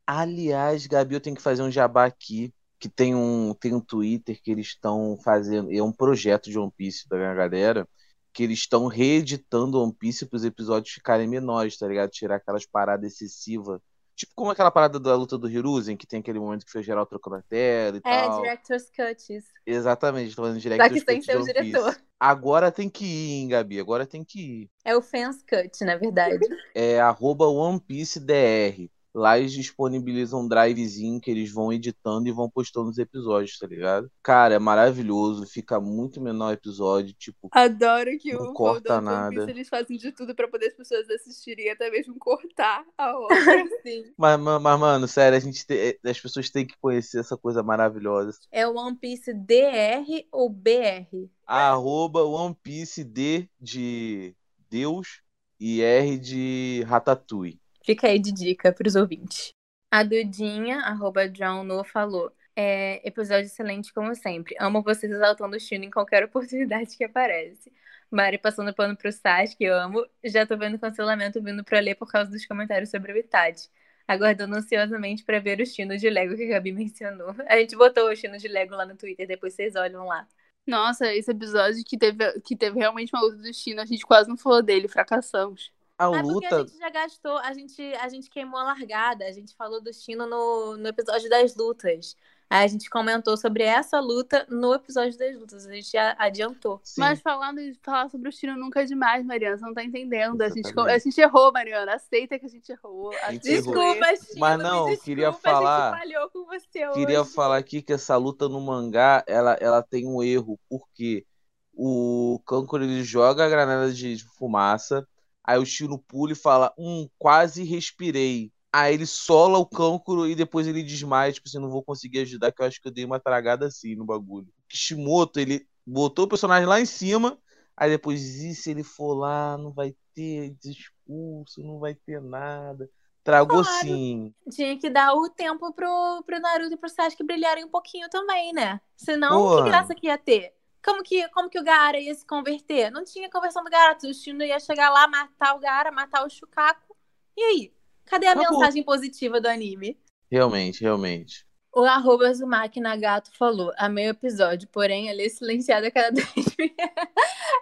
Aliás, 0.08 0.88
Gabi, 0.88 1.16
eu 1.16 1.22
tenho 1.22 1.36
que 1.36 1.42
fazer 1.42 1.62
um 1.62 1.72
jabá 1.72 2.06
aqui. 2.06 2.54
Que 2.80 2.90
tem 2.90 3.16
um, 3.16 3.54
tem 3.54 3.74
um 3.74 3.80
Twitter 3.80 4.38
que 4.42 4.52
eles 4.52 4.68
estão 4.68 5.18
fazendo. 5.24 5.72
É 5.72 5.82
um 5.82 5.92
projeto 5.92 6.50
de 6.50 6.60
One 6.60 6.72
Piece 6.76 7.08
da 7.08 7.16
minha 7.16 7.34
galera. 7.34 7.88
Que 8.34 8.44
eles 8.44 8.60
estão 8.60 8.88
reeditando 8.88 9.82
One 9.82 9.94
Piece 9.94 10.26
para 10.26 10.38
os 10.38 10.44
episódios 10.44 10.94
ficarem 10.94 11.28
menores, 11.28 11.78
tá 11.78 11.88
ligado? 11.88 12.10
Tirar 12.10 12.38
aquelas 12.38 12.66
paradas 12.66 13.14
excessivas. 13.14 13.80
Tipo 14.16 14.32
como 14.36 14.52
aquela 14.52 14.70
parada 14.70 15.00
da 15.00 15.16
luta 15.16 15.38
do 15.38 15.50
Hiruzen, 15.50 15.98
que 15.98 16.06
tem 16.06 16.20
aquele 16.20 16.40
momento 16.40 16.66
que 16.66 16.72
foi 16.72 16.84
geral 16.84 17.06
trocando 17.06 17.38
a 17.38 17.42
tela 17.42 17.98
e 17.98 18.02
É, 18.06 18.22
tal. 18.28 18.42
Director's 18.42 18.90
Cuts. 18.90 19.44
Exatamente, 19.66 20.30
estou 20.30 20.46
fazendo 20.46 20.62
Só 20.62 20.70
direct 20.70 20.94
que 20.94 21.12
sem 21.12 21.22
ser 21.22 21.38
o 21.38 21.44
diretor. 21.44 21.98
Agora 22.20 22.72
tem 22.72 22.90
que 22.90 23.06
ir, 23.06 23.32
hein, 23.32 23.48
Gabi? 23.50 23.80
Agora 23.80 24.06
tem 24.06 24.24
que 24.24 24.40
ir. 24.40 24.70
É 24.86 24.96
o 24.96 25.02
Fans 25.02 25.44
Cut, 25.44 25.84
na 25.84 25.96
verdade. 25.96 26.40
É 26.76 27.00
arroba 27.00 27.48
OnePieceDR. 27.48 28.90
Lá 29.14 29.38
eles 29.38 29.52
disponibilizam 29.52 30.42
um 30.42 30.48
drivezinho 30.48 31.22
que 31.22 31.30
eles 31.30 31.52
vão 31.52 31.72
editando 31.72 32.28
e 32.28 32.32
vão 32.32 32.50
postando 32.50 32.90
os 32.90 32.98
episódios, 32.98 33.58
tá 33.60 33.68
ligado? 33.68 34.10
Cara, 34.24 34.56
é 34.56 34.60
maravilhoso, 34.60 35.46
fica 35.46 35.80
muito 35.80 36.20
menor 36.20 36.50
o 36.50 36.54
episódio, 36.54 37.14
tipo, 37.14 37.48
Adoro 37.52 38.18
que 38.18 38.34
Não 38.34 38.52
o 38.52 38.54
corta 38.54 38.96
One 38.96 39.06
nada. 39.06 39.36
Piece 39.36 39.52
eles 39.52 39.70
fazem 39.70 39.98
de 39.98 40.12
tudo 40.12 40.34
pra 40.34 40.48
poder 40.48 40.68
as 40.68 40.74
pessoas 40.74 41.08
assistirem, 41.10 41.70
até 41.70 41.92
mesmo 41.92 42.16
cortar 42.18 42.84
a 42.98 43.18
obra. 43.18 43.36
Sim. 43.84 44.04
mas, 44.18 44.40
mas, 44.40 44.62
mas, 44.62 44.80
mano, 44.80 45.08
sério, 45.08 45.38
a 45.38 45.42
gente 45.42 45.66
tem- 45.66 45.98
as 46.04 46.20
pessoas 46.20 46.50
têm 46.50 46.66
que 46.66 46.76
conhecer 46.80 47.20
essa 47.20 47.38
coisa 47.38 47.62
maravilhosa. 47.62 48.38
É 48.52 48.68
o 48.68 48.76
One 48.76 48.96
Piece 48.96 49.34
DR 49.34 50.28
ou 50.32 50.50
BR? 50.50 51.30
Arroba 51.46 52.24
OnePieceD 52.24 53.50
de 53.60 54.36
Deus 54.70 55.22
e 55.60 55.82
R 55.82 56.18
de 56.18 56.84
Ratatouille. 56.88 57.63
Fica 57.84 58.08
aí 58.08 58.20
de 58.20 58.32
dica 58.32 58.72
pros 58.72 58.96
ouvintes. 58.96 59.54
A 59.92 60.04
Dudinha, 60.04 60.80
arroba 60.80 61.22
No, 61.64 61.84
falou. 61.84 62.32
É, 62.56 63.08
episódio 63.08 63.46
excelente 63.46 63.94
como 63.94 64.16
sempre. 64.16 64.56
Amo 64.60 64.82
vocês 64.82 65.12
exaltando 65.12 65.56
o 65.58 65.60
Chino 65.60 65.86
em 65.86 65.92
qualquer 65.92 66.24
oportunidade 66.24 66.96
que 66.98 67.04
aparece. 67.04 67.72
Mari 68.12 68.38
passando 68.38 68.74
pano 68.74 68.96
pro 68.96 69.12
Sasuke, 69.12 69.64
eu 69.64 69.76
amo. 69.76 70.06
Já 70.24 70.46
tô 70.46 70.58
vendo 70.58 70.80
cancelamento 70.80 71.42
vindo 71.44 71.64
pra 71.64 71.80
ler 71.80 71.96
por 71.96 72.10
causa 72.12 72.30
dos 72.32 72.46
comentários 72.46 72.90
sobre 72.92 73.12
o 73.12 73.18
Itachi. 73.18 73.70
aguardando 74.08 74.56
ansiosamente 74.56 75.24
para 75.24 75.40
ver 75.40 75.60
o 75.62 75.66
Chino 75.66 75.98
de 75.98 76.10
Lego 76.10 76.36
que 76.36 76.44
a 76.46 76.50
Gabi 76.50 76.72
mencionou. 76.72 77.36
A 77.50 77.58
gente 77.58 77.76
botou 77.76 78.10
o 78.10 78.16
Chino 78.16 78.38
de 78.38 78.48
Lego 78.48 78.76
lá 78.76 78.86
no 78.86 78.96
Twitter, 78.98 79.28
depois 79.28 79.54
vocês 79.56 79.76
olham 79.76 80.06
lá. 80.06 80.28
Nossa, 80.68 81.14
esse 81.14 81.32
episódio 81.32 81.84
que 81.86 81.98
teve, 81.98 82.40
que 82.42 82.56
teve 82.56 82.80
realmente 82.80 83.12
uma 83.14 83.22
luta 83.24 83.38
do 83.38 83.54
Chino, 83.54 83.82
a 83.82 83.86
gente 83.86 84.06
quase 84.06 84.30
não 84.30 84.38
falou 84.38 84.62
dele, 84.62 84.88
fracassamos. 84.88 85.73
A 85.98 86.06
É 86.06 86.08
porque 86.10 86.20
a 86.20 86.24
luta. 86.24 86.58
gente 86.60 86.78
já 86.80 86.90
gastou, 86.90 87.38
a 87.38 87.54
gente, 87.54 87.82
a 87.96 88.10
gente 88.10 88.30
queimou 88.30 88.60
a 88.60 88.64
largada, 88.64 89.26
a 89.26 89.32
gente 89.32 89.56
falou 89.56 89.82
do 89.82 89.94
Chino 89.94 90.26
no, 90.28 90.76
no 90.78 90.88
episódio 90.88 91.30
das 91.30 91.56
lutas. 91.56 92.16
Aí 92.50 92.66
a 92.66 92.68
gente 92.68 92.90
comentou 92.90 93.36
sobre 93.38 93.64
essa 93.64 94.00
luta 94.00 94.46
no 94.50 94.74
episódio 94.74 95.18
das 95.18 95.36
lutas, 95.36 95.66
a 95.66 95.74
gente 95.74 95.92
já 95.92 96.16
adiantou. 96.20 96.80
Sim. 96.84 97.02
Mas 97.02 97.20
falando 97.22 97.58
de 97.60 97.74
falar 97.82 98.10
sobre 98.10 98.30
o 98.30 98.32
Chino 98.32 98.56
nunca 98.58 98.82
é 98.82 98.86
demais, 98.86 99.26
Mariana. 99.26 99.58
Você 99.58 99.66
não 99.66 99.74
tá 99.74 99.84
entendendo. 99.84 100.40
A 100.42 100.50
gente, 100.50 100.72
a 100.80 100.98
gente 101.00 101.20
errou, 101.22 101.52
Mariana. 101.52 101.96
Aceita 101.96 102.38
que 102.38 102.46
a 102.46 102.50
gente 102.50 102.72
errou. 102.72 103.12
A 103.24 103.32
gente 103.32 103.48
Aceita. 103.50 103.70
errou. 103.70 103.94
Desculpa, 103.94 104.16
Chino, 104.18 104.40
Mas 104.40 104.58
me 104.58 104.64
não, 104.64 104.86
desculpa, 104.86 105.04
queria 105.06 105.30
a 105.30 105.34
falar- 105.34 105.92
gente 105.94 106.00
falhou 106.00 106.30
com 106.30 106.46
você 106.46 106.88
hoje. 106.88 107.00
Queria 107.00 107.26
falar 107.26 107.58
aqui 107.58 107.82
que 107.82 107.94
essa 107.94 108.18
luta 108.18 108.48
no 108.50 108.60
mangá, 108.62 109.24
ela, 109.28 109.54
ela 109.60 109.82
tem 109.82 110.06
um 110.08 110.22
erro, 110.22 110.60
porque 110.70 111.26
o 111.74 112.40
Kankuro 112.46 112.84
ele 112.84 113.04
joga 113.04 113.46
a 113.46 113.50
granada 113.50 113.92
de 113.92 114.24
fumaça, 114.38 115.08
aí 115.44 115.60
o 115.60 115.66
Shino 115.66 115.98
pula 115.98 116.34
e 116.34 116.36
fala, 116.36 116.74
hum, 116.78 117.08
quase 117.18 117.64
respirei. 117.64 118.52
Aí 118.72 118.96
ele 118.96 119.06
sola 119.06 119.60
o 119.60 119.66
Kankuro 119.66 120.28
e 120.28 120.36
depois 120.36 120.68
ele 120.68 120.82
desmaia, 120.82 121.32
tipo 121.32 121.48
assim, 121.48 121.60
não 121.60 121.70
vou 121.70 121.84
conseguir 121.84 122.20
ajudar, 122.20 122.52
que 122.52 122.62
eu 122.62 122.66
acho 122.66 122.82
que 122.82 122.88
eu 122.88 122.92
dei 122.92 123.06
uma 123.06 123.20
tragada 123.20 123.68
assim 123.68 123.96
no 123.96 124.06
bagulho. 124.06 124.48
Kishimoto, 124.68 125.40
ele 125.40 125.68
botou 125.86 126.26
o 126.26 126.28
personagem 126.28 126.68
lá 126.68 126.82
em 126.82 126.86
cima, 126.86 127.38
aí 127.78 127.90
depois, 127.90 128.22
e 128.42 128.56
se 128.56 128.72
ele 128.72 128.84
for 128.84 129.14
lá, 129.14 129.58
não 129.58 129.72
vai 129.72 129.96
ter 130.16 130.56
discurso, 130.62 131.62
não 131.62 131.80
vai 131.80 131.94
ter 131.94 132.20
nada. 132.22 132.90
Tragou 133.24 133.64
Claro. 133.64 133.88
sim. 133.88 134.34
Tinha 134.50 134.78
que 134.78 134.90
dar 134.90 135.14
o 135.14 135.30
tempo 135.30 135.72
pro, 135.74 136.24
pro 136.26 136.40
Naruto 136.40 136.74
e 136.74 136.78
pro 136.78 136.90
Sasuke 136.90 137.24
brilharem 137.24 137.64
um 137.64 137.70
pouquinho 137.70 138.10
também, 138.10 138.52
né? 138.54 138.82
Senão, 138.98 139.44
Pô. 139.44 139.56
que 139.56 139.70
graça 139.70 139.96
que 139.96 140.08
ia 140.08 140.18
ter? 140.18 140.54
Como 140.84 141.02
que, 141.04 141.28
como 141.30 141.50
que 141.50 141.60
o 141.60 141.64
Gaara 141.64 142.00
ia 142.00 142.14
se 142.14 142.26
converter? 142.26 142.92
Não 142.92 143.04
tinha 143.04 143.30
conversão 143.30 143.64
do 143.64 143.70
Gaara. 143.70 143.98
O 144.04 144.14
Shino 144.14 144.44
ia 144.44 144.60
chegar 144.60 144.90
lá, 144.90 145.08
matar 145.08 145.56
o 145.56 145.60
Gaara, 145.60 145.92
matar 145.92 146.26
o 146.26 146.30
Shukaku. 146.30 146.96
E 147.38 147.42
aí? 147.42 147.74
Cadê 148.06 148.28
a 148.28 148.34
Acabou. 148.34 148.60
mensagem 148.60 148.84
positiva 148.84 149.40
do 149.40 149.48
anime? 149.48 149.98
Realmente, 150.30 150.82
realmente. 150.82 151.46
O 151.76 151.82
arroba 151.86 152.32
Zumaki 152.34 152.80
Nagato 152.80 153.32
falou, 153.36 153.72
amei 153.78 154.08
o 154.08 154.12
episódio, 154.12 154.68
porém 154.72 155.10
ela 155.10 155.22
é 155.22 155.30
silenciada 155.30 155.88
a 155.88 155.92
cada 155.92 156.12
dois 156.12 156.26
minutos. 156.60 156.78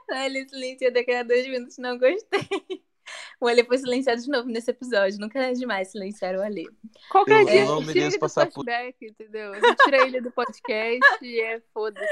ela 0.09 0.37
é 0.37 0.45
silenciada 0.47 0.99
a 0.99 1.05
cada 1.05 1.23
dois 1.23 1.47
minutos, 1.47 1.77
não 1.77 1.97
gostei. 1.97 2.83
O 3.39 3.47
Ale 3.47 3.63
foi 3.65 3.77
silenciado 3.77 4.21
de 4.21 4.29
novo 4.29 4.47
nesse 4.49 4.71
episódio. 4.71 5.19
Nunca 5.19 5.39
é 5.39 5.51
demais 5.53 5.89
silenciar 5.91 6.35
o 6.35 6.41
Ale. 6.41 6.67
Qualquer 7.09 7.41
Eu 7.41 7.45
dia 7.45 7.65
não 7.65 7.77
a 7.79 7.81
gente 7.83 7.87
mereço 7.87 7.93
tira 7.93 8.05
ele 8.07 8.17
do 8.17 8.19
passar 8.19 8.45
por- 8.51 8.63
flashback, 8.63 8.95
entendeu? 9.05 9.53
A 9.53 9.59
gente 9.59 9.83
tira 9.83 9.97
ele 10.07 10.21
do 10.21 10.31
podcast 10.31 11.17
e 11.25 11.41
é 11.41 11.61
foda-se. 11.73 12.07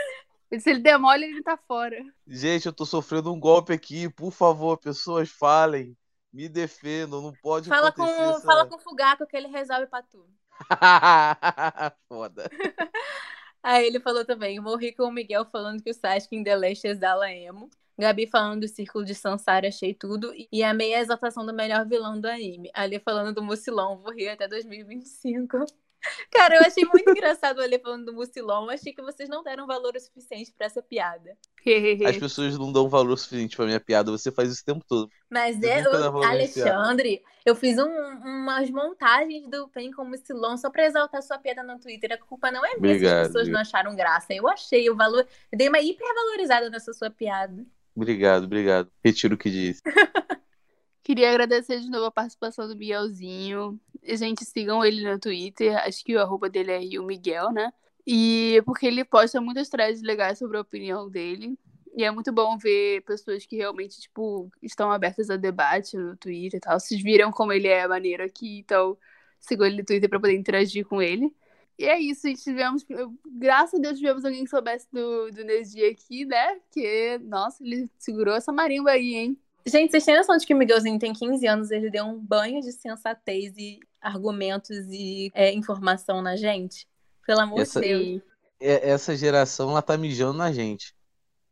E 0.51 0.59
Se 0.59 0.69
ele 0.71 0.79
demole, 0.79 1.25
ele 1.25 1.43
tá 1.43 1.55
fora. 1.57 1.97
Gente, 2.27 2.65
eu 2.65 2.73
tô 2.73 2.85
sofrendo 2.85 3.31
um 3.33 3.39
golpe 3.39 3.71
aqui. 3.73 4.09
Por 4.09 4.31
favor, 4.31 4.77
pessoas 4.77 5.29
falem. 5.29 5.95
Me 6.33 6.47
defendam. 6.49 7.21
Não 7.21 7.33
pode 7.41 7.69
Fala 7.69 7.91
com, 7.91 8.03
acontecer 8.03 8.29
essa- 8.29 8.41
fala 8.41 8.65
com 8.65 8.75
o 8.75 8.79
Fugaku 8.79 9.25
que 9.27 9.35
ele 9.37 9.47
resolve 9.47 9.87
pra 9.87 10.01
tu. 10.03 10.25
Foda. 12.07 12.49
Aí 13.61 13.85
ele 13.85 13.99
falou 13.99 14.23
também, 14.23 14.59
morri 14.59 14.93
com 14.93 15.03
o 15.03 15.11
Miguel 15.11 15.45
falando 15.45 15.83
que 15.83 15.89
o 15.89 15.93
Sasuke 15.93 16.35
em 16.35 16.43
The 16.43 16.55
Last 16.55 16.87
exala 16.87 17.29
emo. 17.31 17.69
Gabi 17.97 18.25
falando 18.25 18.61
do 18.61 18.67
círculo 18.69 19.03
de 19.03 19.13
Sansara, 19.13 19.67
achei 19.67 19.93
tudo. 19.93 20.31
E 20.51 20.63
amei 20.63 20.93
a 20.95 21.01
exaltação 21.01 21.45
do 21.45 21.53
melhor 21.53 21.85
vilão 21.85 22.19
do 22.19 22.27
anime. 22.27 22.71
Ali 22.73 22.97
falando 22.99 23.33
do 23.35 23.43
Mucilão, 23.43 23.97
vou 23.97 24.13
rir 24.13 24.29
até 24.29 24.47
2025. 24.47 25.65
Cara, 26.31 26.55
eu 26.55 26.61
achei 26.61 26.85
muito 26.85 27.09
engraçado 27.09 27.57
o 27.57 27.61
Ale 27.61 27.77
falando 27.79 28.05
do 28.05 28.13
Mucilão. 28.13 28.69
Achei 28.69 28.93
que 28.93 29.01
vocês 29.01 29.27
não 29.27 29.43
deram 29.43 29.67
valor 29.67 29.95
o 29.95 29.99
suficiente 29.99 30.53
pra 30.57 30.67
essa 30.67 30.81
piada. 30.81 31.37
As 32.07 32.17
pessoas 32.17 32.57
não 32.57 32.71
dão 32.71 32.87
valor 32.87 33.17
suficiente 33.17 33.55
pra 33.55 33.65
minha 33.65 33.79
piada. 33.79 34.09
Você 34.11 34.31
faz 34.31 34.49
isso 34.51 34.61
o 34.61 34.65
tempo 34.65 34.85
todo. 34.87 35.09
Mas 35.29 35.61
Eu 35.61 35.69
é, 35.69 35.83
piada. 35.83 36.27
Alexandre, 36.27 37.21
eu 37.45 37.55
fiz 37.55 37.77
um- 37.77 37.85
umas 38.23 38.69
montagens 38.69 39.47
do 39.49 39.67
Pen 39.67 39.91
com 39.91 40.03
o 40.03 40.09
Mucilão 40.09 40.57
só 40.57 40.69
pra 40.69 40.85
exaltar 40.85 41.21
sua 41.21 41.37
piada 41.37 41.63
no 41.63 41.79
Twitter. 41.79 42.13
A 42.13 42.17
culpa 42.17 42.49
não 42.51 42.65
é 42.65 42.69
minha 42.77 42.93
se 42.93 42.97
Obrigado, 42.97 43.21
as 43.21 43.27
pessoas 43.27 43.47
não 43.49 43.59
acharam 43.59 43.95
graça. 43.95 44.33
Eu 44.33 44.47
achei 44.47 44.89
o 44.89 44.95
valor. 44.95 45.27
Eu 45.51 45.57
dei 45.57 45.67
uma 45.67 45.79
hipervalorizada 45.79 46.69
nessa 46.69 46.93
sua 46.93 47.09
piada. 47.09 47.65
Obrigado, 47.95 48.45
obrigado. 48.45 48.89
Retiro 49.03 49.35
o 49.35 49.37
que 49.37 49.49
disse. 49.49 49.81
Queria 51.09 51.31
agradecer 51.31 51.79
de 51.79 51.89
novo 51.89 52.05
a 52.05 52.11
participação 52.11 52.67
do 52.67 52.75
Miguelzinho. 52.75 53.79
Gente, 54.03 54.45
sigam 54.45 54.85
ele 54.85 55.03
no 55.03 55.17
Twitter. 55.17 55.75
Acho 55.77 56.05
que 56.05 56.15
o 56.15 56.21
arroba 56.21 56.47
dele 56.47 56.71
é 56.71 56.99
o 56.99 57.03
Miguel, 57.03 57.51
né? 57.51 57.73
E 58.05 58.61
porque 58.63 58.85
ele 58.85 59.03
posta 59.03 59.41
muitas 59.41 59.69
threads 59.69 60.03
legais 60.03 60.37
sobre 60.37 60.57
a 60.57 60.61
opinião 60.61 61.09
dele. 61.09 61.57
E 61.97 62.03
é 62.03 62.11
muito 62.11 62.31
bom 62.31 62.59
ver 62.59 63.01
pessoas 63.05 63.43
que 63.43 63.55
realmente, 63.55 63.99
tipo, 63.99 64.51
estão 64.61 64.91
abertas 64.91 65.31
a 65.31 65.35
debate 65.35 65.97
no 65.97 66.15
Twitter 66.15 66.59
e 66.59 66.61
tal. 66.61 66.79
Vocês 66.79 67.01
viram 67.01 67.31
como 67.31 67.51
ele 67.51 67.67
é 67.67 67.87
maneiro 67.87 68.23
aqui, 68.23 68.59
então 68.59 68.95
sigam 69.39 69.65
ele 69.65 69.77
no 69.77 69.85
Twitter 69.85 70.07
pra 70.07 70.19
poder 70.19 70.37
interagir 70.37 70.85
com 70.85 71.01
ele. 71.01 71.35
E 71.75 71.85
é 71.85 71.99
isso, 71.99 72.27
gente. 72.27 72.43
Tivemos, 72.43 72.85
graças 73.25 73.79
a 73.79 73.81
Deus, 73.81 73.97
tivemos 73.97 74.23
alguém 74.23 74.43
que 74.43 74.49
soubesse 74.51 74.87
do, 74.91 75.31
do 75.31 75.43
Neji 75.43 75.85
aqui, 75.85 76.23
né? 76.25 76.59
Porque, 76.59 77.17
nossa, 77.23 77.63
ele 77.63 77.89
segurou 77.97 78.35
essa 78.35 78.51
marimba 78.51 78.91
aí, 78.91 79.15
hein? 79.15 79.39
Gente, 79.65 79.91
vocês 79.91 80.05
têm 80.05 80.15
noção 80.17 80.37
de 80.37 80.45
que 80.45 80.53
o 80.53 80.57
Miguelzinho 80.57 80.97
tem 80.97 81.13
15 81.13 81.45
anos, 81.47 81.69
ele 81.71 81.89
deu 81.91 82.05
um 82.05 82.17
banho 82.19 82.61
de 82.61 82.71
sensatez 82.71 83.55
e 83.57 83.79
argumentos 84.01 84.77
e 84.89 85.31
é, 85.33 85.51
informação 85.53 86.21
na 86.21 86.35
gente? 86.35 86.87
Pelo 87.25 87.41
amor 87.41 87.59
Essa- 87.59 87.79
de 87.81 87.87
Deus. 87.87 88.21
É- 88.59 88.89
Essa 88.89 89.15
geração, 89.15 89.71
ela 89.71 89.81
tá 89.81 89.97
mijando 89.97 90.37
na 90.37 90.51
gente. 90.51 90.93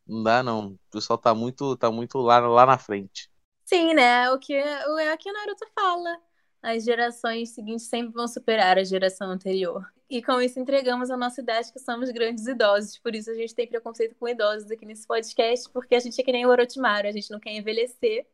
Não 0.06 0.24
dá, 0.24 0.42
não. 0.42 0.70
O 0.70 0.80
pessoal 0.92 1.18
tá 1.18 1.34
muito, 1.34 1.76
tá 1.78 1.92
muito 1.92 2.18
lá, 2.20 2.40
lá 2.40 2.66
na 2.66 2.78
frente. 2.78 3.30
Sim, 3.66 3.94
né? 3.94 4.30
O 4.32 4.40
que, 4.40 4.54
o- 4.58 4.98
é 5.00 5.14
o 5.14 5.18
que 5.18 5.30
o 5.30 5.34
Naruto 5.34 5.66
fala. 5.76 6.18
As 6.62 6.84
gerações 6.84 7.50
seguintes 7.50 7.88
sempre 7.88 8.14
vão 8.14 8.28
superar 8.28 8.78
a 8.78 8.84
geração 8.84 9.30
anterior. 9.30 9.86
E 10.10 10.22
com 10.22 10.42
isso 10.42 10.60
entregamos 10.60 11.10
a 11.10 11.18
nossa 11.18 11.42
idade 11.42 11.72
que 11.72 11.80
somos 11.80 12.10
grandes 12.12 12.48
idosos. 12.48 12.98
Por 12.98 13.14
isso 13.14 13.30
a 13.30 13.34
gente 13.34 13.54
tem 13.54 13.68
preconceito 13.68 14.16
com 14.16 14.28
idosos 14.28 14.72
aqui 14.72 14.86
nesse 14.86 15.06
podcast, 15.06 15.70
porque 15.72 15.96
a 15.96 16.00
gente 16.00 16.20
é 16.20 16.24
que 16.24 16.32
nem 16.32 16.46
o 16.46 16.50
Orochimaru, 16.50 17.08
a 17.08 17.12
gente 17.12 17.30
não 17.30 17.40
quer 17.40 17.52
envelhecer. 17.52 18.26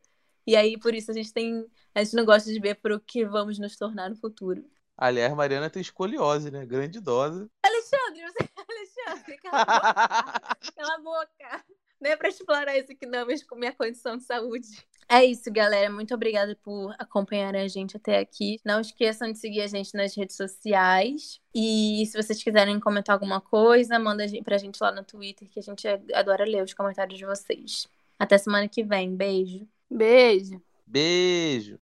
E 0.46 0.54
aí, 0.56 0.78
por 0.78 0.94
isso, 0.94 1.10
a 1.10 1.14
gente 1.14 1.32
tem. 1.32 1.66
A 1.94 2.04
gente 2.04 2.16
não 2.16 2.24
gosta 2.24 2.52
de 2.52 2.60
ver 2.60 2.74
pro 2.76 3.00
que 3.00 3.24
vamos 3.24 3.58
nos 3.58 3.76
tornar 3.76 4.10
no 4.10 4.16
futuro. 4.16 4.64
Aliás, 4.96 5.34
Mariana 5.34 5.70
tem 5.70 5.80
escoliose, 5.80 6.50
né? 6.50 6.66
Grande 6.66 6.98
idosa. 6.98 7.48
Alexandre, 7.64 8.22
você. 8.22 8.48
Alexandre, 8.68 9.36
cala 9.38 9.62
a 9.62 9.64
boca. 9.64 10.56
Cala 10.76 10.94
a 10.94 10.98
boca. 10.98 11.64
Não 12.04 12.10
é 12.10 12.16
pra 12.16 12.28
explorar 12.28 12.76
isso 12.76 12.92
aqui, 12.92 13.06
não, 13.06 13.24
mas 13.24 13.42
com 13.42 13.56
minha 13.56 13.72
condição 13.72 14.18
de 14.18 14.24
saúde. 14.24 14.68
É 15.08 15.24
isso, 15.24 15.50
galera. 15.50 15.90
Muito 15.90 16.14
obrigada 16.14 16.54
por 16.62 16.94
acompanhar 16.98 17.56
a 17.56 17.66
gente 17.66 17.96
até 17.96 18.18
aqui. 18.18 18.60
Não 18.62 18.78
esqueçam 18.78 19.32
de 19.32 19.38
seguir 19.38 19.62
a 19.62 19.66
gente 19.66 19.94
nas 19.94 20.14
redes 20.14 20.36
sociais. 20.36 21.40
E 21.54 22.04
se 22.06 22.22
vocês 22.22 22.44
quiserem 22.44 22.78
comentar 22.78 23.14
alguma 23.14 23.40
coisa, 23.40 23.98
manda 23.98 24.22
pra 24.44 24.58
gente 24.58 24.76
lá 24.82 24.92
no 24.92 25.02
Twitter, 25.02 25.48
que 25.48 25.58
a 25.58 25.62
gente 25.62 25.88
adora 26.12 26.44
ler 26.44 26.62
os 26.62 26.74
comentários 26.74 27.18
de 27.18 27.24
vocês. 27.24 27.88
Até 28.18 28.36
semana 28.36 28.68
que 28.68 28.84
vem. 28.84 29.16
Beijo. 29.16 29.66
Beijo. 29.90 30.60
Beijo. 30.86 31.83